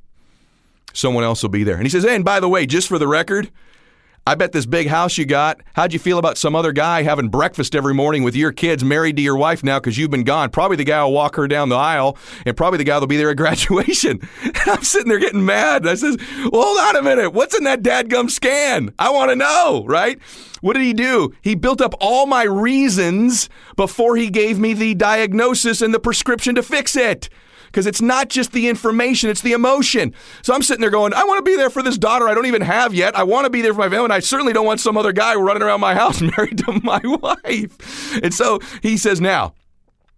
Someone 0.92 1.24
else 1.24 1.42
will 1.42 1.50
be 1.50 1.64
there." 1.64 1.76
And 1.76 1.84
he 1.84 1.90
says, 1.90 2.04
"Hey, 2.04 2.16
and 2.16 2.24
by 2.24 2.40
the 2.40 2.48
way, 2.48 2.66
just 2.66 2.88
for 2.88 2.98
the 2.98 3.08
record, 3.08 3.50
I 4.28 4.34
bet 4.34 4.50
this 4.50 4.66
big 4.66 4.88
house 4.88 5.16
you 5.18 5.24
got, 5.24 5.60
how'd 5.74 5.92
you 5.92 6.00
feel 6.00 6.18
about 6.18 6.36
some 6.36 6.56
other 6.56 6.72
guy 6.72 7.02
having 7.02 7.28
breakfast 7.28 7.76
every 7.76 7.94
morning 7.94 8.24
with 8.24 8.34
your 8.34 8.50
kids 8.50 8.82
married 8.82 9.14
to 9.18 9.22
your 9.22 9.36
wife 9.36 9.62
now 9.62 9.78
because 9.78 9.96
you've 9.96 10.10
been 10.10 10.24
gone? 10.24 10.50
Probably 10.50 10.76
the 10.76 10.82
guy 10.82 11.04
will 11.04 11.12
walk 11.12 11.36
her 11.36 11.46
down 11.46 11.68
the 11.68 11.76
aisle 11.76 12.18
and 12.44 12.56
probably 12.56 12.78
the 12.78 12.84
guy 12.84 12.98
will 12.98 13.06
be 13.06 13.16
there 13.16 13.30
at 13.30 13.36
graduation. 13.36 14.28
And 14.42 14.56
I'm 14.66 14.82
sitting 14.82 15.08
there 15.08 15.20
getting 15.20 15.44
mad. 15.44 15.82
And 15.82 15.90
I 15.90 15.94
says, 15.94 16.16
well, 16.50 16.62
hold 16.64 16.78
on 16.78 16.96
a 16.96 17.02
minute. 17.02 17.34
What's 17.34 17.56
in 17.56 17.62
that 17.64 17.82
dadgum 17.82 18.28
scan? 18.28 18.92
I 18.98 19.10
want 19.10 19.30
to 19.30 19.36
know, 19.36 19.84
right? 19.86 20.18
What 20.60 20.72
did 20.72 20.82
he 20.82 20.92
do? 20.92 21.32
He 21.40 21.54
built 21.54 21.80
up 21.80 21.94
all 22.00 22.26
my 22.26 22.42
reasons 22.42 23.48
before 23.76 24.16
he 24.16 24.28
gave 24.28 24.58
me 24.58 24.74
the 24.74 24.96
diagnosis 24.96 25.80
and 25.80 25.94
the 25.94 26.00
prescription 26.00 26.56
to 26.56 26.64
fix 26.64 26.96
it 26.96 27.28
because 27.76 27.86
it's 27.86 28.00
not 28.00 28.30
just 28.30 28.52
the 28.52 28.68
information, 28.68 29.28
it's 29.28 29.42
the 29.42 29.52
emotion. 29.52 30.14
So 30.40 30.54
I'm 30.54 30.62
sitting 30.62 30.80
there 30.80 30.88
going, 30.88 31.12
I 31.12 31.24
want 31.24 31.44
to 31.44 31.50
be 31.50 31.56
there 31.56 31.68
for 31.68 31.82
this 31.82 31.98
daughter 31.98 32.26
I 32.26 32.32
don't 32.32 32.46
even 32.46 32.62
have 32.62 32.94
yet. 32.94 33.14
I 33.14 33.22
want 33.22 33.44
to 33.44 33.50
be 33.50 33.60
there 33.60 33.74
for 33.74 33.80
my 33.80 33.90
family, 33.90 34.04
and 34.04 34.14
I 34.14 34.20
certainly 34.20 34.54
don't 34.54 34.64
want 34.64 34.80
some 34.80 34.96
other 34.96 35.12
guy 35.12 35.34
running 35.34 35.62
around 35.62 35.82
my 35.82 35.94
house 35.94 36.22
married 36.38 36.56
to 36.56 36.80
my 36.82 37.02
wife. 37.04 38.22
And 38.22 38.32
so 38.32 38.60
he 38.80 38.96
says, 38.96 39.20
Now, 39.20 39.52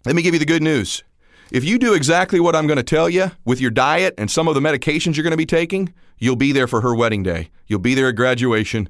let 0.07 0.15
me 0.15 0.23
give 0.23 0.35
you 0.35 0.39
the 0.39 0.47
good 0.47 0.63
news. 0.63 1.03
If 1.51 1.65
you 1.65 1.81
do 1.81 1.95
exactly 1.95 2.39
what 2.39 2.55
I'm 2.55 2.69
going 2.69 2.77
to 2.77 2.85
tell 2.85 3.11
you 3.11 3.33
with 3.45 3.61
your 3.61 3.73
diet 3.73 4.15
and 4.19 4.31
some 4.31 4.47
of 4.47 4.55
the 4.55 4.61
medications 4.61 5.17
you're 5.17 5.25
going 5.25 5.33
to 5.33 5.37
be 5.37 5.45
taking, 5.45 5.93
you'll 6.19 6.37
be 6.37 6.53
there 6.53 6.69
for 6.69 6.83
her 6.83 6.95
wedding 6.95 7.25
day. 7.25 7.51
You'll 7.67 7.81
be 7.81 7.95
there 7.95 8.09
at 8.09 8.15
graduation, 8.15 8.89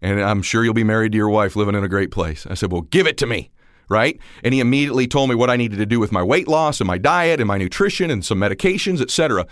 and 0.00 0.20
I'm 0.20 0.42
sure 0.42 0.62
you'll 0.62 0.72
be 0.72 0.84
married 0.84 1.10
to 1.12 1.18
your 1.18 1.30
wife 1.30 1.56
living 1.56 1.74
in 1.74 1.82
a 1.82 1.88
great 1.88 2.12
place. 2.12 2.46
I 2.48 2.54
said, 2.54 2.70
Well, 2.70 2.82
give 2.82 3.08
it 3.08 3.18
to 3.18 3.26
me 3.26 3.50
right? 3.88 4.18
And 4.42 4.54
he 4.54 4.60
immediately 4.60 5.06
told 5.06 5.28
me 5.28 5.34
what 5.34 5.50
I 5.50 5.56
needed 5.56 5.78
to 5.78 5.86
do 5.86 6.00
with 6.00 6.12
my 6.12 6.22
weight 6.22 6.48
loss 6.48 6.80
and 6.80 6.86
my 6.86 6.98
diet 6.98 7.40
and 7.40 7.48
my 7.48 7.58
nutrition 7.58 8.10
and 8.10 8.24
some 8.24 8.38
medications, 8.38 9.00
etc. 9.00 9.46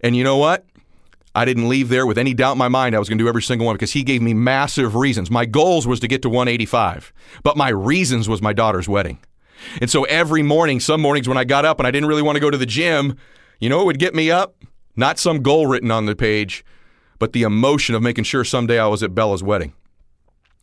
And 0.00 0.16
you 0.16 0.24
know 0.24 0.36
what? 0.36 0.66
I 1.34 1.44
didn't 1.46 1.68
leave 1.68 1.88
there 1.88 2.06
with 2.06 2.18
any 2.18 2.34
doubt 2.34 2.52
in 2.52 2.58
my 2.58 2.68
mind 2.68 2.94
I 2.94 2.98
was 2.98 3.08
going 3.08 3.16
to 3.16 3.24
do 3.24 3.28
every 3.28 3.42
single 3.42 3.66
one 3.66 3.74
because 3.74 3.92
he 3.92 4.02
gave 4.02 4.20
me 4.20 4.34
massive 4.34 4.94
reasons. 4.94 5.30
My 5.30 5.46
goals 5.46 5.86
was 5.86 5.98
to 6.00 6.08
get 6.08 6.20
to 6.22 6.28
185, 6.28 7.12
but 7.42 7.56
my 7.56 7.70
reasons 7.70 8.28
was 8.28 8.42
my 8.42 8.52
daughter's 8.52 8.88
wedding. 8.88 9.18
And 9.80 9.88
so 9.90 10.04
every 10.04 10.42
morning, 10.42 10.80
some 10.80 11.00
mornings 11.00 11.28
when 11.28 11.38
I 11.38 11.44
got 11.44 11.64
up 11.64 11.78
and 11.78 11.86
I 11.86 11.90
didn't 11.90 12.08
really 12.08 12.22
want 12.22 12.36
to 12.36 12.40
go 12.40 12.50
to 12.50 12.58
the 12.58 12.66
gym, 12.66 13.16
you 13.60 13.68
know 13.68 13.78
what 13.78 13.86
would 13.86 13.98
get 13.98 14.14
me 14.14 14.30
up? 14.30 14.56
Not 14.94 15.18
some 15.18 15.42
goal 15.42 15.66
written 15.66 15.90
on 15.90 16.04
the 16.04 16.14
page, 16.14 16.64
but 17.18 17.32
the 17.32 17.44
emotion 17.44 17.94
of 17.94 18.02
making 18.02 18.24
sure 18.24 18.44
someday 18.44 18.78
I 18.78 18.88
was 18.88 19.02
at 19.02 19.14
Bella's 19.14 19.42
wedding. 19.42 19.72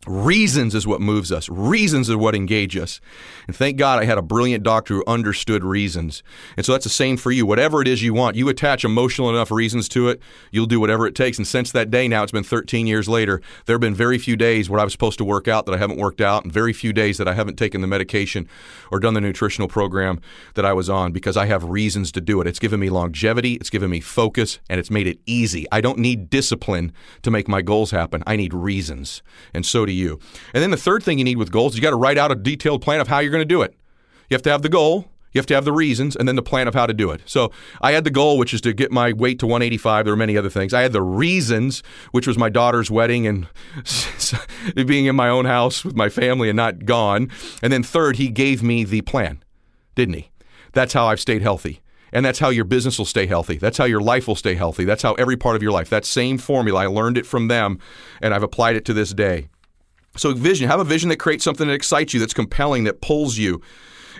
Reasons 0.06 0.74
is 0.74 0.86
what 0.86 1.02
moves 1.02 1.30
us. 1.30 1.46
Reasons 1.50 2.08
is 2.08 2.16
what 2.16 2.34
engage 2.34 2.74
us. 2.74 3.02
And 3.46 3.54
thank 3.54 3.76
God 3.76 3.98
I 3.98 4.06
had 4.06 4.16
a 4.16 4.22
brilliant 4.22 4.64
doctor 4.64 4.94
who 4.94 5.04
understood 5.06 5.62
reasons. 5.62 6.22
And 6.56 6.64
so 6.64 6.72
that's 6.72 6.84
the 6.84 6.90
same 6.90 7.18
for 7.18 7.30
you. 7.30 7.44
Whatever 7.44 7.82
it 7.82 7.88
is 7.88 8.02
you 8.02 8.14
want, 8.14 8.34
you 8.34 8.48
attach 8.48 8.82
emotional 8.82 9.28
enough 9.28 9.50
reasons 9.50 9.90
to 9.90 10.08
it, 10.08 10.18
you'll 10.52 10.64
do 10.64 10.80
whatever 10.80 11.06
it 11.06 11.14
takes. 11.14 11.36
And 11.36 11.46
since 11.46 11.70
that 11.72 11.90
day 11.90 12.08
now, 12.08 12.22
it's 12.22 12.32
been 12.32 12.42
13 12.42 12.86
years 12.86 13.10
later, 13.10 13.42
there 13.66 13.74
have 13.74 13.80
been 13.82 13.94
very 13.94 14.16
few 14.16 14.36
days 14.36 14.70
where 14.70 14.80
I 14.80 14.84
was 14.84 14.92
supposed 14.92 15.18
to 15.18 15.24
work 15.24 15.48
out 15.48 15.66
that 15.66 15.74
I 15.74 15.78
haven't 15.78 15.98
worked 15.98 16.22
out, 16.22 16.44
and 16.44 16.52
very 16.52 16.72
few 16.72 16.94
days 16.94 17.18
that 17.18 17.28
I 17.28 17.34
haven't 17.34 17.56
taken 17.56 17.82
the 17.82 17.86
medication 17.86 18.48
or 18.90 19.00
done 19.00 19.12
the 19.12 19.20
nutritional 19.20 19.68
program 19.68 20.18
that 20.54 20.64
I 20.64 20.72
was 20.72 20.88
on 20.88 21.12
because 21.12 21.36
I 21.36 21.44
have 21.44 21.64
reasons 21.64 22.10
to 22.12 22.22
do 22.22 22.40
it. 22.40 22.46
It's 22.46 22.58
given 22.58 22.80
me 22.80 22.88
longevity, 22.88 23.56
it's 23.56 23.68
given 23.68 23.90
me 23.90 24.00
focus, 24.00 24.60
and 24.70 24.80
it's 24.80 24.90
made 24.90 25.06
it 25.06 25.18
easy. 25.26 25.66
I 25.70 25.82
don't 25.82 25.98
need 25.98 26.30
discipline 26.30 26.94
to 27.20 27.30
make 27.30 27.48
my 27.48 27.60
goals 27.60 27.90
happen. 27.90 28.22
I 28.26 28.36
need 28.36 28.54
reasons. 28.54 29.22
And 29.52 29.66
so 29.66 29.89
to 29.90 29.96
you. 29.96 30.18
And 30.54 30.62
then 30.62 30.70
the 30.70 30.76
third 30.76 31.02
thing 31.02 31.18
you 31.18 31.24
need 31.24 31.36
with 31.36 31.50
goals 31.50 31.76
you 31.76 31.82
got 31.82 31.90
to 31.90 31.96
write 31.96 32.18
out 32.18 32.32
a 32.32 32.34
detailed 32.34 32.82
plan 32.82 33.00
of 33.00 33.08
how 33.08 33.18
you're 33.18 33.32
going 33.32 33.42
to 33.42 33.44
do 33.44 33.62
it. 33.62 33.74
You 34.28 34.34
have 34.34 34.42
to 34.42 34.50
have 34.50 34.62
the 34.62 34.68
goal, 34.68 35.10
you 35.32 35.38
have 35.38 35.46
to 35.46 35.54
have 35.54 35.64
the 35.64 35.72
reasons 35.72 36.16
and 36.16 36.26
then 36.26 36.36
the 36.36 36.42
plan 36.42 36.66
of 36.66 36.74
how 36.74 36.86
to 36.86 36.94
do 36.94 37.10
it. 37.10 37.20
So 37.24 37.52
I 37.80 37.92
had 37.92 38.04
the 38.04 38.10
goal, 38.10 38.38
which 38.38 38.52
is 38.52 38.60
to 38.62 38.72
get 38.72 38.90
my 38.90 39.12
weight 39.12 39.38
to 39.40 39.46
185. 39.46 40.04
There 40.04 40.12
were 40.12 40.16
many 40.16 40.36
other 40.36 40.50
things. 40.50 40.74
I 40.74 40.82
had 40.82 40.92
the 40.92 41.02
reasons, 41.02 41.82
which 42.10 42.26
was 42.26 42.36
my 42.36 42.48
daughter's 42.48 42.90
wedding 42.90 43.26
and 43.26 43.46
being 44.86 45.06
in 45.06 45.16
my 45.16 45.28
own 45.28 45.44
house 45.44 45.84
with 45.84 45.94
my 45.94 46.08
family 46.08 46.48
and 46.48 46.56
not 46.56 46.84
gone. 46.84 47.30
And 47.62 47.72
then 47.72 47.82
third, 47.82 48.16
he 48.16 48.28
gave 48.28 48.62
me 48.62 48.84
the 48.84 49.02
plan, 49.02 49.42
didn't 49.94 50.14
he? 50.14 50.30
That's 50.72 50.92
how 50.92 51.06
I've 51.06 51.20
stayed 51.20 51.42
healthy. 51.42 51.80
And 52.12 52.26
that's 52.26 52.40
how 52.40 52.48
your 52.48 52.64
business 52.64 52.98
will 52.98 53.04
stay 53.04 53.26
healthy. 53.26 53.56
That's 53.56 53.78
how 53.78 53.84
your 53.84 54.00
life 54.00 54.26
will 54.26 54.34
stay 54.34 54.54
healthy. 54.54 54.84
That's 54.84 55.02
how 55.02 55.14
every 55.14 55.36
part 55.36 55.54
of 55.54 55.62
your 55.62 55.70
life, 55.70 55.88
that 55.90 56.04
same 56.04 56.38
formula, 56.38 56.80
I 56.80 56.86
learned 56.86 57.16
it 57.16 57.26
from 57.26 57.46
them 57.46 57.78
and 58.20 58.34
I've 58.34 58.42
applied 58.42 58.74
it 58.74 58.84
to 58.86 58.92
this 58.92 59.14
day. 59.14 59.48
So, 60.20 60.34
vision, 60.34 60.68
have 60.68 60.80
a 60.80 60.84
vision 60.84 61.08
that 61.08 61.16
creates 61.16 61.44
something 61.44 61.66
that 61.66 61.72
excites 61.72 62.12
you, 62.12 62.20
that's 62.20 62.34
compelling, 62.34 62.84
that 62.84 63.00
pulls 63.00 63.38
you. 63.38 63.62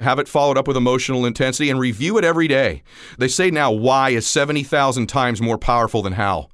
Have 0.00 0.18
it 0.18 0.28
followed 0.28 0.56
up 0.56 0.66
with 0.66 0.78
emotional 0.78 1.26
intensity 1.26 1.68
and 1.68 1.78
review 1.78 2.16
it 2.16 2.24
every 2.24 2.48
day. 2.48 2.82
They 3.18 3.28
say 3.28 3.50
now 3.50 3.70
why 3.70 4.08
is 4.08 4.26
70,000 4.26 5.08
times 5.08 5.42
more 5.42 5.58
powerful 5.58 6.00
than 6.00 6.14
how. 6.14 6.48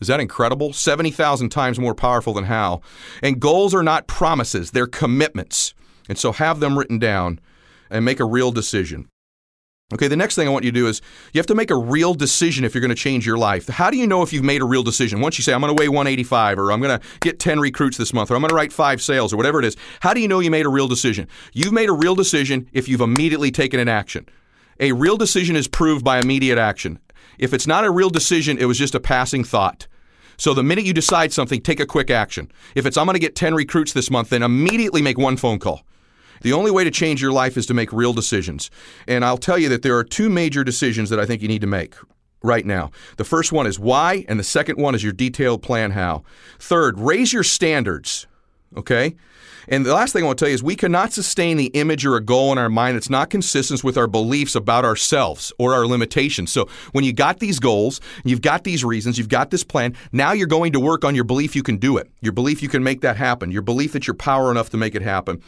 Is 0.00 0.08
that 0.08 0.18
incredible? 0.18 0.72
70,000 0.72 1.48
times 1.50 1.78
more 1.78 1.94
powerful 1.94 2.32
than 2.34 2.46
how. 2.46 2.80
And 3.22 3.38
goals 3.38 3.72
are 3.72 3.84
not 3.84 4.08
promises, 4.08 4.72
they're 4.72 4.88
commitments. 4.88 5.72
And 6.08 6.18
so 6.18 6.32
have 6.32 6.58
them 6.58 6.76
written 6.76 6.98
down 6.98 7.38
and 7.88 8.04
make 8.04 8.18
a 8.18 8.24
real 8.24 8.50
decision. 8.50 9.08
Okay, 9.94 10.08
the 10.08 10.16
next 10.16 10.34
thing 10.34 10.48
I 10.48 10.50
want 10.50 10.64
you 10.64 10.72
to 10.72 10.80
do 10.80 10.88
is 10.88 11.00
you 11.32 11.38
have 11.38 11.46
to 11.46 11.54
make 11.54 11.70
a 11.70 11.76
real 11.76 12.12
decision 12.12 12.64
if 12.64 12.74
you're 12.74 12.80
going 12.80 12.88
to 12.88 12.96
change 12.96 13.24
your 13.24 13.38
life. 13.38 13.68
How 13.68 13.88
do 13.88 13.96
you 13.96 14.08
know 14.08 14.22
if 14.22 14.32
you've 14.32 14.42
made 14.42 14.60
a 14.60 14.64
real 14.64 14.82
decision? 14.82 15.20
Once 15.20 15.38
you 15.38 15.44
say, 15.44 15.52
I'm 15.52 15.60
going 15.60 15.74
to 15.76 15.80
weigh 15.80 15.88
185, 15.88 16.58
or 16.58 16.72
I'm 16.72 16.80
going 16.80 16.98
to 16.98 17.06
get 17.20 17.38
10 17.38 17.60
recruits 17.60 17.96
this 17.96 18.12
month, 18.12 18.32
or 18.32 18.34
I'm 18.34 18.40
going 18.40 18.48
to 18.48 18.56
write 18.56 18.72
five 18.72 19.00
sales, 19.00 19.32
or 19.32 19.36
whatever 19.36 19.60
it 19.60 19.64
is, 19.64 19.76
how 20.00 20.12
do 20.12 20.20
you 20.20 20.26
know 20.26 20.40
you 20.40 20.50
made 20.50 20.66
a 20.66 20.68
real 20.68 20.88
decision? 20.88 21.28
You've 21.52 21.72
made 21.72 21.88
a 21.88 21.92
real 21.92 22.16
decision 22.16 22.68
if 22.72 22.88
you've 22.88 23.00
immediately 23.00 23.52
taken 23.52 23.78
an 23.78 23.86
action. 23.86 24.28
A 24.80 24.90
real 24.90 25.16
decision 25.16 25.54
is 25.54 25.68
proved 25.68 26.04
by 26.04 26.18
immediate 26.18 26.58
action. 26.58 26.98
If 27.38 27.54
it's 27.54 27.68
not 27.68 27.84
a 27.84 27.90
real 27.90 28.10
decision, 28.10 28.58
it 28.58 28.64
was 28.64 28.78
just 28.78 28.96
a 28.96 29.00
passing 29.00 29.44
thought. 29.44 29.86
So 30.36 30.52
the 30.52 30.64
minute 30.64 30.84
you 30.84 30.94
decide 30.94 31.32
something, 31.32 31.60
take 31.60 31.78
a 31.78 31.86
quick 31.86 32.10
action. 32.10 32.50
If 32.74 32.86
it's 32.86 32.96
I'm 32.96 33.06
going 33.06 33.14
to 33.14 33.20
get 33.20 33.36
10 33.36 33.54
recruits 33.54 33.92
this 33.92 34.10
month, 34.10 34.30
then 34.30 34.42
immediately 34.42 35.00
make 35.00 35.16
one 35.16 35.36
phone 35.36 35.60
call. 35.60 35.84
The 36.42 36.52
only 36.52 36.70
way 36.70 36.84
to 36.84 36.90
change 36.90 37.22
your 37.22 37.32
life 37.32 37.56
is 37.56 37.66
to 37.66 37.74
make 37.74 37.92
real 37.92 38.12
decisions. 38.12 38.70
And 39.06 39.24
I'll 39.24 39.38
tell 39.38 39.58
you 39.58 39.68
that 39.70 39.82
there 39.82 39.96
are 39.96 40.04
two 40.04 40.28
major 40.28 40.64
decisions 40.64 41.10
that 41.10 41.20
I 41.20 41.26
think 41.26 41.42
you 41.42 41.48
need 41.48 41.60
to 41.62 41.66
make 41.66 41.94
right 42.42 42.64
now. 42.64 42.90
The 43.16 43.24
first 43.24 43.52
one 43.52 43.66
is 43.66 43.78
why, 43.78 44.24
and 44.28 44.38
the 44.38 44.44
second 44.44 44.78
one 44.78 44.94
is 44.94 45.02
your 45.02 45.12
detailed 45.12 45.62
plan 45.62 45.92
how. 45.92 46.22
Third, 46.58 46.98
raise 46.98 47.32
your 47.32 47.42
standards. 47.42 48.26
Okay? 48.76 49.16
And 49.68 49.84
the 49.84 49.94
last 49.94 50.12
thing 50.12 50.22
I 50.22 50.26
want 50.26 50.38
to 50.38 50.44
tell 50.44 50.50
you 50.50 50.54
is 50.54 50.62
we 50.62 50.76
cannot 50.76 51.12
sustain 51.12 51.56
the 51.56 51.66
image 51.66 52.04
or 52.06 52.16
a 52.16 52.20
goal 52.20 52.52
in 52.52 52.58
our 52.58 52.68
mind 52.68 52.96
that's 52.96 53.10
not 53.10 53.30
consistent 53.30 53.82
with 53.82 53.96
our 53.96 54.06
beliefs 54.06 54.54
about 54.54 54.84
ourselves 54.84 55.52
or 55.58 55.74
our 55.74 55.86
limitations. 55.86 56.52
So 56.52 56.68
when 56.92 57.04
you 57.04 57.12
got 57.12 57.40
these 57.40 57.58
goals, 57.58 58.00
you've 58.24 58.42
got 58.42 58.64
these 58.64 58.84
reasons, 58.84 59.18
you've 59.18 59.28
got 59.28 59.50
this 59.50 59.64
plan, 59.64 59.94
now 60.12 60.32
you're 60.32 60.46
going 60.46 60.72
to 60.72 60.80
work 60.80 61.04
on 61.04 61.14
your 61.14 61.24
belief 61.24 61.56
you 61.56 61.62
can 61.62 61.76
do 61.76 61.96
it, 61.96 62.10
your 62.20 62.32
belief 62.32 62.62
you 62.62 62.68
can 62.68 62.82
make 62.82 63.00
that 63.00 63.16
happen, 63.16 63.50
your 63.50 63.62
belief 63.62 63.92
that 63.92 64.06
you're 64.06 64.14
power 64.14 64.50
enough 64.50 64.70
to 64.70 64.76
make 64.76 64.94
it 64.94 65.02
happen 65.02 65.42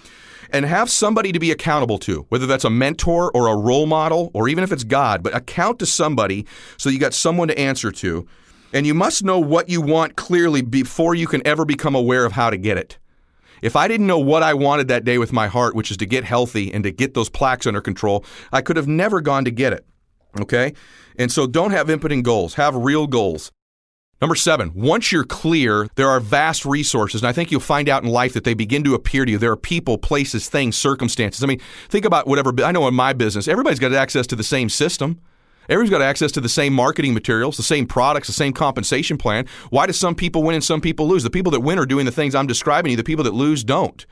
and 0.51 0.65
have 0.65 0.91
somebody 0.91 1.33
to 1.33 1.39
be 1.39 1.51
accountable 1.51 1.99
to, 1.99 2.27
whether 2.31 2.47
that's 2.47 2.65
a 2.65 2.71
mentor 2.71 3.31
or 3.33 3.49
a 3.49 3.57
role 3.57 3.87
model, 3.87 4.31
or 4.33 4.49
even 4.49 4.65
if 4.65 4.73
it's 4.73 4.85
God, 4.85 5.23
but 5.23 5.37
account 5.37 5.79
to 5.79 5.87
somebody 5.87 6.47
so 6.77 6.89
you 6.89 6.99
got 6.99 7.15
someone 7.15 7.49
to 7.49 7.59
answer 7.59 7.93
to. 7.93 8.27
And 8.73 8.87
you 8.87 8.95
must 8.95 9.25
know 9.25 9.39
what 9.39 9.69
you 9.69 9.81
want 9.81 10.17
clearly 10.17 10.63
before 10.63 11.15
you 11.15 11.27
can 11.27 11.47
ever 11.47 11.65
become 11.65 11.95
aware 11.95 12.25
of 12.25 12.33
how 12.33 12.51
to 12.51 12.57
get 12.57 12.77
it. 12.77 12.99
If 13.63 13.77
I 13.77 13.89
didn't 13.89 14.07
know 14.07 14.19
what 14.19 14.43
I 14.43 14.55
wanted 14.55 14.89
that 14.89 15.05
day 15.05 15.19
with 15.19 15.33
my 15.33 15.47
heart, 15.47 15.75
which 15.75 15.91
is 15.91 15.97
to 15.99 16.07
get 16.07 16.25
healthy 16.25 16.73
and 16.73 16.85
to 16.85 16.91
get 16.91 17.15
those 17.15 17.29
plaques 17.29 17.67
under 17.67 17.81
control, 17.81 18.25
I 18.53 18.61
could 18.61 18.77
have 18.77 18.89
never 18.89 19.21
gone 19.21 19.45
to 19.45 19.51
get 19.51 19.73
it. 19.73 19.87
Okay? 20.41 20.75
And 21.19 21.33
so 21.33 21.47
don't 21.47 21.73
have 21.73 21.91
impotent 21.91 22.25
goals, 22.25 22.55
have 22.55 22.77
real 22.77 23.07
goals. 23.07 23.51
Number 24.21 24.35
seven, 24.35 24.73
once 24.75 25.13
you're 25.13 25.25
clear, 25.25 25.89
there 25.95 26.09
are 26.09 26.19
vast 26.19 26.67
resources. 26.67 27.23
And 27.23 27.29
I 27.29 27.33
think 27.33 27.53
you'll 27.53 27.61
find 27.61 27.89
out 27.89 28.03
in 28.03 28.09
life 28.09 28.33
that 28.33 28.43
they 28.43 28.55
begin 28.55 28.83
to 28.83 28.95
appear 28.95 29.25
to 29.25 29.31
you. 29.31 29.39
There 29.39 29.53
are 29.53 29.57
people, 29.57 29.97
places, 29.97 30.49
things, 30.49 30.77
circumstances. 30.77 31.45
I 31.45 31.47
mean, 31.47 31.61
think 31.89 32.05
about 32.05 32.27
whatever, 32.27 32.53
I 32.65 32.73
know 32.73 32.89
in 32.89 32.95
my 32.95 33.13
business, 33.13 33.47
everybody's 33.47 33.79
got 33.79 33.93
access 33.93 34.27
to 34.29 34.37
the 34.37 34.43
same 34.43 34.69
system. 34.69 35.21
Everybody's 35.69 35.91
got 35.91 36.03
access 36.03 36.33
to 36.33 36.41
the 36.41 36.49
same 36.49 36.73
marketing 36.73 37.15
materials, 37.15 37.57
the 37.57 37.63
same 37.63 37.87
products, 37.87 38.27
the 38.27 38.33
same 38.33 38.53
compensation 38.53 39.19
plan. 39.19 39.47
Why 39.71 39.87
do 39.87 39.93
some 39.93 40.15
people 40.15 40.43
win 40.43 40.55
and 40.55 40.65
some 40.65 40.81
people 40.81 41.07
lose? 41.07 41.23
The 41.23 41.31
people 41.31 41.53
that 41.53 41.61
win 41.61 41.79
are 41.79 41.87
doing 41.87 42.07
the 42.07 42.13
things 42.13 42.35
I'm 42.35 42.47
describing 42.47 42.89
to 42.89 42.91
you. 42.93 42.97
The 42.97 43.05
people 43.05 43.25
that 43.25 43.35
lose 43.35 43.65
don't. 43.65 44.05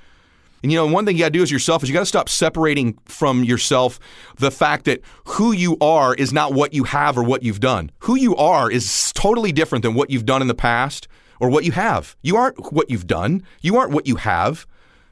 And 0.63 0.73
you 0.73 0.79
know, 0.79 0.87
one 0.87 1.07
thing 1.07 1.17
you 1.17 1.23
got 1.23 1.29
to 1.29 1.39
do 1.39 1.43
as 1.43 1.51
yourself 1.51 1.83
is 1.83 1.89
you 1.89 1.93
got 1.93 2.01
to 2.01 2.07
stop 2.07 2.29
separating 2.29 2.99
from 3.05 3.45
yourself 3.45 4.01
the 4.37 4.51
fact 4.51 4.85
that 4.87 5.01
who 5.25 5.53
you 5.53 5.77
are 5.81 6.15
is 6.15 6.33
not 6.33 6.55
what 6.55 6.75
you 6.75 6.85
have 6.85 7.17
or 7.17 7.23
what 7.23 7.43
you've 7.43 7.61
done. 7.61 7.91
Who 8.01 8.17
you 8.17 8.35
are 8.37 8.71
is 8.71 9.13
totally 9.15 9.53
different 9.53 9.83
than 9.83 9.95
what 9.95 10.11
you've 10.11 10.27
done 10.27 10.43
in 10.43 10.49
the 10.49 10.55
past 10.55 11.09
or 11.41 11.51
what 11.51 11.65
you 11.65 11.73
have. 11.73 12.17
You 12.23 12.37
aren't 12.37 12.73
what 12.73 12.91
you've 12.91 13.07
done. 13.07 13.43
You 13.61 13.77
aren't 13.77 13.93
what 13.93 14.07
you 14.07 14.17
have. 14.17 14.67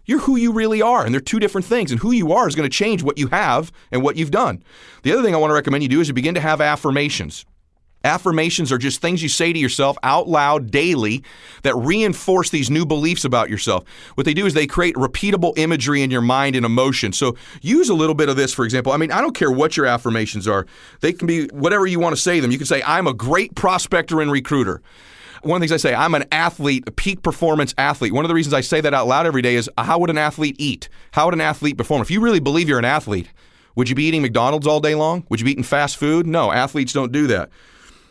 You're 0.07 0.21
who 0.21 0.37
you 0.37 0.53
really 0.53 0.83
are, 0.83 1.05
and 1.05 1.15
they're 1.15 1.21
two 1.21 1.41
different 1.41 1.67
things. 1.67 1.91
And 1.91 2.01
who 2.01 2.13
you 2.13 2.33
are 2.33 2.47
is 2.49 2.55
going 2.55 2.69
to 2.69 2.77
change 2.77 3.03
what 3.03 3.19
you 3.19 3.29
have 3.29 3.73
and 3.91 4.03
what 4.03 4.17
you've 4.17 4.31
done. 4.31 4.63
The 5.03 5.13
other 5.13 5.23
thing 5.23 5.35
I 5.35 5.39
want 5.39 5.51
to 5.51 5.55
recommend 5.55 5.83
you 5.83 5.89
do 5.89 6.01
is 6.01 6.09
you 6.09 6.15
begin 6.15 6.35
to 6.35 6.41
have 6.41 6.61
affirmations. 6.61 7.45
Affirmations 8.05 8.71
are 8.71 8.77
just 8.77 9.01
things 9.01 9.23
you 9.23 9.31
say 9.31 9.51
to 9.51 9.59
yourself 9.59 9.97
out 10.03 10.29
loud 10.29 10.71
daily 10.71 11.25
that 11.63 11.75
reinforce 11.75 12.51
these 12.51 12.69
new 12.69 12.85
beliefs 12.85 13.25
about 13.25 13.49
yourself. 13.49 13.85
What 14.15 14.27
they 14.27 14.35
do 14.35 14.45
is 14.45 14.53
they 14.53 14.67
create 14.67 14.95
repeatable 14.95 15.57
imagery 15.57 16.03
in 16.03 16.11
your 16.11 16.21
mind 16.21 16.55
and 16.55 16.67
emotion. 16.67 17.15
So 17.15 17.35
use 17.63 17.89
a 17.89 17.95
little 17.95 18.15
bit 18.15 18.29
of 18.29 18.37
this, 18.37 18.53
for 18.53 18.67
example. 18.67 18.93
I 18.93 18.99
mean, 18.99 19.11
I 19.11 19.23
don't 19.23 19.35
care 19.35 19.51
what 19.51 19.79
your 19.79 19.87
affirmations 19.87 20.47
are, 20.47 20.67
they 21.01 21.15
can 21.15 21.27
be 21.27 21.47
whatever 21.47 21.87
you 21.87 21.99
want 21.99 22.15
to 22.15 22.21
say 22.21 22.41
them. 22.41 22.51
You 22.51 22.59
can 22.59 22.67
say, 22.67 22.83
I'm 22.83 23.07
a 23.07 23.15
great 23.15 23.55
prospector 23.55 24.21
and 24.21 24.31
recruiter. 24.31 24.83
One 25.45 25.57
of 25.57 25.61
the 25.61 25.69
things 25.69 25.85
I 25.85 25.89
say, 25.89 25.95
I'm 25.95 26.15
an 26.15 26.25
athlete, 26.33 26.85
a 26.87 26.91
peak 26.91 27.23
performance 27.23 27.75
athlete. 27.77 28.13
One 28.13 28.25
of 28.25 28.29
the 28.29 28.35
reasons 28.35 28.55
I 28.55 28.63
say 28.63 28.81
that 28.81 28.95
out 28.95 29.07
loud 29.07 29.27
every 29.27 29.43
day 29.43 29.57
is 29.57 29.69
how 29.77 29.99
would 29.99 30.11
an 30.11 30.19
athlete 30.19 30.57
eat? 30.59 30.89
How 31.13 31.27
would 31.27 31.35
an 31.35 31.41
athlete 31.41 31.77
perform? 31.77 32.01
If 32.01 32.11
you 32.11 32.21
really 32.21 32.41
believe 32.41 32.69
you're 32.69 32.79
an 32.79 32.85
athlete, 32.85 33.29
would 33.77 33.89
you 33.89 33.95
be 33.95 34.05
eating 34.05 34.23
McDonald's 34.23 34.67
all 34.67 34.81
day 34.81 34.95
long? 34.95 35.27
Would 35.29 35.41
you 35.41 35.45
be 35.45 35.53
eating 35.53 35.65
fast 35.65 35.99
food? 35.99 36.27
No, 36.27 36.51
athletes 36.51 36.93
don't 36.93 37.13
do 37.13 37.27
that. 37.27 37.51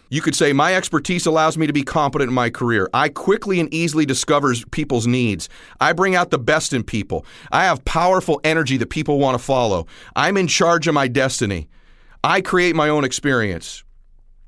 You 0.10 0.22
could 0.22 0.36
say, 0.36 0.54
My 0.54 0.76
expertise 0.76 1.26
allows 1.26 1.58
me 1.58 1.66
to 1.66 1.74
be 1.74 1.82
competent 1.82 2.30
in 2.30 2.36
my 2.36 2.52
career. 2.52 2.88
I 2.94 3.10
quickly 3.10 3.60
and 3.60 3.74
easily 3.74 4.06
discover 4.06 4.54
people's 4.70 5.08
needs. 5.08 5.50
I 5.80 5.94
bring 5.94 6.16
out 6.16 6.30
the 6.30 6.38
best 6.38 6.72
in 6.72 6.84
people. 6.84 7.26
I 7.52 7.64
have 7.64 7.84
powerful 7.84 8.40
energy 8.44 8.78
that 8.78 8.92
people 8.92 9.18
want 9.18 9.36
to 9.38 9.44
follow. 9.44 9.88
I'm 10.16 10.38
in 10.38 10.48
charge 10.48 10.88
of 10.88 10.94
my 10.94 11.08
destiny. 11.08 11.68
I 12.24 12.42
create 12.42 12.76
my 12.76 12.90
own 12.90 13.04
experience. 13.04 13.83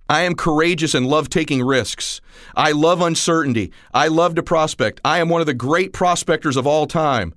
I 0.07 0.21
am 0.21 0.35
courageous 0.35 0.93
and 0.93 1.07
love 1.07 1.29
taking 1.29 1.63
risks. 1.63 2.21
I 2.55 2.71
love 2.73 3.01
uncertainty. 3.01 3.71
I 3.93 4.07
love 4.07 4.35
to 4.35 4.43
prospect. 4.43 5.01
I 5.03 5.19
am 5.19 5.29
one 5.29 5.41
of 5.41 5.47
the 5.47 5.53
great 5.53 5.93
prospectors 5.93 6.57
of 6.57 6.67
all 6.67 6.85
time. 6.85 7.33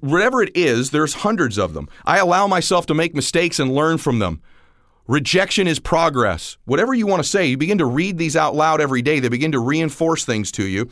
Whatever 0.00 0.42
it 0.42 0.50
is, 0.56 0.90
there's 0.90 1.14
hundreds 1.14 1.58
of 1.58 1.74
them. 1.74 1.88
I 2.04 2.18
allow 2.18 2.48
myself 2.48 2.86
to 2.86 2.94
make 2.94 3.14
mistakes 3.14 3.60
and 3.60 3.72
learn 3.72 3.98
from 3.98 4.18
them. 4.18 4.42
Rejection 5.06 5.68
is 5.68 5.78
progress. 5.78 6.56
Whatever 6.64 6.92
you 6.92 7.06
want 7.06 7.22
to 7.22 7.28
say, 7.28 7.46
you 7.46 7.56
begin 7.56 7.78
to 7.78 7.86
read 7.86 8.18
these 8.18 8.36
out 8.36 8.56
loud 8.56 8.80
every 8.80 9.02
day. 9.02 9.20
They 9.20 9.28
begin 9.28 9.52
to 9.52 9.60
reinforce 9.60 10.24
things 10.24 10.50
to 10.52 10.64
you. 10.64 10.88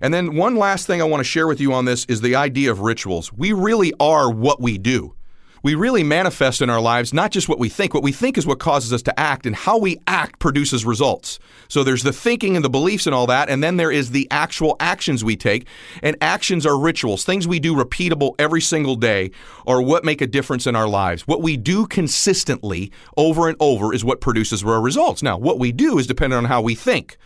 And 0.00 0.12
then, 0.12 0.36
one 0.36 0.56
last 0.56 0.86
thing 0.86 1.00
I 1.00 1.06
want 1.06 1.20
to 1.20 1.24
share 1.24 1.46
with 1.46 1.60
you 1.60 1.72
on 1.72 1.86
this 1.86 2.04
is 2.06 2.20
the 2.20 2.34
idea 2.34 2.70
of 2.70 2.80
rituals. 2.80 3.32
We 3.32 3.52
really 3.52 3.92
are 3.98 4.30
what 4.30 4.60
we 4.60 4.78
do 4.78 5.14
we 5.62 5.74
really 5.74 6.02
manifest 6.02 6.60
in 6.62 6.70
our 6.70 6.80
lives 6.80 7.12
not 7.12 7.30
just 7.30 7.48
what 7.48 7.58
we 7.58 7.68
think. 7.68 7.94
What 7.94 8.02
we 8.02 8.12
think 8.12 8.38
is 8.38 8.46
what 8.46 8.58
causes 8.58 8.92
us 8.92 9.02
to 9.02 9.18
act, 9.18 9.46
and 9.46 9.56
how 9.56 9.78
we 9.78 9.98
act 10.06 10.38
produces 10.38 10.84
results. 10.84 11.38
So 11.68 11.82
there's 11.82 12.02
the 12.02 12.12
thinking 12.12 12.56
and 12.56 12.64
the 12.64 12.70
beliefs 12.70 13.06
and 13.06 13.14
all 13.14 13.26
that, 13.26 13.48
and 13.48 13.62
then 13.62 13.76
there 13.76 13.90
is 13.90 14.10
the 14.10 14.28
actual 14.30 14.76
actions 14.80 15.24
we 15.24 15.36
take. 15.36 15.66
And 16.02 16.16
actions 16.20 16.66
are 16.66 16.78
rituals, 16.78 17.24
things 17.24 17.48
we 17.48 17.58
do 17.58 17.74
repeatable 17.74 18.34
every 18.38 18.60
single 18.60 18.96
day, 18.96 19.30
are 19.66 19.82
what 19.82 20.04
make 20.04 20.20
a 20.20 20.26
difference 20.26 20.66
in 20.66 20.76
our 20.76 20.88
lives. 20.88 21.26
What 21.26 21.42
we 21.42 21.56
do 21.56 21.86
consistently 21.86 22.92
over 23.16 23.48
and 23.48 23.56
over 23.60 23.92
is 23.92 24.04
what 24.04 24.20
produces 24.20 24.64
our 24.64 24.80
results. 24.80 25.22
Now, 25.22 25.38
what 25.38 25.58
we 25.58 25.72
do 25.72 25.98
is 25.98 26.06
dependent 26.06 26.38
on 26.38 26.44
how 26.46 26.62
we 26.62 26.74
think. 26.74 27.16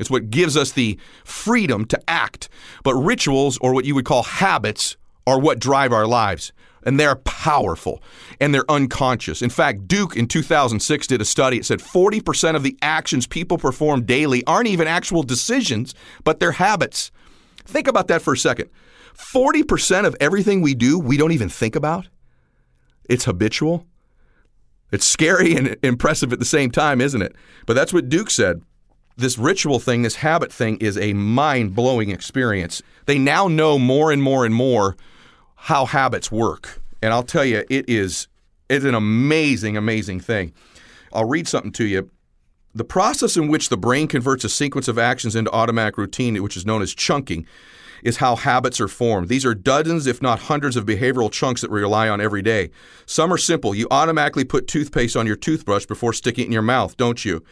It's 0.00 0.10
what 0.10 0.30
gives 0.30 0.56
us 0.56 0.72
the 0.72 0.98
freedom 1.24 1.84
to 1.86 2.00
act. 2.08 2.48
But 2.82 2.94
rituals, 2.94 3.58
or 3.58 3.72
what 3.72 3.84
you 3.84 3.94
would 3.94 4.04
call 4.04 4.24
habits, 4.24 4.96
are 5.26 5.38
what 5.38 5.58
drive 5.58 5.92
our 5.92 6.06
lives 6.06 6.52
and 6.84 6.98
they're 6.98 7.16
powerful 7.16 8.02
and 8.40 8.54
they're 8.54 8.70
unconscious. 8.70 9.42
In 9.42 9.50
fact, 9.50 9.88
Duke 9.88 10.16
in 10.16 10.26
2006 10.26 11.06
did 11.06 11.20
a 11.20 11.24
study. 11.24 11.58
It 11.58 11.64
said 11.64 11.80
40% 11.80 12.56
of 12.56 12.62
the 12.62 12.76
actions 12.82 13.26
people 13.26 13.58
perform 13.58 14.04
daily 14.04 14.44
aren't 14.46 14.68
even 14.68 14.86
actual 14.86 15.22
decisions, 15.22 15.94
but 16.24 16.40
they're 16.40 16.52
habits. 16.52 17.10
Think 17.64 17.88
about 17.88 18.08
that 18.08 18.22
for 18.22 18.32
a 18.32 18.38
second. 18.38 18.70
40% 19.14 20.06
of 20.06 20.16
everything 20.20 20.60
we 20.60 20.74
do, 20.74 20.98
we 20.98 21.16
don't 21.16 21.32
even 21.32 21.48
think 21.48 21.76
about. 21.76 22.08
It's 23.08 23.24
habitual. 23.24 23.86
It's 24.92 25.06
scary 25.06 25.54
and 25.56 25.76
impressive 25.82 26.32
at 26.32 26.38
the 26.38 26.44
same 26.44 26.70
time, 26.70 27.00
isn't 27.00 27.22
it? 27.22 27.34
But 27.66 27.74
that's 27.74 27.92
what 27.92 28.08
Duke 28.08 28.30
said. 28.30 28.62
This 29.16 29.38
ritual 29.38 29.78
thing, 29.78 30.02
this 30.02 30.16
habit 30.16 30.52
thing, 30.52 30.76
is 30.78 30.98
a 30.98 31.12
mind 31.12 31.74
blowing 31.74 32.10
experience. 32.10 32.82
They 33.06 33.18
now 33.18 33.46
know 33.46 33.78
more 33.78 34.10
and 34.10 34.20
more 34.20 34.44
and 34.44 34.54
more 34.54 34.96
how 35.64 35.86
habits 35.86 36.30
work. 36.30 36.82
And 37.00 37.10
I'll 37.10 37.22
tell 37.22 37.44
you, 37.44 37.64
it 37.70 37.88
is 37.88 38.28
it's 38.68 38.84
an 38.84 38.94
amazing, 38.94 39.78
amazing 39.78 40.20
thing. 40.20 40.52
I'll 41.10 41.24
read 41.24 41.48
something 41.48 41.72
to 41.72 41.86
you. 41.86 42.10
The 42.74 42.84
process 42.84 43.38
in 43.38 43.48
which 43.48 43.70
the 43.70 43.78
brain 43.78 44.06
converts 44.06 44.44
a 44.44 44.50
sequence 44.50 44.88
of 44.88 44.98
actions 44.98 45.34
into 45.34 45.50
automatic 45.52 45.96
routine, 45.96 46.42
which 46.42 46.58
is 46.58 46.66
known 46.66 46.82
as 46.82 46.94
chunking, 46.94 47.46
is 48.04 48.18
how 48.18 48.36
habits 48.36 48.80
are 48.80 48.88
formed. 48.88 49.28
These 49.28 49.44
are 49.44 49.54
dozens, 49.54 50.06
if 50.06 50.22
not 50.22 50.38
hundreds, 50.40 50.76
of 50.76 50.86
behavioral 50.86 51.32
chunks 51.32 51.62
that 51.62 51.70
we 51.70 51.80
rely 51.80 52.08
on 52.08 52.20
every 52.20 52.42
day. 52.42 52.70
Some 53.06 53.32
are 53.32 53.38
simple. 53.38 53.74
You 53.74 53.88
automatically 53.90 54.44
put 54.44 54.68
toothpaste 54.68 55.16
on 55.16 55.26
your 55.26 55.36
toothbrush 55.36 55.86
before 55.86 56.12
sticking 56.12 56.44
it 56.44 56.46
in 56.46 56.52
your 56.52 56.62
mouth, 56.62 56.96
don't 56.96 57.24
you? 57.24 57.42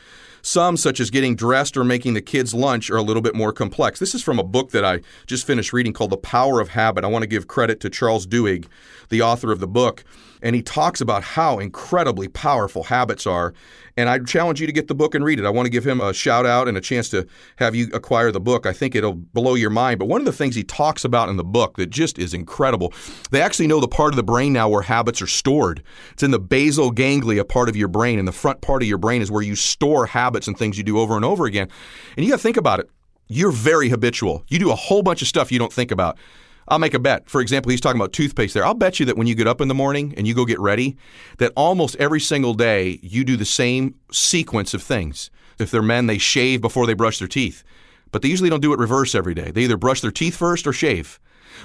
Some, 0.43 0.77
such 0.77 0.99
as 1.01 1.11
getting 1.11 1.37
dressed 1.37 1.77
or 1.77 1.85
making 1.85 2.15
the 2.15 2.21
kids' 2.21 2.53
lunch, 2.53 2.91
are 2.91 2.97
a 2.97 3.03
little 3.03 3.23
bit 3.23 3.35
more 3.35 3.53
complex. 3.53 3.99
This 3.99 4.15
is 4.15 4.23
from 4.23 4.39
a 4.39 4.45
book 4.45 4.73
that 4.73 4.85
I 4.85 5.01
just 5.27 5.47
finished 5.47 5.73
reading 5.73 5.93
called 5.93 6.11
The 6.11 6.17
Power 6.17 6.61
of 6.61 6.71
Habit. 6.71 7.05
I 7.05 7.09
want 7.09 7.23
to 7.23 7.29
give 7.29 7.47
credit 7.47 7.81
to 7.81 7.91
Charles 7.91 8.27
Duhigg, 8.27 8.67
the 9.09 9.23
author 9.23 9.53
of 9.53 9.61
the 9.61 9.69
book 9.69 10.05
and 10.43 10.57
he 10.57 10.63
talks 10.63 11.01
about 11.01 11.23
how 11.23 11.59
incredibly 11.59 12.29
powerful 12.29 12.85
habits 12.85 13.27
are. 13.27 13.55
And 13.97 14.09
I 14.09 14.19
challenge 14.19 14.61
you 14.61 14.67
to 14.67 14.73
get 14.73 14.89
the 14.89 14.95
book 14.95 15.15
and 15.15 15.25
read 15.25 15.39
it. 15.39 15.45
I 15.45 15.51
want 15.51 15.67
to 15.67 15.71
give 15.71 15.87
him 15.87 16.01
a 16.01 16.13
shout 16.15 16.47
out 16.47 16.67
and 16.67 16.77
a 16.77 16.81
chance 16.81 17.09
to 17.11 17.27
have 17.57 17.75
you 17.75 17.89
acquire 17.93 18.33
the 18.33 18.41
book. 18.41 18.65
I 18.67 18.73
think 18.73 18.95
it'll 18.95 19.15
blow 19.15 19.55
your 19.55 19.71
mind. 19.71 19.99
But 19.99 20.07
one 20.07 20.21
of 20.21 20.25
the 20.25 20.33
things 20.33 20.55
he 20.55 20.65
talks 20.65 21.05
about 21.05 21.29
in 21.29 21.37
the 21.37 21.45
book 21.45 21.77
that 21.77 21.91
just 21.91 22.19
is 22.19 22.33
incredible, 22.33 22.93
they 23.31 23.43
actually 23.43 23.67
know 23.67 23.81
the 23.81 23.89
part 23.89 24.13
of 24.13 24.17
the 24.17 24.23
brain 24.23 24.53
now 24.53 24.69
where 24.69 24.83
habits 24.83 25.21
are 25.21 25.27
stored. 25.27 25.83
It's 26.13 26.23
in 26.23 26.31
the 26.31 26.39
basal 26.39 26.91
ganglia 26.91 27.45
part 27.45 27.69
of 27.69 27.77
your 27.77 27.89
brain, 27.89 28.19
and 28.19 28.27
the 28.27 28.33
front 28.33 28.63
part 28.63 28.83
of 28.83 28.89
your 28.89 28.99
brain 28.99 29.23
is 29.23 29.31
where 29.31 29.43
you 29.43 29.55
store 29.55 30.07
habits 30.07 30.49
and 30.49 30.59
things 30.59 30.79
you 30.79 30.85
do 30.85 30.99
over 30.99 31.15
and 31.15 31.25
over 31.25 31.45
again. 31.45 31.69
And 32.17 32.25
you 32.25 32.33
got 32.33 32.39
to 32.39 32.43
think 32.43 32.57
about 32.57 32.81
it. 32.81 32.89
You're 33.29 33.53
very 33.53 33.89
habitual. 33.89 34.45
You 34.49 34.59
do 34.59 34.71
a 34.71 34.77
whole 34.77 35.03
bunch 35.03 35.23
of 35.23 35.29
stuff 35.29 35.53
you 35.53 35.59
don't 35.59 35.73
think 35.73 35.91
about. 35.91 36.19
I'll 36.69 36.79
make 36.79 36.95
a 36.95 36.99
bet. 36.99 37.29
For 37.29 37.41
example, 37.41 37.71
he's 37.71 37.81
talking 37.81 38.01
about 38.01 38.13
toothpaste 38.13 38.55
there. 38.55 38.65
I'll 38.65 38.75
bet 38.75 39.01
you 39.01 39.07
that 39.07 39.17
when 39.17 39.27
you 39.27 39.35
get 39.35 39.47
up 39.47 39.61
in 39.61 39.69
the 39.69 39.75
morning 39.75 40.15
and 40.17 40.27
you 40.27 40.35
go 40.35 40.45
get 40.45 40.61
ready, 40.61 40.97
that 41.39 41.53
almost 41.57 41.97
every 41.97 42.21
single 42.21 42.55
day 42.55 42.99
you 43.03 43.25
do 43.25 43.37
the 43.37 43.45
same 43.45 43.97
sequence 44.11 44.75
of 44.75 44.83
things. 44.83 45.31
If 45.59 45.71
they're 45.71 45.83
men, 45.83 46.07
they 46.07 46.19
shave 46.19 46.61
before 46.61 46.87
they 46.87 46.95
brush 46.95 47.19
their 47.19 47.29
teeth. 47.29 47.63
But 48.11 48.23
they 48.23 48.29
usually 48.29 48.51
don't 48.51 48.61
do 48.61 48.73
it 48.73 48.79
reverse 48.79 49.15
every 49.15 49.35
day. 49.35 49.51
They 49.51 49.63
either 49.63 49.77
brush 49.77 50.01
their 50.01 50.11
teeth 50.11 50.37
first 50.37 50.67
or 50.67 50.73
shave. 50.73 51.19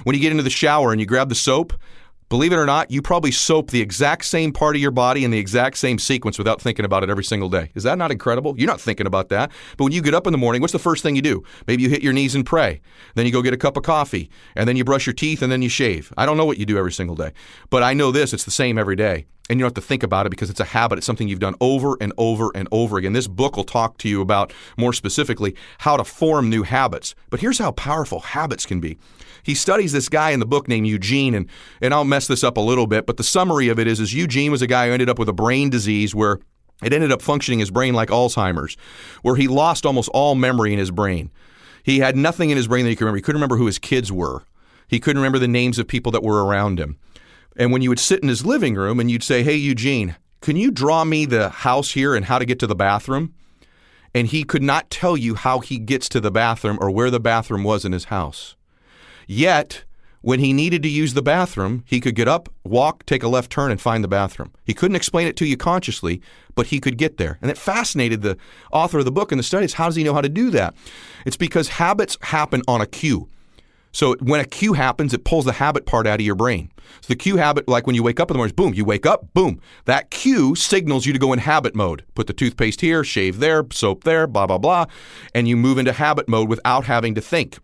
When 0.04 0.14
you 0.14 0.20
get 0.20 0.32
into 0.32 0.42
the 0.42 0.50
shower 0.50 0.92
and 0.92 1.00
you 1.00 1.06
grab 1.06 1.28
the 1.28 1.34
soap, 1.34 1.74
Believe 2.28 2.52
it 2.52 2.56
or 2.56 2.66
not, 2.66 2.90
you 2.90 3.00
probably 3.00 3.30
soap 3.30 3.70
the 3.70 3.80
exact 3.80 4.26
same 4.26 4.52
part 4.52 4.76
of 4.76 4.82
your 4.82 4.90
body 4.90 5.24
in 5.24 5.30
the 5.30 5.38
exact 5.38 5.78
same 5.78 5.98
sequence 5.98 6.36
without 6.36 6.60
thinking 6.60 6.84
about 6.84 7.02
it 7.02 7.08
every 7.08 7.24
single 7.24 7.48
day. 7.48 7.70
Is 7.74 7.84
that 7.84 7.96
not 7.96 8.10
incredible? 8.10 8.54
You're 8.58 8.66
not 8.66 8.82
thinking 8.82 9.06
about 9.06 9.30
that. 9.30 9.50
But 9.78 9.84
when 9.84 9.94
you 9.94 10.02
get 10.02 10.12
up 10.12 10.26
in 10.26 10.32
the 10.32 10.38
morning, 10.38 10.60
what's 10.60 10.74
the 10.74 10.78
first 10.78 11.02
thing 11.02 11.16
you 11.16 11.22
do? 11.22 11.42
Maybe 11.66 11.82
you 11.82 11.88
hit 11.88 12.02
your 12.02 12.12
knees 12.12 12.34
and 12.34 12.44
pray. 12.44 12.82
Then 13.14 13.24
you 13.24 13.32
go 13.32 13.40
get 13.40 13.54
a 13.54 13.58
cup 13.58 13.78
of 13.78 13.82
coffee. 13.82 14.28
And 14.56 14.68
then 14.68 14.76
you 14.76 14.84
brush 14.84 15.06
your 15.06 15.14
teeth 15.14 15.40
and 15.40 15.50
then 15.50 15.62
you 15.62 15.70
shave. 15.70 16.12
I 16.18 16.26
don't 16.26 16.36
know 16.36 16.44
what 16.44 16.58
you 16.58 16.66
do 16.66 16.76
every 16.76 16.92
single 16.92 17.16
day. 17.16 17.32
But 17.70 17.82
I 17.82 17.94
know 17.94 18.12
this 18.12 18.34
it's 18.34 18.44
the 18.44 18.50
same 18.50 18.76
every 18.76 18.96
day. 18.96 19.24
And 19.48 19.58
you 19.58 19.64
don't 19.64 19.74
have 19.74 19.82
to 19.82 19.88
think 19.88 20.02
about 20.02 20.26
it 20.26 20.30
because 20.30 20.50
it's 20.50 20.60
a 20.60 20.64
habit. 20.64 20.98
It's 20.98 21.06
something 21.06 21.28
you've 21.28 21.38
done 21.38 21.54
over 21.62 21.96
and 21.98 22.12
over 22.18 22.50
and 22.54 22.68
over 22.70 22.98
again. 22.98 23.14
This 23.14 23.26
book 23.26 23.56
will 23.56 23.64
talk 23.64 23.96
to 23.98 24.08
you 24.08 24.20
about 24.20 24.52
more 24.76 24.92
specifically 24.92 25.56
how 25.78 25.96
to 25.96 26.04
form 26.04 26.50
new 26.50 26.64
habits. 26.64 27.14
But 27.30 27.40
here's 27.40 27.58
how 27.58 27.70
powerful 27.70 28.20
habits 28.20 28.66
can 28.66 28.80
be 28.80 28.98
he 29.42 29.54
studies 29.54 29.92
this 29.92 30.08
guy 30.08 30.30
in 30.30 30.40
the 30.40 30.46
book 30.46 30.68
named 30.68 30.86
Eugene, 30.86 31.34
and, 31.34 31.48
and 31.80 31.94
I'll 31.94 32.04
mess 32.04 32.26
this 32.26 32.44
up 32.44 32.56
a 32.56 32.60
little 32.60 32.86
bit, 32.86 33.06
but 33.06 33.16
the 33.16 33.24
summary 33.24 33.68
of 33.68 33.78
it 33.78 33.86
is, 33.86 34.00
is 34.00 34.14
Eugene 34.14 34.50
was 34.50 34.62
a 34.62 34.66
guy 34.66 34.86
who 34.86 34.92
ended 34.92 35.08
up 35.08 35.18
with 35.18 35.28
a 35.28 35.32
brain 35.32 35.70
disease 35.70 36.14
where 36.14 36.38
it 36.82 36.92
ended 36.92 37.10
up 37.10 37.22
functioning 37.22 37.58
his 37.58 37.70
brain 37.70 37.94
like 37.94 38.08
Alzheimer's, 38.08 38.76
where 39.22 39.36
he 39.36 39.48
lost 39.48 39.84
almost 39.84 40.08
all 40.10 40.34
memory 40.34 40.72
in 40.72 40.78
his 40.78 40.90
brain. 40.90 41.30
He 41.82 42.00
had 42.00 42.16
nothing 42.16 42.50
in 42.50 42.56
his 42.56 42.68
brain 42.68 42.84
that 42.84 42.90
he 42.90 42.96
could 42.96 43.04
remember. 43.04 43.16
He 43.16 43.22
couldn't 43.22 43.40
remember 43.40 43.56
who 43.56 43.66
his 43.66 43.78
kids 43.78 44.12
were. 44.12 44.44
He 44.86 45.00
couldn't 45.00 45.20
remember 45.20 45.38
the 45.38 45.48
names 45.48 45.78
of 45.78 45.88
people 45.88 46.12
that 46.12 46.22
were 46.22 46.44
around 46.44 46.78
him. 46.78 46.98
And 47.56 47.72
when 47.72 47.82
you 47.82 47.88
would 47.88 47.98
sit 47.98 48.22
in 48.22 48.28
his 48.28 48.46
living 48.46 48.74
room 48.74 49.00
and 49.00 49.10
you'd 49.10 49.22
say, 49.22 49.42
Hey, 49.42 49.56
Eugene, 49.56 50.16
can 50.40 50.56
you 50.56 50.70
draw 50.70 51.04
me 51.04 51.24
the 51.24 51.48
house 51.48 51.92
here 51.92 52.14
and 52.14 52.26
how 52.26 52.38
to 52.38 52.44
get 52.44 52.58
to 52.60 52.66
the 52.66 52.74
bathroom? 52.74 53.34
And 54.14 54.28
he 54.28 54.44
could 54.44 54.62
not 54.62 54.90
tell 54.90 55.16
you 55.16 55.34
how 55.34 55.58
he 55.60 55.78
gets 55.78 56.08
to 56.10 56.20
the 56.20 56.30
bathroom 56.30 56.78
or 56.80 56.90
where 56.90 57.10
the 57.10 57.20
bathroom 57.20 57.64
was 57.64 57.84
in 57.84 57.92
his 57.92 58.04
house. 58.04 58.56
Yet, 59.30 59.84
when 60.22 60.40
he 60.40 60.52
needed 60.52 60.82
to 60.82 60.88
use 60.88 61.12
the 61.12 61.22
bathroom, 61.22 61.84
he 61.86 62.00
could 62.00 62.14
get 62.14 62.26
up, 62.26 62.48
walk, 62.64 63.04
take 63.04 63.22
a 63.22 63.28
left 63.28 63.52
turn, 63.52 63.70
and 63.70 63.80
find 63.80 64.02
the 64.02 64.08
bathroom. 64.08 64.52
He 64.64 64.72
couldn't 64.72 64.96
explain 64.96 65.28
it 65.28 65.36
to 65.36 65.46
you 65.46 65.56
consciously, 65.56 66.22
but 66.54 66.68
he 66.68 66.80
could 66.80 66.96
get 66.96 67.18
there. 67.18 67.38
And 67.42 67.50
it 67.50 67.58
fascinated 67.58 68.22
the 68.22 68.38
author 68.72 68.98
of 68.98 69.04
the 69.04 69.12
book 69.12 69.30
and 69.30 69.38
the 69.38 69.44
studies. 69.44 69.74
How 69.74 69.84
does 69.84 69.96
he 69.96 70.02
know 70.02 70.14
how 70.14 70.22
to 70.22 70.28
do 70.30 70.50
that? 70.50 70.74
It's 71.26 71.36
because 71.36 71.68
habits 71.68 72.16
happen 72.22 72.62
on 72.66 72.80
a 72.80 72.86
cue. 72.86 73.28
So 73.92 74.16
when 74.20 74.40
a 74.40 74.44
cue 74.44 74.72
happens, 74.72 75.12
it 75.12 75.24
pulls 75.24 75.44
the 75.44 75.52
habit 75.52 75.84
part 75.84 76.06
out 76.06 76.20
of 76.20 76.26
your 76.26 76.34
brain. 76.34 76.70
So 77.00 77.08
the 77.08 77.16
cue 77.16 77.36
habit, 77.36 77.68
like 77.68 77.86
when 77.86 77.96
you 77.96 78.02
wake 78.02 78.20
up 78.20 78.30
in 78.30 78.34
the 78.34 78.38
morning, 78.38 78.54
boom, 78.54 78.74
you 78.74 78.84
wake 78.84 79.06
up, 79.06 79.32
boom. 79.34 79.60
That 79.84 80.10
cue 80.10 80.54
signals 80.54 81.04
you 81.04 81.12
to 81.12 81.18
go 81.18 81.32
in 81.32 81.38
habit 81.38 81.74
mode. 81.74 82.04
Put 82.14 82.26
the 82.26 82.32
toothpaste 82.32 82.80
here, 82.80 83.04
shave 83.04 83.40
there, 83.40 83.64
soap 83.72 84.04
there, 84.04 84.26
blah, 84.26 84.46
blah, 84.46 84.58
blah. 84.58 84.86
And 85.34 85.48
you 85.48 85.56
move 85.56 85.78
into 85.78 85.92
habit 85.92 86.28
mode 86.28 86.48
without 86.48 86.84
having 86.84 87.14
to 87.14 87.20
think. 87.20 87.58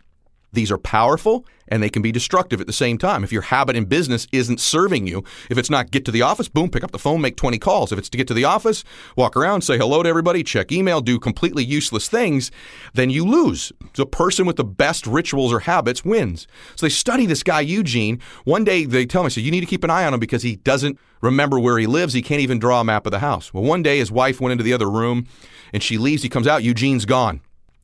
These 0.55 0.70
are 0.70 0.78
powerful 0.78 1.44
and 1.68 1.82
they 1.82 1.89
can 1.89 2.02
be 2.02 2.12
destructive 2.12 2.60
at 2.60 2.66
the 2.66 2.72
same 2.72 2.98
time. 2.98 3.24
If 3.24 3.32
your 3.32 3.43
habit 3.43 3.76
in 3.76 3.86
business 3.86 4.26
isn't 4.32 4.60
serving 4.60 5.06
you, 5.06 5.24
if 5.51 5.59
it's 5.59 5.70
not 5.70 5.90
get 5.90 6.05
to 6.05 6.10
the 6.10 6.22
office, 6.22 6.48
boom, 6.48 6.70
pick 6.70 6.85
up 6.85 6.90
the 6.90 6.98
phone, 6.98 7.20
make 7.20 7.36
20 7.36 7.59
calls. 7.59 7.93
If 7.93 7.98
it's 7.98 8.09
to 8.10 8.18
get 8.18 8.28
to 8.28 8.35
the 8.35 8.44
office, 8.44 8.85
walk 9.16 9.36
around, 9.36 9.62
say 9.62 9.78
hello 9.78 10.02
to 10.02 10.09
everybody, 10.09 10.43
check 10.43 10.72
email, 10.72 11.01
do 11.01 11.18
completely 11.18 11.64
useless 11.64 12.09
things, 12.09 12.51
then 12.93 13.10
you 13.10 13.24
lose. 13.24 13.72
The 13.94 14.06
person 14.06 14.47
with 14.47 14.56
the 14.56 14.64
best 14.64 15.06
rituals 15.06 15.52
or 15.52 15.60
habits 15.60 16.05
wins. 16.05 16.47
So 16.76 16.86
they 16.86 16.90
study 16.90 17.26
this 17.26 17.43
guy, 17.43 17.60
Eugene. 17.60 18.20
One 18.44 18.64
day 18.64 18.85
they 18.85 19.06
tell 19.06 19.24
me, 19.24 19.31
so 19.31 19.40
you 19.40 19.51
need 19.51 19.60
to 19.60 19.66
keep 19.66 19.85
an 19.85 19.90
eye 19.90 20.05
on 20.05 20.14
him 20.14 20.20
because 20.20 20.43
he 20.43 20.56
doesn't 20.56 20.98
remember 21.20 21.59
where 21.59 21.78
he 21.78 21.86
lives. 21.86 22.12
He 22.12 22.22
can't 22.22 22.40
even 22.40 22.59
draw 22.59 22.81
a 22.81 22.85
map 22.85 23.06
of 23.06 23.12
the 23.12 23.20
house. 23.20 23.55
Well, 23.55 23.64
one 23.64 23.82
day 23.82 23.98
his 23.98 24.12
wife 24.12 24.40
went 24.40 24.52
into 24.52 24.64
the 24.64 24.72
other 24.72 24.90
room 24.90 25.26
and 25.72 25.82
she 25.82 25.98
leaves. 25.98 26.22
He 26.22 26.28
comes 26.28 26.47
out, 26.47 26.62
Eugene's 26.62 27.06
gone. 27.06 27.40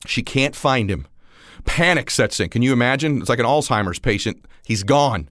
She 0.07 0.23
can't 0.23 0.57
find 0.57 0.91
him. 0.91 1.07
Panic 1.65 2.11
sets 2.11 2.41
in. 2.41 2.49
Can 2.49 2.63
you 2.63 2.73
imagine? 2.73 3.21
It's 3.21 3.29
like 3.29 3.39
an 3.39 3.47
Alzheimer's 3.47 3.99
patient. 3.99 4.45
He's 4.65 4.83
gone. 4.83 5.29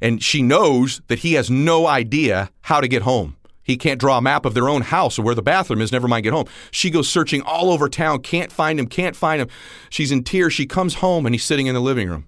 And 0.00 0.22
she 0.22 0.42
knows 0.42 1.00
that 1.06 1.20
he 1.20 1.34
has 1.34 1.50
no 1.50 1.86
idea 1.86 2.50
how 2.62 2.80
to 2.80 2.88
get 2.88 3.02
home. 3.02 3.36
He 3.62 3.76
can't 3.76 4.00
draw 4.00 4.18
a 4.18 4.22
map 4.22 4.44
of 4.44 4.54
their 4.54 4.68
own 4.68 4.82
house 4.82 5.18
or 5.18 5.22
where 5.22 5.36
the 5.36 5.42
bathroom 5.42 5.80
is, 5.80 5.92
never 5.92 6.08
mind 6.08 6.24
get 6.24 6.32
home. 6.32 6.46
She 6.72 6.90
goes 6.90 7.08
searching 7.08 7.42
all 7.42 7.70
over 7.70 7.88
town, 7.88 8.20
can't 8.20 8.50
find 8.50 8.80
him, 8.80 8.88
can't 8.88 9.14
find 9.14 9.40
him. 9.40 9.48
She's 9.88 10.10
in 10.10 10.24
tears. 10.24 10.52
She 10.52 10.66
comes 10.66 10.94
home 10.94 11.26
and 11.26 11.34
he's 11.34 11.44
sitting 11.44 11.68
in 11.68 11.74
the 11.74 11.80
living 11.80 12.08
room. 12.08 12.26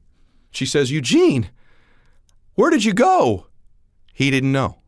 She 0.53 0.65
says, 0.65 0.93
Eugene, 0.93 1.51
where 2.55 2.71
did 2.71 2.85
you 2.85 2.93
go? 2.93 3.49
He 4.13 4.31
didn't 4.31 4.53
know. 4.53 4.79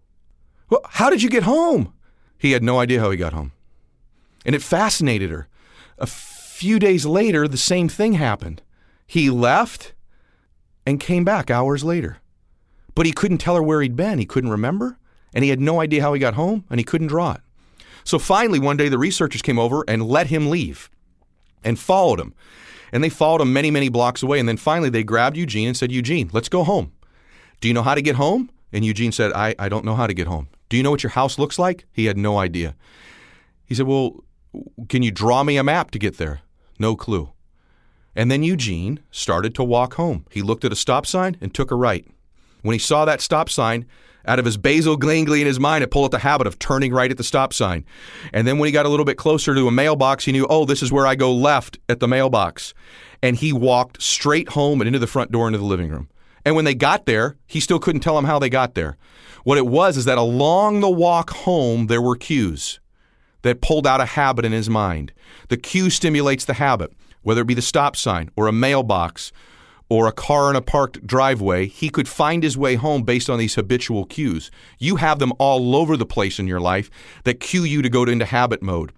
Well, 0.70 0.82
how 0.84 1.10
did 1.10 1.22
you 1.22 1.28
get 1.28 1.42
home? 1.42 1.92
He 2.38 2.52
had 2.52 2.62
no 2.62 2.78
idea 2.78 3.00
how 3.00 3.10
he 3.10 3.16
got 3.16 3.32
home. 3.32 3.52
And 4.44 4.54
it 4.54 4.62
fascinated 4.62 5.30
her. 5.30 5.48
A 5.98 6.06
few 6.56 6.78
days 6.78 7.04
later, 7.04 7.46
the 7.46 7.58
same 7.58 7.86
thing 7.86 8.14
happened. 8.14 8.62
He 9.06 9.28
left 9.28 9.92
and 10.86 10.98
came 10.98 11.22
back 11.22 11.50
hours 11.50 11.84
later. 11.84 12.16
But 12.94 13.04
he 13.04 13.12
couldn't 13.12 13.38
tell 13.38 13.56
her 13.56 13.62
where 13.62 13.82
he'd 13.82 13.94
been. 13.94 14.18
He 14.18 14.24
couldn't 14.24 14.50
remember, 14.50 14.98
and 15.34 15.44
he 15.44 15.50
had 15.50 15.60
no 15.60 15.82
idea 15.82 16.00
how 16.00 16.14
he 16.14 16.18
got 16.18 16.32
home, 16.32 16.64
and 16.70 16.80
he 16.80 16.84
couldn't 16.84 17.08
draw 17.08 17.32
it. 17.32 17.42
So 18.04 18.18
finally, 18.18 18.58
one 18.58 18.78
day, 18.78 18.88
the 18.88 18.96
researchers 18.96 19.42
came 19.42 19.58
over 19.58 19.84
and 19.86 20.06
let 20.06 20.28
him 20.28 20.48
leave 20.48 20.88
and 21.62 21.78
followed 21.78 22.18
him. 22.18 22.34
And 22.90 23.04
they 23.04 23.10
followed 23.10 23.42
him 23.42 23.52
many, 23.52 23.70
many 23.70 23.90
blocks 23.90 24.22
away. 24.22 24.38
And 24.38 24.48
then 24.48 24.56
finally, 24.56 24.88
they 24.88 25.04
grabbed 25.04 25.36
Eugene 25.36 25.68
and 25.68 25.76
said, 25.76 25.92
Eugene, 25.92 26.30
let's 26.32 26.48
go 26.48 26.64
home. 26.64 26.92
Do 27.60 27.68
you 27.68 27.74
know 27.74 27.82
how 27.82 27.94
to 27.94 28.02
get 28.02 28.16
home? 28.16 28.48
And 28.72 28.82
Eugene 28.82 29.12
said, 29.12 29.32
I, 29.32 29.54
I 29.58 29.68
don't 29.68 29.84
know 29.84 29.94
how 29.94 30.06
to 30.06 30.14
get 30.14 30.26
home. 30.26 30.48
Do 30.70 30.78
you 30.78 30.82
know 30.82 30.90
what 30.90 31.02
your 31.02 31.10
house 31.10 31.38
looks 31.38 31.58
like? 31.58 31.84
He 31.92 32.06
had 32.06 32.16
no 32.16 32.38
idea. 32.38 32.76
He 33.66 33.74
said, 33.74 33.86
Well, 33.86 34.24
can 34.88 35.02
you 35.02 35.10
draw 35.10 35.42
me 35.42 35.58
a 35.58 35.64
map 35.64 35.90
to 35.90 35.98
get 35.98 36.16
there? 36.16 36.40
No 36.78 36.96
clue. 36.96 37.30
And 38.14 38.30
then 38.30 38.42
Eugene 38.42 39.00
started 39.10 39.54
to 39.56 39.64
walk 39.64 39.94
home. 39.94 40.24
He 40.30 40.42
looked 40.42 40.64
at 40.64 40.72
a 40.72 40.76
stop 40.76 41.06
sign 41.06 41.36
and 41.40 41.52
took 41.54 41.70
a 41.70 41.74
right. 41.76 42.06
When 42.62 42.72
he 42.72 42.78
saw 42.78 43.04
that 43.04 43.20
stop 43.20 43.50
sign, 43.50 43.86
out 44.26 44.38
of 44.38 44.44
his 44.44 44.56
basal 44.56 44.96
ganglia 44.96 45.42
in 45.42 45.46
his 45.46 45.60
mind, 45.60 45.84
it 45.84 45.90
pulled 45.90 46.06
up 46.06 46.10
the 46.10 46.26
habit 46.26 46.46
of 46.46 46.58
turning 46.58 46.92
right 46.92 47.10
at 47.10 47.16
the 47.16 47.22
stop 47.22 47.52
sign. 47.52 47.84
And 48.32 48.46
then 48.46 48.58
when 48.58 48.66
he 48.66 48.72
got 48.72 48.86
a 48.86 48.88
little 48.88 49.04
bit 49.04 49.18
closer 49.18 49.54
to 49.54 49.68
a 49.68 49.70
mailbox, 49.70 50.24
he 50.24 50.32
knew, 50.32 50.46
oh, 50.50 50.64
this 50.64 50.82
is 50.82 50.90
where 50.90 51.06
I 51.06 51.14
go 51.14 51.32
left 51.32 51.78
at 51.88 52.00
the 52.00 52.08
mailbox. 52.08 52.74
And 53.22 53.36
he 53.36 53.52
walked 53.52 54.02
straight 54.02 54.50
home 54.50 54.80
and 54.80 54.88
into 54.88 54.98
the 54.98 55.06
front 55.06 55.30
door 55.30 55.46
into 55.46 55.58
the 55.58 55.64
living 55.64 55.90
room. 55.90 56.08
And 56.44 56.56
when 56.56 56.64
they 56.64 56.74
got 56.74 57.06
there, 57.06 57.36
he 57.46 57.60
still 57.60 57.78
couldn't 57.78 58.00
tell 58.00 58.16
them 58.16 58.24
how 58.24 58.38
they 58.38 58.48
got 58.48 58.74
there. 58.74 58.96
What 59.44 59.58
it 59.58 59.66
was 59.66 59.96
is 59.96 60.06
that 60.06 60.18
along 60.18 60.80
the 60.80 60.90
walk 60.90 61.30
home, 61.30 61.86
there 61.86 62.02
were 62.02 62.16
cues 62.16 62.80
that 63.46 63.60
pulled 63.60 63.86
out 63.86 64.00
a 64.00 64.06
habit 64.06 64.44
in 64.44 64.52
his 64.52 64.68
mind. 64.68 65.12
The 65.48 65.56
cue 65.56 65.88
stimulates 65.88 66.44
the 66.44 66.54
habit, 66.54 66.92
whether 67.22 67.42
it 67.42 67.46
be 67.46 67.54
the 67.54 67.62
stop 67.62 67.96
sign 67.96 68.30
or 68.36 68.48
a 68.48 68.52
mailbox 68.52 69.32
or 69.88 70.08
a 70.08 70.12
car 70.12 70.50
in 70.50 70.56
a 70.56 70.60
parked 70.60 71.06
driveway. 71.06 71.66
He 71.66 71.88
could 71.88 72.08
find 72.08 72.42
his 72.42 72.58
way 72.58 72.74
home 72.74 73.04
based 73.04 73.30
on 73.30 73.38
these 73.38 73.54
habitual 73.54 74.04
cues. 74.04 74.50
You 74.78 74.96
have 74.96 75.20
them 75.20 75.32
all 75.38 75.76
over 75.76 75.96
the 75.96 76.04
place 76.04 76.40
in 76.40 76.48
your 76.48 76.60
life 76.60 76.90
that 77.22 77.38
cue 77.38 77.62
you 77.62 77.82
to 77.82 77.88
go 77.88 78.02
into 78.02 78.24
habit 78.24 78.62
mode. 78.62 78.92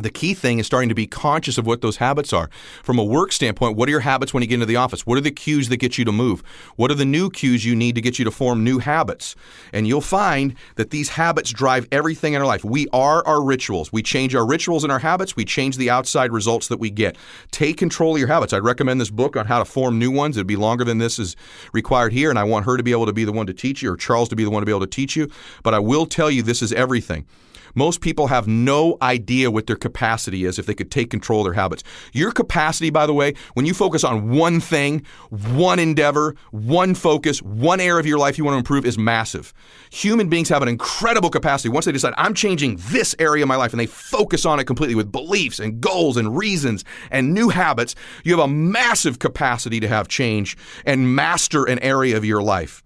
The 0.00 0.10
key 0.10 0.32
thing 0.32 0.58
is 0.58 0.64
starting 0.64 0.88
to 0.88 0.94
be 0.94 1.06
conscious 1.06 1.58
of 1.58 1.66
what 1.66 1.82
those 1.82 1.98
habits 1.98 2.32
are. 2.32 2.48
From 2.82 2.98
a 2.98 3.04
work 3.04 3.30
standpoint, 3.30 3.76
what 3.76 3.88
are 3.88 3.90
your 3.90 4.00
habits 4.00 4.32
when 4.32 4.42
you 4.42 4.46
get 4.46 4.54
into 4.54 4.64
the 4.64 4.76
office? 4.76 5.06
What 5.06 5.18
are 5.18 5.22
the 5.22 5.30
cues 5.30 5.68
that 5.68 5.76
get 5.76 5.98
you 5.98 6.06
to 6.06 6.12
move? 6.12 6.42
What 6.76 6.90
are 6.90 6.94
the 6.94 7.04
new 7.04 7.28
cues 7.28 7.66
you 7.66 7.76
need 7.76 7.94
to 7.96 8.00
get 8.00 8.18
you 8.18 8.24
to 8.24 8.30
form 8.30 8.64
new 8.64 8.78
habits? 8.78 9.36
And 9.70 9.86
you'll 9.86 10.00
find 10.00 10.54
that 10.76 10.90
these 10.90 11.10
habits 11.10 11.50
drive 11.50 11.88
everything 11.92 12.32
in 12.32 12.40
our 12.40 12.46
life. 12.46 12.64
We 12.64 12.86
are 12.94 13.22
our 13.26 13.44
rituals. 13.44 13.92
We 13.92 14.02
change 14.02 14.34
our 14.34 14.46
rituals 14.46 14.82
and 14.82 14.90
our 14.90 14.98
habits, 14.98 15.36
we 15.36 15.44
change 15.44 15.76
the 15.76 15.90
outside 15.90 16.32
results 16.32 16.68
that 16.68 16.80
we 16.80 16.88
get. 16.90 17.18
Take 17.50 17.76
control 17.76 18.14
of 18.14 18.18
your 18.18 18.28
habits. 18.28 18.54
I'd 18.54 18.64
recommend 18.64 18.98
this 18.98 19.10
book 19.10 19.36
on 19.36 19.44
how 19.44 19.58
to 19.58 19.66
form 19.66 19.98
new 19.98 20.10
ones. 20.10 20.38
It'd 20.38 20.46
be 20.46 20.56
longer 20.56 20.84
than 20.84 20.98
this 20.98 21.18
is 21.18 21.36
required 21.74 22.14
here, 22.14 22.30
and 22.30 22.38
I 22.38 22.44
want 22.44 22.64
her 22.64 22.78
to 22.78 22.82
be 22.82 22.92
able 22.92 23.06
to 23.06 23.12
be 23.12 23.24
the 23.24 23.32
one 23.32 23.46
to 23.46 23.54
teach 23.54 23.82
you, 23.82 23.92
or 23.92 23.98
Charles 23.98 24.30
to 24.30 24.36
be 24.36 24.44
the 24.44 24.50
one 24.50 24.62
to 24.62 24.66
be 24.66 24.72
able 24.72 24.80
to 24.80 24.86
teach 24.86 25.16
you. 25.16 25.28
But 25.62 25.74
I 25.74 25.80
will 25.80 26.06
tell 26.06 26.30
you 26.30 26.42
this 26.42 26.62
is 26.62 26.72
everything. 26.72 27.26
Most 27.74 28.00
people 28.00 28.26
have 28.28 28.46
no 28.46 28.96
idea 29.02 29.50
what 29.50 29.66
their 29.66 29.76
capacity 29.76 30.44
is 30.44 30.58
if 30.58 30.66
they 30.66 30.74
could 30.74 30.90
take 30.90 31.10
control 31.10 31.40
of 31.40 31.46
their 31.46 31.52
habits. 31.54 31.82
Your 32.12 32.32
capacity, 32.32 32.90
by 32.90 33.06
the 33.06 33.14
way, 33.14 33.34
when 33.54 33.66
you 33.66 33.74
focus 33.74 34.04
on 34.04 34.30
one 34.30 34.60
thing, 34.60 35.04
one 35.30 35.78
endeavor, 35.78 36.34
one 36.50 36.94
focus, 36.94 37.40
one 37.42 37.80
area 37.80 38.00
of 38.00 38.06
your 38.06 38.18
life 38.18 38.38
you 38.38 38.44
want 38.44 38.54
to 38.54 38.58
improve 38.58 38.84
is 38.84 38.98
massive. 38.98 39.52
Human 39.90 40.28
beings 40.28 40.48
have 40.48 40.62
an 40.62 40.68
incredible 40.68 41.30
capacity. 41.30 41.68
Once 41.68 41.84
they 41.86 41.92
decide, 41.92 42.14
I'm 42.16 42.34
changing 42.34 42.78
this 42.90 43.14
area 43.18 43.44
of 43.44 43.48
my 43.48 43.56
life, 43.56 43.72
and 43.72 43.80
they 43.80 43.86
focus 43.86 44.44
on 44.44 44.60
it 44.60 44.64
completely 44.64 44.94
with 44.94 45.12
beliefs 45.12 45.58
and 45.58 45.80
goals 45.80 46.16
and 46.16 46.36
reasons 46.36 46.84
and 47.10 47.34
new 47.34 47.48
habits, 47.48 47.94
you 48.24 48.32
have 48.36 48.44
a 48.44 48.48
massive 48.48 49.18
capacity 49.18 49.80
to 49.80 49.88
have 49.88 50.08
change 50.08 50.56
and 50.84 51.14
master 51.14 51.64
an 51.64 51.78
area 51.80 52.16
of 52.16 52.24
your 52.24 52.42
life. 52.42 52.82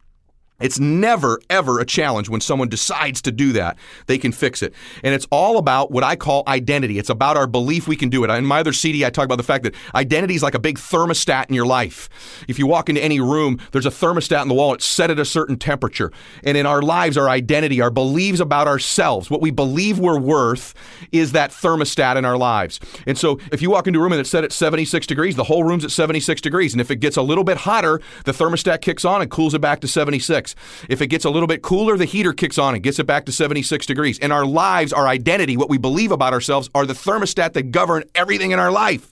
It's 0.59 0.78
never, 0.78 1.39
ever 1.51 1.81
a 1.81 1.85
challenge 1.85 2.31
when 2.31 2.41
someone 2.41 2.69
decides 2.69 3.20
to 3.23 3.33
do 3.33 3.53
that. 3.53 3.77
They 4.07 4.16
can 4.16 4.33
fix 4.33 4.62
it. 4.62 4.73
And 5.05 5.15
it's 5.15 5.27
all 5.31 5.59
about 5.59 5.91
what 5.91 6.03
I 6.03 6.16
call 6.16 6.45
identity. 6.49 6.99
It's 6.99 7.11
about 7.11 7.37
our 7.37 7.47
belief 7.47 7.87
we 7.87 7.97
can 7.97 8.09
do 8.09 8.24
it. 8.24 8.31
In 8.31 8.47
my 8.47 8.61
other 8.61 8.73
CD, 8.73 9.05
I 9.05 9.11
talk 9.11 9.27
about 9.27 9.37
the 9.37 9.43
fact 9.43 9.65
that 9.65 9.74
identity 9.95 10.35
is 10.35 10.43
like 10.43 10.55
a 10.55 10.59
big 10.59 10.78
thermostat 10.78 11.49
in 11.49 11.55
your 11.55 11.66
life. 11.66 12.09
If 12.49 12.59
you 12.59 12.66
walk 12.66 12.89
into 12.89 13.03
any 13.03 13.20
room, 13.20 13.61
there's 13.73 13.85
a 13.85 13.91
thermostat 13.91 14.41
in 14.43 14.49
the 14.49 14.55
wall. 14.55 14.73
It's 14.73 14.87
set 14.87 15.11
at 15.11 15.19
a 15.19 15.27
certain 15.27 15.59
temperature. 15.59 16.11
And 16.43 16.57
in 16.57 16.65
our 16.65 16.81
lives, 16.81 17.19
our 17.19 17.28
identity, 17.28 17.83
our 17.83 17.91
beliefs 17.91 18.41
about 18.41 18.66
ourselves, 18.66 19.31
what 19.31 19.43
we 19.43 19.51
believe 19.51 19.99
we're 19.99 20.19
worth, 20.19 20.73
is 21.12 21.33
that 21.33 21.51
thermostat 21.51 22.16
in 22.16 22.24
our 22.24 22.39
lives. 22.39 22.81
And 23.07 23.19
so 23.19 23.39
if 23.53 23.61
you 23.61 23.70
walk 23.70 23.87
into 23.87 23.99
a 23.99 24.03
room 24.03 24.12
and 24.12 24.20
it's 24.20 24.31
set 24.31 24.45
at 24.45 24.53
76 24.53 25.07
degrees, 25.07 25.37
the 25.37 25.45
whole 25.45 25.65
room's 25.65 25.85
at 25.85 25.91
76 25.91 26.41
degrees. 26.41 26.73
And 26.73 26.81
if 26.81 26.91
it 26.91 26.97
gets 26.97 27.19
a 27.19 27.23
little 27.23 27.45
bit 27.45 27.59
hotter, 27.59 28.01
the 28.24 28.33
thermostat 28.33 28.81
kicks 28.81 29.05
on 29.05 29.20
and 29.20 29.31
cools 29.31 29.53
it 29.53 29.61
back 29.61 29.81
to 29.81 29.89
76. 29.89 30.45
If 30.89 31.01
it 31.01 31.09
gets 31.09 31.24
a 31.24 31.31
little 31.31 31.47
bit 31.47 31.62
cooler, 31.62 31.97
the 31.97 32.05
heater 32.05 32.32
kicks 32.32 32.59
on 32.59 32.74
and 32.74 32.82
gets 32.82 32.98
it 32.98 33.06
back 33.06 33.27
to 33.27 33.32
76 33.32 33.86
degrees. 33.86 34.18
And 34.18 34.32
our 34.32 34.47
lives, 34.47 34.93
our 34.93 35.09
identity, 35.09 35.56
what 35.56 35.68
we 35.68 35.78
believe 35.78 36.12
about 36.12 36.32
ourselves 36.32 36.70
are 36.74 36.86
the 36.86 36.94
thermostat 36.94 37.52
that 37.55 37.70
govern 37.70 38.05
everything 38.14 38.51
in 38.51 38.59
our 38.59 38.70
life. 38.70 39.10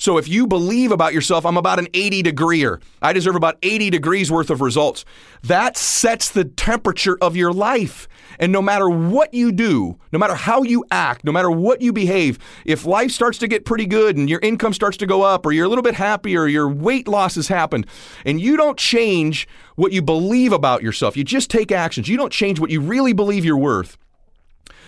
So 0.00 0.16
if 0.16 0.28
you 0.28 0.46
believe 0.46 0.92
about 0.92 1.12
yourself, 1.12 1.44
I'm 1.44 1.58
about 1.58 1.78
an 1.78 1.86
80 1.92 2.22
degreeer. 2.22 2.80
I 3.02 3.12
deserve 3.12 3.36
about 3.36 3.58
80 3.62 3.90
degrees 3.90 4.32
worth 4.32 4.48
of 4.48 4.62
results. 4.62 5.04
That 5.42 5.76
sets 5.76 6.30
the 6.30 6.46
temperature 6.46 7.18
of 7.20 7.36
your 7.36 7.52
life. 7.52 8.08
And 8.38 8.50
no 8.50 8.62
matter 8.62 8.88
what 8.88 9.34
you 9.34 9.52
do, 9.52 9.98
no 10.10 10.18
matter 10.18 10.34
how 10.34 10.62
you 10.62 10.86
act, 10.90 11.22
no 11.22 11.32
matter 11.32 11.50
what 11.50 11.82
you 11.82 11.92
behave, 11.92 12.38
if 12.64 12.86
life 12.86 13.10
starts 13.10 13.36
to 13.38 13.46
get 13.46 13.66
pretty 13.66 13.84
good 13.84 14.16
and 14.16 14.30
your 14.30 14.40
income 14.40 14.72
starts 14.72 14.96
to 14.96 15.06
go 15.06 15.20
up, 15.20 15.44
or 15.44 15.52
you're 15.52 15.66
a 15.66 15.68
little 15.68 15.82
bit 15.82 15.96
happier, 15.96 16.46
your 16.46 16.66
weight 16.66 17.06
loss 17.06 17.34
has 17.34 17.48
happened, 17.48 17.86
and 18.24 18.40
you 18.40 18.56
don't 18.56 18.78
change 18.78 19.46
what 19.76 19.92
you 19.92 20.00
believe 20.00 20.54
about 20.54 20.82
yourself, 20.82 21.14
you 21.14 21.24
just 21.24 21.50
take 21.50 21.70
actions, 21.70 22.08
you 22.08 22.16
don't 22.16 22.32
change 22.32 22.58
what 22.58 22.70
you 22.70 22.80
really 22.80 23.12
believe 23.12 23.44
you're 23.44 23.54
worth. 23.54 23.98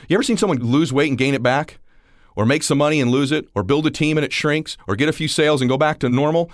You 0.08 0.16
ever 0.16 0.22
seen 0.22 0.38
someone 0.38 0.58
lose 0.60 0.90
weight 0.90 1.10
and 1.10 1.18
gain 1.18 1.34
it 1.34 1.42
back? 1.42 1.78
Or 2.34 2.46
make 2.46 2.62
some 2.62 2.78
money 2.78 3.00
and 3.00 3.10
lose 3.10 3.32
it, 3.32 3.48
or 3.54 3.62
build 3.62 3.86
a 3.86 3.90
team 3.90 4.16
and 4.16 4.24
it 4.24 4.32
shrinks, 4.32 4.76
or 4.86 4.96
get 4.96 5.08
a 5.08 5.12
few 5.12 5.28
sales 5.28 5.60
and 5.60 5.68
go 5.68 5.76
back 5.76 5.98
to 6.00 6.08
normal? 6.08 6.50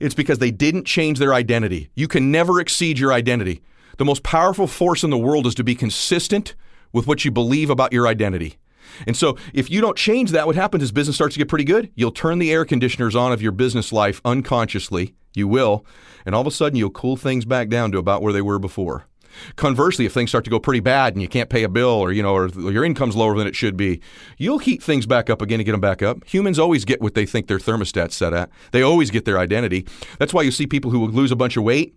It's 0.00 0.14
because 0.14 0.38
they 0.38 0.50
didn't 0.50 0.84
change 0.84 1.18
their 1.18 1.34
identity. 1.34 1.90
You 1.94 2.08
can 2.08 2.30
never 2.30 2.60
exceed 2.60 2.98
your 2.98 3.12
identity. 3.12 3.60
The 3.98 4.04
most 4.04 4.22
powerful 4.22 4.66
force 4.66 5.02
in 5.02 5.10
the 5.10 5.18
world 5.18 5.46
is 5.46 5.54
to 5.56 5.64
be 5.64 5.74
consistent 5.74 6.54
with 6.92 7.06
what 7.06 7.24
you 7.24 7.30
believe 7.30 7.68
about 7.68 7.92
your 7.92 8.06
identity. 8.06 8.58
And 9.06 9.16
so, 9.16 9.36
if 9.52 9.70
you 9.70 9.80
don't 9.80 9.96
change 9.96 10.30
that, 10.30 10.46
what 10.46 10.56
happens 10.56 10.82
is 10.82 10.92
business 10.92 11.16
starts 11.16 11.34
to 11.34 11.38
get 11.38 11.48
pretty 11.48 11.64
good. 11.64 11.90
You'll 11.94 12.10
turn 12.10 12.38
the 12.38 12.52
air 12.52 12.64
conditioners 12.64 13.14
on 13.14 13.32
of 13.32 13.42
your 13.42 13.52
business 13.52 13.92
life 13.92 14.20
unconsciously. 14.24 15.14
You 15.34 15.46
will. 15.46 15.84
And 16.24 16.34
all 16.34 16.40
of 16.40 16.46
a 16.46 16.50
sudden, 16.50 16.78
you'll 16.78 16.90
cool 16.90 17.16
things 17.16 17.44
back 17.44 17.68
down 17.68 17.92
to 17.92 17.98
about 17.98 18.22
where 18.22 18.32
they 18.32 18.42
were 18.42 18.58
before. 18.58 19.06
Conversely, 19.56 20.06
if 20.06 20.12
things 20.12 20.30
start 20.30 20.44
to 20.44 20.50
go 20.50 20.58
pretty 20.58 20.80
bad 20.80 21.14
and 21.14 21.22
you 21.22 21.28
can't 21.28 21.50
pay 21.50 21.62
a 21.62 21.68
bill 21.68 21.88
or 21.88 22.12
you 22.12 22.22
know 22.22 22.34
or 22.34 22.48
your 22.48 22.84
income's 22.84 23.16
lower 23.16 23.36
than 23.36 23.46
it 23.46 23.56
should 23.56 23.76
be, 23.76 24.00
you'll 24.36 24.58
heat 24.58 24.82
things 24.82 25.06
back 25.06 25.30
up 25.30 25.42
again 25.42 25.60
and 25.60 25.66
get 25.66 25.72
them 25.72 25.80
back 25.80 26.02
up. 26.02 26.24
Humans 26.24 26.58
always 26.58 26.84
get 26.84 27.00
what 27.00 27.14
they 27.14 27.26
think 27.26 27.46
their 27.46 27.58
thermostat's 27.58 28.16
set 28.16 28.32
at. 28.32 28.50
They 28.72 28.82
always 28.82 29.10
get 29.10 29.24
their 29.24 29.38
identity. 29.38 29.86
That's 30.18 30.34
why 30.34 30.42
you 30.42 30.50
see 30.50 30.66
people 30.66 30.90
who 30.90 31.06
lose 31.06 31.30
a 31.30 31.36
bunch 31.36 31.56
of 31.56 31.64
weight 31.64 31.96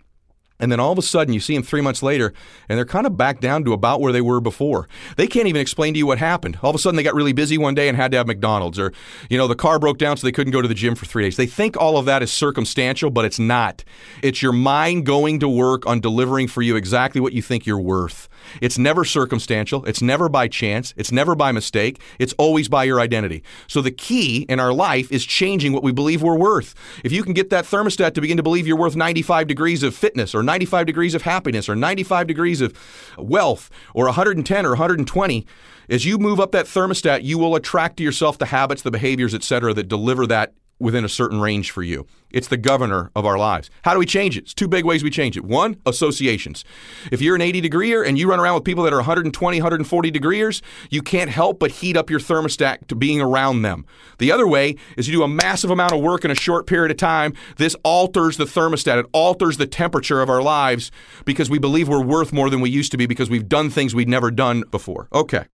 and 0.61 0.71
then 0.71 0.79
all 0.79 0.91
of 0.91 0.97
a 0.97 1.01
sudden, 1.01 1.33
you 1.33 1.39
see 1.39 1.55
them 1.55 1.63
three 1.63 1.81
months 1.81 2.01
later, 2.01 2.33
and 2.69 2.77
they're 2.77 2.85
kind 2.85 3.05
of 3.05 3.17
back 3.17 3.39
down 3.39 3.65
to 3.65 3.73
about 3.73 3.99
where 3.99 4.13
they 4.13 4.21
were 4.21 4.39
before. 4.39 4.87
They 5.17 5.27
can't 5.27 5.47
even 5.47 5.59
explain 5.59 5.93
to 5.93 5.97
you 5.97 6.05
what 6.05 6.19
happened. 6.19 6.59
All 6.61 6.69
of 6.69 6.75
a 6.75 6.79
sudden, 6.79 6.95
they 6.95 7.03
got 7.03 7.15
really 7.15 7.33
busy 7.33 7.57
one 7.57 7.75
day 7.75 7.89
and 7.89 7.97
had 7.97 8.11
to 8.11 8.17
have 8.17 8.27
McDonald's, 8.27 8.79
or, 8.79 8.93
you 9.29 9.37
know, 9.37 9.47
the 9.47 9.55
car 9.55 9.79
broke 9.79 9.97
down 9.97 10.15
so 10.15 10.25
they 10.25 10.31
couldn't 10.31 10.53
go 10.53 10.61
to 10.61 10.67
the 10.67 10.73
gym 10.73 10.95
for 10.95 11.05
three 11.05 11.23
days. 11.23 11.35
They 11.35 11.47
think 11.47 11.75
all 11.75 11.97
of 11.97 12.05
that 12.05 12.23
is 12.23 12.31
circumstantial, 12.31 13.09
but 13.09 13.25
it's 13.25 13.39
not. 13.39 13.83
It's 14.21 14.41
your 14.41 14.53
mind 14.53 15.05
going 15.05 15.39
to 15.39 15.49
work 15.49 15.85
on 15.87 15.99
delivering 15.99 16.47
for 16.47 16.61
you 16.61 16.75
exactly 16.75 17.19
what 17.19 17.33
you 17.33 17.41
think 17.41 17.65
you're 17.65 17.79
worth. 17.79 18.29
It's 18.61 18.77
never 18.77 19.05
circumstantial. 19.05 19.85
It's 19.85 20.01
never 20.01 20.29
by 20.29 20.47
chance. 20.47 20.93
It's 20.97 21.11
never 21.11 21.35
by 21.35 21.51
mistake. 21.51 22.01
It's 22.19 22.33
always 22.33 22.67
by 22.67 22.83
your 22.83 22.99
identity. 22.99 23.43
So 23.67 23.81
the 23.81 23.91
key 23.91 24.45
in 24.49 24.59
our 24.59 24.73
life 24.73 25.11
is 25.11 25.25
changing 25.25 25.73
what 25.73 25.83
we 25.83 25.91
believe 25.91 26.21
we're 26.21 26.37
worth. 26.37 26.75
If 27.03 27.11
you 27.11 27.23
can 27.23 27.33
get 27.33 27.49
that 27.49 27.65
thermostat 27.65 28.13
to 28.13 28.21
begin 28.21 28.37
to 28.37 28.43
believe 28.43 28.67
you're 28.67 28.77
worth 28.77 28.95
95 28.95 29.47
degrees 29.47 29.83
of 29.83 29.95
fitness 29.95 30.35
or 30.35 30.43
95 30.43 30.85
degrees 30.85 31.15
of 31.15 31.23
happiness 31.23 31.69
or 31.69 31.75
95 31.75 32.27
degrees 32.27 32.61
of 32.61 32.77
wealth 33.17 33.69
or 33.93 34.05
110 34.05 34.65
or 34.65 34.69
120, 34.69 35.47
as 35.89 36.05
you 36.05 36.17
move 36.17 36.39
up 36.39 36.51
that 36.53 36.65
thermostat, 36.65 37.23
you 37.23 37.37
will 37.37 37.55
attract 37.55 37.97
to 37.97 38.03
yourself 38.03 38.37
the 38.37 38.45
habits, 38.45 38.81
the 38.81 38.91
behaviors, 38.91 39.35
etc., 39.35 39.73
that 39.73 39.87
deliver 39.87 40.25
that 40.27 40.53
within 40.81 41.05
a 41.05 41.09
certain 41.09 41.39
range 41.39 41.71
for 41.71 41.83
you. 41.83 42.07
It's 42.31 42.47
the 42.47 42.57
governor 42.57 43.11
of 43.15 43.25
our 43.25 43.37
lives. 43.37 43.69
How 43.83 43.93
do 43.93 43.99
we 43.99 44.05
change 44.05 44.37
it? 44.37 44.41
It's 44.41 44.53
two 44.53 44.67
big 44.67 44.85
ways 44.85 45.03
we 45.03 45.09
change 45.09 45.37
it. 45.37 45.43
One, 45.43 45.77
associations. 45.85 46.63
If 47.11 47.21
you're 47.21 47.35
an 47.35 47.41
80 47.41 47.61
degreeer 47.61 48.07
and 48.07 48.17
you 48.17 48.29
run 48.29 48.39
around 48.39 48.55
with 48.55 48.63
people 48.63 48.83
that 48.85 48.93
are 48.93 48.97
120, 48.97 49.57
140 49.57 50.11
degrees, 50.11 50.61
you 50.89 51.01
can't 51.01 51.29
help 51.29 51.59
but 51.59 51.71
heat 51.71 51.97
up 51.97 52.09
your 52.09 52.19
thermostat 52.19 52.87
to 52.87 52.95
being 52.95 53.21
around 53.21 53.61
them. 53.61 53.85
The 54.17 54.31
other 54.31 54.47
way 54.47 54.75
is 54.97 55.07
you 55.07 55.13
do 55.13 55.23
a 55.23 55.27
massive 55.27 55.69
amount 55.69 55.93
of 55.93 56.01
work 56.01 56.25
in 56.25 56.31
a 56.31 56.35
short 56.35 56.67
period 56.67 56.91
of 56.91 56.97
time. 56.97 57.33
This 57.57 57.75
alters 57.83 58.37
the 58.37 58.45
thermostat. 58.45 58.99
It 58.99 59.05
alters 59.11 59.57
the 59.57 59.67
temperature 59.67 60.21
of 60.21 60.29
our 60.29 60.41
lives 60.41 60.91
because 61.25 61.49
we 61.49 61.59
believe 61.59 61.89
we're 61.89 62.03
worth 62.03 62.31
more 62.33 62.49
than 62.49 62.61
we 62.61 62.69
used 62.69 62.91
to 62.91 62.97
be 62.97 63.05
because 63.05 63.29
we've 63.29 63.49
done 63.49 63.69
things 63.69 63.93
we'd 63.93 64.09
never 64.09 64.31
done 64.31 64.63
before. 64.71 65.07
Okay. 65.13 65.45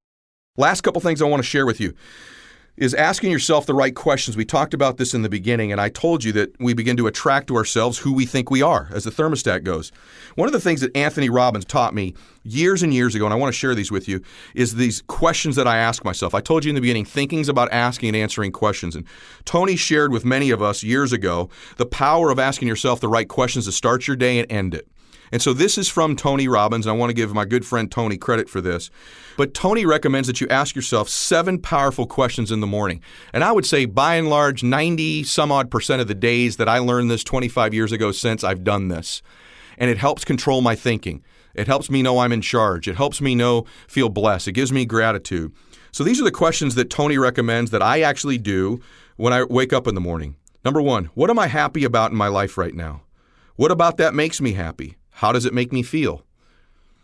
Last 0.57 0.81
couple 0.81 1.01
things 1.01 1.21
I 1.21 1.25
want 1.25 1.41
to 1.41 1.47
share 1.47 1.65
with 1.65 1.79
you 1.79 1.93
is 2.77 2.93
asking 2.93 3.31
yourself 3.31 3.65
the 3.65 3.73
right 3.73 3.95
questions. 3.95 4.37
We 4.37 4.45
talked 4.45 4.73
about 4.73 4.97
this 4.97 5.13
in 5.13 5.23
the 5.23 5.29
beginning, 5.29 5.71
and 5.71 5.81
I 5.81 5.89
told 5.89 6.23
you 6.23 6.31
that 6.33 6.59
we 6.59 6.73
begin 6.73 6.95
to 6.97 7.07
attract 7.07 7.47
to 7.47 7.55
ourselves 7.55 7.97
who 7.97 8.13
we 8.13 8.25
think 8.25 8.51
we 8.51 8.61
are 8.61 8.89
as 8.93 9.03
the 9.03 9.09
thermostat 9.09 9.63
goes. 9.63 9.91
One 10.35 10.47
of 10.47 10.53
the 10.53 10.59
things 10.59 10.81
that 10.81 10.95
Anthony 10.95 11.29
Robbins 11.29 11.65
taught 11.65 11.95
me 11.95 12.13
years 12.43 12.83
and 12.83 12.93
years 12.93 13.15
ago, 13.15 13.25
and 13.25 13.33
I 13.33 13.37
want 13.37 13.51
to 13.51 13.57
share 13.57 13.73
these 13.73 13.91
with 13.91 14.07
you, 14.07 14.21
is 14.53 14.75
these 14.75 15.01
questions 15.07 15.55
that 15.55 15.67
I 15.67 15.77
ask 15.77 16.05
myself. 16.05 16.35
I 16.35 16.39
told 16.39 16.63
you 16.63 16.69
in 16.69 16.75
the 16.75 16.81
beginning, 16.81 17.05
thinking's 17.05 17.49
about 17.49 17.71
asking 17.71 18.09
and 18.09 18.17
answering 18.17 18.51
questions. 18.51 18.95
And 18.95 19.05
Tony 19.43 19.75
shared 19.75 20.11
with 20.11 20.23
many 20.23 20.51
of 20.51 20.61
us 20.61 20.83
years 20.83 21.11
ago 21.11 21.49
the 21.77 21.85
power 21.85 22.29
of 22.29 22.37
asking 22.37 22.67
yourself 22.67 22.99
the 22.99 23.09
right 23.09 23.27
questions 23.27 23.65
to 23.65 23.71
start 23.71 24.07
your 24.07 24.15
day 24.15 24.39
and 24.39 24.51
end 24.51 24.75
it. 24.75 24.87
And 25.31 25.41
so 25.41 25.53
this 25.53 25.77
is 25.77 25.89
from 25.89 26.15
Tony 26.15 26.47
Robbins, 26.47 26.85
and 26.85 26.93
I 26.93 26.97
want 26.97 27.09
to 27.09 27.15
give 27.15 27.33
my 27.33 27.45
good 27.45 27.65
friend 27.65 27.91
Tony 27.91 28.17
credit 28.17 28.49
for 28.49 28.61
this. 28.61 28.89
But 29.37 29.53
Tony 29.53 29.85
recommends 29.85 30.27
that 30.27 30.41
you 30.41 30.47
ask 30.49 30.75
yourself 30.75 31.09
seven 31.09 31.59
powerful 31.59 32.07
questions 32.07 32.51
in 32.51 32.59
the 32.59 32.67
morning. 32.67 33.01
And 33.33 33.43
I 33.43 33.51
would 33.51 33.65
say, 33.65 33.85
by 33.85 34.15
and 34.15 34.29
large, 34.29 34.63
90 34.63 35.23
some 35.23 35.51
odd 35.51 35.69
percent 35.69 36.01
of 36.01 36.07
the 36.07 36.15
days 36.15 36.57
that 36.57 36.69
I 36.69 36.79
learned 36.79 37.11
this 37.11 37.23
25 37.23 37.73
years 37.73 37.91
ago 37.91 38.11
since, 38.11 38.43
I've 38.43 38.63
done 38.63 38.87
this. 38.87 39.21
And 39.77 39.89
it 39.89 39.97
helps 39.97 40.25
control 40.25 40.61
my 40.61 40.75
thinking. 40.75 41.23
It 41.53 41.67
helps 41.67 41.89
me 41.89 42.01
know 42.01 42.19
I'm 42.19 42.31
in 42.31 42.41
charge. 42.41 42.87
It 42.87 42.95
helps 42.95 43.19
me 43.19 43.35
know, 43.35 43.65
feel 43.87 44.09
blessed. 44.09 44.47
It 44.47 44.53
gives 44.53 44.71
me 44.71 44.85
gratitude. 44.85 45.51
So 45.91 46.03
these 46.03 46.21
are 46.21 46.23
the 46.23 46.31
questions 46.31 46.75
that 46.75 46.89
Tony 46.89 47.17
recommends 47.17 47.71
that 47.71 47.81
I 47.81 48.01
actually 48.01 48.37
do 48.37 48.79
when 49.15 49.33
I 49.33 49.43
wake 49.43 49.73
up 49.73 49.87
in 49.87 49.95
the 49.95 50.01
morning. 50.01 50.35
Number 50.63 50.81
one, 50.81 51.05
what 51.15 51.29
am 51.29 51.39
I 51.39 51.47
happy 51.47 51.83
about 51.83 52.11
in 52.11 52.17
my 52.17 52.27
life 52.27 52.57
right 52.57 52.75
now? 52.75 53.01
What 53.55 53.71
about 53.71 53.97
that 53.97 54.13
makes 54.13 54.39
me 54.39 54.53
happy? 54.53 54.96
How 55.17 55.31
does 55.31 55.45
it 55.45 55.53
make 55.53 55.73
me 55.73 55.81
feel? 55.81 56.23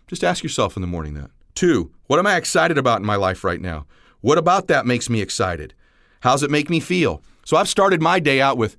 Just 0.06 0.24
ask 0.24 0.44
yourself 0.44 0.78
in 0.78 0.82
the 0.82 0.88
morning 0.88 1.16
that. 1.16 1.32
Two, 1.56 1.92
what 2.06 2.20
am 2.20 2.28
I 2.28 2.36
excited 2.36 2.78
about 2.78 3.00
in 3.00 3.08
my 3.08 3.16
life 3.16 3.44
right 3.44 3.60
now? 3.60 3.88
What 4.22 4.38
about 4.38 4.68
that 4.68 4.86
makes 4.86 5.10
me 5.10 5.20
excited? 5.20 5.74
How's 6.22 6.44
it 6.44 6.52
make 6.52 6.70
me 6.70 6.80
feel? 6.80 7.24
So 7.44 7.58
I've 7.58 7.68
started 7.68 8.04
my 8.04 8.20
day 8.20 8.40
out 8.40 8.56
with 8.56 8.78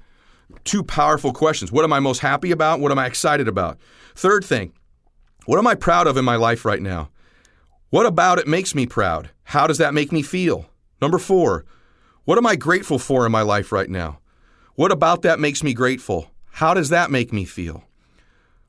two 0.63 0.85
powerful 0.85 1.33
questions. 1.33 1.73
What 1.73 1.85
am 1.85 1.93
I 1.93 1.99
most 1.99 2.21
happy 2.21 2.53
about? 2.53 2.79
What 2.79 2.93
am 2.93 2.99
I 3.01 3.07
excited 3.07 3.49
about? 3.49 3.77
Third 4.15 4.45
thing, 4.45 4.73
what 5.47 5.59
am 5.59 5.67
I 5.67 5.75
proud 5.75 6.07
of 6.07 6.17
in 6.17 6.25
my 6.25 6.37
life 6.37 6.65
right 6.65 6.81
now? 6.81 7.11
What 7.91 8.07
about 8.07 8.39
it 8.39 8.47
makes 8.47 8.73
me 8.73 8.87
proud? 8.87 9.31
How 9.43 9.67
does 9.67 9.79
that 9.79 9.95
make 9.95 10.13
me 10.13 10.23
feel? 10.23 10.67
Number 11.03 11.19
four, 11.19 11.65
What 12.25 12.39
am 12.39 12.47
I 12.47 12.55
grateful 12.55 13.01
for 13.01 13.27
in 13.27 13.33
my 13.33 13.43
life 13.43 13.73
right 13.73 13.91
now? 13.91 14.21
What 14.77 14.93
about 14.93 15.23
that 15.23 15.41
makes 15.41 15.65
me 15.65 15.75
grateful? 15.75 16.31
How 16.53 16.73
does 16.73 16.89
that 16.91 17.11
make 17.11 17.33
me 17.33 17.45
feel? 17.45 17.83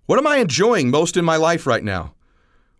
What 0.07 0.19
am 0.19 0.27
I 0.27 0.37
enjoying 0.37 0.91
most 0.91 1.17
in 1.17 1.25
my 1.25 1.35
life 1.35 1.65
right 1.65 1.83
now? 1.83 2.13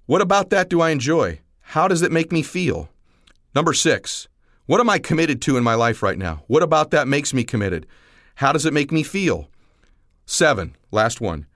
What 0.06 0.22
about 0.22 0.52
that 0.52 0.70
do 0.70 0.80
I 0.80 0.92
enjoy? 0.92 1.40
How 1.60 1.88
does 1.88 2.04
it 2.04 2.12
make 2.12 2.32
me 2.32 2.44
feel? 2.44 2.90
Number 3.56 3.74
six, 3.74 4.28
what 4.68 4.80
am 4.80 4.92
I 4.92 5.00
committed 5.00 5.42
to 5.42 5.58
in 5.58 5.64
my 5.64 5.74
life 5.74 6.04
right 6.04 6.20
now? 6.20 6.44
What 6.46 6.62
about 6.62 6.92
that 6.92 7.08
makes 7.08 7.34
me 7.34 7.44
committed? 7.44 7.88
How 8.36 8.52
does 8.52 8.68
it 8.68 8.74
make 8.74 8.92
me 8.92 9.02
feel? 9.02 9.50
Seven, 10.28 10.76
last 10.92 11.20
one. 11.20 11.48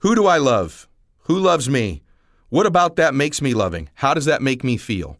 Who 0.00 0.14
do 0.14 0.26
I 0.26 0.36
love? 0.36 0.86
Who 1.20 1.38
loves 1.38 1.70
me? 1.70 2.02
What 2.50 2.66
about 2.66 2.96
that 2.96 3.14
makes 3.14 3.40
me 3.40 3.54
loving? 3.54 3.88
How 3.94 4.12
does 4.12 4.26
that 4.26 4.42
make 4.42 4.62
me 4.62 4.76
feel? 4.76 5.16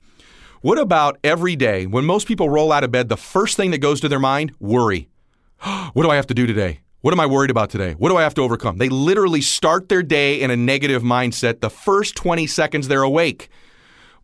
What 0.61 0.79
about 0.79 1.17
every 1.25 1.57
day 1.57 1.87
when 1.87 2.05
most 2.05 2.29
people 2.29 2.51
roll 2.51 2.71
out 2.71 2.85
of 2.85 2.91
bed, 2.91 3.09
the 3.09 3.17
first 3.17 3.57
thing 3.57 3.71
that 3.71 3.79
goes 3.79 4.03
to 4.03 4.11
their 4.11 4.21
mind? 4.21 4.53
Worry. 4.61 5.09
what 5.95 6.03
do 6.03 6.11
I 6.11 6.17
have 6.17 6.27
to 6.27 6.35
do 6.35 6.47
today? 6.47 6.81
What 7.03 7.13
am 7.13 7.21
I 7.21 7.27
worried 7.27 7.51
about 7.51 7.69
today? 7.71 7.93
What 7.93 8.09
do 8.09 8.17
I 8.17 8.23
have 8.23 8.35
to 8.35 8.43
overcome? 8.43 8.79
They 8.79 8.89
literally 8.89 9.43
start 9.43 9.89
their 9.89 10.03
day 10.03 10.41
in 10.41 10.51
a 10.51 10.57
negative 10.57 11.03
mindset 11.03 11.61
the 11.61 11.69
first 11.69 12.17
20 12.17 12.47
seconds 12.47 12.89
they're 12.89 13.03
awake. 13.03 13.49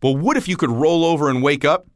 Well, 0.01 0.17
what 0.17 0.37
if 0.37 0.47
you 0.47 0.57
could 0.57 0.71
roll 0.71 1.05
over 1.05 1.29
and 1.29 1.43
wake 1.43 1.63
up 1.63 1.87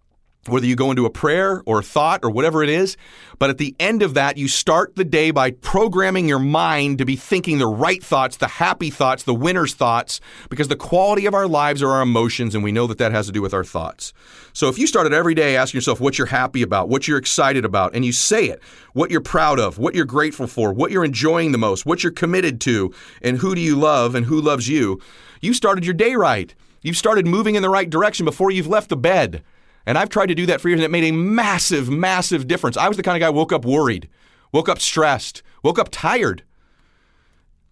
whether 0.47 0.65
you 0.65 0.75
go 0.75 0.89
into 0.89 1.05
a 1.05 1.09
prayer 1.09 1.61
or 1.65 1.79
a 1.79 1.83
thought 1.83 2.21
or 2.23 2.29
whatever 2.29 2.63
it 2.63 2.69
is. 2.69 2.95
But 3.39 3.49
at 3.49 3.57
the 3.57 3.75
end 3.79 4.01
of 4.01 4.13
that, 4.13 4.37
you 4.37 4.47
start 4.47 4.95
the 4.95 5.03
day 5.03 5.31
by 5.31 5.51
programming 5.51 6.27
your 6.27 6.39
mind 6.39 6.97
to 6.99 7.05
be 7.05 7.15
thinking 7.15 7.57
the 7.57 7.67
right 7.67 8.03
thoughts, 8.03 8.37
the 8.37 8.47
happy 8.47 8.89
thoughts, 8.89 9.23
the 9.23 9.35
winner's 9.35 9.73
thoughts, 9.73 10.21
because 10.49 10.69
the 10.69 10.75
quality 10.75 11.25
of 11.25 11.33
our 11.33 11.47
lives 11.47 11.83
are 11.83 11.91
our 11.91 12.01
emotions, 12.01 12.55
and 12.55 12.63
we 12.63 12.71
know 12.71 12.87
that 12.87 12.97
that 12.97 13.11
has 13.11 13.27
to 13.27 13.31
do 13.31 13.41
with 13.41 13.53
our 13.53 13.63
thoughts. 13.63 14.13
So 14.53 14.69
if 14.69 14.79
you 14.79 14.87
started 14.87 15.13
every 15.13 15.35
day 15.35 15.55
asking 15.55 15.77
yourself 15.77 15.99
what 15.99 16.17
you're 16.17 16.27
happy 16.27 16.61
about, 16.61 16.89
what 16.89 17.07
you're 17.07 17.17
excited 17.17 17.65
about, 17.65 17.93
and 17.93 18.05
you 18.05 18.11
say 18.11 18.45
it, 18.45 18.61
what 18.93 19.11
you're 19.11 19.21
proud 19.21 19.59
of, 19.59 19.77
what 19.77 19.95
you're 19.95 20.05
grateful 20.05 20.47
for, 20.47 20.73
what 20.73 20.91
you're 20.91 21.05
enjoying 21.05 21.51
the 21.51 21.57
most, 21.57 21.85
what 21.85 22.03
you're 22.03 22.11
committed 22.11 22.59
to, 22.61 22.93
and 23.21 23.37
who 23.37 23.53
do 23.53 23.61
you 23.61 23.75
love 23.75 24.15
and 24.15 24.25
who 24.25 24.41
loves 24.41 24.67
you, 24.67 24.99
you 25.41 25.53
started 25.53 25.85
your 25.85 25.93
day 25.93 26.15
right. 26.15 26.55
You've 26.81 26.97
started 26.97 27.27
moving 27.27 27.55
in 27.55 27.61
the 27.61 27.69
right 27.69 27.89
direction 27.89 28.25
before 28.25 28.49
you've 28.49 28.67
left 28.67 28.89
the 28.89 28.97
bed. 28.97 29.43
And 29.87 29.97
I've 29.97 30.09
tried 30.09 30.25
to 30.25 30.35
do 30.35 30.45
that 30.47 30.59
for 30.59 30.67
years, 30.67 30.79
and 30.79 30.85
it 30.85 30.91
made 30.91 31.05
a 31.05 31.13
massive, 31.13 31.89
massive 31.89 32.45
difference. 32.45 32.75
I 32.75 32.89
was 32.89 32.97
the 32.97 33.03
kind 33.03 33.15
of 33.15 33.25
guy 33.25 33.29
woke 33.29 33.53
up 33.53 33.63
worried, 33.63 34.09
woke 34.51 34.67
up 34.67 34.79
stressed, 34.79 35.41
woke 35.63 35.79
up 35.79 35.87
tired. 35.91 36.43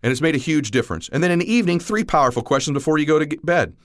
And 0.02 0.14
it's 0.14 0.22
made 0.22 0.34
a 0.34 0.40
huge 0.40 0.72
difference. 0.72 1.10
And 1.10 1.22
then 1.22 1.30
in 1.30 1.40
the 1.40 1.54
evening, 1.54 1.78
three 1.78 2.06
powerful 2.06 2.42
questions 2.42 2.74
before 2.74 2.98
you 2.98 3.06
go 3.06 3.20
to 3.20 3.38
bed. 3.44 3.76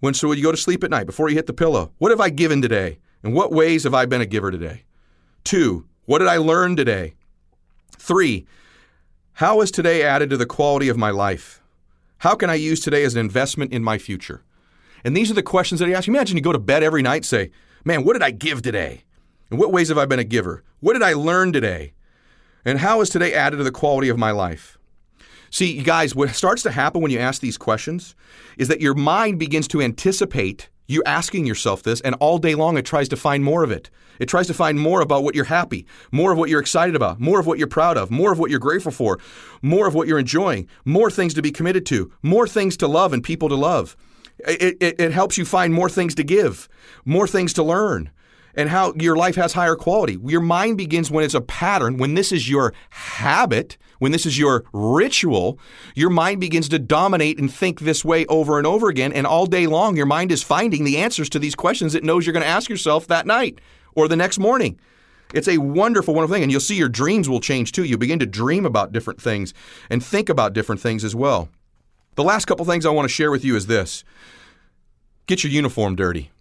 When 0.00 0.12
so 0.12 0.30
you 0.32 0.42
go 0.42 0.50
to 0.50 0.58
sleep 0.58 0.84
at 0.84 0.90
night, 0.90 1.06
before 1.06 1.30
you 1.30 1.34
hit 1.34 1.46
the 1.46 1.54
pillow, 1.54 1.92
what 1.96 2.10
have 2.10 2.20
I 2.20 2.28
given 2.28 2.60
today? 2.60 2.98
In 3.24 3.32
what 3.32 3.50
ways 3.50 3.84
have 3.84 3.94
I 3.94 4.04
been 4.04 4.20
a 4.20 4.26
giver 4.26 4.50
today? 4.50 4.82
Two, 5.42 5.86
what 6.04 6.18
did 6.18 6.28
I 6.28 6.36
learn 6.36 6.76
today? 6.76 7.14
Three, 7.96 8.44
how 9.34 9.62
is 9.62 9.70
today 9.70 10.02
added 10.02 10.28
to 10.30 10.36
the 10.36 10.44
quality 10.44 10.90
of 10.90 10.98
my 10.98 11.10
life? 11.10 11.62
How 12.18 12.34
can 12.34 12.50
I 12.50 12.56
use 12.56 12.80
today 12.80 13.04
as 13.04 13.14
an 13.14 13.20
investment 13.20 13.72
in 13.72 13.82
my 13.82 13.96
future? 13.96 14.42
And 15.04 15.16
these 15.16 15.30
are 15.30 15.34
the 15.34 15.42
questions 15.42 15.80
that 15.80 15.88
he 15.88 15.94
asks. 15.94 16.08
Imagine 16.08 16.36
you 16.36 16.42
go 16.42 16.52
to 16.52 16.58
bed 16.58 16.82
every 16.82 17.02
night 17.02 17.16
and 17.16 17.26
say, 17.26 17.50
Man, 17.84 18.04
what 18.04 18.12
did 18.12 18.22
I 18.22 18.30
give 18.30 18.62
today? 18.62 19.02
In 19.50 19.58
what 19.58 19.72
ways 19.72 19.88
have 19.88 19.98
I 19.98 20.06
been 20.06 20.18
a 20.18 20.24
giver? 20.24 20.62
What 20.80 20.92
did 20.92 21.02
I 21.02 21.14
learn 21.14 21.52
today? 21.52 21.92
And 22.64 22.78
how 22.78 23.00
has 23.00 23.10
today 23.10 23.34
added 23.34 23.56
to 23.56 23.64
the 23.64 23.72
quality 23.72 24.08
of 24.08 24.18
my 24.18 24.30
life? 24.30 24.78
See, 25.50 25.82
guys, 25.82 26.14
what 26.14 26.30
starts 26.30 26.62
to 26.62 26.70
happen 26.70 27.02
when 27.02 27.10
you 27.10 27.18
ask 27.18 27.42
these 27.42 27.58
questions 27.58 28.14
is 28.56 28.68
that 28.68 28.80
your 28.80 28.94
mind 28.94 29.38
begins 29.38 29.68
to 29.68 29.82
anticipate 29.82 30.70
you 30.86 31.02
asking 31.04 31.46
yourself 31.46 31.82
this, 31.82 32.00
and 32.00 32.14
all 32.16 32.38
day 32.38 32.54
long 32.54 32.76
it 32.76 32.84
tries 32.84 33.08
to 33.08 33.16
find 33.16 33.44
more 33.44 33.64
of 33.64 33.70
it. 33.70 33.90
It 34.18 34.26
tries 34.26 34.46
to 34.48 34.54
find 34.54 34.78
more 34.78 35.00
about 35.00 35.24
what 35.24 35.34
you're 35.34 35.44
happy, 35.44 35.86
more 36.10 36.32
of 36.32 36.38
what 36.38 36.50
you're 36.50 36.60
excited 36.60 36.94
about, 36.94 37.18
more 37.20 37.40
of 37.40 37.46
what 37.46 37.58
you're 37.58 37.66
proud 37.66 37.96
of, 37.96 38.10
more 38.10 38.32
of 38.32 38.38
what 38.38 38.50
you're 38.50 38.60
grateful 38.60 38.92
for, 38.92 39.18
more 39.62 39.86
of 39.86 39.94
what 39.94 40.06
you're 40.06 40.18
enjoying, 40.18 40.68
more 40.84 41.10
things 41.10 41.34
to 41.34 41.42
be 41.42 41.50
committed 41.50 41.86
to, 41.86 42.12
more 42.22 42.46
things 42.46 42.76
to 42.78 42.86
love 42.86 43.12
and 43.12 43.24
people 43.24 43.48
to 43.48 43.54
love. 43.54 43.96
It, 44.38 44.76
it, 44.80 45.00
it 45.00 45.12
helps 45.12 45.38
you 45.38 45.44
find 45.44 45.72
more 45.72 45.88
things 45.88 46.14
to 46.16 46.24
give, 46.24 46.68
more 47.04 47.26
things 47.26 47.52
to 47.54 47.62
learn, 47.62 48.10
and 48.54 48.68
how 48.68 48.92
your 48.94 49.16
life 49.16 49.36
has 49.36 49.52
higher 49.52 49.76
quality. 49.76 50.18
Your 50.24 50.40
mind 50.40 50.78
begins 50.78 51.10
when 51.10 51.24
it's 51.24 51.34
a 51.34 51.40
pattern, 51.40 51.96
when 51.96 52.14
this 52.14 52.32
is 52.32 52.50
your 52.50 52.74
habit, 52.90 53.78
when 53.98 54.12
this 54.12 54.26
is 54.26 54.38
your 54.38 54.64
ritual, 54.72 55.58
your 55.94 56.10
mind 56.10 56.40
begins 56.40 56.68
to 56.70 56.78
dominate 56.78 57.38
and 57.38 57.52
think 57.52 57.80
this 57.80 58.04
way 58.04 58.26
over 58.26 58.58
and 58.58 58.66
over 58.66 58.88
again. 58.88 59.12
And 59.12 59.26
all 59.26 59.46
day 59.46 59.66
long, 59.66 59.96
your 59.96 60.06
mind 60.06 60.32
is 60.32 60.42
finding 60.42 60.84
the 60.84 60.98
answers 60.98 61.28
to 61.30 61.38
these 61.38 61.54
questions 61.54 61.94
it 61.94 62.04
knows 62.04 62.26
you're 62.26 62.32
going 62.32 62.42
to 62.42 62.48
ask 62.48 62.68
yourself 62.68 63.06
that 63.06 63.26
night 63.26 63.60
or 63.94 64.08
the 64.08 64.16
next 64.16 64.38
morning. 64.38 64.78
It's 65.32 65.48
a 65.48 65.58
wonderful, 65.58 66.14
wonderful 66.14 66.34
thing. 66.34 66.42
And 66.42 66.52
you'll 66.52 66.60
see 66.60 66.76
your 66.76 66.88
dreams 66.88 67.28
will 67.28 67.40
change 67.40 67.72
too. 67.72 67.84
You'll 67.84 67.98
begin 67.98 68.18
to 68.18 68.26
dream 68.26 68.66
about 68.66 68.92
different 68.92 69.20
things 69.20 69.54
and 69.88 70.04
think 70.04 70.28
about 70.28 70.52
different 70.52 70.80
things 70.80 71.04
as 71.04 71.14
well. 71.14 71.48
The 72.14 72.24
last 72.24 72.44
couple 72.44 72.66
things 72.66 72.84
I 72.84 72.90
want 72.90 73.08
to 73.08 73.14
share 73.14 73.30
with 73.30 73.44
you 73.44 73.56
is 73.56 73.66
this 73.66 74.04
get 75.26 75.44
your 75.44 75.52
uniform 75.52 75.96
dirty. 75.96 76.31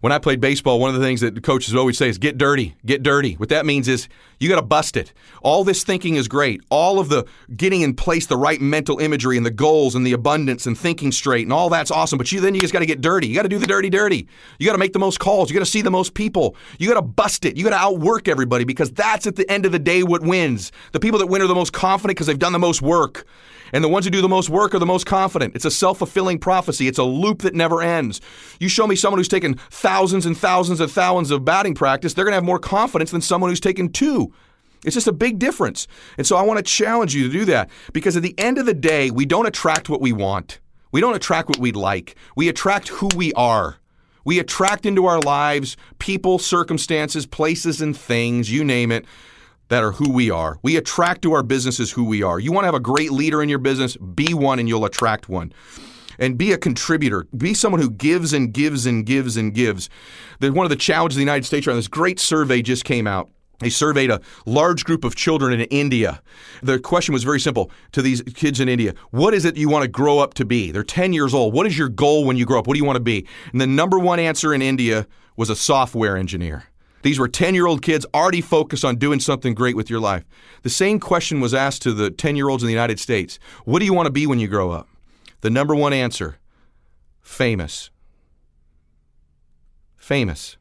When 0.00 0.12
I 0.12 0.18
played 0.18 0.40
baseball, 0.40 0.80
one 0.80 0.88
of 0.94 0.98
the 0.98 1.06
things 1.06 1.20
that 1.20 1.42
coaches 1.42 1.74
always 1.74 1.98
say 1.98 2.08
is 2.08 2.16
get 2.16 2.38
dirty, 2.38 2.74
get 2.86 3.02
dirty. 3.02 3.34
What 3.34 3.50
that 3.50 3.66
means 3.66 3.86
is 3.86 4.08
you 4.38 4.48
got 4.48 4.56
to 4.56 4.62
bust 4.62 4.96
it. 4.96 5.12
All 5.42 5.62
this 5.62 5.84
thinking 5.84 6.16
is 6.16 6.26
great. 6.26 6.62
All 6.70 6.98
of 6.98 7.10
the 7.10 7.26
getting 7.54 7.82
in 7.82 7.92
place 7.92 8.24
the 8.24 8.38
right 8.38 8.62
mental 8.62 8.98
imagery 8.98 9.36
and 9.36 9.44
the 9.44 9.50
goals 9.50 9.94
and 9.94 10.06
the 10.06 10.14
abundance 10.14 10.66
and 10.66 10.76
thinking 10.76 11.12
straight 11.12 11.44
and 11.44 11.52
all 11.52 11.68
that's 11.68 11.90
awesome. 11.90 12.16
But 12.16 12.32
you 12.32 12.40
then 12.40 12.54
you 12.54 12.62
just 12.62 12.72
got 12.72 12.78
to 12.78 12.86
get 12.86 13.02
dirty. 13.02 13.28
You 13.28 13.34
got 13.34 13.42
to 13.42 13.50
do 13.50 13.58
the 13.58 13.66
dirty, 13.66 13.90
dirty. 13.90 14.26
You 14.58 14.64
got 14.64 14.72
to 14.72 14.78
make 14.78 14.94
the 14.94 14.98
most 14.98 15.20
calls. 15.20 15.50
You 15.50 15.54
got 15.54 15.66
to 15.66 15.70
see 15.70 15.82
the 15.82 15.90
most 15.90 16.14
people. 16.14 16.56
You 16.78 16.88
got 16.88 16.94
to 16.94 17.02
bust 17.02 17.44
it. 17.44 17.58
You 17.58 17.64
got 17.64 17.70
to 17.70 17.76
outwork 17.76 18.26
everybody 18.26 18.64
because 18.64 18.90
that's 18.90 19.26
at 19.26 19.36
the 19.36 19.50
end 19.50 19.66
of 19.66 19.72
the 19.72 19.78
day 19.78 20.02
what 20.02 20.22
wins. 20.22 20.72
The 20.92 21.00
people 21.00 21.18
that 21.18 21.26
win 21.26 21.42
are 21.42 21.46
the 21.46 21.54
most 21.54 21.74
confident 21.74 22.16
because 22.16 22.26
they've 22.26 22.38
done 22.38 22.54
the 22.54 22.58
most 22.58 22.80
work. 22.80 23.26
And 23.72 23.84
the 23.84 23.88
ones 23.88 24.04
who 24.04 24.10
do 24.10 24.20
the 24.20 24.28
most 24.28 24.50
work 24.50 24.74
are 24.74 24.78
the 24.78 24.86
most 24.86 25.06
confident. 25.06 25.54
It's 25.54 25.64
a 25.64 25.70
self 25.70 25.98
fulfilling 25.98 26.38
prophecy. 26.38 26.88
It's 26.88 26.98
a 26.98 27.04
loop 27.04 27.42
that 27.42 27.54
never 27.54 27.82
ends. 27.82 28.20
You 28.58 28.68
show 28.68 28.86
me 28.86 28.96
someone 28.96 29.18
who's 29.18 29.28
taken 29.28 29.56
thousands 29.90 30.24
and 30.24 30.38
thousands 30.38 30.80
and 30.80 30.88
thousands 30.88 31.32
of 31.32 31.44
batting 31.44 31.74
practice, 31.74 32.14
they're 32.14 32.24
going 32.24 32.30
to 32.30 32.36
have 32.36 32.44
more 32.44 32.60
confidence 32.60 33.10
than 33.10 33.20
someone 33.20 33.50
who's 33.50 33.58
taken 33.58 33.90
two. 33.90 34.32
It's 34.84 34.94
just 34.94 35.08
a 35.08 35.12
big 35.12 35.40
difference. 35.40 35.88
And 36.16 36.24
so 36.24 36.36
I 36.36 36.42
want 36.42 36.58
to 36.58 36.62
challenge 36.62 37.12
you 37.12 37.24
to 37.24 37.32
do 37.32 37.44
that 37.46 37.70
because 37.92 38.16
at 38.16 38.22
the 38.22 38.38
end 38.38 38.58
of 38.58 38.66
the 38.66 38.74
day, 38.74 39.10
we 39.10 39.26
don't 39.26 39.46
attract 39.46 39.88
what 39.88 40.00
we 40.00 40.12
want. 40.12 40.60
We 40.92 41.00
don't 41.00 41.16
attract 41.16 41.48
what 41.48 41.58
we'd 41.58 41.74
like. 41.74 42.14
We 42.36 42.48
attract 42.48 42.86
who 42.88 43.08
we 43.16 43.32
are. 43.32 43.78
We 44.24 44.38
attract 44.38 44.86
into 44.86 45.06
our 45.06 45.18
lives 45.20 45.76
people, 45.98 46.38
circumstances, 46.38 47.26
places, 47.26 47.80
and 47.80 47.96
things, 47.96 48.48
you 48.48 48.62
name 48.62 48.92
it, 48.92 49.06
that 49.70 49.82
are 49.82 49.92
who 49.92 50.12
we 50.12 50.30
are. 50.30 50.60
We 50.62 50.76
attract 50.76 51.22
to 51.22 51.32
our 51.32 51.42
businesses 51.42 51.90
who 51.90 52.04
we 52.04 52.22
are. 52.22 52.38
You 52.38 52.52
want 52.52 52.62
to 52.62 52.66
have 52.66 52.74
a 52.74 52.80
great 52.80 53.10
leader 53.10 53.42
in 53.42 53.48
your 53.48 53.58
business, 53.58 53.96
be 53.96 54.34
one 54.34 54.60
and 54.60 54.68
you'll 54.68 54.84
attract 54.84 55.28
one. 55.28 55.52
And 56.20 56.38
be 56.38 56.52
a 56.52 56.58
contributor. 56.58 57.26
Be 57.36 57.54
someone 57.54 57.80
who 57.80 57.90
gives 57.90 58.32
and 58.32 58.52
gives 58.52 58.86
and 58.86 59.04
gives 59.04 59.36
and 59.36 59.52
gives. 59.52 59.88
There's 60.38 60.52
one 60.52 60.66
of 60.66 60.70
the 60.70 60.76
challenges 60.76 61.16
of 61.16 61.18
the 61.18 61.22
United 61.22 61.46
States 61.46 61.66
around 61.66 61.78
this 61.78 61.88
great 61.88 62.20
survey 62.20 62.62
just 62.62 62.84
came 62.84 63.08
out. 63.08 63.30
They 63.60 63.70
surveyed 63.70 64.10
a 64.10 64.20
large 64.46 64.84
group 64.84 65.04
of 65.04 65.14
children 65.14 65.52
in 65.52 65.60
India. 65.66 66.22
The 66.62 66.78
question 66.78 67.12
was 67.12 67.24
very 67.24 67.40
simple 67.40 67.70
to 67.92 68.02
these 68.02 68.22
kids 68.22 68.58
in 68.58 68.68
India 68.68 68.94
What 69.10 69.34
is 69.34 69.44
it 69.44 69.56
you 69.56 69.68
want 69.68 69.82
to 69.82 69.88
grow 69.88 70.18
up 70.18 70.34
to 70.34 70.44
be? 70.44 70.70
They're 70.70 70.82
10 70.82 71.12
years 71.12 71.34
old. 71.34 71.54
What 71.54 71.66
is 71.66 71.76
your 71.76 71.88
goal 71.88 72.24
when 72.24 72.36
you 72.36 72.46
grow 72.46 72.58
up? 72.58 72.66
What 72.66 72.74
do 72.74 72.78
you 72.78 72.84
want 72.84 72.96
to 72.96 73.02
be? 73.02 73.26
And 73.52 73.60
the 73.60 73.66
number 73.66 73.98
one 73.98 74.18
answer 74.18 74.54
in 74.54 74.62
India 74.62 75.06
was 75.36 75.50
a 75.50 75.56
software 75.56 76.16
engineer. 76.16 76.64
These 77.02 77.18
were 77.18 77.28
10 77.28 77.54
year 77.54 77.66
old 77.66 77.82
kids 77.82 78.04
already 78.12 78.40
focused 78.40 78.84
on 78.84 78.96
doing 78.96 79.20
something 79.20 79.54
great 79.54 79.76
with 79.76 79.88
your 79.88 80.00
life. 80.00 80.24
The 80.62 80.70
same 80.70 81.00
question 81.00 81.40
was 81.40 81.54
asked 81.54 81.82
to 81.82 81.92
the 81.92 82.10
10 82.10 82.36
year 82.36 82.48
olds 82.48 82.62
in 82.62 82.66
the 82.66 82.72
United 82.72 82.98
States 82.98 83.38
What 83.64 83.78
do 83.78 83.84
you 83.84 83.94
want 83.94 84.06
to 84.06 84.12
be 84.12 84.26
when 84.26 84.38
you 84.38 84.48
grow 84.48 84.70
up? 84.70 84.89
The 85.40 85.50
number 85.50 85.74
one 85.74 85.92
answer 85.92 86.38
famous. 87.20 87.90
Famous. 89.96 90.56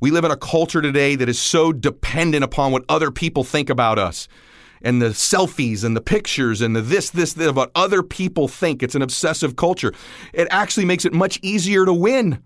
We 0.00 0.10
live 0.10 0.24
in 0.24 0.30
a 0.30 0.36
culture 0.36 0.82
today 0.82 1.14
that 1.16 1.28
is 1.28 1.38
so 1.38 1.72
dependent 1.72 2.44
upon 2.44 2.72
what 2.72 2.84
other 2.88 3.10
people 3.10 3.44
think 3.44 3.70
about 3.70 3.98
us 3.98 4.28
and 4.82 5.00
the 5.00 5.08
selfies 5.08 5.84
and 5.84 5.96
the 5.96 6.00
pictures 6.00 6.60
and 6.60 6.74
the 6.74 6.80
this, 6.80 7.10
this, 7.10 7.34
this, 7.34 7.52
what 7.52 7.70
other 7.74 8.02
people 8.02 8.48
think. 8.48 8.82
It's 8.82 8.94
an 8.94 9.02
obsessive 9.02 9.56
culture. 9.56 9.92
It 10.32 10.48
actually 10.50 10.86
makes 10.86 11.04
it 11.04 11.12
much 11.12 11.38
easier 11.42 11.84
to 11.84 11.92
win. 11.92 12.42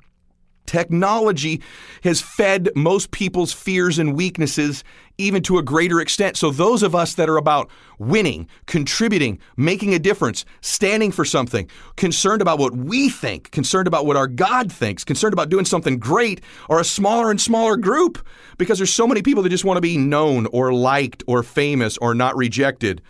Technology 0.67 1.61
has 2.03 2.21
fed 2.21 2.71
most 2.75 3.11
people's 3.11 3.53
fears 3.53 3.99
and 3.99 4.17
weaknesses 4.17 4.85
even 5.19 5.43
to 5.43 5.59
a 5.59 5.63
greater 5.63 6.01
extent. 6.01 6.37
So, 6.37 6.51
those 6.51 6.83
of 6.83 6.95
us 6.95 7.15
that 7.15 7.29
are 7.29 7.37
about 7.37 7.71
winning, 7.99 8.49
contributing, 8.67 9.39
making 9.57 9.95
a 9.95 9.99
difference, 9.99 10.45
standing 10.61 11.13
for 11.13 11.25
something, 11.25 11.69
concerned 11.97 12.43
about 12.43 12.59
what 12.59 12.75
we 12.75 13.09
think, 13.09 13.51
concerned 13.51 13.87
about 13.87 14.07
what 14.07 14.17
our 14.17 14.27
God 14.27 14.73
thinks, 14.73 15.05
concerned 15.05 15.33
about 15.33 15.51
doing 15.51 15.65
something 15.65 15.99
great, 15.99 16.41
are 16.69 16.81
a 16.81 16.85
smaller 16.85 17.31
and 17.31 17.41
smaller 17.41 17.77
group 17.77 18.25
because 18.59 18.79
there's 18.79 18.93
so 18.93 19.07
many 19.07 19.23
people 19.23 19.43
that 19.43 19.51
just 19.51 19.65
want 19.65 19.77
to 19.77 19.83
be 19.83 19.97
known 19.97 20.47
or 20.47 20.73
liked 20.73 21.23
or 21.27 21.43
famous 21.43 21.97
or 21.99 22.15
not 22.15 22.37
rejected. 22.37 23.01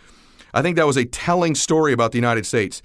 I 0.53 0.61
think 0.61 0.77
that 0.77 0.87
was 0.87 0.97
a 0.97 1.05
telling 1.05 1.55
story 1.55 1.91
about 1.91 2.11
the 2.11 2.17
United 2.17 2.45
States. 2.45 2.81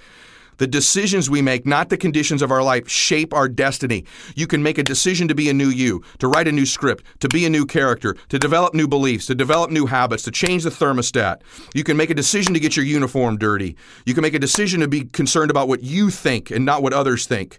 The 0.60 0.66
decisions 0.66 1.30
we 1.30 1.40
make, 1.40 1.64
not 1.64 1.88
the 1.88 1.96
conditions 1.96 2.42
of 2.42 2.50
our 2.50 2.62
life, 2.62 2.86
shape 2.86 3.32
our 3.32 3.48
destiny. 3.48 4.04
You 4.36 4.46
can 4.46 4.62
make 4.62 4.76
a 4.76 4.82
decision 4.82 5.26
to 5.28 5.34
be 5.34 5.48
a 5.48 5.54
new 5.54 5.70
you, 5.70 6.02
to 6.18 6.28
write 6.28 6.46
a 6.48 6.52
new 6.52 6.66
script, 6.66 7.02
to 7.20 7.28
be 7.28 7.46
a 7.46 7.50
new 7.50 7.64
character, 7.64 8.14
to 8.28 8.38
develop 8.38 8.74
new 8.74 8.86
beliefs, 8.86 9.24
to 9.28 9.34
develop 9.34 9.70
new 9.70 9.86
habits, 9.86 10.22
to 10.24 10.30
change 10.30 10.64
the 10.64 10.68
thermostat. 10.68 11.40
You 11.72 11.82
can 11.82 11.96
make 11.96 12.10
a 12.10 12.14
decision 12.14 12.52
to 12.52 12.60
get 12.60 12.76
your 12.76 12.84
uniform 12.84 13.38
dirty. 13.38 13.74
You 14.04 14.12
can 14.12 14.20
make 14.20 14.34
a 14.34 14.38
decision 14.38 14.80
to 14.80 14.88
be 14.88 15.04
concerned 15.04 15.50
about 15.50 15.66
what 15.66 15.82
you 15.82 16.10
think 16.10 16.50
and 16.50 16.66
not 16.66 16.82
what 16.82 16.92
others 16.92 17.26
think. 17.26 17.58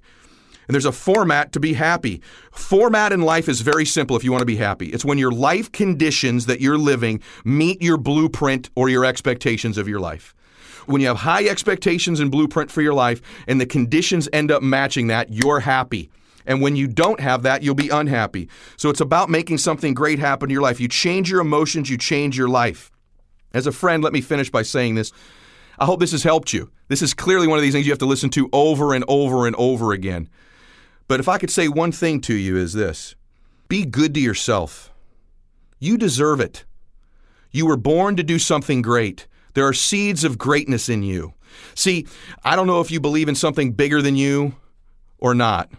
And 0.67 0.75
there's 0.75 0.85
a 0.85 0.91
format 0.91 1.53
to 1.53 1.59
be 1.59 1.73
happy. 1.73 2.21
Format 2.51 3.13
in 3.13 3.21
life 3.21 3.49
is 3.49 3.61
very 3.61 3.83
simple 3.83 4.15
if 4.15 4.23
you 4.23 4.31
want 4.31 4.43
to 4.43 4.45
be 4.45 4.57
happy. 4.57 4.89
It's 4.89 5.03
when 5.03 5.17
your 5.17 5.31
life 5.31 5.71
conditions 5.71 6.45
that 6.45 6.61
you're 6.61 6.77
living 6.77 7.19
meet 7.43 7.81
your 7.81 7.97
blueprint 7.97 8.69
or 8.75 8.89
your 8.89 9.05
expectations 9.05 9.79
of 9.79 9.87
your 9.87 9.99
life 9.99 10.35
when 10.85 11.01
you 11.01 11.07
have 11.07 11.17
high 11.17 11.45
expectations 11.45 12.19
and 12.19 12.31
blueprint 12.31 12.71
for 12.71 12.81
your 12.81 12.93
life 12.93 13.21
and 13.47 13.59
the 13.59 13.65
conditions 13.65 14.27
end 14.33 14.51
up 14.51 14.61
matching 14.61 15.07
that, 15.07 15.31
you're 15.31 15.59
happy. 15.59 16.09
And 16.45 16.61
when 16.61 16.75
you 16.75 16.87
don't 16.87 17.19
have 17.19 17.43
that, 17.43 17.63
you'll 17.63 17.75
be 17.75 17.89
unhappy. 17.89 18.49
So 18.77 18.89
it's 18.89 19.01
about 19.01 19.29
making 19.29 19.59
something 19.59 19.93
great 19.93 20.19
happen 20.19 20.49
in 20.49 20.53
your 20.53 20.61
life. 20.61 20.79
You 20.79 20.87
change 20.87 21.29
your 21.29 21.41
emotions, 21.41 21.89
you 21.89 21.97
change 21.97 22.37
your 22.37 22.49
life. 22.49 22.91
As 23.53 23.67
a 23.67 23.71
friend, 23.71 24.03
let 24.03 24.13
me 24.13 24.21
finish 24.21 24.49
by 24.49 24.63
saying 24.63 24.95
this. 24.95 25.11
I 25.77 25.85
hope 25.85 25.99
this 25.99 26.11
has 26.11 26.23
helped 26.23 26.53
you. 26.53 26.69
This 26.87 27.01
is 27.01 27.13
clearly 27.13 27.47
one 27.47 27.57
of 27.57 27.63
these 27.63 27.73
things 27.73 27.85
you 27.85 27.91
have 27.91 27.99
to 27.99 28.05
listen 28.05 28.29
to 28.31 28.49
over 28.53 28.93
and 28.93 29.03
over 29.07 29.47
and 29.47 29.55
over 29.55 29.93
again. 29.93 30.29
But 31.07 31.19
if 31.19 31.27
I 31.27 31.37
could 31.37 31.49
say 31.49 31.67
one 31.67 31.91
thing 31.91 32.21
to 32.21 32.33
you 32.33 32.55
is 32.55 32.73
this 32.73 33.15
be 33.67 33.85
good 33.85 34.13
to 34.13 34.19
yourself. 34.19 34.91
You 35.79 35.97
deserve 35.97 36.39
it. 36.39 36.65
You 37.51 37.65
were 37.65 37.77
born 37.77 38.15
to 38.15 38.23
do 38.23 38.39
something 38.39 38.81
great. 38.81 39.27
There 39.53 39.67
are 39.67 39.73
seeds 39.73 40.23
of 40.23 40.37
greatness 40.37 40.89
in 40.89 41.03
you. 41.03 41.33
See, 41.75 42.07
I 42.43 42.55
don't 42.55 42.67
know 42.67 42.81
if 42.81 42.91
you 42.91 42.99
believe 42.99 43.29
in 43.29 43.35
something 43.35 43.73
bigger 43.73 44.01
than 44.01 44.15
you 44.15 44.55
or 45.17 45.35
not, 45.35 45.69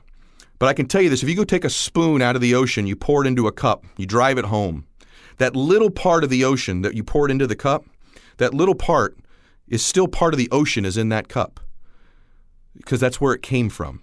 but 0.59 0.69
I 0.69 0.75
can 0.75 0.87
tell 0.87 1.03
you 1.03 1.11
this 1.11 1.23
if 1.23 1.29
you 1.29 1.35
go 1.35 1.45
take 1.45 1.65
a 1.65 1.71
spoon 1.71 2.23
out 2.23 2.37
of 2.37 2.43
the 2.43 2.55
ocean, 2.55 2.87
you 2.87 2.97
pour 2.97 3.25
it 3.25 3.29
into 3.29 3.47
a 3.47 3.53
cup, 3.53 3.85
you 3.97 4.07
drive 4.07 4.39
it 4.39 4.45
home, 4.47 4.87
that 5.39 5.57
little 5.57 5.91
part 5.91 6.25
of 6.25 6.31
the 6.31 6.45
ocean 6.45 6.83
that 6.83 6.95
you 6.95 7.03
poured 7.03 7.31
into 7.31 7.47
the 7.47 7.57
cup, 7.57 7.85
that 8.37 8.55
little 8.55 8.75
part 8.75 9.17
is 9.69 9.85
still 9.85 10.09
part 10.09 10.35
of 10.35 10.39
the 10.39 10.49
ocean 10.51 10.85
is 10.85 10.97
in 10.97 11.09
that 11.09 11.29
cup 11.29 11.61
because 12.77 13.01
that's 13.01 13.21
where 13.21 13.33
it 13.33 13.43
came 13.43 13.69
from. 13.69 14.03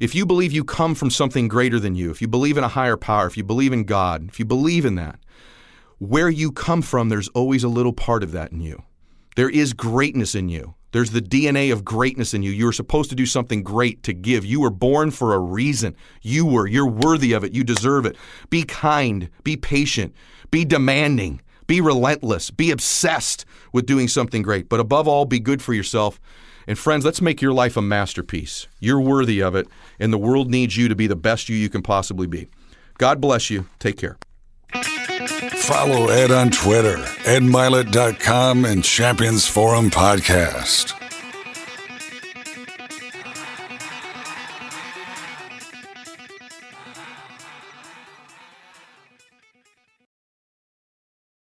If 0.00 0.14
you 0.14 0.24
believe 0.24 0.52
you 0.52 0.64
come 0.64 0.94
from 0.94 1.10
something 1.10 1.48
greater 1.48 1.80
than 1.80 1.94
you, 1.94 2.10
if 2.10 2.22
you 2.22 2.28
believe 2.28 2.56
in 2.56 2.64
a 2.64 2.68
higher 2.68 2.96
power, 2.96 3.26
if 3.26 3.36
you 3.36 3.44
believe 3.44 3.72
in 3.72 3.84
God, 3.84 4.28
if 4.28 4.38
you 4.38 4.44
believe 4.44 4.84
in 4.84 4.94
that, 4.94 5.18
where 5.98 6.28
you 6.28 6.52
come 6.52 6.82
from, 6.82 7.08
there's 7.08 7.28
always 7.28 7.64
a 7.64 7.68
little 7.68 7.92
part 7.92 8.22
of 8.22 8.32
that 8.32 8.52
in 8.52 8.60
you. 8.60 8.82
There 9.36 9.50
is 9.50 9.72
greatness 9.72 10.34
in 10.34 10.48
you. 10.48 10.74
There's 10.92 11.10
the 11.10 11.20
DNA 11.20 11.72
of 11.72 11.84
greatness 11.84 12.32
in 12.32 12.42
you. 12.42 12.50
You 12.50 12.66
are 12.68 12.72
supposed 12.72 13.10
to 13.10 13.16
do 13.16 13.26
something 13.26 13.62
great 13.62 14.02
to 14.04 14.14
give. 14.14 14.44
You 14.44 14.60
were 14.60 14.70
born 14.70 15.10
for 15.10 15.34
a 15.34 15.38
reason. 15.38 15.94
You 16.22 16.46
were. 16.46 16.66
You're 16.66 16.88
worthy 16.88 17.32
of 17.34 17.44
it. 17.44 17.52
You 17.52 17.62
deserve 17.62 18.06
it. 18.06 18.16
Be 18.48 18.62
kind. 18.62 19.28
Be 19.44 19.56
patient. 19.56 20.14
Be 20.50 20.64
demanding. 20.64 21.42
Be 21.66 21.82
relentless. 21.82 22.50
Be 22.50 22.70
obsessed 22.70 23.44
with 23.72 23.84
doing 23.84 24.08
something 24.08 24.40
great. 24.40 24.68
But 24.68 24.80
above 24.80 25.06
all, 25.06 25.26
be 25.26 25.38
good 25.38 25.60
for 25.60 25.74
yourself. 25.74 26.18
And 26.66 26.78
friends, 26.78 27.04
let's 27.04 27.20
make 27.20 27.42
your 27.42 27.52
life 27.52 27.76
a 27.76 27.82
masterpiece. 27.82 28.66
You're 28.80 29.00
worthy 29.00 29.40
of 29.40 29.54
it, 29.54 29.68
and 29.98 30.12
the 30.12 30.18
world 30.18 30.50
needs 30.50 30.76
you 30.76 30.88
to 30.88 30.94
be 30.94 31.06
the 31.06 31.16
best 31.16 31.48
you 31.48 31.56
you 31.56 31.68
can 31.68 31.82
possibly 31.82 32.26
be. 32.26 32.48
God 32.98 33.20
bless 33.20 33.50
you. 33.50 33.68
Take 33.78 33.96
care. 33.96 34.18
Follow 35.68 36.08
Ed 36.08 36.30
on 36.30 36.48
Twitter, 36.48 36.96
edmylett.com, 37.26 38.64
and 38.64 38.82
Champions 38.82 39.46
Forum 39.46 39.90
Podcast. 39.90 40.97